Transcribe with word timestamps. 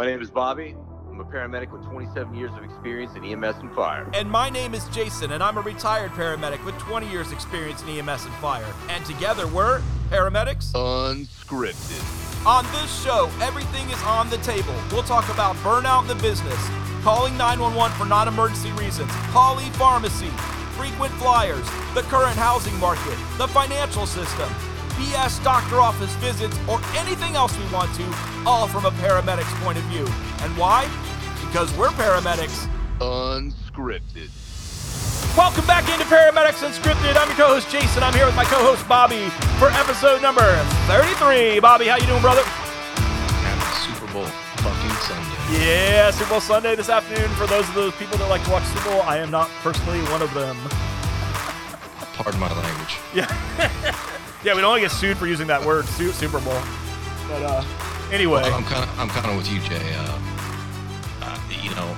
My 0.00 0.06
name 0.06 0.22
is 0.22 0.30
Bobby. 0.30 0.74
I'm 1.10 1.20
a 1.20 1.24
paramedic 1.24 1.70
with 1.70 1.84
27 1.84 2.34
years 2.34 2.50
of 2.56 2.64
experience 2.64 3.14
in 3.16 3.22
EMS 3.22 3.56
and 3.58 3.70
fire. 3.74 4.10
And 4.14 4.30
my 4.30 4.48
name 4.48 4.72
is 4.72 4.88
Jason, 4.88 5.32
and 5.32 5.42
I'm 5.42 5.58
a 5.58 5.60
retired 5.60 6.12
paramedic 6.12 6.64
with 6.64 6.78
20 6.78 7.06
years 7.10 7.32
experience 7.32 7.82
in 7.82 7.90
EMS 7.90 8.24
and 8.24 8.32
fire. 8.36 8.64
And 8.88 9.04
together 9.04 9.46
we're 9.46 9.82
paramedics 10.08 10.72
Unscripted. 10.72 12.00
On 12.46 12.64
this 12.72 13.04
show, 13.04 13.28
everything 13.42 13.90
is 13.90 14.02
on 14.04 14.30
the 14.30 14.38
table. 14.38 14.72
We'll 14.90 15.02
talk 15.02 15.28
about 15.28 15.54
burnout 15.56 16.00
in 16.00 16.08
the 16.08 16.22
business, 16.22 16.66
calling 17.02 17.36
911 17.36 17.94
for 17.98 18.06
non 18.06 18.26
emergency 18.26 18.72
reasons, 18.72 19.10
polypharmacy, 19.36 20.30
frequent 20.78 21.12
flyers, 21.20 21.66
the 21.92 22.00
current 22.08 22.36
housing 22.36 22.78
market, 22.80 23.18
the 23.36 23.48
financial 23.48 24.06
system, 24.06 24.48
BS 25.00 25.42
doctor 25.42 25.80
office 25.80 26.14
visits, 26.16 26.58
or 26.68 26.78
anything 26.94 27.34
else 27.34 27.56
we 27.56 27.64
want 27.72 27.88
to, 27.94 28.04
all 28.44 28.68
from 28.68 28.84
a 28.84 28.90
paramedic's 29.00 29.52
point 29.64 29.78
of 29.78 29.84
view. 29.84 30.04
And 30.44 30.54
why? 30.58 30.84
Because 31.46 31.74
we're 31.74 31.88
paramedics. 31.88 32.68
Unscripted. 33.00 34.28
Welcome 35.38 35.64
back 35.64 35.88
into 35.88 36.04
Paramedics 36.04 36.60
Unscripted. 36.60 37.16
I'm 37.16 37.28
your 37.28 37.36
co-host 37.36 37.70
Jason. 37.70 38.02
I'm 38.02 38.12
here 38.12 38.26
with 38.26 38.36
my 38.36 38.44
co-host 38.44 38.86
Bobby 38.86 39.30
for 39.58 39.70
episode 39.70 40.20
number 40.20 40.44
33. 40.86 41.60
Bobby, 41.60 41.86
how 41.86 41.96
you 41.96 42.06
doing, 42.06 42.20
brother? 42.20 42.42
Happy 42.44 43.92
Super 43.94 44.12
Bowl 44.12 44.26
fucking 44.60 44.96
Sunday. 45.00 45.64
Yeah, 45.64 46.10
Super 46.10 46.30
Bowl 46.30 46.40
Sunday 46.40 46.76
this 46.76 46.90
afternoon. 46.90 47.30
For 47.36 47.46
those 47.46 47.66
of 47.68 47.74
those 47.74 47.94
people 47.94 48.18
that 48.18 48.28
like 48.28 48.44
to 48.44 48.50
watch 48.50 48.64
Super 48.64 48.90
Bowl, 48.90 49.02
I 49.02 49.16
am 49.16 49.30
not 49.30 49.48
personally 49.62 50.00
one 50.12 50.20
of 50.20 50.34
them. 50.34 50.56
Pardon 52.20 52.38
my 52.38 52.52
language. 52.52 52.98
Yeah, 53.14 53.26
yeah, 54.44 54.54
we 54.54 54.60
don't 54.60 54.70
want 54.70 54.82
to 54.82 54.88
get 54.88 54.92
sued 54.92 55.16
for 55.16 55.26
using 55.26 55.46
that 55.48 55.64
word, 55.64 55.84
Su- 55.86 56.12
Super 56.12 56.40
Bowl. 56.40 56.58
But 57.28 57.42
uh, 57.42 57.64
anyway, 58.12 58.42
I'm 58.42 58.64
kind 58.64 58.82
of 58.84 58.98
I'm 58.98 59.08
kind 59.08 59.26
of 59.30 59.36
with 59.36 59.50
you, 59.52 59.60
Jay. 59.60 59.94
Uh, 59.94 60.18
uh, 61.22 61.38
you 61.62 61.70
know, 61.74 61.96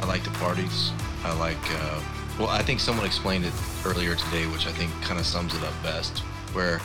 I 0.00 0.04
like 0.06 0.24
the 0.24 0.30
parties. 0.30 0.90
I 1.24 1.32
like. 1.38 1.56
Uh, 1.70 2.00
well, 2.38 2.48
I 2.48 2.62
think 2.62 2.80
someone 2.80 3.04
explained 3.06 3.44
it 3.44 3.52
earlier 3.84 4.14
today, 4.14 4.46
which 4.46 4.66
I 4.66 4.72
think 4.72 4.90
kind 5.02 5.18
of 5.18 5.26
sums 5.26 5.54
it 5.54 5.62
up 5.64 5.74
best. 5.82 6.18
Where 6.52 6.80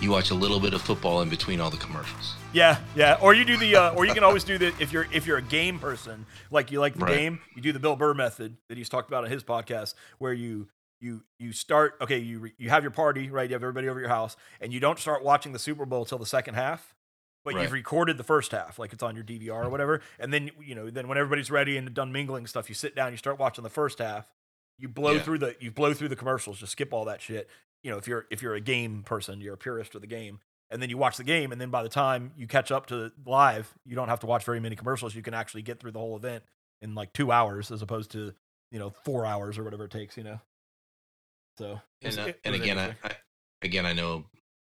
you 0.00 0.10
watch 0.10 0.30
a 0.30 0.34
little 0.34 0.58
bit 0.60 0.74
of 0.74 0.82
football 0.82 1.22
in 1.22 1.28
between 1.28 1.60
all 1.60 1.70
the 1.70 1.76
commercials. 1.76 2.34
yeah, 2.52 2.78
yeah. 2.96 3.16
Or 3.22 3.32
you 3.32 3.44
do 3.44 3.56
the, 3.56 3.76
uh, 3.76 3.94
or 3.94 4.04
you 4.04 4.12
can 4.12 4.24
always 4.24 4.42
do 4.44 4.58
the 4.58 4.66
if 4.80 4.92
you're 4.92 5.06
if 5.12 5.26
you're 5.26 5.38
a 5.38 5.42
game 5.42 5.78
person, 5.78 6.26
like 6.50 6.70
you 6.70 6.80
like 6.80 6.94
the 6.94 7.04
Right. 7.04 7.14
game, 7.16 7.40
you 7.54 7.62
do 7.62 7.72
the 7.72 7.78
Bill 7.78 7.96
Burr 7.96 8.12
method 8.14 8.56
that 8.68 8.76
he's 8.76 8.88
talked 8.88 9.08
about 9.08 9.24
on 9.24 9.30
his 9.30 9.42
podcast, 9.44 9.94
where 10.18 10.32
you 10.32 10.68
you 11.00 11.22
you 11.38 11.52
start 11.52 11.94
okay, 12.00 12.18
you 12.18 12.38
re- 12.40 12.54
you 12.58 12.70
have 12.70 12.82
your 12.82 12.90
party 12.90 13.30
right, 13.30 13.48
you 13.48 13.54
have 13.54 13.62
everybody 13.62 13.88
over 13.88 14.00
your 14.00 14.08
house, 14.08 14.36
and 14.60 14.72
you 14.72 14.80
don't 14.80 14.98
start 14.98 15.22
watching 15.24 15.52
the 15.52 15.58
Super 15.58 15.84
Bowl 15.86 16.04
till 16.04 16.18
the 16.18 16.26
second 16.26 16.54
half. 16.54 16.94
But 17.44 17.54
Right. 17.54 17.62
you've 17.64 17.72
recorded 17.72 18.16
the 18.16 18.24
first 18.24 18.52
half, 18.52 18.78
like 18.78 18.92
it's 18.94 19.02
on 19.02 19.14
your 19.14 19.24
DVR 19.24 19.64
or 19.66 19.68
whatever, 19.70 20.00
and 20.18 20.32
then 20.32 20.50
you 20.60 20.74
know, 20.74 20.88
then 20.90 21.08
when 21.08 21.18
everybody's 21.18 21.50
ready 21.50 21.76
and 21.76 21.92
done 21.92 22.10
mingling 22.12 22.46
stuff, 22.46 22.68
you 22.70 22.74
sit 22.74 22.94
down, 22.96 23.10
you 23.12 23.18
start 23.18 23.38
watching 23.38 23.64
the 23.64 23.70
first 23.70 23.98
half. 23.98 24.32
You 24.78 24.88
blow 24.88 25.12
Yeah. 25.12 25.22
through 25.22 25.38
the 25.38 25.56
you 25.60 25.70
blow 25.70 25.92
through 25.94 26.08
the 26.08 26.16
commercials, 26.16 26.58
just 26.60 26.72
skip 26.72 26.92
all 26.94 27.04
that 27.04 27.20
shit. 27.20 27.48
You 27.82 27.90
know, 27.90 27.98
if 27.98 28.08
you're 28.08 28.26
if 28.30 28.40
you're 28.40 28.54
a 28.54 28.60
game 28.60 29.02
person, 29.02 29.40
you're 29.42 29.54
a 29.54 29.58
purist 29.58 29.94
of 29.94 30.00
the 30.00 30.06
game, 30.06 30.40
and 30.70 30.80
then 30.80 30.88
you 30.88 30.96
watch 30.96 31.18
the 31.18 31.24
game, 31.24 31.52
and 31.52 31.60
then 31.60 31.68
by 31.70 31.82
the 31.82 31.88
time 31.90 32.32
you 32.36 32.46
catch 32.46 32.72
up 32.72 32.86
to 32.86 33.12
live, 33.26 33.74
you 33.84 33.94
don't 33.94 34.08
have 34.08 34.20
to 34.20 34.26
watch 34.26 34.44
very 34.44 34.58
many 34.60 34.74
commercials. 34.74 35.14
You 35.14 35.22
can 35.22 35.34
actually 35.34 35.62
get 35.62 35.80
through 35.80 35.92
the 35.92 35.98
whole 35.98 36.16
event 36.16 36.44
in 36.80 36.94
like 36.94 37.12
two 37.12 37.30
hours, 37.30 37.70
as 37.70 37.82
opposed 37.82 38.10
to 38.12 38.32
you 38.72 38.78
know 38.78 38.90
four 39.04 39.26
hours 39.26 39.58
or 39.58 39.64
whatever 39.64 39.84
it 39.84 39.90
takes. 39.90 40.16
You 40.16 40.24
know. 40.24 40.40
So 41.58 41.80
And, 42.02 42.18
uh, 42.18 42.32
and 42.44 42.54
again, 42.54 42.78
I. 42.78 42.96
I 43.04 43.12
again 43.62 43.86
I 43.86 43.92
know 43.92 44.24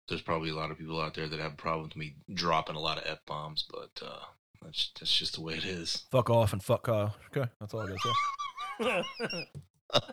there's 0.08 0.22
probably 0.22 0.50
a 0.50 0.56
lot 0.56 0.72
of 0.72 0.78
people 0.78 1.02
out 1.02 1.14
there 1.14 1.28
that 1.28 1.40
have 1.40 1.54
a 1.54 1.58
problem 1.58 1.84
with 1.84 1.96
me 1.96 2.16
dropping 2.34 2.76
a 2.76 2.80
lot 2.80 2.98
of 2.98 3.04
f 3.06 3.20
bombs, 3.28 3.66
but 3.70 3.92
uh, 4.06 4.20
that's 4.62 4.92
that's 5.00 5.16
just 5.16 5.36
the 5.36 5.42
way 5.42 5.56
it 5.56 5.66
is. 5.66 6.06
fuck 6.12 6.30
off 6.30 6.54
and 6.54 6.64
fuck 6.64 6.84
Kyle. 6.84 7.16
Okay, 7.36 7.50
that's 7.60 7.74
all 7.74 7.82
I 7.82 7.88
gotta 7.88 9.04
say. 9.20 9.44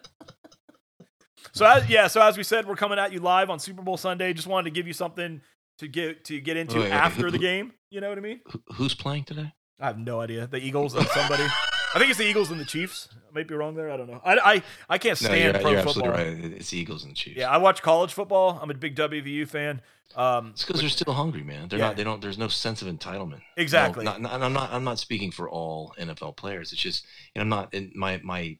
so 1.52 1.67
as, 1.67 1.89
yeah, 1.89 2.07
so 2.08 2.20
as 2.23 2.36
we 2.36 2.42
said, 2.42 2.67
we're 2.67 2.77
coming 2.77 2.98
at 2.98 3.13
you 3.13 3.20
live 3.20 3.51
on 3.51 3.58
Super 3.58 3.83
Bowl 3.83 3.96
Sunday. 3.96 4.33
Just 4.33 4.48
wanted 4.48 4.64
to 4.64 4.74
give 4.74 4.86
you 4.86 4.92
something 4.92 5.40
to 5.79 5.89
get 5.89 6.24
to 6.24 6.40
get 6.40 6.57
into 6.57 6.77
Wait, 6.79 6.84
wait, 6.84 6.92
after 6.92 7.27
who- 7.27 7.30
the 7.30 7.39
game. 7.39 7.73
You 7.90 8.01
know 8.01 8.08
what 8.08 8.18
I 8.18 8.23
mean? 8.23 8.40
Who's 8.74 8.95
playing 8.95 9.24
today? 9.24 9.52
I 9.80 9.86
have 9.86 9.98
no 9.98 10.20
idea. 10.20 10.48
The 10.48 10.58
Eagles 10.58 10.95
and 10.95 11.07
somebody. 11.08 11.46
I 11.94 11.98
think 11.98 12.10
it's 12.10 12.18
the 12.18 12.27
Eagles 12.27 12.50
and 12.50 12.60
the 12.60 12.64
Chiefs. 12.64 13.08
I 13.12 13.32
might 13.34 13.46
be 13.48 13.55
wrong 13.55 13.74
there. 13.77 13.90
I 13.90 13.96
don't 13.96 14.08
know. 14.10 14.20
I, 14.24 14.34
I, 14.36 14.62
I 14.88 14.98
can't 14.98 15.20
No, 15.22 15.28
stand 15.28 15.55
you're, 15.55 15.62
pro 15.62 15.70
you're 15.70 15.82
football. 15.82 16.08
absolutely 16.12 16.42
right. 16.50 16.55
It's 16.56 16.70
the 16.70 16.78
Eagles 16.78 17.05
and 17.05 17.12
the 17.12 17.16
Chiefs. 17.16 17.36
Yeah, 17.38 17.50
I 17.50 17.56
watch 17.58 17.82
college 17.82 18.12
football. 18.12 18.58
I'm 18.60 18.70
a 18.70 18.74
big 18.74 18.96
WVU 18.96 19.46
fan. 19.48 19.80
Um, 20.16 20.48
It's 20.50 20.64
because 20.64 20.80
they're 20.80 20.90
still 20.90 21.14
hungry, 21.14 21.42
man. 21.44 21.68
They're 21.68 21.78
Yeah. 21.78 21.86
not. 21.88 21.96
They 21.96 22.04
don't. 22.04 22.20
There's 22.20 22.38
no 22.38 22.48
sense 22.48 22.83
of 22.83 22.88
entitlement. 22.88 23.42
Exactly. 23.56 24.04
No, 24.04 24.12
not, 24.12 24.20
not, 24.22 24.34
and 24.34 24.44
I'm 24.44 24.52
not. 24.52 24.72
I'm 24.72 24.84
not 24.84 24.98
speaking 24.98 25.30
for 25.30 25.48
all 25.48 25.94
NFL 25.98 26.36
players. 26.36 26.72
It's 26.72 26.80
just, 26.83 27.06
and 27.34 27.42
I'm 27.42 27.48
not. 27.48 27.72
And 27.74 27.92
my 27.94 28.20
my 28.24 28.58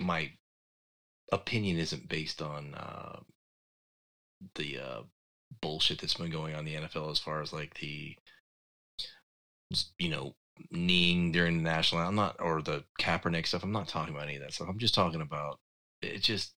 my 0.00 0.30
opinion 1.32 1.78
isn't 1.78 2.08
based 2.08 2.42
on 2.42 2.74
uh, 2.74 3.20
the 4.56 4.78
uh, 4.78 5.02
bullshit 5.62 6.00
that's 6.00 6.14
been 6.14 6.30
going 6.30 6.54
on 6.54 6.66
in 6.66 6.82
the 6.82 6.88
NFL 6.88 7.10
as 7.10 7.18
far 7.18 7.40
as 7.40 7.52
like 7.52 7.74
the, 7.80 8.16
you 9.98 10.08
know, 10.08 10.34
kneeing 10.70 11.32
during 11.32 11.58
the 11.58 11.62
national. 11.62 12.02
I'm 12.02 12.14
not, 12.14 12.36
or 12.40 12.62
the 12.62 12.84
Kaepernick 13.00 13.46
stuff. 13.46 13.62
I'm 13.62 13.72
not 13.72 13.88
talking 13.88 14.14
about 14.14 14.28
any 14.28 14.36
of 14.36 14.42
that 14.42 14.52
stuff. 14.52 14.68
I'm 14.68 14.78
just 14.78 14.94
talking 14.94 15.20
about 15.20 15.58
it. 16.02 16.20
Just, 16.22 16.52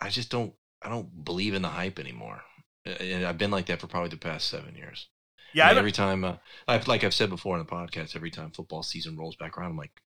I 0.00 0.08
just 0.08 0.30
don't. 0.30 0.54
I 0.82 0.88
don't 0.88 1.24
believe 1.24 1.54
in 1.54 1.62
the 1.62 1.68
hype 1.68 1.98
anymore. 1.98 2.40
And 2.86 3.26
I've 3.26 3.36
been 3.36 3.50
like 3.50 3.66
that 3.66 3.80
for 3.80 3.86
probably 3.86 4.08
the 4.08 4.16
past 4.16 4.48
seven 4.48 4.74
years. 4.74 5.08
yeah, 5.52 5.68
I 5.68 5.74
every 5.74 5.92
time, 5.92 6.24
uh, 6.24 6.36
I've, 6.66 6.88
like 6.88 7.04
I've 7.04 7.12
said 7.12 7.28
before 7.28 7.58
in 7.58 7.64
the 7.64 7.70
podcast, 7.70 8.16
every 8.16 8.30
time 8.30 8.50
football 8.50 8.82
season 8.82 9.18
rolls 9.18 9.36
back 9.36 9.58
around, 9.58 9.72
I'm 9.72 9.76
like, 9.76 10.00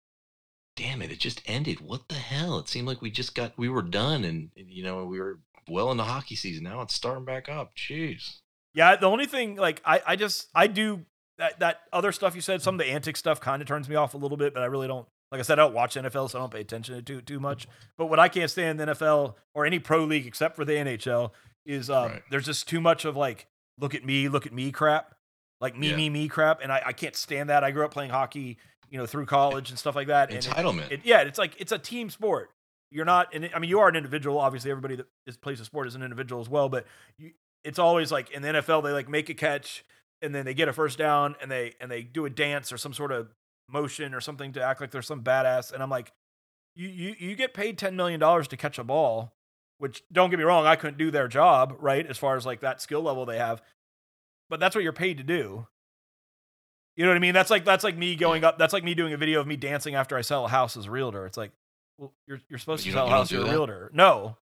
damn 0.76 1.04
it, 1.04 1.12
it 1.12 1.20
just 1.20 1.44
ended. 1.46 1.80
What 1.80 2.10
the 2.10 2.16
hell? 2.16 2.58
It 2.58 2.68
seemed 2.68 2.88
like 2.88 3.04
we 3.04 3.12
just 3.12 3.36
got, 3.36 3.56
we 3.56 3.70
were 3.70 3.84
done, 3.84 4.24
and 4.24 4.50
you 4.56 4.84
know, 4.84 5.06
we 5.06 5.20
were 5.20 5.40
well 5.70 5.92
into 5.92 6.04
hockey 6.04 6.36
season. 6.36 6.64
Now 6.64 6.82
it's 6.82 6.96
starting 6.96 7.26
back 7.26 7.48
up. 7.48 7.76
Jeez. 7.76 8.40
Yeah, 8.74 8.96
the 8.96 9.06
only 9.06 9.28
thing 9.28 9.56
like 9.56 9.80
I, 9.86 10.02
I 10.08 10.16
just 10.16 10.50
I 10.56 10.66
do 10.66 11.06
that 11.38 11.60
that 11.60 11.82
other 11.92 12.12
stuff 12.12 12.36
you 12.36 12.42
said, 12.42 12.62
some 12.62 12.76
of 12.76 12.80
the 12.80 12.92
antic 12.92 13.18
stuff 13.18 13.40
kind 13.42 13.62
of 13.62 13.68
turns 13.68 13.90
me 13.90 13.96
off 13.96 14.14
a 14.14 14.18
little 14.18 14.38
bit, 14.38 14.54
but 14.54 14.64
I 14.64 14.68
really 14.68 14.88
don't 14.88 15.08
like 15.32 15.40
I 15.40 15.42
said, 15.44 15.58
I 15.58 15.64
don't 15.64 15.74
watch 15.74 15.96
NFL, 15.96 16.30
so 16.30 16.38
I 16.38 16.42
don't 16.42 16.52
pay 16.54 16.62
attention 16.62 16.94
to 16.94 17.00
it 17.00 17.06
too 17.06 17.22
too 17.22 17.40
much. 17.40 17.68
But 17.98 18.06
what 18.08 18.20
I 18.20 18.30
can't 18.30 18.52
stand 18.52 18.80
in 18.80 18.88
the 18.88 18.94
NFL 18.94 19.36
or 19.56 19.66
any 19.66 19.80
pro 19.80 20.04
league 20.04 20.28
except 20.28 20.56
for 20.56 20.64
the 20.66 20.74
NHL 20.74 21.32
is 21.66 21.90
um, 21.90 22.12
Right. 22.12 22.24
there's 22.30 22.46
just 22.46 22.68
too 22.68 22.80
much 22.82 23.06
of 23.06 23.16
like 23.16 23.48
look 23.80 23.96
at 23.96 24.06
me, 24.06 24.30
look 24.30 24.46
at 24.46 24.54
me 24.54 24.72
crap. 24.72 25.16
Like 25.60 25.78
me, 25.78 25.90
Yeah. 25.92 25.96
me, 25.96 26.10
me 26.10 26.28
crap. 26.28 26.60
And 26.62 26.72
I, 26.72 26.82
I 26.88 26.94
can't 26.94 27.16
stand 27.16 27.50
that. 27.50 27.64
I 27.64 27.72
grew 27.72 27.86
up 27.86 27.92
playing 27.92 28.12
hockey, 28.12 28.58
you 28.90 28.98
know, 29.00 29.06
through 29.06 29.26
college 29.26 29.70
and 29.70 29.80
stuff 29.80 29.96
like 29.96 30.08
that. 30.08 30.30
And 30.30 30.38
it- 30.40 30.46
Entitlement. 30.46 30.92
it, 30.92 31.00
yeah, 31.04 31.22
it's 31.22 31.40
like 31.40 31.56
it's 31.60 31.72
a 31.72 31.80
team 31.80 32.10
sport. 32.10 32.52
You're 32.92 33.06
not, 33.06 33.34
and 33.34 33.50
I 33.56 33.60
mean, 33.60 33.72
you 33.72 33.80
are 33.80 33.88
an 33.90 33.96
individual. 33.96 34.38
Obviously, 34.38 34.70
everybody 34.70 34.98
that 34.98 35.08
is, 35.26 35.36
plays 35.36 35.60
a 35.60 35.66
sport 35.66 35.88
is 35.88 35.96
an 35.96 36.04
individual 36.04 36.42
as 36.42 36.48
well. 36.50 36.70
But 36.70 36.86
you, 37.18 37.32
it's 37.64 37.80
always 37.80 38.12
like 38.12 38.30
in 38.30 38.44
the 38.44 38.50
NFL, 38.50 38.84
they 38.84 38.92
like 38.92 39.10
make 39.10 39.30
a 39.30 39.34
catch 39.34 39.84
and 40.24 40.34
then 40.34 40.46
they 40.46 40.54
get 40.54 40.68
a 40.68 40.74
first 40.74 40.98
down 40.98 41.36
and 41.42 41.52
they 41.52 41.74
and 41.80 41.92
they 41.92 42.02
do 42.02 42.26
a 42.26 42.30
dance 42.30 42.72
or 42.72 42.78
some 42.78 42.94
sort 42.94 43.12
of 43.12 43.28
motion 43.70 44.14
or 44.14 44.22
something 44.22 44.54
to 44.54 44.64
act 44.64 44.82
like 44.82 44.92
they're 44.92 45.02
some 45.02 45.24
badass. 45.24 45.72
And 45.72 45.84
I'm 45.84 45.90
like, 45.90 46.12
you 46.76 46.88
you 46.88 47.16
you 47.20 47.36
get 47.36 47.54
paid 47.54 47.78
ten 47.78 47.96
million 47.96 48.20
dollars 48.20 48.48
to 48.50 48.58
catch 48.58 48.80
a 48.80 48.84
ball, 48.84 49.34
which 49.78 50.04
don't 50.12 50.30
get 50.30 50.40
me 50.40 50.46
wrong, 50.46 50.66
I 50.66 50.76
couldn't 50.76 50.98
do 50.98 51.12
their 51.12 51.28
job 51.28 51.76
right 51.80 52.06
as 52.06 52.18
far 52.18 52.36
as 52.36 52.46
like 52.46 52.62
that 52.62 52.82
skill 52.82 53.02
level 53.02 53.26
they 53.26 53.38
have, 53.38 53.62
but 54.50 54.60
that's 54.60 54.74
what 54.76 54.84
you're 54.84 54.94
paid 54.94 55.18
to 55.18 55.24
do. 55.24 55.68
You 56.96 57.06
know 57.06 57.10
what 57.10 57.16
I 57.18 57.20
mean? 57.20 57.34
That's 57.34 57.50
like 57.50 57.66
that's 57.66 57.84
like 57.84 57.98
me 57.98 58.16
going 58.16 58.44
up. 58.44 58.58
That's 58.58 58.74
like 58.74 58.84
me 58.84 58.94
doing 58.94 59.14
a 59.14 59.18
video 59.18 59.40
of 59.40 59.48
me 59.48 59.56
dancing 59.56 59.96
after 59.96 60.16
I 60.16 60.22
sell 60.22 60.46
a 60.46 60.50
house 60.50 60.78
as 60.78 60.86
a 60.86 60.92
realtor. 60.92 61.26
It's 61.26 61.38
like, 61.38 61.52
well, 61.98 62.14
you're 62.28 62.40
you're 62.50 62.60
supposed 62.60 62.84
But 62.86 62.90
to 62.92 62.96
sell 62.96 63.08
a 63.08 63.10
house. 63.10 63.30
do 63.30 63.42
a 63.42 63.50
realtor. 63.50 63.90
No, 63.94 64.38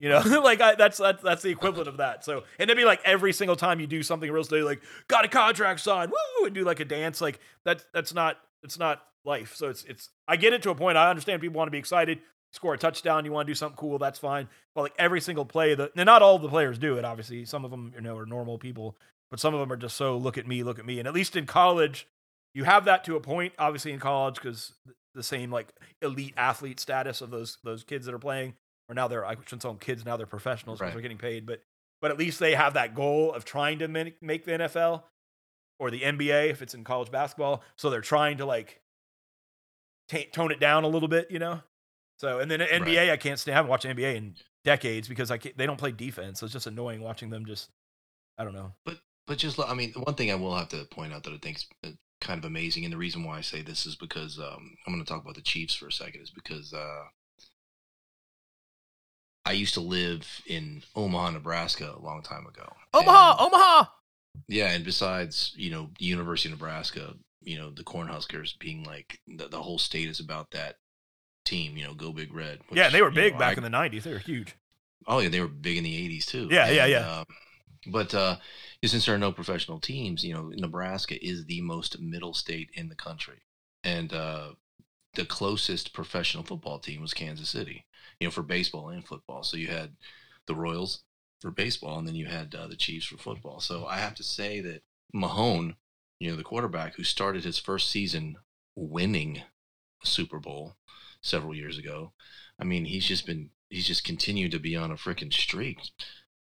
you 0.00 0.08
know, 0.08 0.20
like 0.44 0.60
I, 0.60 0.74
that's 0.74 0.96
that's 0.98 1.22
that's 1.22 1.42
the 1.42 1.50
equivalent 1.50 1.88
of 1.88 1.98
that. 1.98 2.24
So 2.24 2.44
and 2.58 2.68
it'd 2.68 2.76
be 2.76 2.84
like 2.84 3.00
every 3.04 3.32
single 3.32 3.56
time 3.56 3.78
you 3.78 3.86
do 3.86 4.02
something 4.02 4.30
real 4.30 4.42
estate, 4.42 4.64
like 4.64 4.82
got 5.08 5.24
a 5.24 5.28
contract 5.28 5.80
signed, 5.80 6.10
woo, 6.10 6.46
and 6.46 6.54
do 6.54 6.64
like 6.64 6.80
a 6.80 6.84
dance. 6.84 7.20
Like 7.20 7.38
that's 7.64 7.84
that's 7.92 8.14
not 8.14 8.38
it's 8.62 8.78
not 8.78 9.02
life. 9.24 9.54
So 9.54 9.68
it's 9.68 9.84
it's 9.84 10.08
I 10.26 10.36
get 10.36 10.52
it 10.54 10.62
to 10.62 10.70
a 10.70 10.74
point. 10.74 10.96
I 10.96 11.10
understand 11.10 11.42
people 11.42 11.58
want 11.58 11.68
to 11.68 11.72
be 11.72 11.78
excited, 11.78 12.20
score 12.52 12.74
a 12.74 12.78
touchdown, 12.78 13.24
you 13.24 13.32
want 13.32 13.46
to 13.46 13.50
do 13.50 13.54
something 13.54 13.76
cool, 13.76 13.98
that's 13.98 14.18
fine. 14.18 14.48
But 14.74 14.82
like 14.82 14.94
every 14.98 15.20
single 15.20 15.44
play, 15.44 15.74
the 15.74 15.90
and 15.94 16.06
not 16.06 16.22
all 16.22 16.38
the 16.38 16.48
players 16.48 16.78
do 16.78 16.96
it. 16.96 17.04
Obviously, 17.04 17.44
some 17.44 17.64
of 17.64 17.70
them 17.70 17.92
you 17.94 18.00
know 18.00 18.16
are 18.16 18.26
normal 18.26 18.58
people, 18.58 18.96
but 19.30 19.38
some 19.40 19.54
of 19.54 19.60
them 19.60 19.72
are 19.72 19.76
just 19.76 19.96
so 19.96 20.16
look 20.16 20.38
at 20.38 20.46
me, 20.46 20.62
look 20.62 20.78
at 20.78 20.86
me. 20.86 20.98
And 20.98 21.06
at 21.06 21.14
least 21.14 21.36
in 21.36 21.46
college, 21.46 22.08
you 22.54 22.64
have 22.64 22.86
that 22.86 23.04
to 23.04 23.16
a 23.16 23.20
point. 23.20 23.52
Obviously, 23.58 23.92
in 23.92 24.00
college, 24.00 24.36
because 24.36 24.72
the 25.14 25.22
same 25.22 25.50
like 25.50 25.68
elite 26.02 26.34
athlete 26.36 26.80
status 26.80 27.20
of 27.20 27.30
those 27.30 27.58
those 27.64 27.84
kids 27.84 28.06
that 28.06 28.14
are 28.14 28.18
playing, 28.18 28.54
or 28.90 28.94
now 28.94 29.06
they're 29.08 29.24
I 29.24 29.34
shouldn't 29.34 29.62
call 29.62 29.72
them 29.72 29.78
kids, 29.78 30.04
now 30.04 30.16
they're 30.16 30.26
professionals 30.26 30.78
because 30.78 30.88
Right. 30.88 30.92
they're 30.94 31.02
getting 31.02 31.18
paid. 31.18 31.46
But 31.46 31.62
but 32.00 32.10
at 32.10 32.18
least 32.18 32.40
they 32.40 32.54
have 32.54 32.74
that 32.74 32.94
goal 32.94 33.32
of 33.32 33.44
trying 33.44 33.78
to 33.80 33.88
make, 33.88 34.22
make 34.22 34.44
the 34.46 34.52
NFL 34.52 35.02
or 35.78 35.90
the 35.90 36.00
NBA 36.00 36.48
if 36.50 36.62
it's 36.62 36.72
in 36.74 36.82
college 36.82 37.10
basketball. 37.10 37.62
So 37.76 37.90
they're 37.90 38.00
trying 38.00 38.38
to 38.38 38.46
like 38.46 38.80
ta 40.08 40.18
tone 40.32 40.50
it 40.50 40.60
down 40.60 40.84
a 40.84 40.88
little 40.88 41.08
bit, 41.08 41.30
you 41.30 41.38
know. 41.38 41.60
So 42.18 42.40
and 42.40 42.50
then 42.50 42.60
NBA, 42.60 43.10
I 43.10 43.16
can't 43.16 43.38
stand. 43.38 43.54
I 43.54 43.56
haven't 43.58 43.70
watched 43.70 43.84
NBA 43.86 44.14
in 44.16 44.34
decades 44.64 45.08
because 45.08 45.30
I 45.30 45.38
can't, 45.38 45.56
they 45.56 45.66
don't 45.66 45.78
play 45.78 45.92
defense. 45.92 46.40
So 46.40 46.46
it's 46.46 46.52
just 46.52 46.66
annoying 46.66 47.00
watching 47.00 47.30
them 47.30 47.46
just. 47.46 47.70
I 48.38 48.44
don't 48.44 48.54
know. 48.54 48.72
But 48.86 48.98
but 49.26 49.38
just 49.38 49.60
I 49.60 49.74
mean, 49.74 49.92
one 49.92 50.14
thing 50.14 50.30
I 50.30 50.34
will 50.34 50.54
have 50.56 50.70
to 50.70 50.84
point 50.86 51.12
out 51.12 51.24
that 51.24 51.32
I 51.34 51.38
think 51.38 51.58
is 51.58 51.66
uh, 51.84 51.88
kind 52.22 52.38
of 52.38 52.44
amazing, 52.46 52.84
and 52.84 52.92
the 52.92 52.96
reason 52.98 53.24
why 53.24 53.36
I 53.38 53.40
say 53.42 53.60
this 53.60 53.84
is 53.84 53.96
because 53.96 54.38
um, 54.38 54.74
I'm 54.86 54.92
going 54.94 55.04
to 55.04 55.08
talk 55.08 55.22
about 55.22 55.34
the 55.34 55.42
Chiefs 55.42 55.74
for 55.74 55.88
a 55.88 55.92
second, 55.92 56.22
is 56.22 56.30
because 56.30 56.72
uh, 56.72 57.04
I 59.44 59.52
used 59.52 59.74
to 59.74 59.80
live 59.80 60.26
in 60.46 60.82
Omaha, 60.94 61.30
Nebraska, 61.30 61.94
a 61.96 62.02
long 62.04 62.22
time 62.22 62.46
ago. 62.46 62.70
Omaha, 62.92 63.30
And- 63.32 63.40
Omaha. 63.54 63.84
yeah, 64.48 64.70
and 64.72 64.84
besides, 64.84 65.52
you 65.56 65.70
know, 65.70 65.90
the 65.98 66.04
University 66.04 66.48
of 66.52 66.58
Nebraska, 66.58 67.14
you 67.42 67.56
know, 67.56 67.70
the 67.70 67.84
Cornhuskers 67.84 68.58
being 68.58 68.84
like 68.84 69.18
the, 69.26 69.48
the 69.48 69.62
whole 69.62 69.78
state 69.78 70.08
is 70.08 70.20
about 70.20 70.50
that 70.50 70.76
team. 71.44 71.76
You 71.76 71.84
know, 71.84 71.94
go 71.94 72.12
big 72.12 72.34
red. 72.34 72.60
yeah, 72.70 72.90
they 72.90 73.00
were 73.02 73.10
big 73.10 73.32
know, 73.34 73.38
back 73.38 73.56
I- 73.58 73.64
in 73.64 73.72
the 73.72 73.76
'90s. 73.76 74.02
They 74.02 74.12
were 74.12 74.18
huge. 74.18 74.54
Oh 75.06 75.18
yeah, 75.20 75.30
they 75.30 75.40
were 75.40 75.48
big 75.48 75.78
in 75.78 75.84
the 75.84 76.08
'80s 76.18 76.26
too. 76.26 76.48
Yeah, 76.50 76.68
yeah, 76.70 76.82
And, 76.84 76.90
yeah. 76.92 77.16
um, 77.20 77.24
but 77.86 78.14
uh, 78.14 78.36
since 78.84 79.06
there 79.06 79.14
are 79.14 79.18
no 79.18 79.32
professional 79.32 79.80
teams, 79.80 80.22
you 80.22 80.34
know, 80.34 80.52
Nebraska 80.54 81.16
is 81.26 81.46
the 81.46 81.62
most 81.62 81.98
middle 81.98 82.34
state 82.34 82.68
in 82.74 82.90
the 82.90 82.94
country, 82.94 83.38
and 83.82 84.12
uh, 84.12 84.50
the 85.14 85.24
closest 85.24 85.94
professional 85.94 86.44
football 86.44 86.78
team 86.78 87.00
was 87.00 87.14
Kansas 87.14 87.48
City. 87.48 87.86
You 88.20 88.26
know, 88.26 88.30
for 88.30 88.42
baseball 88.42 88.90
and 88.90 89.04
football. 89.04 89.42
So 89.42 89.56
you 89.56 89.68
had 89.68 89.96
the 90.46 90.54
Royals 90.54 91.02
for 91.40 91.50
baseball, 91.50 91.98
and 91.98 92.06
then 92.06 92.14
you 92.14 92.26
had 92.26 92.54
uh, 92.54 92.66
the 92.66 92.76
Chiefs 92.76 93.06
for 93.06 93.16
football. 93.16 93.60
So 93.60 93.86
I 93.86 93.96
have 93.96 94.14
to 94.16 94.22
say 94.22 94.60
that 94.60 94.82
Mahone, 95.12 95.76
you 96.18 96.30
know, 96.30 96.36
the 96.36 96.42
quarterback 96.44 96.96
who 96.96 97.04
started 97.04 97.44
his 97.44 97.58
first 97.58 97.90
season 97.90 98.36
winning 98.76 99.42
a 100.02 100.06
Super 100.06 100.38
Bowl 100.38 100.76
several 101.22 101.54
years 101.54 101.78
ago. 101.78 102.12
I 102.60 102.64
mean, 102.64 102.84
he's 102.84 103.06
just 103.06 103.26
been 103.26 103.50
he's 103.70 103.86
just 103.86 104.04
continued 104.04 104.52
to 104.52 104.58
be 104.58 104.76
on 104.76 104.90
a 104.90 104.96
freaking 104.96 105.32
streak. 105.32 105.78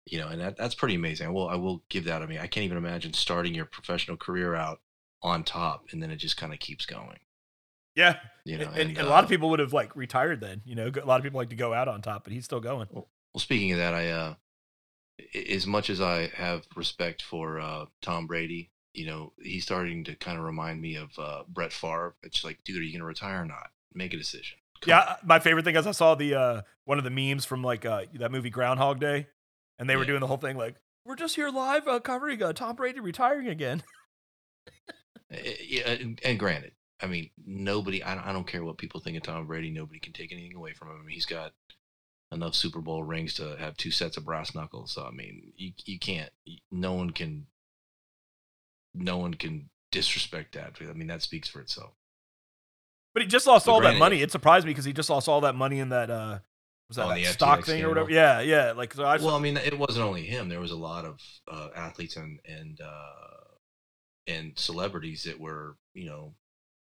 You 0.04 0.20
know, 0.20 0.28
and 0.28 0.40
that, 0.40 0.56
that's 0.56 0.76
pretty 0.76 0.94
amazing. 0.94 1.26
I 1.26 1.30
will 1.30 1.48
I 1.48 1.56
will 1.56 1.82
give 1.88 2.04
that. 2.04 2.22
I 2.22 2.26
mean, 2.26 2.38
I 2.38 2.46
can't 2.46 2.64
even 2.64 2.78
imagine 2.78 3.12
starting 3.12 3.54
your 3.54 3.64
professional 3.64 4.16
career 4.16 4.54
out 4.54 4.80
on 5.22 5.42
top 5.42 5.86
and 5.90 6.02
then 6.02 6.10
it 6.10 6.16
just 6.16 6.36
kind 6.36 6.52
of 6.52 6.60
keeps 6.60 6.86
going. 6.86 7.18
Yeah, 7.96 8.18
You 8.44 8.58
know, 8.58 8.70
and, 8.74 8.90
and, 8.90 8.98
a 8.98 9.08
lot 9.08 9.24
of 9.24 9.28
uh, 9.28 9.28
people 9.28 9.48
would 9.50 9.58
have 9.58 9.72
like 9.72 9.96
retired 9.96 10.40
then. 10.40 10.60
You 10.64 10.74
know, 10.74 10.92
a 11.02 11.06
lot 11.06 11.18
of 11.18 11.24
people 11.24 11.38
like 11.38 11.48
to 11.50 11.56
go 11.56 11.72
out 11.72 11.88
on 11.88 12.02
top, 12.02 12.24
but 12.24 12.32
he's 12.32 12.44
still 12.44 12.60
going. 12.60 12.88
Well, 12.90 13.08
speaking 13.38 13.72
of 13.72 13.78
that, 13.78 13.94
I 13.94 14.10
uh, 14.10 14.34
as 15.50 15.66
much 15.66 15.88
as 15.90 16.00
I 16.00 16.30
have 16.34 16.66
respect 16.76 17.22
for 17.22 17.58
uh, 17.58 17.86
Tom 18.02 18.26
Brady, 18.26 18.70
you 18.92 19.06
know, 19.06 19.32
he's 19.40 19.64
starting 19.64 20.04
to 20.04 20.14
kind 20.14 20.38
of 20.38 20.44
remind 20.44 20.80
me 20.80 20.96
of 20.96 21.18
uh, 21.18 21.44
Brett 21.48 21.72
Favre. 21.72 22.14
It's 22.22 22.44
like, 22.44 22.58
dude, 22.64 22.78
are 22.78 22.82
you 22.82 22.92
going 22.92 23.00
to 23.00 23.06
retire 23.06 23.42
or 23.42 23.46
not? 23.46 23.70
Make 23.94 24.12
a 24.12 24.18
decision. 24.18 24.58
Come 24.82 24.92
on. 24.92 24.98
Yeah, 25.06 25.16
my 25.24 25.38
favorite 25.38 25.64
thing 25.64 25.76
is 25.76 25.86
I 25.86 25.92
saw 25.92 26.14
the 26.14 26.34
uh 26.34 26.62
one 26.84 26.98
of 26.98 27.04
the 27.04 27.10
memes 27.10 27.46
from 27.46 27.62
like 27.64 27.86
uh 27.86 28.02
that 28.14 28.30
movie 28.30 28.50
Groundhog 28.50 29.00
Day, 29.00 29.26
and 29.78 29.88
they 29.88 29.96
were 29.96 30.02
Yeah. 30.02 30.08
doing 30.08 30.20
the 30.20 30.26
whole 30.26 30.36
thing 30.36 30.58
like 30.58 30.76
we're 31.06 31.16
just 31.16 31.34
here 31.36 31.48
live 31.48 31.88
uh, 31.88 31.98
covering 32.00 32.42
uh, 32.42 32.52
Tom 32.52 32.76
Brady 32.76 33.00
retiring 33.00 33.48
again. 33.48 33.82
Uh, 35.32 35.38
yeah, 35.66 35.88
and, 35.90 36.20
and 36.24 36.38
granted, 36.38 36.70
I 37.00 37.06
mean, 37.06 37.30
nobody. 37.44 38.02
I 38.02 38.14
don't, 38.14 38.26
I 38.26 38.32
don't 38.32 38.46
care 38.46 38.64
what 38.64 38.78
people 38.78 39.00
think 39.00 39.16
of 39.16 39.22
Tom 39.22 39.46
Brady. 39.46 39.70
Nobody 39.70 40.00
can 40.00 40.12
take 40.12 40.32
anything 40.32 40.56
away 40.56 40.72
from 40.72 40.88
him. 40.88 40.96
I 41.00 41.04
mean, 41.04 41.14
he's 41.14 41.26
got 41.26 41.52
enough 42.32 42.54
Super 42.54 42.80
Bowl 42.80 43.04
rings 43.04 43.34
to 43.34 43.56
have 43.58 43.76
two 43.76 43.90
sets 43.90 44.16
of 44.16 44.24
brass 44.24 44.54
knuckles. 44.54 44.92
So 44.92 45.04
I 45.04 45.10
mean, 45.10 45.52
you 45.56 45.72
you 45.84 45.98
can't. 45.98 46.30
No 46.70 46.94
one 46.94 47.10
can. 47.10 47.46
No 48.94 49.18
one 49.18 49.34
can 49.34 49.68
disrespect 49.92 50.54
that. 50.54 50.76
I 50.80 50.92
mean, 50.94 51.08
that 51.08 51.22
speaks 51.22 51.48
for 51.48 51.60
itself. 51.60 51.92
But 53.12 53.22
he 53.22 53.28
just 53.28 53.46
lost 53.46 53.66
But 53.66 53.72
all 53.72 53.80
that 53.82 53.96
money. 53.96 54.22
It 54.22 54.30
surprised 54.30 54.66
me 54.66 54.70
because 54.70 54.84
he 54.84 54.92
just 54.92 55.10
lost 55.10 55.28
all 55.28 55.42
that 55.42 55.54
money 55.54 55.78
in 55.80 55.90
that 55.90 56.10
uh 56.10 56.38
was 56.88 56.96
that, 56.96 57.08
that 57.08 57.24
stock 57.32 57.60
FTX 57.60 57.64
thing 57.64 57.84
or 57.84 57.88
whatever? 57.88 58.10
Yeah, 58.10 58.40
yeah. 58.40 58.72
Like 58.72 58.94
so 58.94 59.04
I 59.04 59.16
well, 59.16 59.34
I 59.34 59.40
mean, 59.40 59.56
it 59.56 59.76
wasn't 59.76 60.04
only 60.04 60.22
him. 60.22 60.48
There 60.48 60.60
was 60.60 60.70
a 60.70 60.76
lot 60.76 61.04
of 61.04 61.20
uh, 61.50 61.68
athletes 61.74 62.16
and 62.16 62.38
and 62.44 62.80
uh, 62.80 63.54
and 64.26 64.52
celebrities 64.56 65.24
that 65.24 65.40
were, 65.40 65.76
you 65.94 66.06
know, 66.06 66.34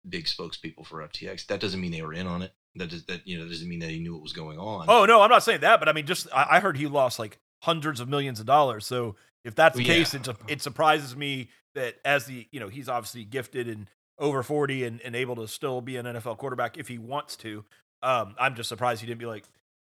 big 0.09 0.25
spokespeople 0.27 0.87
for 0.87 1.07
FTX. 1.07 1.47
That 1.47 1.61
doesn't 1.61 1.81
mean 1.81 1.93
they 1.93 2.03
were 2.03 2.15
in 2.15 2.27
on 2.27 2.43
it. 2.43 2.53
That 2.77 2.89
does 2.89 3.05
that 3.07 3.27
you 3.27 3.39
know 3.39 3.49
doesn't 3.49 3.69
mean 3.69 3.81
that 3.81 3.91
he 3.91 3.99
knew 4.01 4.15
what 4.15 4.23
was 4.23 4.33
going 4.33 4.59
on. 4.59 4.87
Oh 4.89 5.05
no, 5.05 5.21
I'm 5.21 5.31
not 5.31 5.43
saying 5.43 5.61
that, 5.61 5.79
but 5.79 5.89
I 5.89 5.93
mean, 5.93 6.07
just 6.07 6.27
I, 6.35 6.47
I 6.57 6.61
heard 6.61 6.77
he 6.77 6.87
lost 6.87 7.19
like 7.19 7.39
hundreds 7.63 8.01
of 8.01 8.09
millions 8.09 8.41
of 8.41 8.47
dollars. 8.47 8.87
So 8.87 9.17
if 9.45 9.55
that's 9.55 9.77
the 9.77 9.85
Well, 9.85 9.95
case, 9.95 10.15
yeah. 10.15 10.21
it, 10.21 10.37
it 10.49 10.63
surprises 10.63 11.15
me 11.17 11.51
that 11.75 11.97
as 12.05 12.27
the 12.27 12.49
you 12.51 12.61
know 12.61 12.69
he's 12.69 12.89
obviously 12.89 13.25
gifted 13.25 13.69
and 13.69 13.89
over 14.19 14.43
40 14.43 14.85
and, 14.85 15.01
and 15.01 15.17
able 15.17 15.35
to 15.37 15.49
still 15.49 15.81
be 15.81 15.97
an 15.97 16.07
NFL 16.07 16.39
quarterback 16.39 16.77
if 16.79 16.89
he 16.89 16.99
wants 16.99 17.37
to. 17.39 17.65
Um, 18.03 18.35
I'm 18.39 18.55
just 18.55 18.69
surprised 18.69 19.01
he 19.01 19.07
didn't 19.07 19.21
be 19.21 19.27
like, 19.27 19.45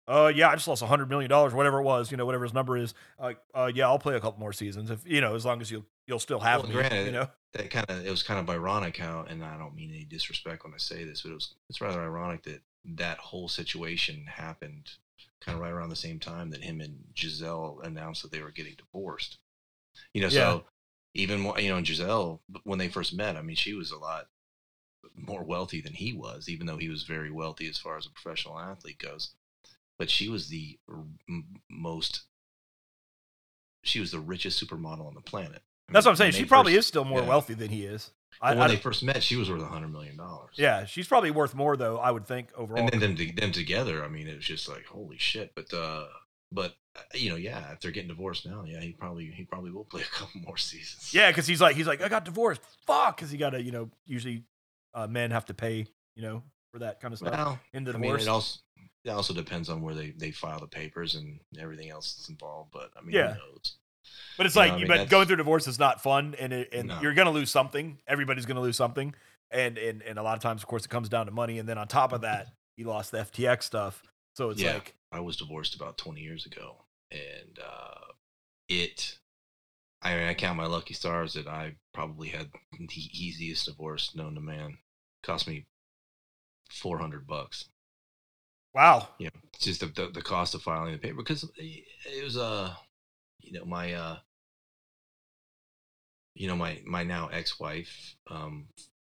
uh, 0.09 0.33
yeah, 0.35 0.49
I 0.51 0.55
just 0.55 0.67
lost 0.69 0.83
a 0.83 0.87
hundred 0.87 1.09
million 1.09 1.29
dollars, 1.29 1.55
whatever 1.55 1.79
it 1.81 1.85
was, 1.85 2.11
you 2.11 2.17
know, 2.17 2.27
whatever 2.27 2.45
his 2.45 2.55
number 2.55 2.77
is. 2.77 2.95
Like, 3.21 3.39
uh, 3.55 3.71
yeah, 3.75 3.87
I'll 3.87 3.99
play 3.99 4.15
a 4.17 4.21
couple 4.21 4.41
more 4.41 4.53
seasons 4.53 4.91
if 4.91 5.07
you 5.07 5.21
know, 5.21 5.35
as 5.35 5.45
long 5.45 5.61
as 5.61 5.71
you 5.71 5.85
you'll 6.07 6.19
still 6.19 6.41
have 6.41 6.63
Well, 6.63 6.69
me, 6.69 6.75
granted, 6.75 7.07
you 7.07 7.13
know. 7.13 7.29
that 7.55 7.71
kind 7.71 7.87
of 7.89 8.05
it 8.05 8.11
was 8.11 8.23
kind 8.23 8.41
of 8.41 8.51
ironic 8.51 8.97
how, 8.97 9.25
and 9.29 9.45
I 9.45 9.57
don't 9.57 9.75
mean 9.75 9.91
any 9.91 10.05
disrespect 10.05 10.65
when 10.65 10.75
I 10.75 10.79
say 10.79 11.05
this, 11.05 11.23
but 11.23 11.31
it 11.31 11.35
was 11.35 11.55
it's 11.69 11.81
rather 11.81 12.01
ironic 12.03 12.43
that 12.45 12.63
that 12.85 13.19
whole 13.19 13.49
situation 13.49 14.27
happened 14.27 14.91
kind 15.41 15.57
of 15.57 15.63
right 15.63 15.73
around 15.73 15.89
the 15.91 15.97
same 15.97 16.19
time 16.21 16.51
that 16.51 16.63
him 16.63 16.81
and 16.81 16.99
Gisele 17.15 17.81
announced 17.85 18.23
that 18.23 18.33
they 18.33 18.43
were 18.43 18.51
getting 18.51 18.75
divorced. 18.77 19.39
You 20.15 20.23
know, 20.23 20.29
Yeah. 20.29 20.41
so 20.41 20.65
even 21.15 21.41
more, 21.41 21.59
you 21.61 21.69
know, 21.69 21.77
and 21.77 21.87
Gisele 21.87 22.41
when 22.65 22.79
they 22.79 22.89
first 22.89 23.13
met, 23.15 23.37
I 23.37 23.43
mean, 23.43 23.57
she 23.57 23.75
was 23.75 23.91
a 23.93 23.99
lot 23.99 24.27
more 25.17 25.43
wealthy 25.45 25.81
than 25.81 25.93
he 25.93 26.13
was, 26.13 26.49
even 26.49 26.67
though 26.67 26.77
he 26.77 26.89
was 26.89 27.03
very 27.03 27.31
wealthy 27.31 27.69
as 27.69 27.79
far 27.79 27.97
as 27.97 28.07
a 28.07 28.11
professional 28.11 28.59
athlete 28.59 28.99
goes. 28.99 29.35
But 30.03 30.11
she 30.11 30.29
was 30.29 30.49
the 30.49 30.81
most. 31.71 32.23
She 33.85 34.01
was 34.01 34.11
the 34.11 34.19
richest 34.19 34.61
supermodel 34.61 35.07
on 35.07 35.15
the 35.15 35.21
planet. 35.21 35.63
I 35.89 35.93
That's 35.93 36.05
mean, 36.07 36.11
what 36.11 36.11
I'm 36.11 36.17
saying. 36.17 36.33
She 36.33 36.45
probably 36.45 36.73
first- 36.73 36.79
is 36.81 36.87
still 36.89 37.05
more 37.05 37.21
yeah. 37.21 37.29
wealthy 37.29 37.55
than 37.55 37.71
he 37.71 37.85
is. 37.85 38.11
I, 38.41 38.55
when 38.55 38.63
I- 38.65 38.67
they 38.69 38.77
first 38.79 39.05
met, 39.05 39.23
she 39.23 39.37
was 39.37 39.49
worth 39.49 39.63
a 39.63 39.67
hundred 39.67 39.93
million 39.93 40.17
dollars. 40.17 40.57
yeah, 40.59 40.87
she's 40.87 41.07
probably 41.07 41.31
worth 41.31 41.55
more 41.55 41.77
though. 41.77 41.99
I 41.99 42.11
would 42.11 42.27
think 42.27 42.49
overall. 42.57 42.81
and 42.81 42.89
then 42.89 42.99
them, 42.99 43.15
to- 43.15 43.33
them 43.33 43.53
together, 43.53 44.05
I 44.05 44.09
mean, 44.09 44.27
it 44.27 44.35
was 44.35 44.45
just 44.45 44.69
like 44.69 44.87
holy 44.87 45.19
shit. 45.19 45.53
But 45.55 45.73
uh, 45.73 46.07
but 46.51 46.75
uh, 46.97 47.03
you 47.15 47.31
know, 47.31 47.37
yeah, 47.37 47.71
if 47.71 47.79
they're 47.79 47.93
getting 47.93 48.09
divorced 48.09 48.45
now, 48.45 48.65
yeah, 48.67 48.81
he 48.81 48.91
probably 48.91 49.27
he 49.27 49.45
probably 49.45 49.71
will 49.71 49.85
play 49.85 50.03
a 50.13 50.17
couple 50.17 50.41
more 50.41 50.57
seasons. 50.57 51.15
Yeah, 51.15 51.31
because 51.31 51.47
he's 51.47 51.61
like 51.61 51.77
he's 51.77 51.87
like 51.87 52.03
I 52.03 52.09
got 52.09 52.25
divorced. 52.25 52.61
Fuck, 52.89 53.19
because 53.19 53.31
he 53.31 53.39
got 53.39 53.51
to 53.51 53.63
you 53.63 53.71
know 53.71 53.89
usually 54.05 54.43
uh, 54.95 55.07
men 55.07 55.31
have 55.31 55.45
to 55.45 55.55
pay 55.55 55.87
you 56.17 56.23
know 56.23 56.43
for 56.73 56.81
that 56.81 57.01
kind 57.01 57.13
of 57.13 57.19
stuff 57.19 57.33
Well, 57.33 57.61
in 57.75 57.85
the 57.85 57.91
I 57.91 57.95
mean, 57.95 58.03
divorce. 58.03 58.23
it 58.23 58.29
also 58.29 58.59
it 59.05 59.11
also 59.11 59.35
depends 59.35 59.69
on 59.69 59.83
where 59.83 59.95
they 59.95 60.11
they 60.11 60.31
file 60.31 60.61
the 60.61 60.67
papers 60.67 61.15
and 61.15 61.41
everything 61.59 61.91
else 61.91 62.15
that's 62.15 62.29
involved. 62.29 62.71
But 62.73 62.91
I 62.97 63.01
mean, 63.03 63.15
Yeah. 63.15 63.35
who 63.35 63.41
knows? 63.53 63.77
but 64.37 64.47
it's 64.47 64.57
you 64.57 64.63
know, 64.63 64.67
like 64.69 64.73
I 64.75 64.79
mean, 64.79 64.87
but 64.89 65.09
going 65.09 65.27
through 65.27 65.37
divorce 65.37 65.67
is 65.69 65.79
not 65.79 66.03
fun, 66.03 66.35
and 66.39 66.53
it, 66.53 66.73
and 66.73 66.89
No. 66.89 67.01
you're 67.01 67.15
gonna 67.15 67.31
lose 67.31 67.51
something. 67.51 67.99
Everybody's 68.07 68.47
gonna 68.47 68.61
lose 68.61 68.77
something, 68.77 69.15
and 69.51 69.79
and 69.79 70.03
and 70.03 70.19
a 70.19 70.23
lot 70.23 70.37
of 70.37 70.43
times, 70.43 70.63
of 70.63 70.69
course, 70.69 70.85
it 70.85 70.89
comes 70.89 71.09
down 71.09 71.27
to 71.27 71.33
money. 71.33 71.59
And 71.59 71.69
then 71.69 71.79
on 71.79 71.87
top 71.89 72.13
of 72.13 72.23
that, 72.23 72.49
he 72.77 72.85
lost 72.85 73.11
the 73.13 73.19
FTX 73.19 73.63
stuff. 73.67 74.03
So 74.35 74.51
it's 74.51 74.61
Yeah. 74.63 74.75
like 74.75 74.95
I 75.13 75.21
was 75.21 75.37
divorced 75.37 75.75
about 75.75 75.99
20 75.99 76.21
years 76.23 76.47
ago, 76.47 76.85
and 77.11 77.59
uh, 77.65 78.13
it. 78.69 79.19
I 80.05 80.17
mean, 80.17 80.27
I 80.27 80.35
count 80.35 80.57
my 80.57 80.67
lucky 80.67 80.95
stars 80.95 81.35
that 81.35 81.47
I 81.47 81.77
probably 81.95 82.29
had 82.29 82.51
the 82.73 82.87
easiest 83.13 83.67
divorce 83.67 84.17
known 84.17 84.35
to 84.35 84.41
man. 84.41 84.79
Cost 85.23 85.47
me 85.47 85.67
400 86.71 87.27
bucks. 87.27 87.67
Wow, 88.75 89.09
you 89.19 89.27
know, 89.27 89.41
it's 89.55 89.65
just 89.65 89.81
the, 89.81 89.87
the, 89.87 90.11
the 90.13 90.23
cost 90.23 90.55
of 90.55 90.63
filing 90.63 90.93
the 90.93 90.99
paper 90.99 91.17
because 91.17 91.49
it 91.57 92.25
was 92.25 92.37
uh 92.37 92.75
you 93.41 93.53
know 93.53 93.65
my 93.65 93.93
uh 93.93 94.17
you 96.35 96.49
know 96.49 96.57
my 96.57 96.81
my 96.85 97.03
now 97.03 97.29
ex-wife 97.29 98.17
um 98.31 98.67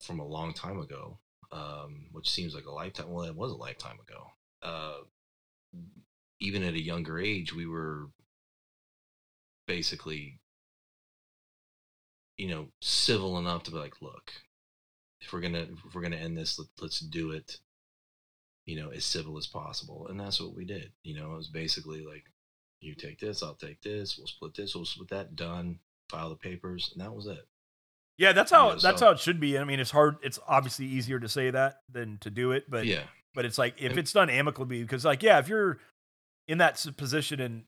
from 0.01 0.19
a 0.19 0.27
long 0.27 0.53
time 0.53 0.79
ago 0.81 1.19
um 1.51 2.07
which 2.13 2.31
seems 2.31 2.55
like 2.55 2.65
a 2.65 2.71
lifetime 2.71 3.11
well 3.11 3.25
it 3.25 3.37
was 3.37 3.53
a 3.53 3.57
lifetime 3.57 3.99
ago 4.09 4.27
uh 4.63 5.01
even 6.41 6.63
at 6.63 6.75
a 6.75 6.83
younger 6.83 7.19
age 7.19 7.55
we 7.55 7.67
were 7.67 8.07
basically 9.67 10.39
you 12.37 12.49
know 12.49 12.69
civil 12.81 13.39
enough 13.39 13.63
to 13.63 13.71
be 13.71 13.77
like 13.77 14.01
look 14.01 14.33
if 15.21 15.33
we're 15.33 15.41
gonna 15.41 15.67
if 15.87 15.95
we're 15.95 16.03
gonna 16.03 16.17
end 16.17 16.37
this 16.37 16.59
let, 16.59 16.69
let's 16.81 17.01
do 17.01 17.33
it 17.33 17.59
you 18.67 18.81
know, 18.81 18.91
as 18.91 19.05
civil 19.05 19.37
as 19.39 19.47
possible. 19.47 20.07
And 20.09 20.19
that's 20.21 20.41
what 20.41 20.55
we 20.55 20.65
did. 20.65 20.93
You 21.03 21.17
know, 21.17 21.33
it 21.33 21.37
was 21.37 21.49
basically 21.49 22.05
like, 22.05 22.25
you 22.81 22.95
take 22.95 23.19
this, 23.21 23.43
I'll 23.43 23.55
take 23.55 23.81
this, 23.83 24.19
we'll 24.19 24.27
split 24.27 24.55
this, 24.55 24.75
we'll 24.75 24.85
split 24.85 25.09
that, 25.11 25.37
done, 25.37 25.79
file 26.11 26.29
the 26.31 26.37
papers, 26.37 26.91
and 26.93 27.01
that 27.05 27.15
was 27.15 27.27
it. 27.27 27.47
yeah, 28.19 28.33
that's 28.33 28.51
how 28.51 28.71
Yeah, 28.71 28.79
that's 28.83 28.99
so- 29.01 29.07
how 29.07 29.13
it 29.13 29.19
should 29.21 29.39
be. 29.41 29.59
I 29.59 29.65
mean, 29.65 29.81
it's 29.81 29.91
hard. 29.93 30.17
It's 30.23 30.39
obviously 30.49 30.87
easier 30.87 31.19
to 31.21 31.29
say 31.29 31.51
that 31.51 31.81
than 31.91 32.19
to 32.19 32.31
do 32.31 32.53
it, 32.53 32.69
but 32.69 32.87
yeah. 32.87 33.05
but 33.35 33.45
it's 33.45 33.57
like 33.59 33.81
if 33.81 33.97
it's 33.97 34.13
done 34.13 34.29
amicably 34.31 34.83
because 34.83 35.05
like 35.05 35.23
yeah 35.23 35.39
if 35.39 35.49
you're 35.49 35.79
in 36.49 36.59
that 36.59 36.85
position 36.97 37.41
and 37.41 37.65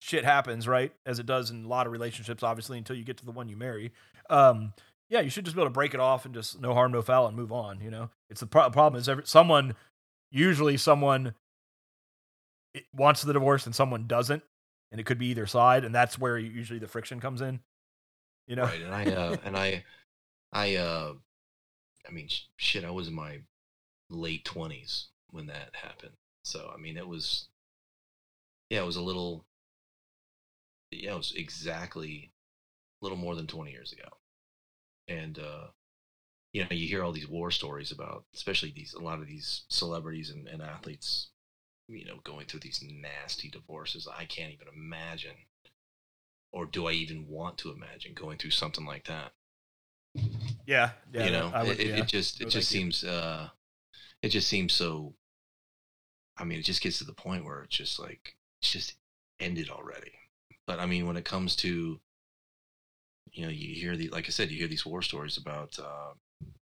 shit 0.00 0.24
happens 0.24 0.66
right 0.66 0.92
as 1.06 1.18
it 1.18 1.26
does 1.26 1.50
in 1.50 1.64
a 1.64 1.68
lot 1.68 1.86
of 1.86 1.92
relationships 1.92 2.42
obviously 2.42 2.78
until 2.78 2.96
you 2.96 3.04
get 3.04 3.16
to 3.18 3.24
the 3.26 3.32
one 3.32 3.48
you 3.48 3.56
marry 3.56 3.92
um 4.30 4.72
yeah 5.10 5.20
you 5.20 5.28
should 5.28 5.44
just 5.44 5.56
be 5.56 5.60
able 5.60 5.68
to 5.68 5.74
break 5.74 5.92
it 5.92 5.98
off 6.00 6.24
and 6.24 6.32
just 6.34 6.60
no 6.60 6.72
harm 6.72 6.90
no 6.92 7.02
foul 7.02 7.26
and 7.26 7.36
move 7.36 7.50
on 7.52 7.80
you 7.80 7.90
know 7.90 8.08
it's 8.30 8.40
the 8.40 8.46
pro- 8.46 8.70
problem 8.70 8.98
is 9.00 9.08
every, 9.08 9.26
someone 9.26 9.74
usually 10.30 10.76
someone 10.76 11.34
wants 12.92 13.22
the 13.22 13.32
divorce 13.32 13.66
and 13.66 13.74
someone 13.74 14.06
doesn't 14.06 14.42
and 14.92 15.00
it 15.00 15.04
could 15.04 15.18
be 15.18 15.26
either 15.26 15.46
side 15.46 15.84
and 15.84 15.94
that's 15.94 16.18
where 16.18 16.38
usually 16.38 16.78
the 16.78 16.86
friction 16.86 17.20
comes 17.20 17.40
in 17.40 17.60
You 18.46 18.56
know, 18.56 18.64
Right, 18.64 18.80
and 18.80 18.94
I 18.94 19.04
uh, 19.12 19.36
and 19.44 19.56
I, 19.56 19.84
I 20.52 20.76
uh, 20.76 21.12
I 22.08 22.12
mean, 22.12 22.28
shit, 22.56 22.84
I 22.84 22.90
was 22.90 23.08
in 23.08 23.14
my 23.14 23.40
late 24.08 24.44
twenties 24.46 25.08
when 25.30 25.46
that 25.48 25.74
happened. 25.74 26.14
So 26.44 26.70
I 26.74 26.78
mean, 26.80 26.96
it 26.96 27.06
was, 27.06 27.48
yeah, 28.70 28.80
it 28.80 28.86
was 28.86 28.96
a 28.96 29.02
little, 29.02 29.44
yeah, 30.90 31.12
it 31.12 31.16
was 31.18 31.34
exactly 31.36 32.32
a 33.02 33.04
little 33.04 33.18
more 33.18 33.34
than 33.34 33.46
twenty 33.46 33.70
years 33.72 33.92
ago, 33.92 34.08
and 35.08 35.38
uh, 35.38 35.66
you 36.58 36.64
know, 36.64 36.76
you 36.76 36.88
hear 36.88 37.02
all 37.04 37.12
these 37.12 37.28
war 37.28 37.50
stories 37.50 37.90
about, 37.92 38.24
especially 38.34 38.72
these 38.74 38.94
a 38.94 39.00
lot 39.00 39.20
of 39.20 39.26
these 39.26 39.64
celebrities 39.68 40.30
and, 40.30 40.46
and 40.48 40.62
athletes, 40.62 41.28
you 41.88 42.04
know, 42.04 42.20
going 42.24 42.46
through 42.46 42.60
these 42.60 42.82
nasty 42.82 43.48
divorces. 43.48 44.08
I 44.08 44.24
can't 44.24 44.52
even 44.52 44.68
imagine 44.74 45.36
or 46.52 46.66
do 46.66 46.86
I 46.86 46.92
even 46.92 47.28
want 47.28 47.58
to 47.58 47.70
imagine 47.70 48.14
going 48.14 48.38
through 48.38 48.50
something 48.50 48.84
like 48.84 49.06
that? 49.06 49.32
yeah, 50.66 50.90
yeah. 51.12 51.24
you 51.24 51.30
know, 51.30 51.52
would, 51.64 51.78
it, 51.78 51.86
yeah. 51.86 51.96
it 51.96 52.06
just 52.06 52.40
it 52.40 52.48
just 52.48 52.72
you. 52.72 52.80
seems 52.80 53.04
uh, 53.04 53.48
it 54.22 54.30
just 54.30 54.48
seems 54.48 54.72
so. 54.72 55.14
I 56.36 56.44
mean, 56.44 56.58
it 56.58 56.64
just 56.64 56.82
gets 56.82 56.98
to 56.98 57.04
the 57.04 57.12
point 57.12 57.44
where 57.44 57.62
it's 57.62 57.76
just 57.76 57.98
like 57.98 58.36
it's 58.60 58.72
just 58.72 58.94
ended 59.40 59.70
already. 59.70 60.12
But 60.66 60.80
I 60.80 60.86
mean, 60.86 61.06
when 61.06 61.16
it 61.16 61.24
comes 61.24 61.56
to, 61.56 62.00
you 63.32 63.44
know, 63.44 63.50
you 63.50 63.74
hear 63.74 63.96
the 63.96 64.08
like 64.08 64.26
I 64.26 64.30
said, 64.30 64.50
you 64.50 64.58
hear 64.58 64.68
these 64.68 64.86
war 64.86 65.02
stories 65.02 65.36
about. 65.36 65.78
Uh, 65.78 66.14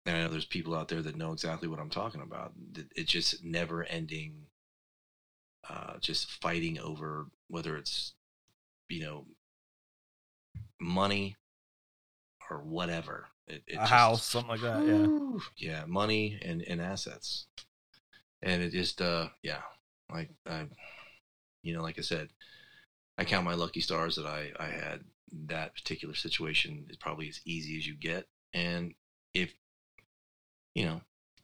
and 0.07 0.17
I 0.17 0.23
know 0.23 0.29
there's 0.29 0.45
people 0.45 0.75
out 0.75 0.89
there 0.89 1.03
that 1.03 1.17
know 1.17 1.33
exactly 1.33 1.69
what 1.69 1.79
I'm 1.79 1.91
talking 1.91 2.23
about. 2.23 2.53
It's 2.97 3.11
just 3.11 3.45
never 3.45 3.85
ending. 3.85 4.47
Uh, 5.69 5.95
just 6.01 6.29
fighting 6.43 6.79
over 6.81 7.27
whether 7.49 7.77
it's, 7.77 8.15
you 8.89 9.01
know, 9.01 9.27
money 10.81 11.37
or 12.51 12.59
whatever. 12.59 13.27
It, 13.47 13.63
it 13.67 13.75
a 13.75 13.77
just- 13.77 13.91
house, 13.91 14.25
something 14.25 14.51
like 14.51 14.61
that. 14.63 14.85
Yeah. 14.87 15.39
Yeah, 15.57 15.85
money 15.87 16.39
and, 16.43 16.63
and 16.63 16.81
assets. 16.81 17.47
And 18.43 18.61
it 18.63 18.73
just 18.73 19.01
uh 19.01 19.29
yeah, 19.43 19.63
like 20.13 20.31
I 20.49 20.67
you 21.63 21.75
know, 21.75 21.83
like 21.83 21.99
I 21.99 22.03
said, 22.03 22.29
I 23.17 23.25
count 23.25 23.45
my 23.45 23.55
lucky 23.55 23.81
stars 23.81 24.17
that 24.17 24.27
I 24.27 24.51
I 24.59 24.67
had 24.67 25.05
that 25.47 25.75
particular 25.75 26.15
situation 26.15 26.87
is 26.91 26.97
probably 26.97 27.29
as 27.29 27.41
easy 27.45 27.79
as 27.79 27.87
you 27.87 27.95
get. 27.95 28.27
And 28.53 28.95
if 29.33 29.55
you 30.75 30.85
know, 30.87 31.01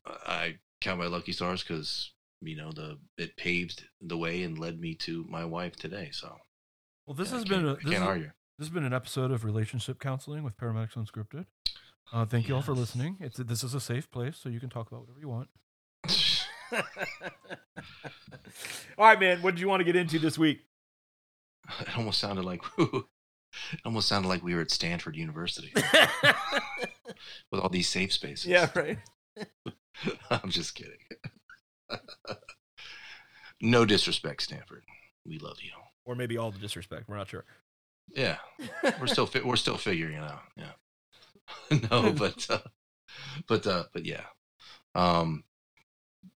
I 0.06 0.58
count 0.80 0.98
my 1.00 1.06
lucky 1.06 1.32
stars 1.32 1.62
cuz 1.62 2.12
you 2.40 2.56
know, 2.56 2.70
the 2.72 2.98
it 3.16 3.36
paved 3.36 3.88
the 4.00 4.16
way 4.16 4.42
and 4.44 4.58
led 4.58 4.78
me 4.80 4.94
to 4.94 5.24
my 5.28 5.44
wife 5.44 5.74
today. 5.76 6.10
So 6.12 6.38
Well, 7.06 7.14
this 7.14 7.30
yeah, 7.30 7.34
has 7.38 7.44
been 7.44 7.66
a, 7.66 7.74
this, 7.74 7.82
can't 7.84 7.94
is- 7.96 8.00
argue. 8.02 8.30
this 8.58 8.68
has 8.68 8.70
been 8.70 8.84
an 8.84 8.92
episode 8.94 9.30
of 9.32 9.44
relationship 9.44 9.98
counseling 9.98 10.44
with 10.44 10.56
paramedics 10.56 10.94
unscripted. 10.94 11.46
Uh, 12.12 12.24
thank 12.24 12.48
you 12.48 12.54
all 12.54 12.62
for 12.62 12.74
listening. 12.74 13.16
It's 13.20 13.36
this 13.38 13.62
is 13.64 13.74
a 13.74 13.80
safe 13.80 14.10
place, 14.10 14.36
so 14.38 14.48
you 14.48 14.60
can 14.60 14.70
talk 14.70 14.86
about 14.88 15.00
whatever 15.02 15.20
you 15.20 15.28
want. 15.28 15.48
all 18.96 19.04
right, 19.06 19.20
man. 19.20 19.42
What 19.42 19.54
did 19.54 19.60
you 19.60 19.68
want 19.68 19.80
to 19.80 19.84
get 19.84 19.96
into 19.96 20.18
this 20.18 20.38
week? 20.38 20.60
it 21.80 21.98
almost 21.98 22.18
sounded 22.18 22.44
like 22.46 22.62
it 22.78 23.04
almost 23.84 24.08
sounded 24.08 24.28
like 24.28 24.42
we 24.42 24.54
were 24.54 24.62
at 24.62 24.70
Stanford 24.70 25.16
University 25.16 25.70
with 27.50 27.60
all 27.60 27.68
these 27.68 27.88
safe 27.88 28.12
spaces. 28.12 28.46
yeah, 28.46 28.70
right. 28.74 28.98
I'm 30.30 30.50
just 30.50 30.74
kidding. 30.74 30.98
no 33.60 33.84
disrespect, 33.84 34.42
Stanford. 34.42 34.84
We 35.26 35.38
love 35.38 35.58
you. 35.62 35.72
Or 36.04 36.14
maybe 36.14 36.38
all 36.38 36.50
the 36.50 36.58
disrespect. 36.58 37.08
We're 37.08 37.16
not 37.16 37.28
sure. 37.28 37.44
Yeah, 38.14 38.36
we're 38.98 39.06
still 39.06 39.26
fi- 39.26 39.42
we're 39.42 39.56
still 39.56 39.76
figuring 39.76 40.16
it 40.16 40.22
out. 40.22 40.40
Yeah. 40.56 41.78
no, 41.90 42.12
but 42.12 42.46
uh, 42.48 42.58
but 43.46 43.66
uh, 43.66 43.84
but 43.92 44.06
yeah. 44.06 44.22
Um, 44.94 45.44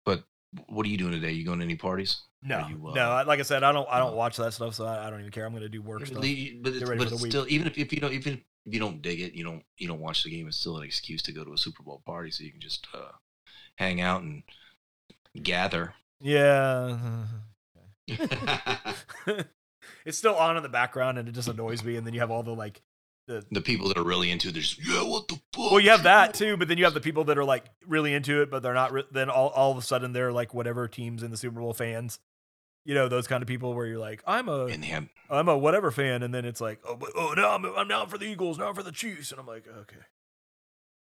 but 0.05 0.25
what 0.69 0.85
are 0.85 0.89
you 0.89 0.99
doing 0.99 1.13
today? 1.13 1.31
You 1.31 1.45
going 1.45 1.61
to 1.61 1.65
any 1.65 1.77
parties? 1.77 2.23
No, 2.43 2.67
you, 2.69 2.89
uh, 2.89 2.95
no. 2.95 3.23
Like 3.27 3.39
I 3.39 3.43
said, 3.43 3.63
I 3.63 3.71
don't. 3.71 3.87
I 3.89 3.99
don't 3.99 4.17
watch 4.17 4.37
that 4.39 4.53
stuff, 4.53 4.75
so 4.75 4.85
I, 4.87 5.07
I 5.07 5.11
don't 5.11 5.21
even 5.21 5.31
care. 5.31 5.47
I'm 5.47 5.53
going 5.53 5.63
to 5.63 5.69
do 5.69 5.83
work 5.83 6.01
But 6.01 6.09
stuff. 6.09 6.21
but 6.21 6.29
it's, 6.29 6.89
but 6.89 7.13
it's 7.13 7.21
still 7.21 7.47
even 7.49 7.67
if, 7.67 7.79
if 7.79 7.93
you 7.93 8.01
don't 8.01 8.13
even 8.15 8.43
if 8.67 8.75
you 8.75 8.81
don't 8.81 9.03
dig 9.03 9.21
it, 9.21 9.35
you 9.35 9.45
don't 9.45 9.63
you 9.79 9.89
don't 9.89 10.01
watch 10.01 10.23
the 10.23 10.31
game. 10.31 10.49
It's 10.49 10.59
still 10.59 10.77
an 10.77 10.85
excuse 10.85 11.23
to 11.23 11.33
go 11.33 11.45
to 11.45 11.53
a 11.53 11.59
Super 11.59 11.83
Bowl 11.83 12.03
party, 12.05 12.31
so 12.31 12.45
you 12.45 12.53
can 12.53 12.61
just 12.61 12.87
uh, 12.95 13.13
hang 13.77 14.01
out 14.01 14.23
and 14.23 14.43
gather. 15.43 15.95
Yeah. 16.21 17.25
it's 20.05 20.19
still 20.19 20.35
on 20.35 20.57
in 20.57 20.63
the 20.63 20.69
background, 20.69 21.19
and 21.19 21.29
it 21.29 21.33
just 21.33 21.49
annoys 21.49 21.83
me. 21.83 21.97
And 21.97 22.07
then 22.07 22.15
you 22.15 22.21
have 22.21 22.31
all 22.31 22.43
the 22.43 22.55
like 22.55 22.83
the 23.27 23.45
the 23.51 23.61
people 23.61 23.89
that 23.89 23.97
are 23.97 24.05
really 24.05 24.31
into 24.31 24.51
this, 24.51 24.77
yeah, 24.79 25.03
what 25.03 25.29
the 25.29 25.41
fuck? 25.53 25.71
Well, 25.71 25.81
you 25.81 25.91
have 25.91 26.03
that 26.03 26.35
too, 26.35 26.57
but 26.57 26.69
then 26.69 26.79
you 26.79 26.85
have 26.85 26.95
the 26.95 27.01
people 27.01 27.25
that 27.25 27.39
are 27.39 27.45
like 27.45 27.67
really 27.87 28.13
into 28.13 28.43
it, 28.43 28.51
but 28.51 28.63
they're 28.63 28.75
not. 28.75 28.93
Re- 28.93 29.05
then 29.11 29.31
all, 29.31 29.49
all 29.49 29.71
of 29.73 29.79
a 29.79 29.83
sudden 29.83 30.13
they're 30.13 30.33
like 30.33 30.53
whatever 30.53 30.89
teams 30.89 31.23
in 31.23 31.31
the 31.31 31.37
Super 31.37 31.61
Bowl 31.61 31.73
fans. 31.73 32.19
You 32.85 32.95
know 32.95 33.09
those 33.09 33.27
kind 33.27 33.43
of 33.43 33.47
people 33.49 33.75
where 33.75 33.87
you're 33.87 33.99
like, 33.99 34.23
I'm 34.27 34.49
a, 34.49 34.67
and 34.67 34.83
they 34.83 34.89
have 34.89 35.07
I'm 35.29 35.49
a 35.49 35.57
whatever 35.57 35.91
fan, 35.91 36.23
and 36.23 36.33
then 36.33 36.45
it's 36.45 36.61
like, 36.61 36.81
oh, 36.85 36.97
but, 36.97 37.11
oh 37.15 37.35
no, 37.37 37.51
I'm, 37.51 37.65
I'm 37.65 37.89
down 37.89 38.09
for 38.09 38.19
the 38.19 38.25
Eagles, 38.27 38.59
now 38.59 38.73
for 38.73 38.83
the 38.83 38.93
Chiefs, 38.93 39.31
and 39.31 39.41
I'm 39.41 39.47
like, 39.47 39.65
okay, 39.69 40.01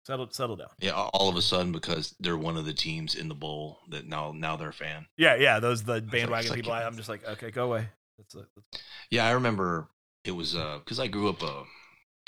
settle, 0.04 0.28
settle 0.30 0.56
down. 0.56 0.68
yeah, 0.78 0.92
all 0.92 1.28
of 1.28 1.36
a 1.36 1.42
sudden 1.42 1.72
because 1.72 2.14
they're 2.20 2.36
one 2.36 2.56
of 2.56 2.64
the 2.64 2.72
teams 2.72 3.14
in 3.14 3.28
the 3.28 3.34
bowl 3.34 3.80
that 3.90 4.06
now 4.06 4.32
now 4.32 4.56
they're 4.56 4.68
a 4.70 4.72
fan. 4.72 5.06
Yeah, 5.16 5.34
yeah, 5.34 5.58
those 5.58 5.82
the 5.82 6.00
bandwagon 6.00 6.38
it's 6.38 6.50
like- 6.50 6.56
people. 6.58 6.72
I, 6.72 6.84
I'm 6.84 6.96
just 6.96 7.08
like, 7.08 7.26
okay, 7.26 7.50
go 7.50 7.64
away. 7.64 7.88
That's, 8.18 8.34
that's 8.34 8.82
Yeah, 9.10 9.26
I 9.26 9.32
remember 9.32 9.88
it 10.24 10.30
was 10.32 10.54
uh 10.54 10.78
because 10.84 11.00
I 11.00 11.06
grew 11.08 11.28
up. 11.28 11.42
Uh, 11.42 11.64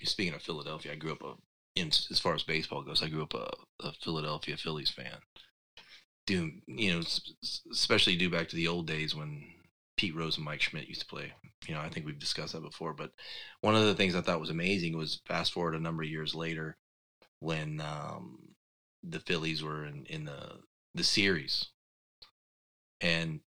speaking 0.03 0.35
of 0.35 0.43
Philadelphia, 0.43 0.93
I 0.93 0.97
grew 0.97 1.13
up 1.13 1.23
a, 1.23 1.35
in 1.77 1.89
as 1.89 2.19
far 2.19 2.35
as 2.35 2.43
baseball 2.43 2.83
goes. 2.83 3.03
I 3.03 3.09
grew 3.09 3.23
up 3.23 3.35
a, 3.35 3.49
a 3.81 3.93
Philadelphia 4.03 4.57
Phillies 4.57 4.91
fan. 4.91 5.19
Due, 6.29 6.53
you 6.67 6.93
know, 6.93 7.03
especially 7.73 8.15
due 8.15 8.29
back 8.29 8.49
to 8.49 8.57
the 8.57 8.69
old 8.69 8.87
days 8.87 9.15
when 9.15 9.43
Pete 9.97 10.15
Rose 10.15 10.37
and 10.37 10.45
Mike 10.45 10.61
Schmidt 10.61 10.87
used 10.87 11.01
to 11.01 11.07
play. 11.07 11.33
You 11.67 11.75
know, 11.75 11.81
I 11.81 11.89
think 11.89 12.05
we've 12.05 12.19
discussed 12.19 12.53
that 12.53 12.61
before. 12.61 12.93
But 12.93 13.13
one 13.63 13.75
of 13.75 13.87
the 13.87 13.95
things 13.95 14.15
I 14.15 14.21
thought 14.21 14.39
was 14.39 14.51
amazing 14.51 14.95
was 14.95 15.23
fast 15.27 15.55
forward 15.55 15.75
a 15.75 15.81
number 15.81 16.03
of 16.03 16.11
years 16.11 16.35
later 16.35 16.77
when 17.41 17.81
um, 17.81 18.41
the 19.03 19.21
Phillies 19.21 19.63
were 19.63 19.87
in, 19.87 20.05
in 20.05 20.27
the 20.27 20.61
the 20.95 21.03
series, 21.03 21.69
and 23.01 23.41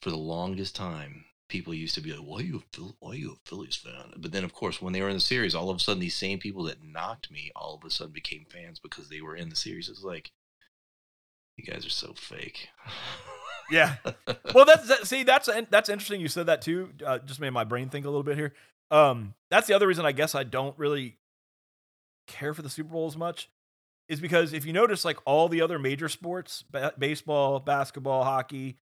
for 0.00 0.08
the 0.08 0.16
longest 0.16 0.74
time, 0.74 1.26
people 1.50 1.74
used 1.74 1.96
to 1.96 2.00
be 2.00 2.12
like, 2.12 2.26
"Why 2.26 2.38
are 2.38 2.44
you 2.44 2.62
a 2.78 2.80
Why 2.98 3.10
are 3.10 3.14
you 3.14 3.32
a 3.32 3.48
Phillies 3.48 3.76
fan?" 3.76 4.14
But 4.16 4.32
then, 4.32 4.44
of 4.44 4.54
course, 4.54 4.80
when 4.80 4.94
they 4.94 5.02
were 5.02 5.10
in 5.10 5.16
the 5.16 5.20
series, 5.20 5.54
all 5.54 5.68
of 5.68 5.76
a 5.76 5.80
sudden, 5.80 6.00
these 6.00 6.16
same 6.16 6.38
people 6.38 6.62
that 6.64 6.82
knocked 6.82 7.30
me 7.30 7.50
all 7.54 7.74
of 7.74 7.84
a 7.84 7.90
sudden 7.90 8.14
became 8.14 8.46
fans 8.50 8.80
because 8.80 9.10
they 9.10 9.20
were 9.20 9.36
in 9.36 9.50
the 9.50 9.56
series. 9.56 9.90
It's 9.90 10.02
like, 10.02 10.32
you 11.56 11.64
guys 11.64 11.86
are 11.86 11.90
so 11.90 12.12
fake. 12.14 12.68
yeah. 13.70 13.96
well, 14.54 14.64
that's 14.64 14.88
that, 14.88 15.06
see, 15.06 15.22
that's 15.22 15.48
that's 15.70 15.88
interesting. 15.88 16.20
You 16.20 16.28
said 16.28 16.46
that 16.46 16.62
too. 16.62 16.90
Uh, 17.04 17.18
just 17.18 17.40
made 17.40 17.50
my 17.50 17.64
brain 17.64 17.88
think 17.88 18.06
a 18.06 18.08
little 18.08 18.22
bit 18.22 18.36
here. 18.36 18.52
Um, 18.90 19.34
that's 19.50 19.66
the 19.66 19.74
other 19.74 19.86
reason 19.86 20.04
I 20.04 20.12
guess 20.12 20.34
I 20.34 20.44
don't 20.44 20.78
really 20.78 21.16
care 22.26 22.54
for 22.54 22.62
the 22.62 22.68
Super 22.70 22.90
Bowl 22.90 23.06
as 23.06 23.16
much 23.16 23.48
is 24.08 24.20
because 24.20 24.52
if 24.52 24.66
you 24.66 24.72
notice, 24.72 25.04
like 25.04 25.18
all 25.24 25.48
the 25.48 25.62
other 25.62 25.78
major 25.78 26.08
sports, 26.08 26.64
ba- 26.70 26.92
baseball, 26.98 27.60
basketball, 27.60 28.24
hockey, 28.24 28.76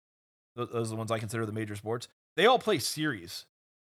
th- 0.56 0.70
those 0.72 0.88
are 0.88 0.90
the 0.90 0.96
ones 0.96 1.10
I 1.10 1.18
consider 1.18 1.44
the 1.44 1.52
major 1.52 1.76
sports. 1.76 2.08
They 2.36 2.46
all 2.46 2.58
play 2.58 2.78
series 2.78 3.44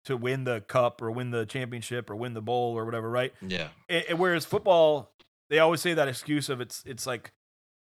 to 0.06 0.18
win 0.18 0.44
the 0.44 0.62
cup 0.62 1.01
or 1.01 1.10
win 1.12 1.32
the 1.32 1.46
championship 1.46 2.10
or 2.10 2.15
win 2.15 2.34
the 2.34 2.42
bowl 2.42 2.77
or 2.77 2.86
whatever, 2.86 3.10
right? 3.10 3.34
yeah, 3.42 3.70
And, 3.89 4.03
and 4.10 4.20
whereas 4.20 4.46
football, 4.46 5.12
they 5.50 5.60
always 5.60 5.82
say 5.82 5.94
that 5.94 6.08
excuse 6.08 6.50
of 6.50 6.62
it's 6.62 6.84
it's 6.86 7.08
like 7.08 7.32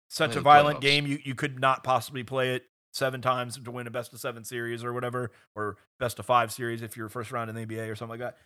such 0.08 0.36
a 0.36 0.40
violent 0.40 0.78
playoffs. 0.78 0.82
game 0.82 1.06
you 1.06 1.18
you 1.24 1.34
could 1.34 1.60
not 1.60 1.84
possibly 1.84 2.22
play 2.22 2.54
it 2.54 2.64
seven 2.92 3.20
times 3.20 3.58
to 3.58 3.70
win 3.70 3.86
a 3.86 3.90
best 3.90 4.12
of 4.12 4.20
seven 4.20 4.42
series 4.44 4.82
or 4.82 4.92
whatever 4.92 5.30
or 5.54 5.76
best 6.00 6.18
of 6.18 6.26
five 6.26 6.50
series 6.50 6.82
if 6.82 6.96
you're 6.96 7.08
first 7.08 7.30
round 7.30 7.50
in 7.50 7.56
the 7.56 7.66
NBA 7.66 7.90
or 7.90 7.94
something 7.94 8.18
like 8.18 8.34
that. 8.34 8.38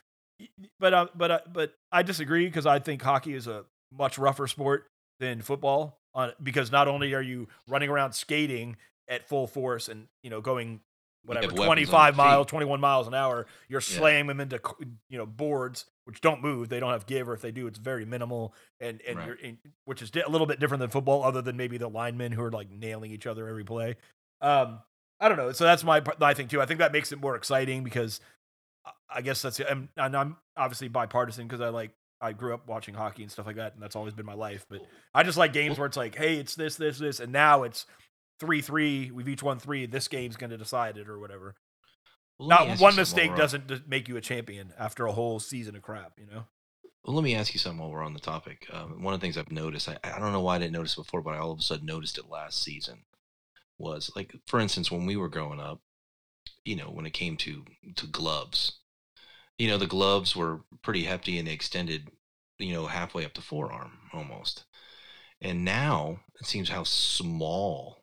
But 0.78 0.94
uh, 0.94 1.06
but 1.14 1.30
uh, 1.30 1.40
but 1.52 1.74
I 1.92 2.02
disagree 2.02 2.46
because 2.46 2.66
I 2.66 2.78
think 2.78 3.02
hockey 3.02 3.34
is 3.34 3.46
a 3.46 3.64
much 3.92 4.18
rougher 4.18 4.46
sport 4.46 4.86
than 5.18 5.42
football 5.42 5.98
on 6.14 6.32
because 6.42 6.72
not 6.72 6.88
only 6.88 7.14
are 7.14 7.22
you 7.22 7.48
running 7.68 7.90
around 7.90 8.12
skating 8.12 8.76
at 9.08 9.28
full 9.28 9.46
force 9.46 9.88
and 9.88 10.06
you 10.22 10.30
know 10.30 10.40
going 10.40 10.80
whatever 11.24 11.46
have 11.48 11.54
25 11.56 12.14
your 12.14 12.16
miles 12.24 12.46
21 12.46 12.80
miles 12.80 13.06
an 13.06 13.14
hour 13.14 13.46
you're 13.68 13.80
Yeah. 13.80 13.98
slaying 13.98 14.26
them 14.26 14.40
into 14.40 14.58
you 15.08 15.18
know 15.18 15.26
boards 15.26 15.84
which 16.04 16.20
don't 16.20 16.42
move 16.42 16.68
they 16.70 16.80
don't 16.80 16.92
have 16.92 17.06
give 17.06 17.28
or 17.28 17.34
if 17.34 17.42
they 17.42 17.50
do 17.52 17.66
it's 17.66 17.78
very 17.78 18.04
minimal 18.06 18.54
and 18.80 19.00
and 19.06 19.18
Right. 19.18 19.26
you're 19.26 19.36
in, 19.36 19.58
which 19.84 20.00
is 20.02 20.10
di- 20.10 20.22
a 20.22 20.28
little 20.28 20.46
bit 20.46 20.58
different 20.60 20.80
than 20.80 20.90
football 20.90 21.22
other 21.22 21.42
than 21.42 21.56
maybe 21.56 21.76
the 21.78 21.88
linemen 21.88 22.32
who 22.32 22.42
are 22.42 22.50
like 22.50 22.70
nailing 22.70 23.10
each 23.10 23.26
other 23.26 23.48
every 23.48 23.64
play 23.64 23.96
um 24.40 24.80
i 25.20 25.28
don't 25.28 25.36
know 25.36 25.52
so 25.52 25.64
that's 25.64 25.84
my 25.84 26.02
my 26.18 26.32
thing 26.32 26.48
too 26.48 26.60
i 26.62 26.66
think 26.66 26.78
that 26.78 26.92
makes 26.92 27.12
it 27.12 27.20
more 27.20 27.36
exciting 27.36 27.84
because 27.84 28.20
I- 28.86 28.92
i 29.16 29.20
guess 29.20 29.42
that's 29.42 29.60
and, 29.60 29.88
and 29.98 30.16
i'm 30.16 30.36
obviously 30.56 30.88
bipartisan 30.88 31.46
because 31.46 31.60
i 31.60 31.68
like 31.68 31.90
I 32.22 32.32
grew 32.32 32.52
up 32.52 32.66
watching 32.68 32.92
hockey 32.94 33.22
and 33.22 33.32
stuff 33.32 33.46
like 33.46 33.56
that, 33.56 33.72
and 33.72 33.82
that's 33.82 33.96
always 33.96 34.12
been 34.12 34.26
my 34.26 34.34
life. 34.34 34.66
But 34.68 34.82
I 35.14 35.22
just 35.22 35.38
like 35.38 35.54
games 35.54 35.78
where 35.78 35.86
it's 35.86 35.96
like, 35.96 36.14
hey, 36.14 36.36
it's 36.36 36.54
this, 36.54 36.76
this, 36.76 36.98
this, 36.98 37.18
and 37.18 37.32
now 37.32 37.62
it's 37.62 37.86
three, 38.40 38.60
three. 38.62 39.10
We've 39.10 39.28
each 39.28 39.42
won 39.42 39.58
three. 39.58 39.86
This 39.86 40.08
game's 40.08 40.36
going 40.36 40.50
to 40.50 40.56
decide 40.58 40.96
it 40.96 41.08
or 41.08 41.18
whatever. 41.18 41.54
Well, 42.38 42.48
Not 42.48 42.80
one 42.80 42.96
mistake 42.96 43.30
while 43.30 43.38
we're 43.38 43.44
on- 43.44 43.66
doesn't 43.66 43.88
make 43.88 44.08
you 44.08 44.16
a 44.16 44.20
champion 44.20 44.72
after 44.78 45.06
a 45.06 45.12
whole 45.12 45.38
season 45.38 45.76
of 45.76 45.82
crap, 45.82 46.12
you 46.18 46.26
know? 46.26 46.46
Well, 47.04 47.14
let 47.14 47.22
me 47.24 47.34
ask 47.34 47.52
you 47.52 47.58
something 47.60 47.78
while 47.80 47.90
we're 47.90 48.02
on 48.02 48.14
the 48.14 48.20
topic. 48.20 48.66
Um, 48.72 49.02
one 49.02 49.14
of 49.14 49.20
the 49.20 49.24
things 49.24 49.38
I've 49.38 49.52
noticed, 49.52 49.88
I, 49.88 49.98
I 50.02 50.18
don't 50.18 50.32
know 50.32 50.40
why 50.40 50.56
I 50.56 50.58
didn't 50.58 50.72
notice 50.72 50.94
it 50.94 51.04
before, 51.04 51.22
but 51.22 51.34
I 51.34 51.38
all 51.38 51.52
of 51.52 51.58
a 51.58 51.62
sudden 51.62 51.86
noticed 51.86 52.18
it 52.18 52.28
last 52.28 52.62
season. 52.62 53.04
Was 53.78 54.10
like, 54.14 54.34
for 54.46 54.60
instance, 54.60 54.90
when 54.90 55.06
we 55.06 55.16
were 55.16 55.30
growing 55.30 55.60
up, 55.60 55.80
you 56.64 56.76
know, 56.76 56.84
when 56.90 57.06
it 57.06 57.14
came 57.14 57.38
to 57.38 57.64
to 57.96 58.06
gloves, 58.06 58.80
you 59.56 59.68
know, 59.68 59.78
the 59.78 59.86
gloves 59.86 60.36
were 60.36 60.60
pretty 60.82 61.04
hefty 61.04 61.38
and 61.38 61.48
they 61.48 61.52
extended, 61.52 62.10
you 62.58 62.74
know, 62.74 62.86
halfway 62.86 63.24
up 63.24 63.32
the 63.32 63.40
forearm 63.40 63.92
almost. 64.12 64.64
And 65.40 65.64
now 65.64 66.20
it 66.38 66.46
seems 66.46 66.68
how 66.68 66.84
small 66.84 67.99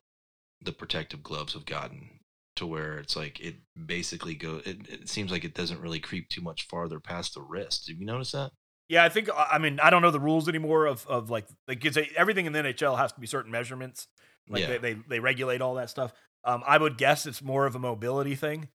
the 0.60 0.72
protective 0.72 1.22
gloves 1.22 1.52
have 1.54 1.66
gotten 1.66 2.20
to 2.56 2.66
where 2.66 2.98
it's 2.98 3.14
like 3.16 3.38
it 3.40 3.56
basically 3.86 4.34
go. 4.34 4.60
It, 4.64 4.88
it 4.88 5.08
seems 5.08 5.30
like 5.30 5.44
it 5.44 5.54
doesn't 5.54 5.80
really 5.80 6.00
creep 6.00 6.28
too 6.28 6.40
much 6.40 6.66
farther 6.66 6.98
past 7.00 7.34
the 7.34 7.42
wrist. 7.42 7.88
Have 7.88 7.98
you 7.98 8.06
noticed 8.06 8.32
that? 8.32 8.50
Yeah, 8.88 9.04
I 9.04 9.08
think 9.10 9.28
I 9.36 9.58
mean 9.58 9.78
I 9.80 9.90
don't 9.90 10.02
know 10.02 10.10
the 10.10 10.18
rules 10.20 10.48
anymore 10.48 10.86
of 10.86 11.06
of 11.06 11.30
like 11.30 11.46
like 11.68 11.84
it's 11.84 11.96
a, 11.96 12.04
everything 12.16 12.46
in 12.46 12.52
the 12.52 12.60
NHL 12.60 12.96
has 12.98 13.12
to 13.12 13.20
be 13.20 13.26
certain 13.26 13.52
measurements. 13.52 14.08
Like 14.48 14.62
Yeah. 14.62 14.68
they, 14.68 14.78
they 14.78 14.96
they 15.08 15.20
regulate 15.20 15.60
all 15.60 15.74
that 15.74 15.90
stuff. 15.90 16.12
Um, 16.44 16.62
I 16.66 16.78
would 16.78 16.96
guess 16.98 17.26
it's 17.26 17.42
more 17.42 17.66
of 17.66 17.74
a 17.74 17.78
mobility 17.78 18.34
thing, 18.34 18.68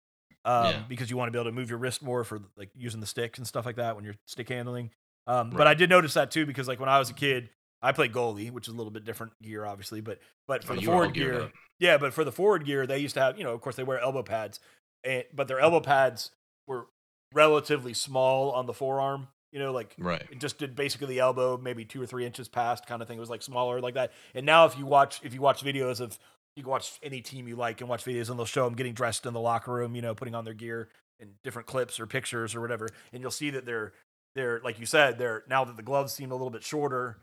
um, 0.46 0.66
Yeah. 0.66 0.84
because 0.88 1.10
you 1.10 1.18
want 1.18 1.30
to 1.30 1.32
be 1.32 1.40
able 1.40 1.50
to 1.50 1.56
move 1.56 1.70
your 1.70 1.80
wrist 1.80 2.04
more 2.04 2.24
for 2.24 2.42
like 2.56 2.70
using 2.76 3.00
the 3.00 3.08
sticks 3.08 3.40
and 3.40 3.48
stuff 3.48 3.66
like 3.66 3.78
that 3.78 3.96
when 3.96 4.06
you're 4.06 4.16
stick 4.28 4.50
handling. 4.50 4.92
Um, 5.26 5.50
but 5.50 5.66
I 5.68 5.74
did 5.74 5.90
notice 5.90 6.14
that 6.14 6.30
too 6.32 6.46
because 6.46 6.68
like 6.68 6.80
when 6.80 6.90
I 6.90 7.00
was 7.00 7.10
a 7.10 7.14
kid, 7.14 7.50
I 7.84 7.92
play 7.92 8.10
goalie, 8.10 8.50
which 8.52 8.68
is 8.68 8.74
a 8.74 8.78
little 8.78 8.92
bit 8.92 9.06
different 9.06 9.34
gear, 9.44 9.66
obviously. 9.66 10.02
But 10.02 10.20
but 10.48 10.64
oh, 10.64 10.68
for 10.68 10.74
Oh, 10.74 10.76
the 10.78 10.82
you 10.82 10.90
were 10.90 10.96
all 10.96 11.02
forward 11.02 11.14
gear, 11.14 11.42
up. 11.44 11.52
yeah, 11.80 11.98
but 11.98 12.14
for 12.14 12.24
the 12.24 12.32
forward 12.32 12.66
gear, 12.66 12.88
they 12.88 12.98
used 13.00 13.14
to 13.16 13.22
have 13.22 13.38
you 13.38 13.44
know 13.44 13.54
of 13.54 13.62
course 13.62 13.76
they 13.76 13.84
wear 13.84 14.00
elbow 14.00 14.24
pads, 14.24 14.60
and 15.04 15.26
but 15.34 15.48
their 15.48 15.60
elbow 15.60 15.82
pads 15.82 16.32
were 16.68 16.88
relatively 17.34 17.94
small 17.94 18.52
on 18.52 18.66
the 18.66 18.74
forearm. 18.74 19.28
You 19.52 19.60
know, 19.60 19.72
like 19.72 19.94
Right. 20.00 20.24
it 20.32 20.40
just 20.40 20.58
did 20.58 20.76
basically 20.76 21.08
the 21.08 21.20
elbow, 21.20 21.58
maybe 21.58 21.86
two 21.86 22.02
or 22.02 22.08
three 22.08 22.26
inches 22.26 22.48
past 22.48 22.88
kind 22.88 23.02
of 23.04 23.08
thing. 23.08 23.18
It 23.18 23.20
was 23.20 23.30
like 23.30 23.44
smaller 23.44 23.80
like 23.82 23.94
that. 23.94 24.12
And 24.34 24.46
now 24.48 24.66
if 24.66 24.78
you 24.78 24.86
watch 24.88 25.20
if 25.24 25.34
you 25.34 25.42
watch 25.42 25.64
videos 25.64 26.00
of 26.00 26.18
you 26.56 26.64
can 26.64 26.72
watch 26.72 26.98
any 27.04 27.22
team 27.22 27.48
you 27.48 27.56
like 27.56 27.80
and 27.82 27.90
watch 27.90 28.04
videos 28.04 28.30
and 28.30 28.38
they'll 28.40 28.46
show 28.46 28.66
them 28.66 28.74
getting 28.76 28.94
dressed 28.94 29.26
in 29.28 29.34
the 29.34 29.40
locker 29.40 29.72
room, 29.72 29.96
you 29.96 30.02
know, 30.02 30.16
putting 30.16 30.34
on 30.36 30.44
their 30.46 30.54
gear 30.56 30.90
and 31.20 31.32
different 31.44 31.68
clips 31.68 32.00
or 32.00 32.08
pictures 32.08 32.56
or 32.56 32.62
whatever, 32.62 32.88
and 33.12 33.22
you'll 33.22 33.30
see 33.32 33.52
that 33.52 33.66
they're 33.66 33.94
they're 34.36 34.60
like 34.64 34.80
you 34.80 34.86
said 34.88 35.20
they're 35.20 35.44
now 35.48 35.64
that 35.64 35.78
the 35.78 35.84
gloves 35.84 36.14
seem 36.14 36.32
a 36.32 36.36
little 36.36 36.50
bit 36.50 36.64
shorter, 36.64 37.18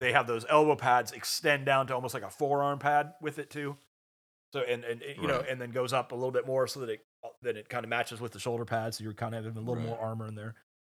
they 0.00 0.12
have 0.12 0.26
those 0.26 0.44
elbow 0.48 0.76
pads 0.76 1.12
extend 1.12 1.64
down 1.66 1.86
to 1.88 1.94
almost 1.94 2.14
like 2.14 2.22
a 2.22 2.30
forearm 2.30 2.78
pad 2.78 3.14
with 3.20 3.38
it 3.38 3.50
too. 3.50 3.76
So 4.52 4.60
and 4.60 4.84
and 4.84 5.02
it- 5.02 5.16
you 5.18 5.26
know 5.26 5.40
and 5.48 5.60
then 5.60 5.70
goes 5.70 5.92
up 5.92 6.12
a 6.12 6.14
little 6.14 6.30
bit 6.30 6.46
more 6.46 6.66
so 6.66 6.80
that 6.80 6.90
it 6.90 7.04
that 7.42 7.56
it 7.56 7.68
kind 7.68 7.84
of 7.84 7.88
matches 7.90 8.20
with 8.20 8.32
the 8.32 8.38
shoulder 8.38 8.64
pads. 8.64 8.98
So 8.98 9.04
you're 9.04 9.12
kind 9.14 9.34
of 9.34 9.44
having 9.44 9.56
a 9.56 9.60
little 9.60 9.76
Right. 9.82 9.86
more 9.86 9.98
armor 9.98 10.26
in 10.26 10.34
there. 10.34 10.54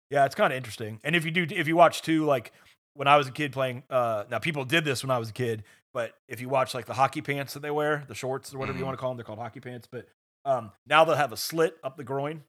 Yeah, 0.10 0.26
it's 0.26 0.36
kind 0.36 0.52
of 0.54 0.58
interesting. 0.58 1.00
And 1.04 1.16
if 1.16 1.24
you 1.26 1.32
do, 1.32 1.46
if 1.50 1.68
you 1.68 1.76
watch 1.76 2.02
too, 2.02 2.26
like 2.26 2.52
when 2.94 3.08
I 3.08 3.18
was 3.18 3.28
a 3.28 3.32
kid 3.32 3.52
playing, 3.54 3.84
uh, 3.90 4.26
now 4.30 4.40
people 4.40 4.66
did 4.66 4.84
this 4.86 5.04
when 5.04 5.12
I 5.12 5.18
was 5.20 5.30
a 5.30 5.34
kid, 5.34 5.64
but 5.94 6.16
if 6.28 6.42
you 6.42 6.50
watch 6.50 6.74
like 6.74 6.86
the 6.86 6.94
hockey 6.94 7.22
pants 7.22 7.54
that 7.54 7.62
they 7.62 7.72
wear, 7.72 8.04
the 8.08 8.16
shorts 8.16 8.54
or 8.54 8.58
whatever 8.60 8.78
you 8.78 8.84
Mhm. 8.84 8.88
want 8.88 8.98
to 8.98 9.02
call 9.02 9.10
them, 9.12 9.18
they're 9.18 9.24
called 9.26 9.40
hockey 9.40 9.60
pants. 9.60 9.88
But 9.92 10.08
um, 10.46 10.72
now 10.88 11.04
they'll 11.06 11.16
have 11.16 11.32
a 11.32 11.38
slit 11.38 11.78
up 11.84 11.98
the 11.98 12.04
groin. 12.04 12.44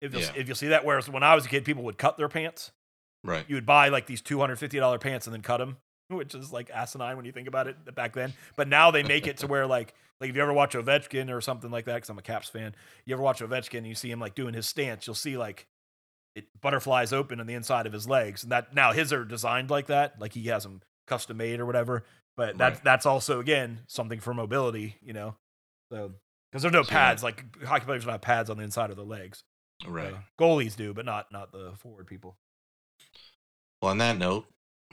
If 0.00 0.12
you'll, 0.12 0.22
Yeah. 0.22 0.32
if 0.36 0.46
you'll 0.48 0.56
see 0.56 0.68
that, 0.68 0.84
whereas 0.84 1.08
when 1.08 1.22
I 1.22 1.34
was 1.34 1.44
a 1.46 1.48
kid, 1.48 1.64
people 1.64 1.82
would 1.84 1.98
cut 1.98 2.16
their 2.16 2.28
pants. 2.28 2.72
Right. 3.22 3.44
You 3.48 3.54
would 3.56 3.66
buy 3.66 3.88
like 3.88 4.06
these 4.06 4.20
two 4.22 4.38
hundred 4.38 4.56
fifty 4.56 4.78
dollar 4.78 4.98
pants 4.98 5.26
and 5.26 5.34
then 5.34 5.42
cut 5.42 5.58
them, 5.58 5.76
which 6.08 6.34
is 6.34 6.52
like 6.52 6.70
asinine 6.70 7.16
when 7.16 7.26
you 7.26 7.32
think 7.32 7.48
about 7.48 7.66
it 7.66 7.94
back 7.94 8.14
then. 8.14 8.32
But 8.56 8.68
now 8.68 8.90
they 8.90 9.02
make 9.02 9.26
it 9.26 9.38
to 9.38 9.46
where 9.46 9.66
like 9.66 9.94
like 10.20 10.30
if 10.30 10.36
you 10.36 10.42
ever 10.42 10.52
watch 10.52 10.74
Ovechkin 10.74 11.30
or 11.30 11.40
something 11.40 11.70
like 11.70 11.84
that, 11.86 11.96
because 11.96 12.10
I'm 12.10 12.18
a 12.18 12.22
Caps 12.22 12.48
fan, 12.48 12.74
you 13.04 13.14
ever 13.14 13.22
watch 13.22 13.40
Ovechkin 13.40 13.78
and 13.78 13.86
you 13.86 13.94
see 13.94 14.10
him 14.10 14.20
like 14.20 14.34
doing 14.34 14.54
his 14.54 14.66
stance, 14.66 15.06
you'll 15.06 15.14
see 15.14 15.36
like 15.36 15.66
it 16.36 16.46
butterflies 16.60 17.12
open 17.12 17.40
on 17.40 17.46
the 17.46 17.54
inside 17.54 17.86
of 17.86 17.92
his 17.92 18.08
legs, 18.08 18.42
and 18.42 18.52
that 18.52 18.74
now 18.74 18.92
his 18.92 19.12
are 19.12 19.24
designed 19.24 19.68
like 19.70 19.86
that, 19.86 20.20
like 20.20 20.32
he 20.32 20.44
has 20.46 20.62
them 20.62 20.80
custom 21.06 21.36
made 21.36 21.58
or 21.60 21.66
whatever. 21.66 22.04
But 22.36 22.56
that's 22.56 22.78
Right. 22.78 22.84
that's 22.84 23.04
also 23.06 23.40
again 23.40 23.80
something 23.86 24.20
for 24.20 24.32
mobility, 24.32 24.96
you 25.02 25.12
know. 25.12 25.34
So 25.92 26.12
because 26.50 26.62
there's 26.62 26.72
no 26.72 26.80
yeah. 26.82 26.88
pads, 26.88 27.22
like 27.22 27.44
hockey 27.64 27.84
players 27.84 28.04
don't 28.04 28.12
have 28.12 28.20
pads 28.22 28.48
on 28.48 28.56
the 28.56 28.62
inside 28.64 28.90
of 28.90 28.96
their 28.96 29.04
legs. 29.04 29.42
Right. 29.86 30.12
Uh, 30.14 30.18
goalies 30.38 30.76
do, 30.76 30.94
but 30.94 31.04
not 31.04 31.32
not 31.32 31.52
the 31.52 31.72
forward 31.76 32.06
people. 32.06 32.36
Well, 33.80 33.92
on 33.92 33.98
that 33.98 34.18
note, 34.18 34.44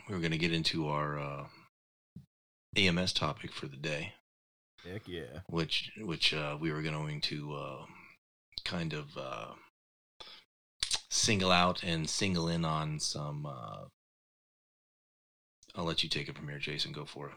we're 0.08 0.18
going 0.18 0.32
to 0.32 0.38
get 0.38 0.52
into 0.52 0.88
our 0.88 1.18
uh, 1.18 1.44
EMS 2.74 3.12
topic 3.12 3.52
for 3.52 3.66
the 3.66 3.76
day, 3.76 4.14
Heck 4.82 5.06
yeah. 5.06 5.40
which 5.46 5.90
which 5.98 6.32
uh, 6.32 6.56
we 6.58 6.72
were 6.72 6.80
going 6.80 7.20
to 7.20 7.54
uh, 7.54 7.84
kind 8.64 8.94
of 8.94 9.18
uh, 9.18 9.48
single 11.10 11.52
out 11.52 11.82
and 11.82 12.08
single 12.08 12.48
in 12.48 12.64
on 12.64 12.98
some. 12.98 13.44
Uh, 13.44 13.86
I'll 15.74 15.84
let 15.84 16.02
you 16.02 16.08
take 16.08 16.28
it 16.28 16.36
from 16.36 16.48
here, 16.48 16.58
Jason. 16.58 16.92
Go 16.92 17.04
for 17.04 17.28
it. 17.28 17.34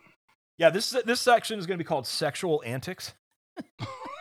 Yeah, 0.57 0.69
this 0.69 0.91
this 1.05 1.19
section 1.19 1.59
is 1.59 1.67
going 1.67 1.77
to 1.77 1.83
be 1.83 1.87
called 1.87 2.07
sexual 2.07 2.63
antics. 2.65 3.13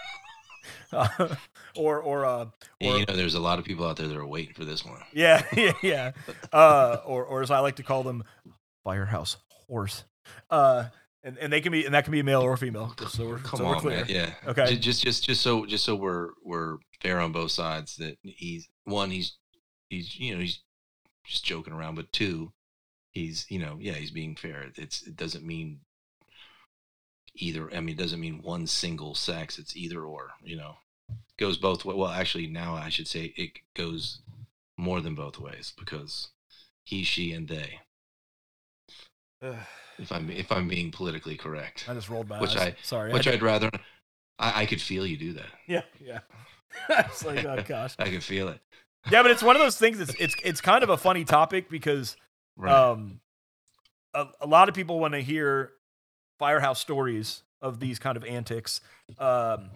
Uh, 0.92 1.08
or 1.76 2.00
or 2.00 2.24
uh 2.24 2.46
Yeah, 2.80 2.96
you 2.96 3.04
know, 3.06 3.16
there's 3.16 3.34
a 3.34 3.40
lot 3.40 3.58
of 3.58 3.64
people 3.64 3.86
out 3.86 3.96
there 3.96 4.08
that 4.08 4.16
are 4.16 4.26
waiting 4.26 4.54
for 4.54 4.64
this 4.64 4.84
one. 4.84 5.00
yeah 5.12 5.44
yeah 5.56 5.72
yeah 5.82 6.12
uh 6.52 6.98
or 7.04 7.24
or 7.24 7.42
as 7.42 7.50
I 7.50 7.60
like 7.60 7.76
to 7.76 7.82
call 7.82 8.02
them 8.02 8.24
firehouse 8.84 9.36
whores 9.70 10.04
uh 10.50 10.84
and, 11.22 11.36
and 11.38 11.52
they 11.52 11.60
can 11.60 11.70
be 11.70 11.84
and 11.84 11.94
that 11.94 12.04
can 12.04 12.12
be 12.12 12.22
male 12.22 12.40
or 12.40 12.56
female 12.56 12.94
so 13.08 13.28
we're, 13.28 13.38
Come 13.50 13.58
so 13.58 13.64
we're 13.66 13.74
on, 13.76 13.80
clear. 13.80 13.96
man. 13.98 14.06
Yeah. 14.08 14.30
Okay. 14.46 14.66
Ju- 14.70 14.76
Just, 14.78 15.02
just, 15.02 15.24
just 15.24 15.42
so, 15.42 15.66
just 15.66 15.84
so 15.84 15.94
we're 15.94 16.30
we're 16.42 16.78
fair 17.02 17.20
on 17.20 17.30
both 17.32 17.50
sides. 17.50 17.96
That 17.96 18.16
he's 18.22 18.68
one, 18.84 19.10
he's 19.10 19.36
he's 19.90 20.18
you 20.18 20.34
know 20.34 20.40
he's 20.40 20.60
just 21.26 21.44
joking 21.44 21.74
around, 21.74 21.96
but 21.96 22.10
two, 22.12 22.52
he's 23.10 23.44
you 23.50 23.58
know 23.58 23.76
yeah 23.78 23.92
he's 23.92 24.10
being 24.12 24.34
fair. 24.34 24.70
It's 24.76 25.06
it 25.06 25.14
doesn't 25.16 25.44
mean 25.44 25.80
either. 27.42 27.72
I 27.74 27.80
mean, 27.80 27.96
it 27.96 27.98
doesn't 27.98 28.20
mean 28.20 28.40
one 28.42 28.66
single 28.66 29.14
sex. 29.14 29.58
It's 29.58 29.76
either 29.76 30.02
or. 30.02 30.32
You 30.42 30.56
know, 30.56 30.76
goes 31.38 31.56
both 31.56 31.84
way. 31.84 31.94
Well, 31.94 32.10
actually, 32.10 32.46
now 32.46 32.74
I 32.74 32.88
should 32.88 33.08
say 33.08 33.32
it 33.36 33.52
goes 33.74 34.20
more 34.76 35.00
than 35.00 35.14
both 35.14 35.38
ways 35.38 35.72
because 35.78 36.28
he, 36.84 37.02
she, 37.04 37.32
and 37.32 37.48
they. 37.48 37.80
If 39.98 40.10
I'm 40.12 40.30
if 40.30 40.50
I'm 40.50 40.66
being 40.66 40.90
politically 40.90 41.36
correct, 41.36 41.84
I 41.86 41.92
just 41.92 42.08
rolled 42.08 42.26
my 42.26 42.40
Which 42.40 42.56
eyes. 42.56 42.68
I- 42.68 42.76
sorry 42.82 43.12
which 43.12 43.28
I, 43.28 43.32
I'd 43.32 43.42
rather. 43.42 43.68
I, 44.38 44.62
I 44.62 44.66
could 44.66 44.80
feel 44.80 45.04
you 45.06 45.18
do 45.18 45.34
that. 45.34 45.48
yeah 45.66 45.82
yeah 46.02 46.20
it's 46.88 47.22
like 47.22 47.44
oh 47.44 47.62
gosh 47.68 47.96
I 47.98 48.04
can 48.08 48.22
feel 48.22 48.48
it. 48.48 48.60
yeah 49.10 49.20
but 49.20 49.30
it's 49.30 49.42
one 49.42 49.56
of 49.56 49.60
those 49.60 49.76
things 49.76 50.00
it's 50.00 50.14
it's 50.18 50.34
it's 50.42 50.60
kind 50.62 50.82
of 50.82 50.88
a 50.88 50.96
funny 50.96 51.24
topic 51.24 51.68
because 51.68 52.16
Right. 52.56 52.72
um 52.72 53.20
a, 54.14 54.26
a 54.40 54.46
lot 54.46 54.70
of 54.70 54.74
people 54.74 55.00
when 55.00 55.12
they 55.12 55.20
hear 55.22 55.72
firehouse 56.40 56.80
stories 56.80 57.42
of 57.62 57.78
these 57.78 57.98
kind 58.00 58.16
of 58.16 58.24
antics 58.24 58.80
um 59.18 59.68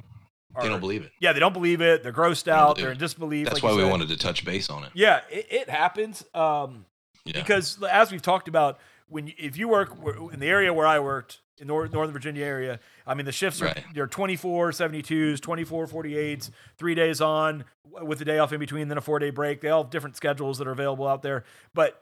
they 0.61 0.69
don't 0.69 0.81
believe 0.81 1.03
it. 1.03 1.11
yeah 1.21 1.33
they 1.35 1.41
don't 1.41 1.53
believe 1.53 1.81
it 1.81 2.03
they're 2.03 2.13
grossed 2.13 2.49
out 2.49 2.77
believe 2.77 2.85
they're 2.85 2.93
in 2.93 2.99
disbelief 2.99 3.45
That's 3.47 3.55
like 3.57 3.63
why 3.63 3.75
we 3.77 3.83
said. 3.83 3.91
wanted 3.91 4.09
to 4.09 4.17
touch 4.17 4.45
base 4.45 4.71
on 4.71 4.85
it. 4.85 4.91
yeah 4.95 5.21
it, 5.31 5.47
it 5.51 5.69
happens 5.71 6.25
um 6.35 6.87
Yeah. 7.27 7.35
because 7.41 7.83
as 7.83 8.11
we've 8.11 8.23
talked 8.23 8.49
about 8.49 8.79
when 9.09 9.27
you, 9.27 9.35
if 9.39 9.57
you 9.59 9.69
work 9.69 9.91
in 10.33 10.41
the 10.41 10.47
area 10.47 10.73
where 10.73 10.87
i 10.87 10.99
worked 10.99 11.41
in 11.59 11.67
Nor- 11.67 11.89
northern 11.89 12.13
virginia 12.15 12.45
area 12.45 12.81
i 13.07 13.13
mean 13.15 13.27
the 13.27 13.33
shifts 13.33 13.61
are 13.61 13.67
Right. 13.67 13.85
they're 13.95 14.07
24 14.07 14.71
72s 14.71 15.41
24 15.41 15.87
48s 15.87 16.51
three 16.79 16.95
days 16.95 17.21
on 17.21 17.65
with 18.03 18.21
a 18.23 18.25
day 18.25 18.39
off 18.39 18.53
in 18.53 18.59
between 18.61 18.89
then 18.89 18.97
a 18.99 19.03
four 19.03 19.19
day 19.19 19.31
break 19.31 19.61
they 19.61 19.69
all 19.69 19.83
have 19.83 19.91
different 19.91 20.17
schedules 20.17 20.57
that 20.59 20.67
are 20.67 20.73
available 20.73 21.07
out 21.07 21.23
there 21.23 21.45
but 21.75 22.01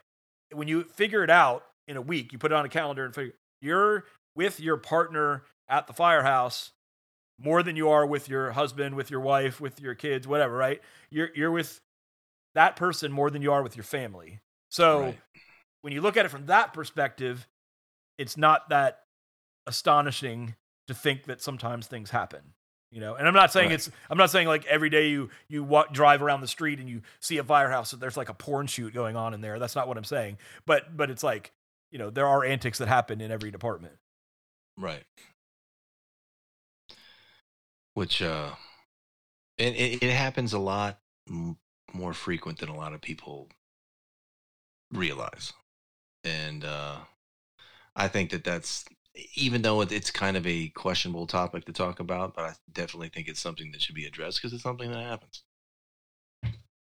when 0.52 0.68
you 0.68 0.84
figure 0.84 1.24
it 1.24 1.30
out 1.30 1.64
in 1.88 1.96
a 1.96 2.02
week 2.02 2.32
you 2.32 2.38
put 2.38 2.52
it 2.52 2.54
on 2.54 2.64
a 2.64 2.68
calendar 2.68 3.04
and 3.04 3.14
figure 3.14 3.32
you're 3.60 4.04
with 4.34 4.60
your 4.60 4.76
partner 4.76 5.42
at 5.68 5.86
the 5.86 5.92
firehouse 5.92 6.72
more 7.38 7.62
than 7.62 7.76
you 7.76 7.88
are 7.88 8.06
with 8.06 8.28
your 8.28 8.52
husband 8.52 8.94
with 8.94 9.10
your 9.10 9.20
wife 9.20 9.60
with 9.60 9.80
your 9.80 9.94
kids 9.94 10.28
whatever 10.28 10.56
right 10.56 10.80
you're 11.10 11.30
you're 11.34 11.50
with 11.50 11.80
that 12.54 12.76
person 12.76 13.10
more 13.10 13.30
than 13.30 13.42
you 13.42 13.52
are 13.52 13.62
with 13.62 13.76
your 13.76 13.84
family 13.84 14.40
so 14.68 15.00
Right. 15.00 15.18
when 15.82 15.92
you 15.92 16.00
look 16.00 16.16
at 16.16 16.24
it 16.24 16.30
from 16.30 16.46
that 16.46 16.72
perspective, 16.72 17.46
it's 18.18 18.36
not 18.36 18.68
that 18.70 19.00
astonishing 19.66 20.54
to 20.88 20.94
think 20.94 21.24
that 21.24 21.40
sometimes 21.40 21.86
things 21.86 22.10
happen. 22.10 22.40
You 22.90 23.00
know, 23.00 23.14
and 23.14 23.26
I'm 23.26 23.32
not 23.34 23.52
saying 23.52 23.68
Right. 23.68 23.74
it's. 23.76 23.90
I'm 24.10 24.18
not 24.18 24.28
saying 24.30 24.48
like 24.48 24.66
every 24.66 24.90
day 24.90 25.08
you 25.08 25.30
you 25.48 25.64
walk, 25.64 25.94
drive 25.94 26.20
around 26.22 26.42
the 26.42 26.46
street 26.48 26.78
and 26.78 26.88
you 26.90 27.00
see 27.20 27.38
a 27.38 27.44
firehouse 27.44 27.90
that 27.92 28.00
there's 28.00 28.18
like 28.18 28.28
a 28.28 28.34
porn 28.34 28.66
shoot 28.66 28.92
going 28.92 29.16
on 29.16 29.32
in 29.32 29.40
there. 29.40 29.58
That's 29.58 29.74
not 29.74 29.88
what 29.88 29.96
I'm 29.96 30.04
saying. 30.04 30.36
But 30.66 30.94
but 30.94 31.08
it's 31.10 31.22
like 31.22 31.52
you 31.90 31.98
know 31.98 32.10
there 32.10 32.26
are 32.26 32.44
antics 32.44 32.78
that 32.78 32.88
happen 32.88 33.22
in 33.22 33.30
every 33.30 33.50
department. 33.50 33.94
Right. 34.76 35.04
Which 37.94 38.20
uh 38.20 38.56
and 39.58 39.74
it, 39.74 40.02
it 40.02 40.10
happens 40.12 40.52
a 40.52 40.58
lot 40.58 41.00
m- 41.28 41.58
more 41.92 42.14
frequent 42.14 42.58
than 42.58 42.68
a 42.68 42.76
lot 42.76 42.92
of 42.92 43.00
people 43.00 43.48
realize. 44.92 45.52
And 46.24 46.64
uh 46.64 47.00
I 47.96 48.08
think 48.08 48.30
that 48.30 48.44
that's 48.44 48.84
even 49.36 49.62
though 49.62 49.82
it- 49.82 49.92
it's 49.92 50.10
kind 50.10 50.36
of 50.36 50.46
a 50.46 50.68
questionable 50.70 51.26
topic 51.26 51.66
to 51.66 51.72
talk 51.72 52.00
about, 52.00 52.34
but 52.34 52.44
I 52.44 52.54
definitely 52.72 53.10
think 53.10 53.28
it's 53.28 53.40
something 53.40 53.72
that 53.72 53.82
should 53.82 53.94
be 53.96 54.06
addressed 54.06 54.38
because 54.40 54.52
it's 54.54 54.62
something 54.62 54.90
that 54.92 55.04
happens. 55.04 55.44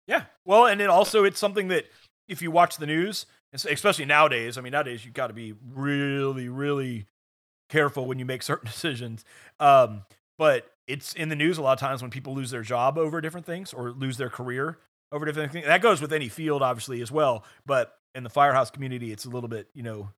Yeah. 0.08 0.26
Well, 0.44 0.68
and 0.68 0.82
it 0.82 0.90
also 0.90 1.24
it's 1.24 1.40
something 1.40 1.68
that 1.70 1.86
if 2.28 2.42
you 2.42 2.52
watch 2.52 2.78
the 2.78 2.86
news, 2.86 3.26
especially 3.54 4.06
nowadays, 4.06 4.58
I 4.58 4.62
mean, 4.62 4.72
nowadays 4.72 5.06
you've 5.06 5.14
got 5.14 5.28
to 5.28 5.34
be 5.34 5.54
really, 5.68 6.50
really 6.50 7.08
careful 7.70 8.06
when 8.06 8.20
you 8.20 8.26
make 8.26 8.44
certain 8.44 8.66
decisions. 8.72 9.24
Um, 9.60 10.04
but 10.38 10.72
it's 10.88 11.14
in 11.14 11.30
the 11.30 11.36
news 11.36 11.58
a 11.58 11.62
lot 11.62 11.74
of 11.74 11.80
times 11.80 12.02
when 12.02 12.12
people 12.12 12.36
lose 12.36 12.52
their 12.52 12.62
job 12.62 12.98
over 12.98 13.22
different 13.22 13.46
things 13.46 13.74
or 13.74 13.92
lose 13.92 14.18
their 14.18 14.30
career 14.30 14.78
over 15.12 15.26
different 15.26 15.52
things. 15.52 15.66
That 15.66 15.82
goes 15.82 16.02
with 16.02 16.14
any 16.14 16.30
field, 16.30 16.62
obviously, 16.62 17.02
as 17.02 17.12
well. 17.12 17.44
But 17.66 17.94
in 18.14 18.24
the 18.24 18.30
firehouse 18.30 18.70
community, 18.70 19.12
it's 19.12 19.26
a 19.26 19.30
little 19.30 19.50
bit, 19.50 19.68
you 19.74 19.84
know, 19.84 20.10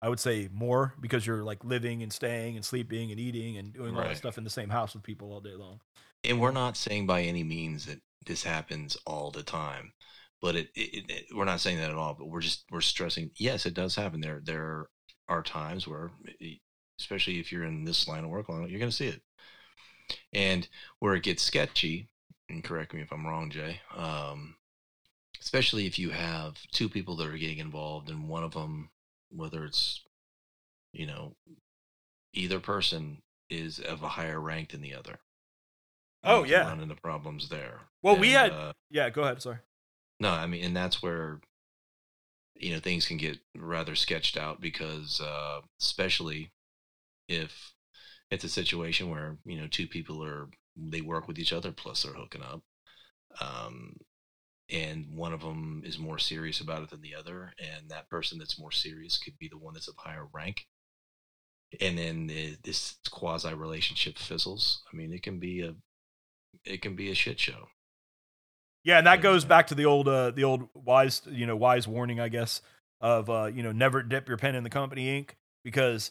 I 0.00 0.08
would 0.08 0.20
say 0.20 0.48
more 0.52 0.94
because 1.00 1.26
you're 1.26 1.42
like 1.42 1.64
living 1.64 2.02
and 2.02 2.12
staying 2.12 2.56
and 2.56 2.64
sleeping 2.64 3.10
and 3.10 3.18
eating 3.18 3.56
and 3.56 3.72
doing 3.72 3.96
all 3.96 4.02
that 4.02 4.16
stuff 4.16 4.38
in 4.38 4.44
the 4.44 4.50
same 4.50 4.68
house 4.68 4.94
with 4.94 5.02
people 5.02 5.32
all 5.32 5.40
day 5.40 5.54
long. 5.54 5.80
And 6.22 6.40
we're 6.40 6.52
not 6.52 6.76
saying 6.76 7.06
by 7.06 7.22
any 7.22 7.42
means 7.42 7.86
that 7.86 8.00
this 8.24 8.44
happens 8.44 8.96
all 9.06 9.30
the 9.30 9.42
time, 9.42 9.92
but 10.40 10.54
it, 10.54 10.68
it, 10.76 11.04
it 11.08 11.24
we're 11.34 11.44
not 11.44 11.60
saying 11.60 11.78
that 11.78 11.90
at 11.90 11.96
all. 11.96 12.14
But 12.14 12.28
we're 12.28 12.40
just 12.40 12.64
we're 12.70 12.80
stressing. 12.80 13.30
Yes, 13.36 13.66
it 13.66 13.74
does 13.74 13.96
happen. 13.96 14.20
There 14.20 14.40
there 14.44 14.86
are 15.28 15.42
times 15.42 15.86
where, 15.86 16.10
especially 16.98 17.38
if 17.38 17.52
you're 17.52 17.64
in 17.64 17.84
this 17.84 18.08
line 18.08 18.24
of 18.24 18.30
work, 18.30 18.46
you're 18.48 18.78
going 18.78 18.90
to 18.90 18.92
see 18.92 19.08
it. 19.08 19.20
And 20.32 20.66
where 21.00 21.14
it 21.14 21.22
gets 21.22 21.42
sketchy, 21.42 22.08
and 22.48 22.64
correct 22.64 22.94
me 22.94 23.02
if 23.02 23.12
I'm 23.12 23.26
wrong, 23.26 23.50
Jay. 23.50 23.80
Um, 23.94 24.56
especially 25.40 25.86
if 25.86 25.98
you 25.98 26.10
have 26.10 26.56
two 26.72 26.88
people 26.88 27.16
that 27.16 27.28
are 27.28 27.36
getting 27.36 27.58
involved, 27.58 28.08
and 28.08 28.28
one 28.28 28.42
of 28.42 28.52
them, 28.54 28.88
whether 29.30 29.64
it's 29.64 30.02
you 30.92 31.06
know 31.06 31.36
either 32.32 32.58
person 32.60 33.20
is 33.50 33.78
of 33.78 34.02
a 34.02 34.08
higher 34.08 34.40
rank 34.40 34.70
than 34.70 34.80
the 34.80 34.94
other. 34.94 35.18
Oh, 36.24 36.44
yeah. 36.44 36.62
run 36.68 36.80
into 36.80 36.94
problems 36.96 37.48
there. 37.48 37.80
Well, 38.02 38.16
we 38.18 38.30
had- 38.32 38.50
uh, 38.52 38.72
Yeah, 38.90 39.08
go 39.10 39.22
ahead. 39.22 39.40
Sorry. 39.40 39.58
no, 40.20 40.30
I 40.30 40.46
mean, 40.46 40.64
and 40.64 40.76
that's 40.76 41.02
where 41.02 41.40
you 42.58 42.74
know 42.74 42.80
things 42.80 43.06
can 43.06 43.16
get 43.16 43.38
rather 43.56 43.94
sketched 43.94 44.36
out 44.36 44.60
because, 44.60 45.20
uh, 45.20 45.60
especially 45.80 46.52
if 47.28 47.72
it's 48.30 48.44
a 48.44 48.48
situation 48.48 49.10
where 49.10 49.38
you 49.44 49.60
know 49.60 49.68
two 49.68 49.86
people 49.86 50.24
are 50.24 50.48
they 50.76 51.00
work 51.00 51.26
with 51.28 51.38
each 51.38 51.52
other 51.52 51.72
plus 51.72 52.02
they're 52.02 52.12
hooking 52.12 52.42
up, 52.42 52.62
um, 53.40 53.96
and 54.70 55.06
one 55.14 55.32
of 55.32 55.40
them 55.40 55.82
is 55.84 55.98
more 55.98 56.18
serious 56.18 56.60
about 56.60 56.82
it 56.82 56.90
than 56.90 57.00
the 57.00 57.14
other, 57.14 57.52
and 57.58 57.90
that 57.90 58.08
person 58.10 58.38
that's 58.38 58.60
more 58.60 58.72
serious 58.72 59.18
could 59.18 59.38
be 59.38 59.48
the 59.48 59.58
one 59.58 59.74
that's 59.74 59.88
of 59.88 59.94
higher 59.96 60.26
rank. 60.32 60.66
And 61.80 61.98
then 61.98 62.26
the, 62.26 62.56
this 62.64 62.96
quasi 63.10 63.52
relationship 63.52 64.16
fizzles. 64.18 64.82
I 64.92 64.96
mean, 64.96 65.12
it 65.12 65.22
can 65.22 65.38
be 65.38 65.60
a, 65.60 65.74
it 66.64 66.82
can 66.82 66.96
be 66.96 67.10
a 67.10 67.14
shit 67.14 67.38
show. 67.38 67.68
Yeah, 68.84 68.98
and 68.98 69.06
that 69.06 69.20
goes 69.20 69.44
back 69.44 69.66
to 69.68 69.74
the 69.74 69.84
old, 69.84 70.08
uh, 70.08 70.30
the 70.30 70.44
old 70.44 70.68
wise, 70.74 71.22
you 71.26 71.46
know, 71.46 71.56
wise 71.56 71.86
warning, 71.86 72.20
I 72.20 72.28
guess, 72.28 72.62
of 73.00 73.28
uh, 73.28 73.46
you 73.52 73.62
know, 73.62 73.72
never 73.72 74.02
dip 74.02 74.28
your 74.28 74.38
pen 74.38 74.54
in 74.54 74.64
the 74.64 74.70
company 74.70 75.16
ink 75.16 75.36
because 75.64 76.10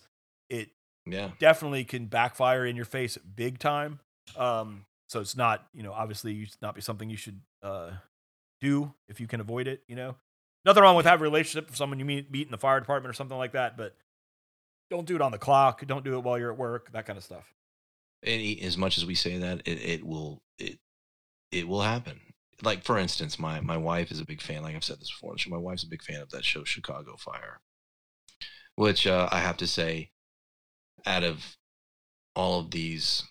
it 0.49 0.69
Yeah. 1.05 1.31
definitely 1.39 1.83
can 1.85 2.05
backfire 2.05 2.65
in 2.65 2.75
your 2.75 2.85
face 2.85 3.17
big 3.17 3.57
time. 3.59 3.99
Um, 4.35 4.85
so 5.09 5.21
it's 5.21 5.35
not, 5.35 5.65
you 5.73 5.81
know, 5.83 5.93
obviously 5.93 6.47
not 6.61 6.75
be 6.75 6.81
something 6.81 7.09
you 7.09 7.17
should 7.17 7.39
uh, 7.63 7.91
do 8.61 8.93
if 9.07 9.19
you 9.19 9.27
can 9.27 9.39
avoid 9.39 9.67
it. 9.67 9.81
You 9.87 9.95
know, 9.95 10.15
nothing 10.65 10.83
wrong 10.83 10.95
with 10.95 11.05
having 11.05 11.21
a 11.21 11.29
relationship 11.29 11.67
with 11.67 11.77
someone 11.77 11.97
you 11.99 12.05
meet 12.05 12.29
meet 12.29 12.45
in 12.47 12.51
the 12.51 12.57
fire 12.57 12.79
department 12.79 13.09
or 13.09 13.13
something 13.13 13.37
like 13.37 13.53
that, 13.53 13.77
but 13.77 13.95
don't 14.89 15.07
do 15.07 15.15
it 15.15 15.21
on 15.21 15.31
the 15.31 15.37
clock. 15.37 15.85
Don't 15.87 16.03
do 16.05 16.15
it 16.17 16.23
while 16.23 16.37
you're 16.37 16.51
at 16.51 16.57
work. 16.57 16.91
That 16.91 17.05
kind 17.05 17.17
of 17.17 17.23
stuff. 17.23 17.53
and 18.23 18.59
as 18.61 18.77
much 18.77 18.97
as 18.97 19.05
we 19.05 19.15
say 19.15 19.37
that 19.39 19.61
it, 19.65 19.81
it 19.81 20.05
will 20.05 20.41
it 20.59 20.77
it 21.51 21.67
will 21.67 21.81
happen 21.81 22.19
like 22.63 22.83
for 22.83 22.97
instance 22.97 23.37
my 23.39 23.59
my 23.59 23.77
wife 23.77 24.11
is 24.11 24.19
a 24.19 24.25
big 24.25 24.41
fan 24.41 24.63
like 24.63 24.75
i've 24.75 24.83
said 24.83 24.99
this 24.99 25.11
before 25.11 25.35
my 25.47 25.57
wife's 25.57 25.83
a 25.83 25.89
big 25.89 26.01
fan 26.01 26.21
of 26.21 26.29
that 26.29 26.45
show 26.45 26.63
chicago 26.63 27.15
fire 27.17 27.59
which 28.75 29.05
uh, 29.05 29.27
i 29.31 29.39
have 29.39 29.57
to 29.57 29.67
say 29.67 30.09
out 31.05 31.23
of 31.23 31.57
all 32.35 32.59
of 32.59 32.71
these 32.71 33.23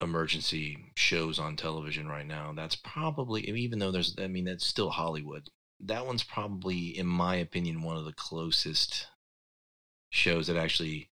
emergency 0.00 0.92
shows 0.96 1.38
on 1.38 1.56
television 1.56 2.08
right 2.08 2.26
now 2.26 2.52
that's 2.54 2.76
probably 2.76 3.42
even 3.42 3.78
though 3.78 3.90
there's 3.90 4.14
i 4.18 4.26
mean 4.26 4.44
that's 4.44 4.66
still 4.66 4.90
hollywood 4.90 5.48
that 5.78 6.06
one's 6.06 6.22
probably 6.22 6.96
in 6.98 7.06
my 7.06 7.36
opinion 7.36 7.82
one 7.82 7.96
of 7.96 8.04
the 8.04 8.12
closest 8.12 9.06
shows 10.10 10.46
that 10.46 10.56
actually 10.56 11.10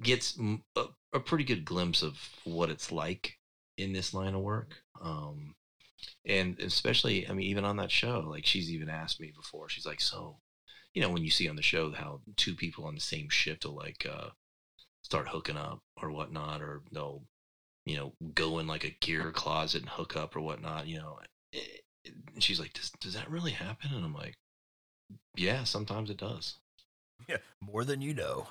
gets 0.00 0.38
a, 0.76 0.84
a 1.12 1.20
pretty 1.20 1.44
good 1.44 1.64
glimpse 1.64 2.02
of 2.02 2.18
what 2.44 2.70
it's 2.70 2.92
like 2.92 3.38
in 3.78 3.92
this 3.92 4.14
line 4.14 4.34
of 4.34 4.42
work. 4.42 4.74
Um, 5.00 5.54
and 6.26 6.58
especially, 6.60 7.28
I 7.28 7.32
mean, 7.32 7.46
even 7.46 7.64
on 7.64 7.76
that 7.76 7.90
show, 7.90 8.24
like 8.28 8.46
she's 8.46 8.70
even 8.70 8.88
asked 8.88 9.20
me 9.20 9.32
before, 9.34 9.68
she's 9.68 9.86
like, 9.86 10.00
so, 10.00 10.38
you 10.94 11.02
know, 11.02 11.10
when 11.10 11.24
you 11.24 11.30
see 11.30 11.48
on 11.48 11.56
the 11.56 11.62
show 11.62 11.90
how 11.92 12.20
two 12.36 12.54
people 12.54 12.84
on 12.84 12.94
the 12.94 13.00
same 13.00 13.28
shift 13.28 13.64
will 13.64 13.74
like 13.76 14.06
uh, 14.10 14.28
start 15.02 15.28
hooking 15.28 15.56
up 15.56 15.80
or 16.00 16.10
whatnot, 16.10 16.62
or 16.62 16.82
they'll, 16.92 17.24
you 17.86 17.96
know, 17.96 18.12
go 18.34 18.58
in 18.58 18.66
like 18.66 18.84
a 18.84 18.96
gear 19.00 19.30
closet 19.32 19.82
and 19.82 19.90
hook 19.90 20.16
up 20.16 20.36
or 20.36 20.40
whatnot, 20.40 20.86
you 20.86 20.98
know, 20.98 21.18
eh, 21.52 21.58
and 22.34 22.42
she's 22.42 22.60
like, 22.60 22.72
does, 22.72 22.90
does 23.00 23.14
that 23.14 23.30
really 23.30 23.52
happen? 23.52 23.90
And 23.94 24.04
I'm 24.04 24.14
like, 24.14 24.34
yeah, 25.36 25.64
sometimes 25.64 26.10
it 26.10 26.16
does. 26.16 26.58
Yeah, 27.28 27.38
more 27.60 27.84
than 27.84 28.02
you 28.02 28.14
know. 28.14 28.48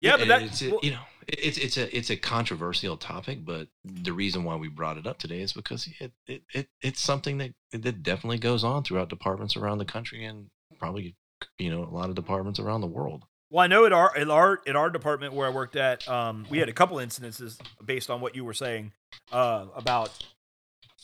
Yeah, 0.00 0.16
but 0.16 0.28
that 0.28 0.42
it's 0.42 0.62
well- 0.62 0.80
you 0.82 0.92
know 0.92 1.00
it's 1.28 1.58
it's 1.58 1.76
a 1.76 1.94
it's 1.96 2.10
a 2.10 2.16
controversial 2.16 2.96
topic, 2.96 3.44
but 3.44 3.68
the 3.84 4.12
reason 4.12 4.44
why 4.44 4.56
we 4.56 4.68
brought 4.68 4.96
it 4.96 5.06
up 5.06 5.18
today 5.18 5.40
is 5.40 5.52
because 5.52 5.88
it 6.00 6.12
it, 6.26 6.42
it 6.54 6.68
it's 6.80 7.00
something 7.00 7.38
that 7.38 7.52
that 7.72 8.02
definitely 8.02 8.38
goes 8.38 8.64
on 8.64 8.82
throughout 8.82 9.08
departments 9.10 9.56
around 9.56 9.78
the 9.78 9.84
country 9.84 10.24
and 10.24 10.46
probably 10.78 11.16
you 11.58 11.70
know 11.70 11.84
a 11.84 11.92
lot 11.94 12.08
of 12.08 12.14
departments 12.14 12.58
around 12.58 12.80
the 12.80 12.86
world. 12.86 13.24
Well, 13.50 13.62
I 13.62 13.66
know 13.66 13.84
at 13.84 13.92
our 13.92 14.16
at 14.16 14.30
our 14.30 14.60
at 14.66 14.76
our 14.76 14.90
department 14.90 15.34
where 15.34 15.46
I 15.46 15.50
worked 15.50 15.76
at, 15.76 16.08
um, 16.08 16.46
we 16.50 16.58
had 16.58 16.68
a 16.68 16.72
couple 16.72 16.96
incidences 16.98 17.58
based 17.84 18.08
on 18.10 18.20
what 18.20 18.34
you 18.34 18.44
were 18.44 18.54
saying 18.54 18.92
uh, 19.32 19.66
about 19.76 20.10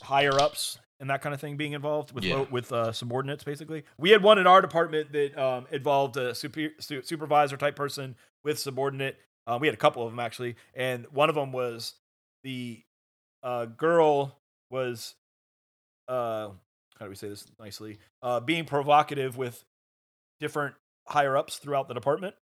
higher 0.00 0.38
ups 0.40 0.78
and 1.00 1.10
that 1.10 1.22
kind 1.22 1.34
of 1.34 1.40
thing 1.40 1.56
being 1.56 1.72
involved 1.72 2.12
with 2.12 2.24
Yeah. 2.24 2.44
with 2.50 2.72
uh, 2.72 2.92
subordinates. 2.92 3.44
Basically, 3.44 3.84
we 3.98 4.10
had 4.10 4.22
one 4.22 4.38
in 4.38 4.46
our 4.46 4.60
department 4.60 5.12
that 5.12 5.36
um, 5.36 5.66
involved 5.70 6.16
a 6.16 6.34
super, 6.34 6.68
su- 6.78 7.02
supervisor 7.02 7.56
type 7.56 7.76
person 7.76 8.16
with 8.44 8.58
subordinate. 8.58 9.18
Uh, 9.46 9.58
we 9.60 9.66
had 9.66 9.74
a 9.74 9.78
couple 9.78 10.04
of 10.04 10.10
them 10.12 10.20
actually, 10.20 10.56
and 10.74 11.06
one 11.10 11.28
of 11.28 11.34
them 11.34 11.52
was 11.52 11.94
the 12.44 12.82
uh, 13.42 13.66
girl 13.66 14.36
was 14.70 15.14
uh, 16.08 16.48
how 16.98 17.04
do 17.06 17.08
we 17.08 17.14
say 17.16 17.28
this 17.28 17.46
nicely? 17.58 17.98
Uh, 18.22 18.40
being 18.40 18.64
provocative 18.64 19.36
with 19.36 19.64
different 20.40 20.74
higher 21.08 21.36
ups 21.36 21.56
throughout 21.58 21.88
the 21.88 21.94
department. 21.94 22.34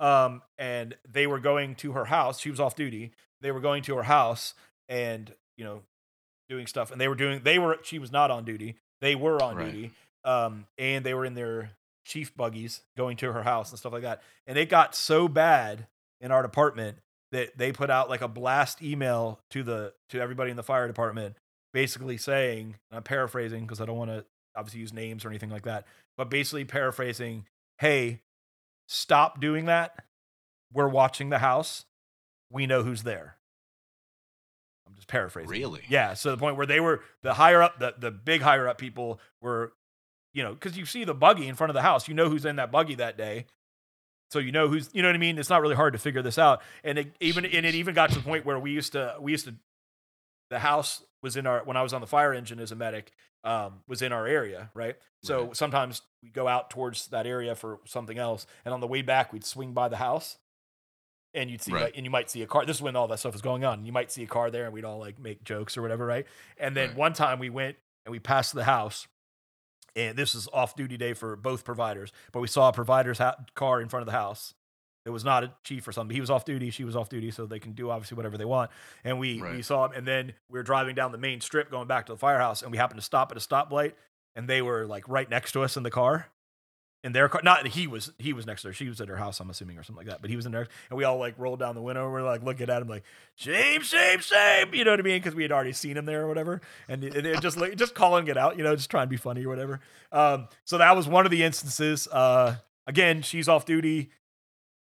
Um, 0.00 0.42
and 0.58 0.96
they 1.10 1.26
were 1.26 1.38
going 1.38 1.76
to 1.76 1.92
her 1.92 2.04
house. 2.06 2.40
She 2.40 2.50
was 2.50 2.58
off 2.60 2.74
duty. 2.74 3.12
They 3.40 3.52
were 3.52 3.60
going 3.60 3.82
to 3.84 3.94
her 3.96 4.02
house 4.02 4.54
and, 4.88 5.32
you 5.56 5.64
know, 5.64 5.82
doing 6.48 6.66
stuff. 6.66 6.90
And 6.90 7.00
they 7.00 7.08
were 7.08 7.14
doing, 7.14 7.40
they 7.42 7.58
were, 7.58 7.78
she 7.82 7.98
was 7.98 8.12
not 8.12 8.30
on 8.30 8.44
duty. 8.44 8.76
They 9.00 9.14
were 9.14 9.42
on 9.42 9.56
Right. 9.56 9.72
duty. 9.72 9.90
Um, 10.24 10.66
and 10.78 11.04
they 11.04 11.14
were 11.14 11.24
in 11.24 11.34
their 11.34 11.70
chief 12.06 12.34
buggies 12.36 12.80
going 12.96 13.16
to 13.18 13.32
her 13.32 13.42
house 13.42 13.70
and 13.70 13.78
stuff 13.78 13.92
like 13.92 14.02
that. 14.02 14.22
And 14.46 14.58
it 14.58 14.68
got 14.68 14.94
so 14.94 15.28
bad 15.28 15.86
in 16.20 16.30
our 16.30 16.42
department 16.42 16.98
that 17.32 17.56
they 17.58 17.72
put 17.72 17.90
out 17.90 18.08
like 18.08 18.20
a 18.22 18.28
blast 18.28 18.82
email 18.82 19.40
to 19.50 19.62
the, 19.62 19.92
to 20.10 20.20
everybody 20.20 20.50
in 20.50 20.56
the 20.56 20.62
fire 20.62 20.86
department, 20.86 21.36
basically 21.72 22.16
saying, 22.16 22.76
and 22.90 22.98
I'm 22.98 23.02
paraphrasing 23.02 23.62
because 23.62 23.80
I 23.80 23.86
don't 23.86 23.96
want 23.98 24.10
to 24.10 24.24
obviously 24.56 24.80
use 24.80 24.92
names 24.92 25.24
or 25.24 25.28
anything 25.28 25.50
like 25.50 25.64
that, 25.64 25.86
but 26.16 26.30
basically 26.30 26.64
paraphrasing, 26.64 27.44
hey, 27.78 28.20
stop 28.86 29.40
doing 29.40 29.66
that. 29.66 30.04
We're 30.72 30.88
watching 30.88 31.30
the 31.30 31.38
house. 31.38 31.84
We 32.50 32.66
know 32.66 32.82
who's 32.82 33.02
there. 33.02 33.36
I'm 34.86 34.94
just 34.94 35.08
paraphrasing. 35.08 35.50
Really? 35.50 35.82
Yeah. 35.88 36.14
So 36.14 36.30
the 36.30 36.36
point 36.36 36.56
where 36.56 36.66
they 36.66 36.80
were 36.80 37.02
the 37.22 37.34
higher 37.34 37.62
up, 37.62 37.78
the, 37.78 37.94
the 37.98 38.10
big 38.10 38.42
higher 38.42 38.68
up 38.68 38.78
people 38.78 39.20
were, 39.40 39.72
you 40.32 40.42
know, 40.42 40.52
because 40.52 40.76
you 40.76 40.84
see 40.86 41.04
the 41.04 41.14
buggy 41.14 41.48
in 41.48 41.54
front 41.54 41.70
of 41.70 41.74
the 41.74 41.82
house, 41.82 42.08
you 42.08 42.14
know 42.14 42.28
who's 42.28 42.44
in 42.44 42.56
that 42.56 42.70
buggy 42.72 42.96
that 42.96 43.16
day. 43.16 43.46
So 44.30 44.38
you 44.40 44.52
know 44.52 44.68
who's, 44.68 44.90
you 44.92 45.02
know 45.02 45.08
what 45.08 45.14
I 45.14 45.18
mean? 45.18 45.38
It's 45.38 45.50
not 45.50 45.62
really 45.62 45.76
hard 45.76 45.92
to 45.92 45.98
figure 45.98 46.22
this 46.22 46.38
out. 46.38 46.62
And 46.82 46.98
it 46.98 47.14
even, 47.20 47.44
and 47.44 47.64
it 47.64 47.74
even 47.74 47.94
got 47.94 48.10
to 48.10 48.16
the 48.16 48.24
point 48.24 48.44
where 48.44 48.58
we 48.58 48.72
used 48.72 48.92
to, 48.92 49.16
we 49.20 49.32
used 49.32 49.46
to, 49.46 49.54
the 50.50 50.58
house 50.58 51.02
was 51.22 51.36
in 51.36 51.46
our, 51.46 51.62
when 51.64 51.76
I 51.76 51.82
was 51.82 51.92
on 51.92 52.00
the 52.00 52.06
fire 52.06 52.34
engine 52.34 52.58
as 52.60 52.72
a 52.72 52.76
medic, 52.76 53.12
um, 53.44 53.80
was 53.86 54.02
in 54.02 54.12
our 54.12 54.26
area, 54.26 54.70
right? 54.74 54.96
So 55.22 55.44
Right. 55.46 55.56
sometimes 55.56 56.02
we 56.22 56.30
go 56.30 56.48
out 56.48 56.70
towards 56.70 57.08
that 57.08 57.26
area 57.26 57.54
for 57.54 57.80
something 57.86 58.18
else, 58.18 58.46
and 58.64 58.74
on 58.74 58.80
the 58.80 58.86
way 58.86 59.02
back 59.02 59.32
we'd 59.32 59.44
swing 59.44 59.72
by 59.72 59.88
the 59.88 59.96
house, 59.98 60.38
and 61.34 61.50
you'd 61.50 61.60
see, 61.62 61.72
Right. 61.72 61.82
like, 61.84 61.96
and 61.96 62.04
you 62.04 62.10
might 62.10 62.30
see 62.30 62.42
a 62.42 62.46
car. 62.46 62.64
This 62.64 62.76
is 62.76 62.82
when 62.82 62.96
all 62.96 63.08
that 63.08 63.18
stuff 63.18 63.32
was 63.32 63.42
going 63.42 63.64
on. 63.64 63.84
You 63.84 63.92
might 63.92 64.10
see 64.12 64.22
a 64.22 64.26
car 64.26 64.50
there, 64.50 64.64
and 64.64 64.72
we'd 64.72 64.84
all 64.84 64.98
like 64.98 65.18
make 65.18 65.42
jokes 65.44 65.76
or 65.76 65.82
whatever, 65.82 66.06
right? 66.06 66.26
And 66.58 66.76
then 66.76 66.90
Right. 66.90 66.96
one 66.98 67.12
time 67.12 67.38
we 67.38 67.50
went 67.50 67.76
and 68.06 68.12
we 68.12 68.18
passed 68.20 68.54
the 68.54 68.64
house, 68.64 69.06
and 69.96 70.16
this 70.16 70.34
is 70.34 70.48
off 70.52 70.74
duty 70.76 70.96
day 70.96 71.12
for 71.14 71.36
both 71.36 71.64
providers, 71.64 72.12
but 72.32 72.40
we 72.40 72.48
saw 72.48 72.68
a 72.68 72.72
provider's 72.72 73.18
ha- 73.18 73.36
car 73.54 73.80
in 73.80 73.88
front 73.88 74.02
of 74.02 74.06
the 74.06 74.12
house. 74.18 74.54
It 75.06 75.10
was 75.10 75.24
not 75.24 75.44
a 75.44 75.52
chief 75.64 75.86
or 75.86 75.92
something. 75.92 76.14
He 76.14 76.20
was 76.20 76.30
off 76.30 76.44
duty. 76.46 76.70
She 76.70 76.82
was 76.84 76.96
off 76.96 77.10
duty, 77.10 77.30
so 77.30 77.44
they 77.46 77.58
can 77.60 77.72
do 77.72 77.90
obviously 77.90 78.16
whatever 78.16 78.38
they 78.38 78.46
want. 78.46 78.70
And 79.04 79.18
we 79.18 79.40
we 79.42 79.60
saw 79.62 79.84
him, 79.86 79.92
and 79.92 80.06
then 80.08 80.32
we 80.48 80.58
were 80.58 80.62
driving 80.62 80.94
down 80.94 81.12
the 81.12 81.18
main 81.18 81.40
strip 81.42 81.70
going 81.70 81.86
back 81.86 82.06
to 82.06 82.12
the 82.12 82.18
firehouse, 82.18 82.62
and 82.62 82.72
we 82.72 82.78
happened 82.78 83.00
to 83.00 83.04
stop 83.04 83.30
at 83.30 83.36
a 83.36 83.40
stoplight. 83.40 83.92
and 84.36 84.48
they 84.48 84.60
were 84.62 84.84
like 84.86 85.06
right 85.08 85.30
next 85.30 85.52
to 85.52 85.62
us 85.62 85.76
in 85.76 85.84
the 85.84 85.90
car. 85.92 86.28
In 87.04 87.12
their 87.12 87.28
car, 87.28 87.42
not 87.44 87.66
he 87.66 87.86
was 87.86 88.12
he 88.18 88.32
was 88.32 88.46
next 88.46 88.62
to 88.62 88.68
her. 88.68 88.72
She 88.72 88.88
was 88.88 88.98
at 88.98 89.08
her 89.08 89.16
house, 89.16 89.38
I'm 89.38 89.50
assuming, 89.50 89.76
or 89.76 89.82
something 89.82 89.98
like 89.98 90.06
that. 90.06 90.22
But 90.22 90.30
he 90.30 90.36
was 90.36 90.46
in 90.46 90.52
there, 90.52 90.66
and 90.88 90.96
we 90.96 91.04
all 91.04 91.18
like 91.18 91.34
rolled 91.38 91.58
down 91.58 91.74
the 91.74 91.82
window. 91.82 92.04
And 92.04 92.12
we're 92.14 92.22
like 92.22 92.42
looking 92.42 92.70
at 92.70 92.80
him, 92.80 92.88
like 92.88 93.04
shame, 93.34 93.82
shame, 93.82 94.20
shame. 94.20 94.72
You 94.72 94.84
know 94.84 94.92
what 94.92 95.00
I 95.00 95.02
mean? 95.02 95.18
Because 95.20 95.34
we 95.34 95.42
had 95.42 95.52
already 95.52 95.74
seen 95.74 95.98
him 95.98 96.06
there 96.06 96.22
or 96.22 96.28
whatever, 96.28 96.62
and 96.88 97.04
it, 97.04 97.42
just 97.42 97.58
like 97.58 97.76
just 97.76 97.94
calling 97.94 98.26
it 98.28 98.38
out, 98.38 98.56
you 98.56 98.64
know, 98.64 98.74
just 98.74 98.90
trying 98.90 99.04
to 99.04 99.10
be 99.10 99.18
funny 99.18 99.44
or 99.44 99.50
whatever. 99.50 99.80
Um, 100.12 100.48
so 100.64 100.78
that 100.78 100.96
was 100.96 101.06
one 101.06 101.26
of 101.26 101.30
the 101.30 101.42
instances. 101.42 102.08
Uh, 102.08 102.56
again, 102.86 103.20
she's 103.20 103.48
off 103.48 103.66
duty. 103.66 104.10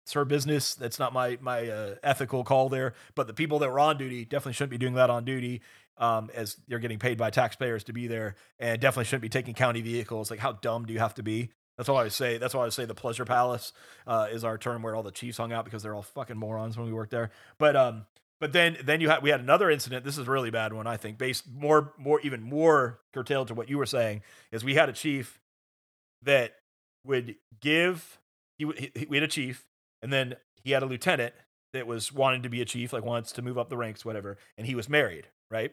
It's 0.03 0.13
her 0.13 0.23
business. 0.23 0.75
That's 0.75 0.99
not 0.99 1.13
my 1.13 1.39
my 1.41 1.67
uh, 1.67 1.95
ethical 2.03 2.43
call 2.43 2.69
there. 2.69 2.93
But 3.15 3.25
the 3.25 3.33
people 3.33 3.57
that 3.57 3.71
were 3.71 3.79
on 3.79 3.97
duty 3.97 4.23
definitely 4.23 4.53
shouldn't 4.53 4.69
be 4.69 4.77
doing 4.77 4.93
that 4.93 5.09
on 5.09 5.25
duty, 5.25 5.63
um, 5.97 6.29
as 6.35 6.57
they're 6.67 6.77
getting 6.77 6.99
paid 6.99 7.17
by 7.17 7.31
taxpayers 7.31 7.83
to 7.85 7.93
be 7.93 8.05
there, 8.05 8.35
and 8.59 8.79
definitely 8.79 9.05
shouldn't 9.05 9.23
be 9.23 9.29
taking 9.29 9.55
county 9.55 9.81
vehicles. 9.81 10.29
Like, 10.29 10.41
how 10.41 10.51
dumb 10.51 10.85
do 10.85 10.93
you 10.93 10.99
have 10.99 11.15
to 11.15 11.23
be? 11.23 11.49
That's 11.77 11.89
why 11.89 12.03
I 12.03 12.07
say. 12.09 12.37
That's 12.37 12.53
why 12.53 12.65
I 12.65 12.69
say 12.69 12.85
the 12.85 12.93
pleasure 12.93 13.25
palace 13.25 13.73
uh, 14.05 14.27
is 14.31 14.43
our 14.43 14.57
term 14.57 14.83
where 14.83 14.95
all 14.95 15.03
the 15.03 15.11
chiefs 15.11 15.37
hung 15.37 15.51
out 15.51 15.65
because 15.65 15.83
they're 15.83 15.95
all 15.95 16.03
fucking 16.03 16.37
morons 16.37 16.77
when 16.77 16.85
we 16.85 16.93
worked 16.93 17.11
there. 17.11 17.31
But 17.57 17.75
um, 17.75 18.05
but 18.39 18.53
then 18.53 18.77
then 18.83 19.01
you 19.01 19.09
had 19.09 19.23
we 19.23 19.29
had 19.29 19.39
another 19.39 19.71
incident. 19.71 20.05
This 20.05 20.17
is 20.17 20.27
a 20.27 20.31
really 20.31 20.51
bad 20.51 20.73
one, 20.73 20.85
I 20.85 20.97
think, 20.97 21.17
based 21.17 21.45
more 21.51 21.93
more 21.97 22.19
even 22.21 22.41
more 22.41 22.99
curtailed 23.13 23.47
to 23.47 23.53
what 23.53 23.69
you 23.69 23.77
were 23.77 23.85
saying. 23.85 24.21
Is 24.51 24.63
we 24.63 24.75
had 24.75 24.89
a 24.89 24.93
chief 24.93 25.39
that 26.21 26.55
would 27.05 27.35
give 27.59 28.19
he, 28.57 28.91
he 28.95 29.07
we 29.09 29.17
had 29.17 29.23
a 29.23 29.27
chief 29.27 29.67
and 30.01 30.11
then 30.11 30.35
he 30.63 30.71
had 30.71 30.83
a 30.83 30.85
lieutenant 30.85 31.33
that 31.73 31.87
was 31.87 32.13
wanting 32.13 32.43
to 32.43 32.49
be 32.49 32.61
a 32.61 32.65
chief, 32.65 32.93
like 32.93 33.03
wants 33.03 33.31
to 33.31 33.41
move 33.41 33.57
up 33.57 33.69
the 33.69 33.77
ranks, 33.77 34.05
whatever, 34.05 34.37
and 34.57 34.67
he 34.67 34.75
was 34.75 34.87
married, 34.87 35.27
right? 35.49 35.71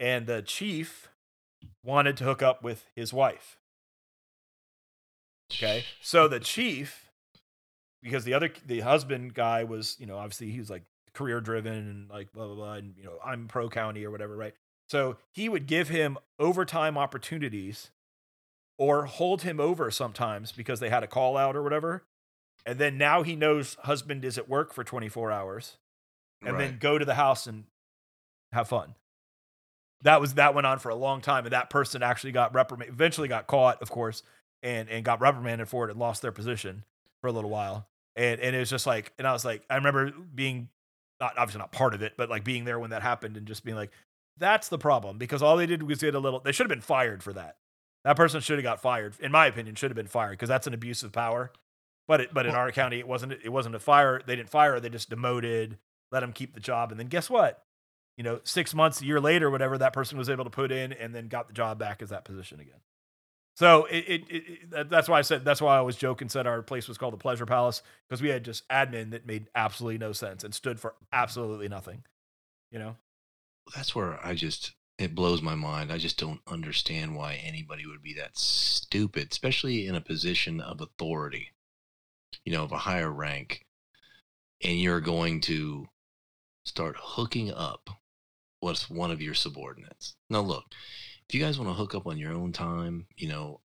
And 0.00 0.26
the 0.26 0.42
chief 0.42 1.08
wanted 1.84 2.16
to 2.16 2.24
hook 2.24 2.42
up 2.42 2.62
with 2.62 2.86
his 2.96 3.12
wife. 3.12 3.58
Okay. 5.52 5.84
So 6.02 6.28
the 6.28 6.40
chief, 6.40 7.10
because 8.02 8.24
the 8.24 8.34
other 8.34 8.50
the 8.66 8.80
husband 8.80 9.34
guy 9.34 9.64
was, 9.64 9.96
you 9.98 10.06
know, 10.06 10.16
obviously 10.16 10.50
he 10.50 10.58
was 10.58 10.70
like 10.70 10.82
career 11.14 11.40
driven 11.40 11.72
and 11.72 12.10
like 12.10 12.32
blah 12.32 12.46
blah 12.46 12.54
blah, 12.54 12.72
and 12.74 12.94
you 12.96 13.04
know, 13.04 13.18
I'm 13.24 13.48
pro 13.48 13.68
county 13.68 14.04
or 14.04 14.10
whatever, 14.10 14.36
right? 14.36 14.54
So 14.88 15.16
he 15.32 15.48
would 15.48 15.66
give 15.66 15.88
him 15.88 16.18
overtime 16.38 16.98
opportunities 16.98 17.90
or 18.78 19.06
hold 19.06 19.42
him 19.42 19.60
over 19.60 19.90
sometimes 19.90 20.52
because 20.52 20.80
they 20.80 20.90
had 20.90 21.02
a 21.02 21.06
call 21.06 21.36
out 21.36 21.56
or 21.56 21.62
whatever. 21.62 22.04
And 22.66 22.78
then 22.78 22.98
now 22.98 23.22
he 23.22 23.36
knows 23.36 23.76
husband 23.84 24.24
is 24.24 24.36
at 24.38 24.48
work 24.48 24.72
for 24.72 24.84
24 24.84 25.30
hours 25.30 25.76
and 26.44 26.58
then 26.60 26.78
go 26.78 26.98
to 26.98 27.04
the 27.04 27.14
house 27.14 27.46
and 27.46 27.64
have 28.52 28.68
fun. 28.68 28.94
That 30.02 30.20
was 30.20 30.34
that 30.34 30.54
went 30.54 30.66
on 30.66 30.78
for 30.78 30.90
a 30.90 30.94
long 30.94 31.22
time, 31.22 31.44
and 31.46 31.52
that 31.54 31.70
person 31.70 32.02
actually 32.02 32.32
got 32.32 32.54
reprimanded. 32.54 32.94
Eventually, 32.94 33.26
got 33.28 33.46
caught, 33.46 33.80
of 33.80 33.90
course, 33.90 34.22
and 34.64 34.88
and 34.88 35.04
got 35.04 35.20
reprimanded 35.20 35.68
for 35.68 35.86
it 35.86 35.90
and 35.90 36.00
lost 36.00 36.22
their 36.22 36.32
position 36.32 36.84
for 37.20 37.28
a 37.28 37.32
little 37.32 37.50
while. 37.50 37.86
And 38.16 38.40
and 38.40 38.56
it 38.56 38.58
was 38.58 38.70
just 38.70 38.86
like, 38.86 39.12
and 39.18 39.28
I 39.28 39.32
was 39.32 39.44
like, 39.44 39.62
I 39.70 39.76
remember 39.76 40.10
being 40.10 40.68
not 41.20 41.38
obviously 41.38 41.60
not 41.60 41.70
part 41.70 41.94
of 41.94 42.02
it, 42.02 42.14
but 42.16 42.28
like 42.28 42.42
being 42.42 42.64
there 42.64 42.78
when 42.80 42.90
that 42.90 43.02
happened 43.02 43.36
and 43.36 43.46
just 43.46 43.64
being 43.64 43.76
like, 43.76 43.90
that's 44.38 44.68
the 44.68 44.78
problem 44.78 45.18
because 45.18 45.42
all 45.42 45.56
they 45.56 45.66
did 45.66 45.82
was 45.84 46.00
get 46.00 46.14
a 46.14 46.18
little. 46.18 46.40
They 46.40 46.50
should 46.50 46.64
have 46.64 46.76
been 46.76 46.80
fired 46.80 47.22
for 47.22 47.32
that. 47.34 47.58
That 48.04 48.16
person 48.16 48.40
should 48.40 48.58
have 48.58 48.64
got 48.64 48.82
fired, 48.82 49.14
in 49.20 49.32
my 49.32 49.46
opinion, 49.46 49.76
should 49.76 49.90
have 49.90 49.96
been 49.96 50.06
fired 50.06 50.32
because 50.32 50.48
that's 50.48 50.66
an 50.66 50.74
abuse 50.74 51.02
of 51.02 51.12
power. 51.12 51.52
But 52.06 52.20
it, 52.20 52.34
but 52.34 52.44
in 52.44 52.54
our 52.54 52.70
county, 52.70 52.98
it 52.98 53.08
wasn't. 53.08 53.32
It 53.32 53.48
wasn't 53.48 53.76
a 53.76 53.78
fire. 53.78 54.20
They 54.26 54.36
didn't 54.36 54.50
fire. 54.50 54.78
They 54.78 54.90
just 54.90 55.08
demoted, 55.08 55.78
let 56.12 56.20
them 56.20 56.32
keep 56.32 56.54
the 56.54 56.60
job, 56.60 56.90
and 56.90 57.00
then 57.00 57.06
guess 57.06 57.30
what? 57.30 57.64
You 58.18 58.24
know, 58.24 58.40
six 58.44 58.74
months, 58.74 59.00
a 59.00 59.06
year 59.06 59.20
later, 59.20 59.50
whatever, 59.50 59.78
that 59.78 59.94
person 59.94 60.18
was 60.18 60.28
able 60.28 60.44
to 60.44 60.50
put 60.50 60.70
in 60.70 60.92
and 60.92 61.14
then 61.14 61.28
got 61.28 61.48
the 61.48 61.54
job 61.54 61.78
back 61.78 62.02
as 62.02 62.10
that 62.10 62.24
position 62.24 62.60
again. 62.60 62.80
So 63.56 63.84
it, 63.84 64.04
it, 64.08 64.22
it, 64.28 64.90
that's 64.90 65.08
why 65.08 65.18
I 65.18 65.22
said 65.22 65.44
that's 65.44 65.62
why 65.62 65.78
I 65.78 65.80
was 65.80 65.96
joking. 65.96 66.28
Said 66.28 66.46
our 66.46 66.62
place 66.62 66.88
was 66.88 66.98
called 66.98 67.12
the 67.12 67.18
Pleasure 67.18 67.46
Palace 67.46 67.82
because 68.08 68.20
we 68.20 68.28
had 68.28 68.44
just 68.44 68.68
admin 68.68 69.10
that 69.12 69.26
made 69.26 69.46
absolutely 69.54 69.98
no 69.98 70.12
sense 70.12 70.42
and 70.42 70.52
stood 70.52 70.80
for 70.80 70.94
absolutely 71.12 71.68
nothing. 71.68 72.02
You 72.72 72.80
know, 72.80 72.96
That's 73.76 73.94
where 73.94 74.18
I 74.26 74.34
just 74.34 74.72
it 74.98 75.14
blows 75.14 75.42
my 75.42 75.54
mind. 75.54 75.92
I 75.92 75.98
just 75.98 76.18
don't 76.18 76.40
understand 76.46 77.16
why 77.16 77.34
anybody 77.34 77.86
would 77.86 78.02
be 78.02 78.14
that 78.14 78.36
stupid, 78.36 79.28
especially 79.30 79.86
in 79.86 79.94
a 79.94 80.00
position 80.00 80.60
of 80.60 80.80
authority, 80.80 81.52
you 82.44 82.52
know, 82.52 82.64
of 82.64 82.72
a 82.72 82.78
higher 82.78 83.10
rank, 83.10 83.64
and 84.62 84.80
you're 84.80 85.00
going 85.00 85.40
to 85.42 85.88
start 86.64 86.96
hooking 86.98 87.52
up 87.52 87.90
with 88.62 88.90
one 88.90 89.10
of 89.10 89.20
your 89.20 89.34
subordinates. 89.34 90.16
Now, 90.30 90.40
look, 90.40 90.64
if 91.28 91.34
you 91.34 91.40
guys 91.40 91.58
want 91.58 91.70
to 91.70 91.74
hook 91.74 91.94
up 91.94 92.06
on 92.06 92.18
your 92.18 92.32
own 92.32 92.52
time, 92.52 93.06
you 93.16 93.28
know, 93.28 93.60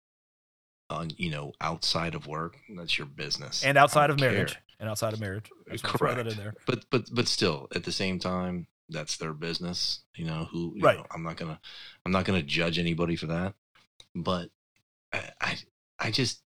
on 0.89 1.09
you 1.17 1.29
know 1.31 1.51
outside 1.61 2.13
of 2.15 2.27
work, 2.27 2.57
that's 2.75 2.97
your 2.97 3.07
business. 3.07 3.63
and 3.63 3.77
outside 3.77 4.09
of 4.09 4.17
care. 4.17 4.31
marriage, 4.31 4.55
and 4.79 4.87
outside 4.89 5.13
of 5.13 5.19
marriage, 5.19 5.49
I 5.69 5.73
just 5.73 5.83
wanna 5.83 5.97
throw 5.97 6.15
that 6.15 6.27
in 6.27 6.35
Correct. 6.35 6.37
there. 6.37 6.53
but 6.67 6.85
but 6.91 7.05
but 7.11 7.27
still 7.27 7.67
at 7.75 7.83
the 7.83 7.91
same 7.91 8.19
time 8.19 8.67
that's 8.89 9.17
their 9.17 9.33
business 9.33 10.01
you 10.15 10.23
know 10.25 10.45
who 10.51 10.73
you 10.75 10.83
Right. 10.83 10.95
know, 10.99 11.05
i'm 11.09 11.23
not 11.23 11.37
gonna 11.37 11.59
i'm 12.05 12.11
not 12.11 12.23
gonna 12.23 12.43
judge 12.43 12.77
anybody 12.77 13.15
for 13.15 13.25
that 13.25 13.55
but 14.13 14.51
I, 15.11 15.31
I 15.41 15.57
i 15.97 16.11
just 16.11 16.43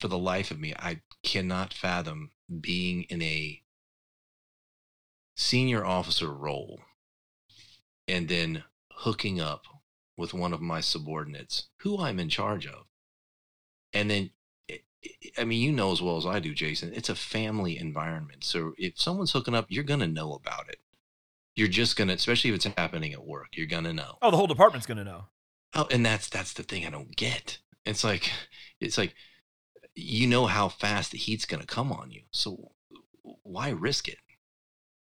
for 0.00 0.08
the 0.08 0.18
life 0.18 0.50
of 0.50 0.60
me 0.60 0.74
i 0.78 1.00
cannot 1.22 1.72
fathom 1.72 2.32
being 2.60 3.04
in 3.04 3.22
a 3.22 3.62
senior 5.34 5.82
officer 5.82 6.30
role 6.30 6.80
and 8.06 8.28
then 8.28 8.64
hooking 8.98 9.40
up 9.40 9.64
with 10.16 10.34
one 10.34 10.52
of 10.52 10.60
my 10.60 10.80
subordinates 10.80 11.68
who 11.80 11.98
i'm 11.98 12.18
in 12.18 12.28
charge 12.28 12.66
of 12.66 12.86
and 13.92 14.10
then 14.10 14.30
I- 15.38 15.44
mean, 15.44 15.62
you 15.62 15.72
know 15.72 15.92
as 15.92 16.02
well 16.02 16.16
as 16.16 16.26
I 16.26 16.40
do, 16.40 16.52
Jason. 16.52 16.92
It's 16.92 17.08
a 17.08 17.14
family 17.14 17.78
environment. 17.78 18.42
So 18.44 18.74
if 18.76 19.00
someone's 19.00 19.30
hooking 19.30 19.54
up, 19.54 19.66
you're 19.68 19.84
gonna 19.84 20.08
know 20.08 20.32
about 20.34 20.68
it. 20.68 20.80
You're 21.54 21.68
just 21.68 21.96
gonna, 21.96 22.14
especially 22.14 22.50
if 22.50 22.56
it's 22.56 22.64
happening 22.76 23.12
at 23.12 23.24
work, 23.24 23.56
you're 23.56 23.66
gonna 23.66 23.92
know. 23.92 24.18
Oh, 24.20 24.30
the 24.30 24.36
whole 24.36 24.46
department's 24.46 24.86
gonna 24.86 25.04
know. 25.04 25.26
Oh, 25.74 25.86
and 25.90 26.04
that's 26.04 26.28
that's 26.28 26.52
the 26.52 26.62
thing 26.64 26.84
I 26.84 26.90
don't 26.90 27.14
get. 27.14 27.58
It's 27.84 28.02
like, 28.04 28.30
it's 28.80 28.98
like, 28.98 29.14
you 29.94 30.26
know 30.26 30.46
how 30.46 30.68
fast 30.68 31.12
the 31.12 31.18
heat's 31.18 31.44
gonna 31.44 31.66
come 31.66 31.92
on 31.92 32.10
you. 32.10 32.22
So 32.32 32.72
why 33.44 33.70
risk 33.70 34.08
it? 34.08 34.18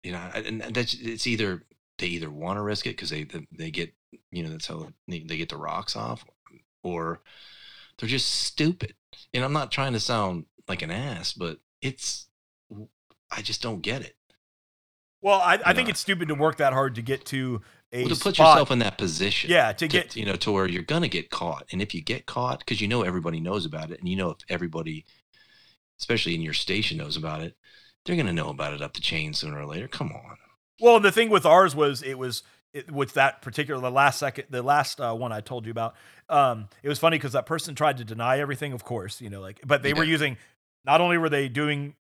You 0.03 0.13
know, 0.13 0.31
and 0.33 0.61
that's 0.61 0.93
it's 0.95 1.27
either 1.27 1.63
they 1.97 2.07
either 2.07 2.29
want 2.29 2.57
to 2.57 2.61
risk 2.61 2.85
it 2.85 2.91
because 2.91 3.09
they 3.09 3.25
they 3.51 3.71
get 3.71 3.93
you 4.31 4.43
know 4.43 4.49
that's 4.49 4.67
how 4.67 4.87
they, 5.07 5.19
they 5.19 5.37
get 5.37 5.49
the 5.49 5.57
rocks 5.57 5.95
off, 5.95 6.25
or 6.83 7.21
they're 7.97 8.09
just 8.09 8.29
stupid. 8.29 8.93
And 9.33 9.43
I'm 9.43 9.53
not 9.53 9.71
trying 9.71 9.93
to 9.93 9.99
sound 9.99 10.45
like 10.67 10.81
an 10.81 10.91
ass, 10.91 11.33
but 11.33 11.59
it's 11.81 12.27
I 13.31 13.41
just 13.41 13.61
don't 13.61 13.81
get 13.81 14.01
it. 14.01 14.15
Well, 15.21 15.39
I, 15.39 15.59
I 15.65 15.73
think 15.73 15.89
it's 15.89 15.99
stupid 15.99 16.27
to 16.27 16.35
work 16.35 16.57
that 16.57 16.73
hard 16.73 16.95
to 16.95 17.01
get 17.01 17.25
to 17.27 17.61
a 17.91 18.01
Well, 18.03 18.09
to 18.15 18.21
put 18.21 18.35
spot. 18.35 18.53
yourself 18.53 18.71
in 18.71 18.79
that 18.79 18.97
position. 18.97 19.49
yeah, 19.49 19.71
to 19.71 19.77
to 19.77 19.87
get 19.87 20.15
you 20.15 20.25
know 20.25 20.35
to 20.35 20.51
where 20.51 20.67
you're 20.67 20.83
gonna 20.83 21.07
get 21.07 21.29
caught, 21.29 21.65
and 21.71 21.81
if 21.81 21.95
you 21.95 22.01
get 22.01 22.25
caught, 22.25 22.59
because 22.59 22.79
you 22.81 22.87
know 22.87 23.01
everybody 23.01 23.39
knows 23.39 23.65
about 23.65 23.91
it, 23.91 23.99
and 23.99 24.07
you 24.07 24.15
know 24.15 24.31
if 24.31 24.37
everybody, 24.49 25.05
especially 25.99 26.35
in 26.35 26.41
your 26.41 26.53
station, 26.53 26.97
knows 26.97 27.17
about 27.17 27.41
it, 27.41 27.55
they're 28.05 28.15
gonna 28.15 28.33
know 28.33 28.49
about 28.49 28.73
it 28.73 28.81
up 28.81 28.93
the 28.93 29.01
chain 29.01 29.33
sooner 29.33 29.57
or 29.59 29.65
later. 29.65 29.87
Come 29.87 30.11
on. 30.11 30.37
Well, 30.79 30.99
the 30.99 31.11
thing 31.11 31.29
with 31.29 31.45
ours 31.45 31.75
was 31.75 32.01
it 32.03 32.17
was 32.17 32.43
it, 32.73 32.91
with 32.91 33.13
that 33.13 33.41
particular 33.41 33.79
the 33.81 33.91
last 33.91 34.19
second 34.19 34.45
the 34.49 34.61
last 34.63 34.99
uh, 34.99 35.13
one 35.13 35.31
I 35.31 35.41
told 35.41 35.65
you 35.65 35.71
about. 35.71 35.95
Um, 36.29 36.67
it 36.83 36.89
was 36.89 36.99
funny 36.99 37.17
because 37.17 37.33
that 37.33 37.45
person 37.45 37.75
tried 37.75 37.97
to 37.97 38.03
deny 38.03 38.39
everything, 38.39 38.73
of 38.73 38.83
course, 38.83 39.21
you 39.21 39.29
know, 39.29 39.41
like 39.41 39.61
but 39.65 39.83
they 39.83 39.93
were 39.93 40.03
using 40.03 40.37
not 40.85 41.01
only 41.01 41.17
were 41.17 41.29
they 41.29 41.47
doing 41.47 41.95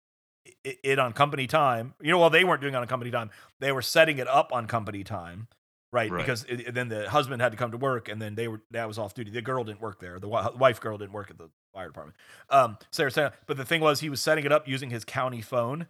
it, 0.63 0.79
it 0.83 0.99
on 0.99 1.13
company 1.13 1.47
time, 1.47 1.93
you 2.01 2.11
know, 2.11 2.19
well 2.19 2.29
they 2.29 2.43
weren't 2.43 2.61
doing 2.61 2.73
it 2.73 2.77
on 2.77 2.87
company 2.87 3.11
time, 3.11 3.29
they 3.59 3.71
were 3.71 3.81
setting 3.81 4.17
it 4.17 4.27
up 4.27 4.53
on 4.53 4.67
company 4.67 5.03
time. 5.03 5.47
Right, 5.93 6.09
Right. 6.09 6.25
because 6.25 6.45
it, 6.47 6.73
then 6.73 6.87
the 6.87 7.09
husband 7.09 7.41
had 7.41 7.51
to 7.51 7.57
come 7.57 7.71
to 7.71 7.77
work, 7.77 8.07
and 8.07 8.21
then 8.21 8.35
they 8.35 8.47
were 8.47 8.61
that 8.71 8.87
was 8.87 8.97
off 8.97 9.13
duty. 9.13 9.29
The 9.29 9.41
girl 9.41 9.65
didn't 9.65 9.81
work 9.81 9.99
there. 9.99 10.19
The 10.19 10.29
wife 10.29 10.79
girl 10.79 10.97
didn't 10.97 11.11
work 11.11 11.29
at 11.29 11.37
the 11.37 11.49
fire 11.73 11.87
department. 11.87 12.15
Um, 12.49 12.77
Sarah, 12.91 13.11
Sarah, 13.11 13.33
but 13.45 13.57
the 13.57 13.65
thing 13.65 13.81
was, 13.81 13.99
he 13.99 14.09
was 14.09 14.21
setting 14.21 14.45
it 14.45 14.53
up 14.53 14.69
using 14.69 14.89
his 14.89 15.03
county 15.03 15.41
phone, 15.41 15.87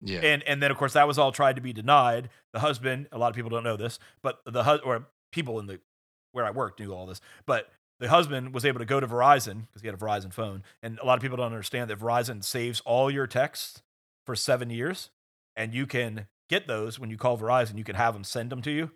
Yeah. 0.00 0.20
and 0.20 0.42
and 0.44 0.62
then 0.62 0.70
of 0.70 0.76
course 0.76 0.92
that 0.92 1.08
was 1.08 1.18
all 1.18 1.32
tried 1.32 1.56
to 1.56 1.62
be 1.62 1.72
denied. 1.72 2.30
The 2.52 2.60
husband, 2.60 3.08
a 3.12 3.18
lot 3.18 3.28
of 3.30 3.34
people 3.34 3.50
don't 3.50 3.64
know 3.64 3.76
this, 3.76 3.98
but 4.22 4.38
the 4.46 4.62
hus- 4.62 4.80
or 4.84 5.06
people 5.32 5.58
in 5.58 5.66
the 5.66 5.80
where 6.32 6.44
I 6.44 6.50
worked 6.50 6.78
knew 6.80 6.92
all 6.92 7.06
this, 7.06 7.20
but 7.46 7.68
the 8.00 8.08
husband 8.08 8.54
was 8.54 8.64
able 8.64 8.78
to 8.78 8.84
go 8.84 9.00
to 9.00 9.08
Verizon 9.08 9.62
because 9.66 9.82
he 9.82 9.88
had 9.88 9.94
a 9.94 9.98
Verizon 9.98 10.32
phone, 10.32 10.62
and 10.82 10.98
a 11.00 11.04
lot 11.04 11.16
of 11.18 11.22
people 11.22 11.36
don't 11.36 11.46
understand 11.46 11.90
that 11.90 11.98
Verizon 11.98 12.44
saves 12.44 12.80
all 12.84 13.10
your 13.10 13.26
texts 13.26 13.82
for 14.24 14.36
seven 14.36 14.70
years, 14.70 15.10
and 15.56 15.74
you 15.74 15.84
can 15.86 16.28
get 16.48 16.68
those 16.68 17.00
when 17.00 17.10
you 17.10 17.16
call 17.16 17.36
Verizon. 17.36 17.76
You 17.76 17.82
can 17.84 17.96
have 17.96 18.14
them 18.14 18.22
send 18.24 18.50
them 18.50 18.62
to 18.62 18.70
you. 18.70 18.90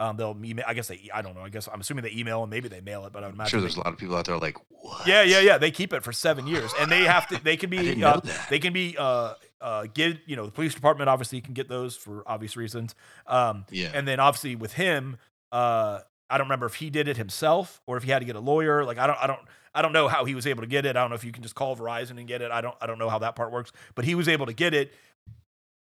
Um, 0.00 0.16
they'll 0.16 0.36
email. 0.42 0.64
I 0.66 0.74
guess 0.74 0.88
they. 0.88 1.08
I 1.14 1.20
don't 1.22 1.34
know. 1.36 1.42
I 1.42 1.50
guess 1.50 1.68
I'm 1.72 1.80
assuming 1.80 2.02
they 2.04 2.10
email 2.12 2.42
and 2.42 2.50
maybe 2.50 2.68
they 2.68 2.80
mail 2.80 3.04
it, 3.04 3.12
but 3.12 3.22
I 3.22 3.26
would 3.26 3.34
I'm 3.34 3.34
imagine. 3.36 3.50
sure 3.50 3.60
they- 3.60 3.64
there's 3.66 3.76
a 3.76 3.80
lot 3.80 3.92
of 3.92 3.98
people 3.98 4.16
out 4.16 4.24
there 4.24 4.38
like, 4.38 4.56
what? 4.70 5.06
yeah, 5.06 5.22
yeah, 5.22 5.40
yeah. 5.40 5.58
They 5.58 5.70
keep 5.70 5.92
it 5.92 6.02
for 6.02 6.10
seven 6.12 6.46
years, 6.46 6.72
and 6.80 6.90
they 6.90 7.04
have 7.04 7.28
to. 7.28 7.40
They 7.44 7.56
can 7.56 7.68
be. 7.70 8.02
Uh. 8.02 8.20
They 8.48 8.58
can 8.58 8.72
be. 8.72 8.96
Uh, 8.98 9.34
uh, 9.60 9.86
get 9.92 10.18
you 10.26 10.36
know 10.36 10.46
the 10.46 10.52
police 10.52 10.74
department 10.74 11.08
obviously 11.10 11.40
can 11.40 11.54
get 11.54 11.68
those 11.68 11.96
for 11.96 12.22
obvious 12.26 12.56
reasons. 12.56 12.94
Um, 13.26 13.64
Yeah. 13.70 13.90
and 13.94 14.06
then 14.08 14.20
obviously 14.20 14.56
with 14.56 14.74
him, 14.74 15.16
uh, 15.52 16.00
I 16.28 16.38
don't 16.38 16.46
remember 16.46 16.66
if 16.66 16.76
he 16.76 16.90
did 16.90 17.08
it 17.08 17.16
himself 17.16 17.80
or 17.86 17.96
if 17.96 18.02
he 18.04 18.10
had 18.10 18.20
to 18.20 18.24
get 18.24 18.36
a 18.36 18.40
lawyer. 18.40 18.84
Like 18.84 18.98
I 18.98 19.06
don't 19.06 19.18
I 19.20 19.26
don't 19.26 19.40
I 19.74 19.82
don't 19.82 19.92
know 19.92 20.08
how 20.08 20.24
he 20.24 20.34
was 20.34 20.46
able 20.46 20.62
to 20.62 20.66
get 20.68 20.84
it. 20.86 20.96
I 20.96 21.00
don't 21.00 21.10
know 21.10 21.16
if 21.16 21.24
you 21.24 21.32
can 21.32 21.42
just 21.42 21.54
call 21.54 21.76
Verizon 21.76 22.18
and 22.18 22.26
get 22.26 22.42
it. 22.42 22.50
I 22.50 22.60
don't 22.60 22.76
I 22.80 22.86
don't 22.86 22.98
know 22.98 23.08
how 23.08 23.18
that 23.20 23.36
part 23.36 23.52
works. 23.52 23.72
But 23.94 24.04
he 24.04 24.14
was 24.14 24.28
able 24.28 24.46
to 24.46 24.52
get 24.52 24.74
it, 24.74 24.92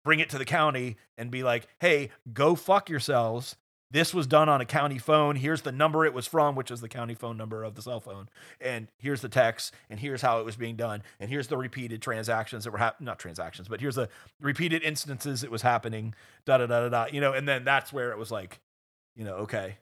bring 0.05 0.21
it 0.21 0.31
to 0.31 0.39
the 0.39 0.45
county, 0.45 0.97
and 1.19 1.31
be 1.31 1.43
like, 1.43 1.69
"Hey, 1.81 2.11
go 2.33 2.55
fuck 2.55 2.89
yourselves." 2.89 3.57
This 3.91 4.13
was 4.13 4.27
done 4.27 4.49
on 4.49 4.61
a 4.61 4.65
county 4.65 4.99
phone. 4.99 5.37
Here's 5.37 5.63
the 5.63 5.71
number 5.71 6.05
it 6.05 6.13
was 6.13 6.27
from, 6.27 6.57
which 6.57 6.71
is 6.71 6.81
the 6.81 6.89
county 6.89 7.15
phone 7.15 7.37
number 7.37 7.63
of 7.63 7.77
the 7.77 7.83
cell 7.83 8.01
phone. 8.01 8.29
And 8.61 8.89
here's 8.99 9.21
the 9.21 9.29
text, 9.29 9.73
and 9.89 10.01
here's 10.01 10.23
how 10.23 10.41
it 10.41 10.45
was 10.45 10.57
being 10.57 10.75
done. 10.75 11.03
And 11.21 11.31
here's 11.31 11.47
the 11.47 11.57
repeated 11.57 12.03
transactions 12.03 12.65
that 12.65 12.73
were 12.73 12.79
happening. 12.79 13.07
Not 13.07 13.19
transactions, 13.21 13.69
but 13.69 13.81
here's 13.81 13.95
the 13.95 14.09
repeated 14.41 14.83
instances 14.83 15.45
it 15.45 15.51
was 15.51 15.63
happening. 15.63 16.15
Da 16.45 16.59
da 16.59 16.67
da 16.67 16.81
da 16.81 16.89
da. 16.89 17.07
You 17.13 17.21
know, 17.21 17.33
and 17.33 17.47
then 17.47 17.65
that's 17.65 17.93
where 17.93 18.11
it 18.11 18.19
was 18.19 18.31
like, 18.31 18.61
you 19.15 19.25
know, 19.25 19.35
okay, 19.37 19.79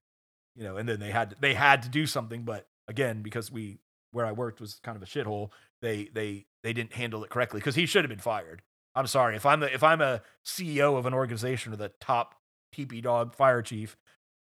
you 0.54 0.64
know, 0.64 0.76
and 0.76 0.88
then 0.88 1.00
they 1.00 1.10
had 1.10 1.30
to, 1.30 1.36
they 1.40 1.54
had 1.54 1.82
to 1.82 1.88
do 1.88 2.06
something, 2.06 2.42
but 2.42 2.66
again, 2.88 3.22
because 3.22 3.50
we 3.50 3.78
where 4.12 4.26
I 4.26 4.32
worked 4.32 4.60
was 4.60 4.80
kind 4.82 4.96
of 4.96 5.02
a 5.02 5.06
shithole, 5.06 5.50
they 5.82 6.08
they 6.12 6.46
they 6.62 6.72
didn't 6.72 6.92
handle 6.92 7.24
it 7.24 7.30
correctly 7.30 7.60
because 7.60 7.74
he 7.74 7.86
should 7.86 8.04
have 8.04 8.10
been 8.10 8.18
fired. 8.18 8.62
I'm 8.94 9.06
sorry 9.06 9.34
if 9.34 9.44
I'm 9.44 9.60
the 9.60 9.72
if 9.72 9.82
I'm 9.82 10.00
a 10.00 10.22
CEO 10.44 10.96
of 10.96 11.06
an 11.06 11.14
organization 11.14 11.72
or 11.72 11.76
the 11.76 11.92
top 12.00 12.34
TP 12.74 13.02
dog 13.02 13.34
fire 13.34 13.62
chief 13.62 13.96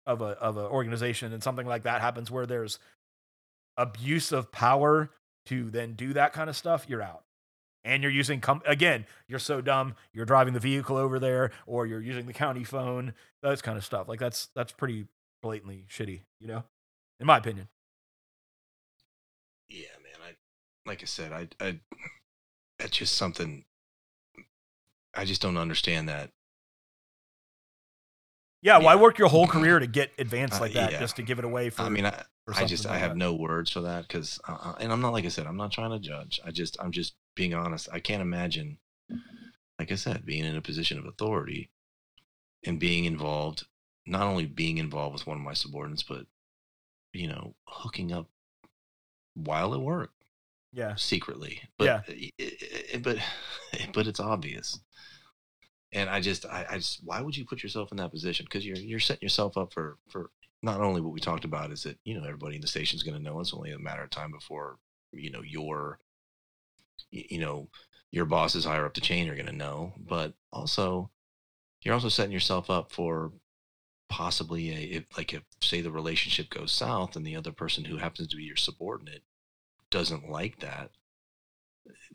of 0.05 0.21
a 0.21 0.37
of 0.39 0.57
an 0.57 0.65
organization 0.65 1.33
and 1.33 1.43
something 1.43 1.67
like 1.67 1.83
that 1.83 2.01
happens 2.01 2.31
where 2.31 2.45
there's 2.45 2.79
abuse 3.77 4.31
of 4.31 4.51
power 4.51 5.11
to 5.45 5.69
then 5.69 5.93
do 5.93 6.13
that 6.13 6.33
kind 6.33 6.49
of 6.49 6.55
stuff, 6.55 6.85
you're 6.87 7.01
out. 7.01 7.23
And 7.83 8.03
you're 8.03 8.11
using 8.11 8.41
com- 8.41 8.61
again, 8.65 9.07
you're 9.27 9.39
so 9.39 9.59
dumb, 9.59 9.95
you're 10.13 10.25
driving 10.25 10.53
the 10.53 10.59
vehicle 10.59 10.97
over 10.97 11.17
there 11.17 11.51
or 11.65 11.87
you're 11.87 12.01
using 12.01 12.27
the 12.27 12.33
county 12.33 12.63
phone, 12.63 13.13
those 13.41 13.61
kind 13.61 13.77
of 13.77 13.83
stuff. 13.83 14.07
Like 14.07 14.19
that's 14.19 14.49
that's 14.55 14.71
pretty 14.71 15.07
blatantly 15.41 15.85
shitty, 15.89 16.21
you 16.39 16.47
know? 16.47 16.63
In 17.19 17.25
my 17.25 17.37
opinion. 17.37 17.69
Yeah, 19.67 19.87
man. 20.03 20.27
I 20.27 20.89
like 20.89 21.01
I 21.01 21.05
said, 21.05 21.31
I 21.31 21.47
I 21.59 21.79
that's 22.77 22.97
just 22.97 23.15
something 23.15 23.65
I 25.15 25.25
just 25.25 25.41
don't 25.41 25.57
understand 25.57 26.07
that. 26.09 26.29
Yeah, 28.61 28.77
why 28.77 28.95
work 28.95 29.17
your 29.17 29.27
whole 29.29 29.47
career 29.47 29.79
to 29.79 29.87
get 29.87 30.11
advanced 30.19 30.57
Uh, 30.59 30.63
like 30.65 30.73
that 30.73 30.91
yeah. 30.91 30.99
just 30.99 31.15
to 31.15 31.23
give 31.23 31.39
it 31.39 31.45
away 31.45 31.69
for 31.69 31.81
I 31.83 31.89
mean, 31.89 32.05
I, 32.05 32.23
I 32.53 32.65
just 32.65 32.83
something 32.83 32.91
I 32.91 32.99
have 32.99 33.11
that? 33.11 33.17
no 33.17 33.33
words 33.33 33.71
for 33.71 33.81
that 33.81 34.07
because, 34.07 34.39
uh, 34.47 34.73
and 34.79 34.91
I'm 34.91 35.01
not 35.01 35.13
like 35.13 35.25
I 35.25 35.29
said, 35.29 35.47
I'm 35.47 35.57
not 35.57 35.71
trying 35.71 35.91
to 35.91 35.99
judge. 35.99 36.39
I 36.45 36.51
just 36.51 36.77
I'm 36.79 36.91
just 36.91 37.15
being 37.35 37.53
honest. 37.53 37.89
I 37.91 37.99
can't 37.99 38.21
imagine, 38.21 38.77
like 39.79 39.91
I 39.91 39.95
said, 39.95 40.25
being 40.25 40.45
in 40.45 40.55
a 40.55 40.61
position 40.61 40.99
of 40.99 41.05
authority 41.05 41.71
and 42.63 42.79
being 42.79 43.05
involved, 43.05 43.65
not 44.05 44.23
only 44.27 44.45
being 44.45 44.77
involved 44.77 45.13
with 45.13 45.25
one 45.27 45.37
of 45.37 45.43
my 45.43 45.53
subordinates, 45.53 46.03
but 46.03 46.27
you 47.13 47.27
know, 47.27 47.55
hooking 47.67 48.11
up 48.11 48.27
while 49.33 49.73
at 49.73 49.81
work 49.81 50.11
Yeah. 50.71 50.95
secretly. 50.95 51.61
But 51.77 52.05
Yeah. 52.07 52.99
but 53.01 53.17
but 53.93 54.05
it's 54.07 54.19
obvious. 54.19 54.79
And 55.93 56.09
I 56.09 56.21
just 56.21 56.45
I, 56.45 56.65
I 56.69 56.77
just 56.77 57.01
why 57.03 57.21
would 57.21 57.35
you 57.35 57.45
put 57.45 57.63
yourself 57.63 57.91
in 57.91 57.97
that 57.97 58.11
position? 58.11 58.45
Because 58.45 58.65
you're 58.65 58.77
you're 58.77 58.99
setting 58.99 59.23
yourself 59.23 59.57
up 59.57 59.73
for 59.73 59.97
for 60.09 60.29
not 60.63 60.79
only 60.79 61.01
what 61.01 61.13
we 61.13 61.19
talked 61.19 61.45
about 61.45 61.71
is 61.71 61.83
that 61.83 61.97
you 62.03 62.15
know 62.15 62.23
everybody 62.23 62.55
in 62.55 62.61
the 62.61 62.67
station's 62.67 63.03
going 63.03 63.17
to 63.17 63.23
know 63.23 63.39
it's 63.39 63.53
only 63.53 63.71
a 63.71 63.79
matter 63.79 64.03
of 64.03 64.09
time 64.09 64.31
before 64.31 64.77
you 65.11 65.31
know 65.31 65.41
your 65.41 65.99
you 67.11 67.39
know 67.39 67.67
your 68.11 68.25
bosses 68.25 68.65
higher 68.65 68.85
up 68.85 68.93
the 68.93 69.01
chain 69.01 69.29
are 69.29 69.35
going 69.35 69.45
to 69.45 69.51
know, 69.51 69.93
but 69.97 70.33
also 70.51 71.09
you're 71.81 71.93
also 71.93 72.09
setting 72.09 72.31
yourself 72.31 72.69
up 72.69 72.91
for 72.91 73.31
possibly 74.09 74.69
a 74.69 74.97
if, 74.97 75.03
like 75.17 75.33
if 75.33 75.41
say 75.61 75.81
the 75.81 75.91
relationship 75.91 76.49
goes 76.49 76.71
south 76.71 77.15
and 77.15 77.25
the 77.25 77.35
other 77.35 77.51
person 77.53 77.85
who 77.85 77.97
happens 77.97 78.27
to 78.27 78.35
be 78.35 78.43
your 78.43 78.57
subordinate 78.57 79.23
doesn't 79.89 80.29
like 80.29 80.59
that 80.59 80.91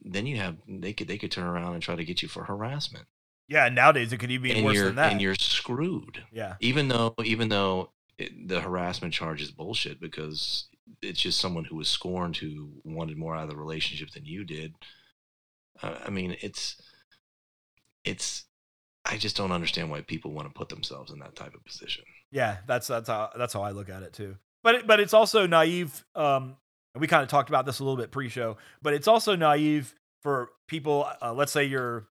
then 0.04 0.26
you 0.26 0.36
have 0.36 0.56
they 0.68 0.92
could 0.92 1.08
they 1.08 1.16
could 1.16 1.32
turn 1.32 1.46
around 1.46 1.72
and 1.72 1.82
try 1.82 1.96
to 1.96 2.04
get 2.04 2.20
you 2.20 2.28
for 2.28 2.44
harassment 2.44 3.06
Yeah, 3.48 3.68
nowadays 3.68 4.12
it 4.12 4.18
could 4.18 4.30
even 4.30 4.42
be 4.42 4.52
and 4.52 4.64
worse 4.64 4.78
than 4.78 4.96
that. 4.96 5.12
and 5.12 5.20
you're 5.20 5.34
screwed 5.36 6.24
yeah. 6.32 6.54
even 6.60 6.88
though 6.88 7.14
even 7.24 7.48
though 7.48 7.90
it, 8.18 8.48
the 8.48 8.60
harassment 8.60 9.14
charge 9.14 9.40
is 9.42 9.50
bullshit 9.50 10.00
because 10.00 10.68
it's 11.02 11.20
just 11.20 11.38
someone 11.38 11.64
who 11.64 11.76
was 11.76 11.88
scorned 11.88 12.36
who 12.36 12.70
wanted 12.84 13.16
more 13.16 13.36
out 13.36 13.44
of 13.44 13.50
the 13.50 13.56
relationship 13.56 14.10
than 14.10 14.24
you 14.24 14.44
did 14.44 14.74
uh, 15.82 15.94
i 16.06 16.10
mean 16.10 16.36
it's 16.40 16.80
it's 18.04 18.44
i 19.04 19.16
just 19.16 19.36
don't 19.36 19.52
understand 19.52 19.90
why 19.90 20.00
people 20.00 20.32
want 20.32 20.48
to 20.48 20.54
put 20.54 20.68
themselves 20.68 21.12
in 21.12 21.18
that 21.18 21.36
type 21.36 21.54
of 21.54 21.64
position 21.64 22.04
Yeah, 22.30 22.58
that's 22.66 22.86
that's 22.88 23.08
how 23.08 23.30
that's 23.36 23.52
how 23.52 23.62
I 23.62 23.70
look 23.70 23.88
at 23.88 24.02
it 24.02 24.12
too. 24.12 24.36
But 24.62 24.74
it, 24.74 24.86
but 24.86 25.00
it's 25.00 25.14
also 25.14 25.46
naive. 25.46 26.04
Um, 26.14 26.56
and 26.94 27.00
we 27.00 27.06
kind 27.06 27.22
of 27.22 27.28
talked 27.28 27.48
about 27.48 27.66
this 27.66 27.78
a 27.78 27.84
little 27.84 27.96
bit 27.96 28.10
pre-show, 28.10 28.56
but 28.82 28.94
it's 28.94 29.06
also 29.08 29.36
naive 29.36 29.94
for 30.22 30.50
people. 30.66 31.08
Uh, 31.22 31.32
let's 31.32 31.52
say 31.52 31.64
you're, 31.64 32.08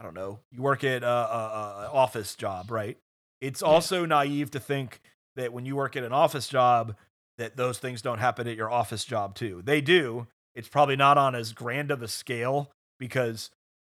I 0.00 0.02
don't 0.02 0.14
know, 0.14 0.40
you 0.50 0.62
work 0.62 0.82
at 0.82 1.02
a, 1.02 1.06
a, 1.06 1.88
a 1.88 1.90
office 1.92 2.34
job, 2.34 2.70
right? 2.70 2.96
It's 3.42 3.60
Yeah. 3.60 3.68
also 3.68 4.06
naive 4.06 4.50
to 4.52 4.60
think 4.60 5.00
that 5.36 5.52
when 5.52 5.66
you 5.66 5.76
work 5.76 5.94
at 5.94 6.04
an 6.04 6.12
office 6.12 6.48
job, 6.48 6.96
that 7.36 7.56
those 7.58 7.78
things 7.78 8.00
don't 8.00 8.18
happen 8.18 8.48
at 8.48 8.56
your 8.56 8.70
office 8.70 9.04
job 9.04 9.34
too. 9.34 9.60
They 9.62 9.82
do. 9.82 10.26
It's 10.54 10.68
probably 10.68 10.96
not 10.96 11.18
on 11.18 11.34
as 11.34 11.52
grand 11.52 11.90
of 11.90 12.02
a 12.02 12.08
scale 12.08 12.70
because 12.98 13.50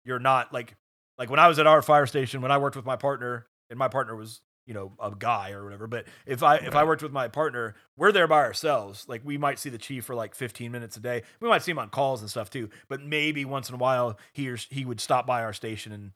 you're 0.03 0.19
not 0.19 0.53
like 0.53 0.75
like 1.17 1.29
when 1.29 1.39
I 1.39 1.47
was 1.47 1.57
at 1.57 1.67
our 1.67 1.81
fire 1.81 2.05
station 2.05 2.41
when 2.41 2.51
I 2.51 2.57
worked 2.57 2.75
with 2.75 2.85
my 2.85 2.95
partner 2.97 3.47
and 3.69 3.79
my 3.79 3.87
partner 3.87 4.15
was 4.15 4.41
you 4.65 4.73
know 4.73 4.93
a 5.01 5.11
guy 5.17 5.51
or 5.51 5.63
whatever 5.63 5.87
but 5.87 6.05
if 6.25 6.41
i 6.41 6.55
if 6.55 6.73
i 6.73 6.83
worked 6.85 7.03
with 7.03 7.11
my 7.11 7.27
partner 7.27 7.75
we're 7.97 8.11
there 8.13 8.27
by 8.27 8.37
ourselves 8.37 9.05
like 9.09 9.21
we 9.25 9.37
might 9.37 9.59
see 9.59 9.69
the 9.69 9.77
chief 9.77 10.05
for 10.05 10.15
like 10.15 10.33
15 10.33 10.71
minutes 10.71 10.95
a 10.95 11.01
day. 11.01 11.21
We 11.41 11.49
might 11.49 11.63
see 11.63 11.71
him 11.71 11.79
on 11.79 11.89
calls 11.89 12.21
and 12.21 12.29
stuff 12.29 12.49
too 12.49 12.69
but 12.87 13.01
maybe 13.01 13.43
once 13.43 13.67
in 13.67 13.75
a 13.75 13.77
while 13.77 14.17
he 14.31 14.49
or 14.49 14.55
he 14.55 14.85
would 14.85 15.01
stop 15.01 15.27
by 15.27 15.43
our 15.43 15.51
station 15.53 15.91
and 15.91 16.11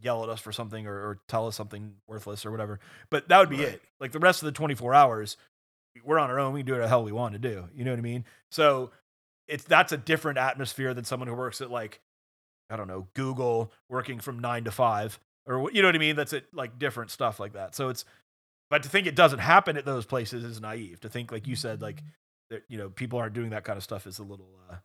yell 0.00 0.22
at 0.22 0.28
us 0.30 0.40
for 0.40 0.52
something 0.52 0.86
or, 0.86 0.94
or 0.94 1.18
tell 1.28 1.46
us 1.46 1.56
something 1.56 1.94
worthless 2.06 2.46
or 2.46 2.50
whatever 2.50 2.80
but 3.10 3.28
that 3.28 3.38
would 3.38 3.50
be 3.50 3.56
Right. 3.56 3.74
it. 3.74 3.82
Like 4.00 4.12
the 4.12 4.18
rest 4.18 4.42
of 4.42 4.46
the 4.46 4.52
24 4.52 4.94
hours 4.94 5.36
we're 6.04 6.18
on 6.18 6.30
our 6.30 6.38
own 6.38 6.52
we 6.54 6.60
can 6.60 6.66
do 6.66 6.72
what 6.72 6.80
the 6.82 6.88
hell 6.88 7.02
we 7.04 7.12
want 7.12 7.32
to 7.34 7.38
do 7.38 7.68
you 7.74 7.84
know 7.84 7.90
what 7.90 7.98
i 7.98 8.02
mean? 8.02 8.24
So 8.50 8.92
it's 9.46 9.64
that's 9.64 9.92
a 9.92 9.96
different 9.98 10.38
atmosphere 10.38 10.94
than 10.94 11.04
someone 11.04 11.28
who 11.28 11.34
works 11.34 11.60
at 11.60 11.70
like 11.70 12.00
I 12.70 12.76
don't 12.76 12.86
know, 12.88 13.08
Google 13.14 13.72
working 13.88 14.20
from 14.20 14.38
nine 14.40 14.64
to 14.64 14.70
five, 14.70 15.18
or 15.48 15.70
you 15.72 15.82
know 15.82 15.88
what 15.88 15.94
I 15.96 15.98
mean? 15.98 16.14
That's 16.16 16.32
it, 16.32 16.46
like 16.52 16.78
different 16.78 17.10
stuff 17.10 17.40
like 17.40 17.54
that. 17.54 17.74
So 17.74 17.88
it's, 17.88 18.04
but 18.70 18.82
to 18.84 18.88
think 18.88 19.06
it 19.06 19.14
doesn't 19.16 19.38
happen 19.40 19.76
at 19.76 19.84
those 19.84 20.04
places 20.06 20.44
is 20.44 20.60
naive. 20.60 21.00
To 21.00 21.08
think, 21.08 21.32
like 21.32 21.46
you 21.48 21.56
said, 21.56 21.80
like 21.82 22.02
that, 22.50 22.62
you 22.68 22.78
know, 22.78 22.90
people 22.90 23.18
aren't 23.18 23.34
doing 23.34 23.50
that 23.50 23.64
kind 23.64 23.76
of 23.76 23.82
stuff 23.82 24.06
is 24.06 24.18
a 24.18 24.22
little, 24.22 24.50
uh, 24.70 24.76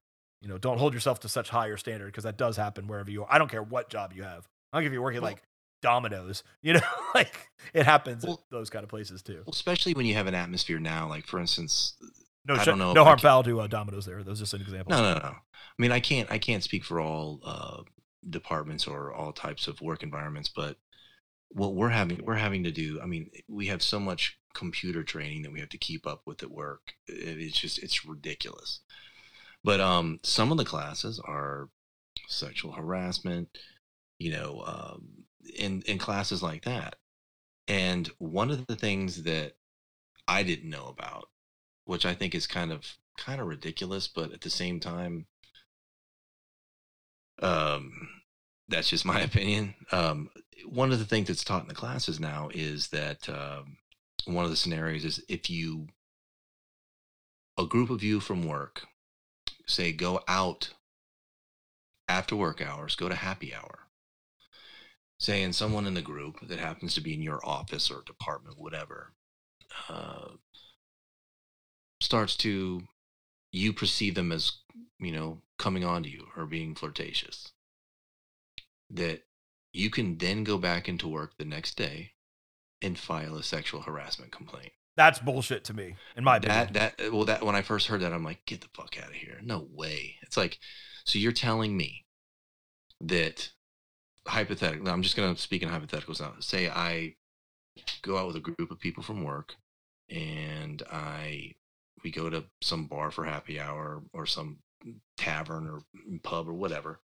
you 0.42 0.48
know, 0.48 0.58
don't 0.58 0.78
hold 0.80 0.94
yourself 0.94 1.20
to 1.22 1.30
such 1.30 1.50
higher 1.50 1.78
standard 1.78 2.08
because 2.08 2.24
that 2.24 2.38
does 2.38 2.56
happen 2.58 2.88
wherever 2.88 3.12
you 3.12 3.24
are. 3.24 3.28
I 3.32 3.38
don't 3.38 3.52
care 3.52 3.62
what 3.64 3.90
job 3.90 4.14
you 4.16 4.24
have. 4.24 4.48
I 4.72 4.78
don't 4.78 4.84
care 4.84 4.88
if 4.88 4.94
you're 4.94 5.02
working 5.04 5.22
Well- 5.22 5.32
like 5.32 5.44
Domino's, 5.82 6.44
you 6.62 6.74
know, 6.74 6.80
like 7.16 7.50
it 7.74 7.86
happens 7.86 8.26
Well- 8.26 8.36
at 8.44 8.50
those 8.50 8.70
kind 8.70 8.84
of 8.84 8.90
places 8.90 9.22
too. 9.22 9.44
well, 9.46 9.52
especially 9.54 9.94
when 9.94 10.06
you 10.06 10.14
have 10.16 10.28
an 10.28 10.36
atmosphere 10.36 10.80
now 10.80 11.08
like 11.10 11.28
for 11.28 11.40
instance 11.40 11.96
No, 12.46 12.56
I 12.56 12.64
don't 12.64 12.80
know 12.80 12.94
no 12.94 13.04
harm 13.04 13.20
foul 13.20 13.44
to 13.44 13.60
uh, 13.62 13.68
Domino's 13.68 14.06
there. 14.06 14.24
That 14.24 14.30
was 14.30 14.40
just 14.40 14.54
an 14.54 14.62
example. 14.62 14.92
No, 14.92 15.14
no, 15.14 15.20
no. 15.20 15.36
I 15.36 15.82
mean, 15.82 15.92
I 15.92 16.00
can't, 16.00 16.32
I 16.32 16.38
can't 16.38 16.64
speak 16.64 16.84
for 16.86 17.00
all 17.02 17.40
uh, 17.44 17.82
departments 18.30 18.88
or 18.88 19.14
all 19.14 19.34
types 19.34 19.68
of 19.68 19.82
work 19.82 20.04
environments, 20.04 20.50
but 20.50 20.78
what 21.50 21.76
we're 21.76 21.90
having, 21.90 22.24
we're 22.26 22.36
having 22.36 22.64
to 22.64 22.72
do. 22.72 23.00
I 23.02 23.06
mean, 23.06 23.30
we 23.48 23.68
have 23.68 23.82
so 23.82 24.00
much 24.00 24.40
computer 24.54 25.04
training 25.04 25.44
that 25.44 25.52
we 25.52 25.60
have 25.60 25.70
to 25.70 25.78
keep 25.78 26.08
up 26.08 26.22
with 26.26 26.42
at 26.42 26.52
work. 26.52 26.94
It's 27.08 27.60
just, 27.60 27.82
it's 27.82 28.06
ridiculous. 28.06 28.80
But 29.64 29.80
um, 29.80 30.20
some 30.24 30.52
of 30.52 30.58
the 30.58 30.66
classes 30.66 31.22
are 31.24 31.70
sexual 32.28 32.74
harassment, 32.74 33.50
you 34.20 34.32
know, 34.32 34.64
um, 34.66 35.26
in 35.58 35.82
in 35.84 35.98
classes 35.98 36.42
like 36.44 36.64
that. 36.66 36.96
And 37.68 38.10
one 38.18 38.52
of 38.52 38.68
the 38.68 38.76
things 38.76 39.24
that 39.24 39.54
I 40.28 40.44
didn't 40.44 40.70
know 40.70 40.88
about, 40.88 41.30
which 41.86 42.06
I 42.06 42.14
think 42.14 42.36
is 42.36 42.48
kind 42.48 42.72
of 42.72 42.98
kind 43.18 43.40
of 43.40 43.48
ridiculous, 43.48 44.08
but 44.08 44.34
at 44.34 44.42
the 44.42 44.50
same 44.50 44.80
time, 44.80 45.28
um, 47.42 48.10
that's 48.68 48.90
just 48.90 49.06
my 49.06 49.22
opinion. 49.22 49.76
Um, 49.92 50.30
one 50.66 50.92
of 50.92 51.00
the 51.00 51.06
things 51.06 51.28
that's 51.28 51.44
taught 51.44 51.64
in 51.64 51.68
the 51.68 51.76
classes 51.76 52.20
now 52.20 52.50
is 52.54 52.90
that 52.90 53.28
um, 53.30 53.78
one 54.26 54.46
of 54.46 54.52
the 54.52 54.58
scenarios 54.58 55.06
is 55.06 55.24
if 55.28 55.50
you 55.50 55.88
a 57.58 57.66
group 57.66 57.90
of 57.90 58.02
you 58.02 58.20
from 58.20 58.48
work 58.48 58.88
say 59.68 59.92
go 59.92 60.22
out 60.28 60.74
after 62.08 62.36
work 62.36 62.62
hours, 62.62 62.96
go 62.96 63.10
to 63.10 63.16
happy 63.16 63.54
hour. 63.54 63.88
Say, 65.20 65.44
and 65.44 65.56
someone 65.56 65.88
in 65.88 65.94
the 65.94 66.02
group 66.02 66.48
that 66.48 66.60
happens 66.60 66.94
to 66.96 67.02
be 67.02 67.14
in 67.14 67.22
your 67.22 67.40
office 67.46 67.90
or 67.90 68.04
department, 68.06 68.60
whatever, 68.60 69.14
uh, 69.88 70.30
starts 72.02 72.36
to 72.38 72.84
you 73.54 73.72
perceive 73.72 74.16
them 74.16 74.34
as 74.34 74.52
you 75.00 75.12
know 75.14 75.42
coming 75.58 75.86
on 75.86 76.04
to 76.04 76.10
you 76.10 76.26
or 76.36 76.46
being 76.46 76.76
flirtatious 76.76 77.54
that 78.90 79.24
you 79.72 79.90
can 79.90 80.18
then 80.18 80.44
go 80.44 80.58
back 80.58 80.90
into 80.90 81.08
work 81.08 81.38
the 81.38 81.46
next 81.46 81.78
day 81.78 82.12
and 82.82 83.00
file 83.00 83.38
a 83.38 83.44
sexual 83.44 83.82
harassment 83.82 84.32
complaint 84.32 84.74
That's 84.98 85.20
bullshit 85.20 85.64
to 85.66 85.74
me, 85.74 85.96
in 86.18 86.24
my 86.24 86.38
opinion. 86.38 86.74
that 86.74 86.98
that 86.98 87.08
uh, 87.08 87.16
well 87.16 87.26
that 87.26 87.44
when 87.46 87.56
I 87.56 87.62
first 87.62 87.88
heard 87.88 88.02
that 88.02 88.12
I'm 88.12 88.24
like 88.26 88.46
get 88.46 88.60
the 88.62 88.68
fuck 88.76 88.98
out 89.02 89.10
of 89.10 89.16
here. 89.16 89.40
No 89.42 89.68
way. 89.72 90.18
It's 90.22 90.36
like 90.36 90.60
so 91.06 91.18
you're 91.20 91.32
telling 91.32 91.78
me 91.78 92.06
that 93.02 93.50
hypothetically 94.28 94.92
I'm 94.92 95.02
just 95.04 95.16
going 95.16 95.34
to 95.34 95.42
speak 95.42 95.64
in 95.64 95.70
hypotheticals 95.70 96.20
now. 96.22 96.34
Say 96.40 96.70
I 96.70 97.16
go 98.02 98.18
out 98.18 98.28
with 98.28 98.36
a 98.36 98.40
group 98.40 98.72
of 98.72 98.80
people 98.80 99.04
from 99.04 99.24
work 99.24 99.56
and 100.10 100.84
I 100.92 101.54
we 102.04 102.12
go 102.12 102.30
to 102.30 102.44
some 102.62 102.86
bar 102.88 103.12
for 103.12 103.24
happy 103.26 103.60
hour 103.60 104.04
or 104.14 104.26
some 104.26 104.58
tavern 105.18 105.68
or 105.68 105.82
pub 106.24 106.48
or 106.48 106.54
whatever. 106.54 107.00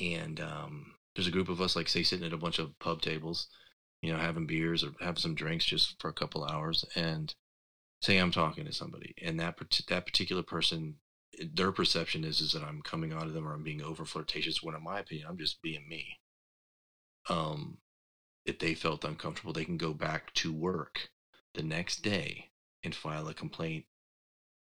And 0.00 0.40
um 0.40 0.94
there's 1.14 1.28
a 1.28 1.32
group 1.32 1.48
of 1.48 1.60
us 1.60 1.76
like 1.76 1.88
say 1.88 2.02
sitting 2.02 2.26
at 2.26 2.32
a 2.32 2.38
bunch 2.38 2.58
of 2.58 2.78
pub 2.78 3.00
tables 3.02 3.48
you 4.04 4.12
know, 4.12 4.18
having 4.18 4.46
beers 4.46 4.84
or 4.84 4.90
having 5.00 5.16
some 5.16 5.34
drinks 5.34 5.64
just 5.64 5.98
for 5.98 6.10
a 6.10 6.12
couple 6.12 6.44
hours, 6.44 6.84
and 6.94 7.34
say 8.02 8.18
I'm 8.18 8.30
talking 8.30 8.66
to 8.66 8.72
somebody, 8.72 9.14
and 9.22 9.40
that 9.40 9.56
that 9.88 10.04
particular 10.04 10.42
person, 10.42 10.96
their 11.54 11.72
perception 11.72 12.22
is 12.22 12.42
is 12.42 12.52
that 12.52 12.62
I'm 12.62 12.82
coming 12.82 13.14
on 13.14 13.26
to 13.26 13.32
them 13.32 13.48
or 13.48 13.54
I'm 13.54 13.62
being 13.62 13.80
over 13.80 14.04
flirtatious. 14.04 14.62
When, 14.62 14.74
in 14.74 14.84
my 14.84 15.00
opinion, 15.00 15.26
I'm 15.26 15.38
just 15.38 15.62
being 15.62 15.88
me. 15.88 16.18
Um, 17.30 17.78
if 18.44 18.58
they 18.58 18.74
felt 18.74 19.06
uncomfortable, 19.06 19.54
they 19.54 19.64
can 19.64 19.78
go 19.78 19.94
back 19.94 20.34
to 20.34 20.52
work 20.52 21.08
the 21.54 21.62
next 21.62 22.02
day 22.02 22.50
and 22.84 22.94
file 22.94 23.28
a 23.28 23.34
complaint 23.34 23.84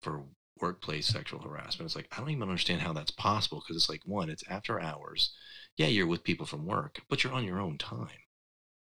for 0.03 0.23
workplace 0.61 1.07
sexual 1.07 1.41
harassment. 1.41 1.87
It's 1.87 1.97
like 1.97 2.09
I 2.13 2.21
don't 2.21 2.31
even 2.31 2.43
understand 2.43 2.81
how 2.81 2.93
that's 2.93 3.11
possible 3.11 3.61
because 3.61 3.77
it's 3.77 3.89
like 3.89 4.03
one, 4.05 4.31
it's 4.31 4.45
after 4.49 4.81
hours. 4.81 5.33
Yeah, 5.77 5.89
you're 5.89 6.07
with 6.07 6.23
people 6.23 6.47
from 6.47 6.67
work, 6.67 7.01
but 7.09 7.25
you're 7.25 7.33
on 7.33 7.45
your 7.45 7.61
own 7.61 7.79
time. 7.79 8.09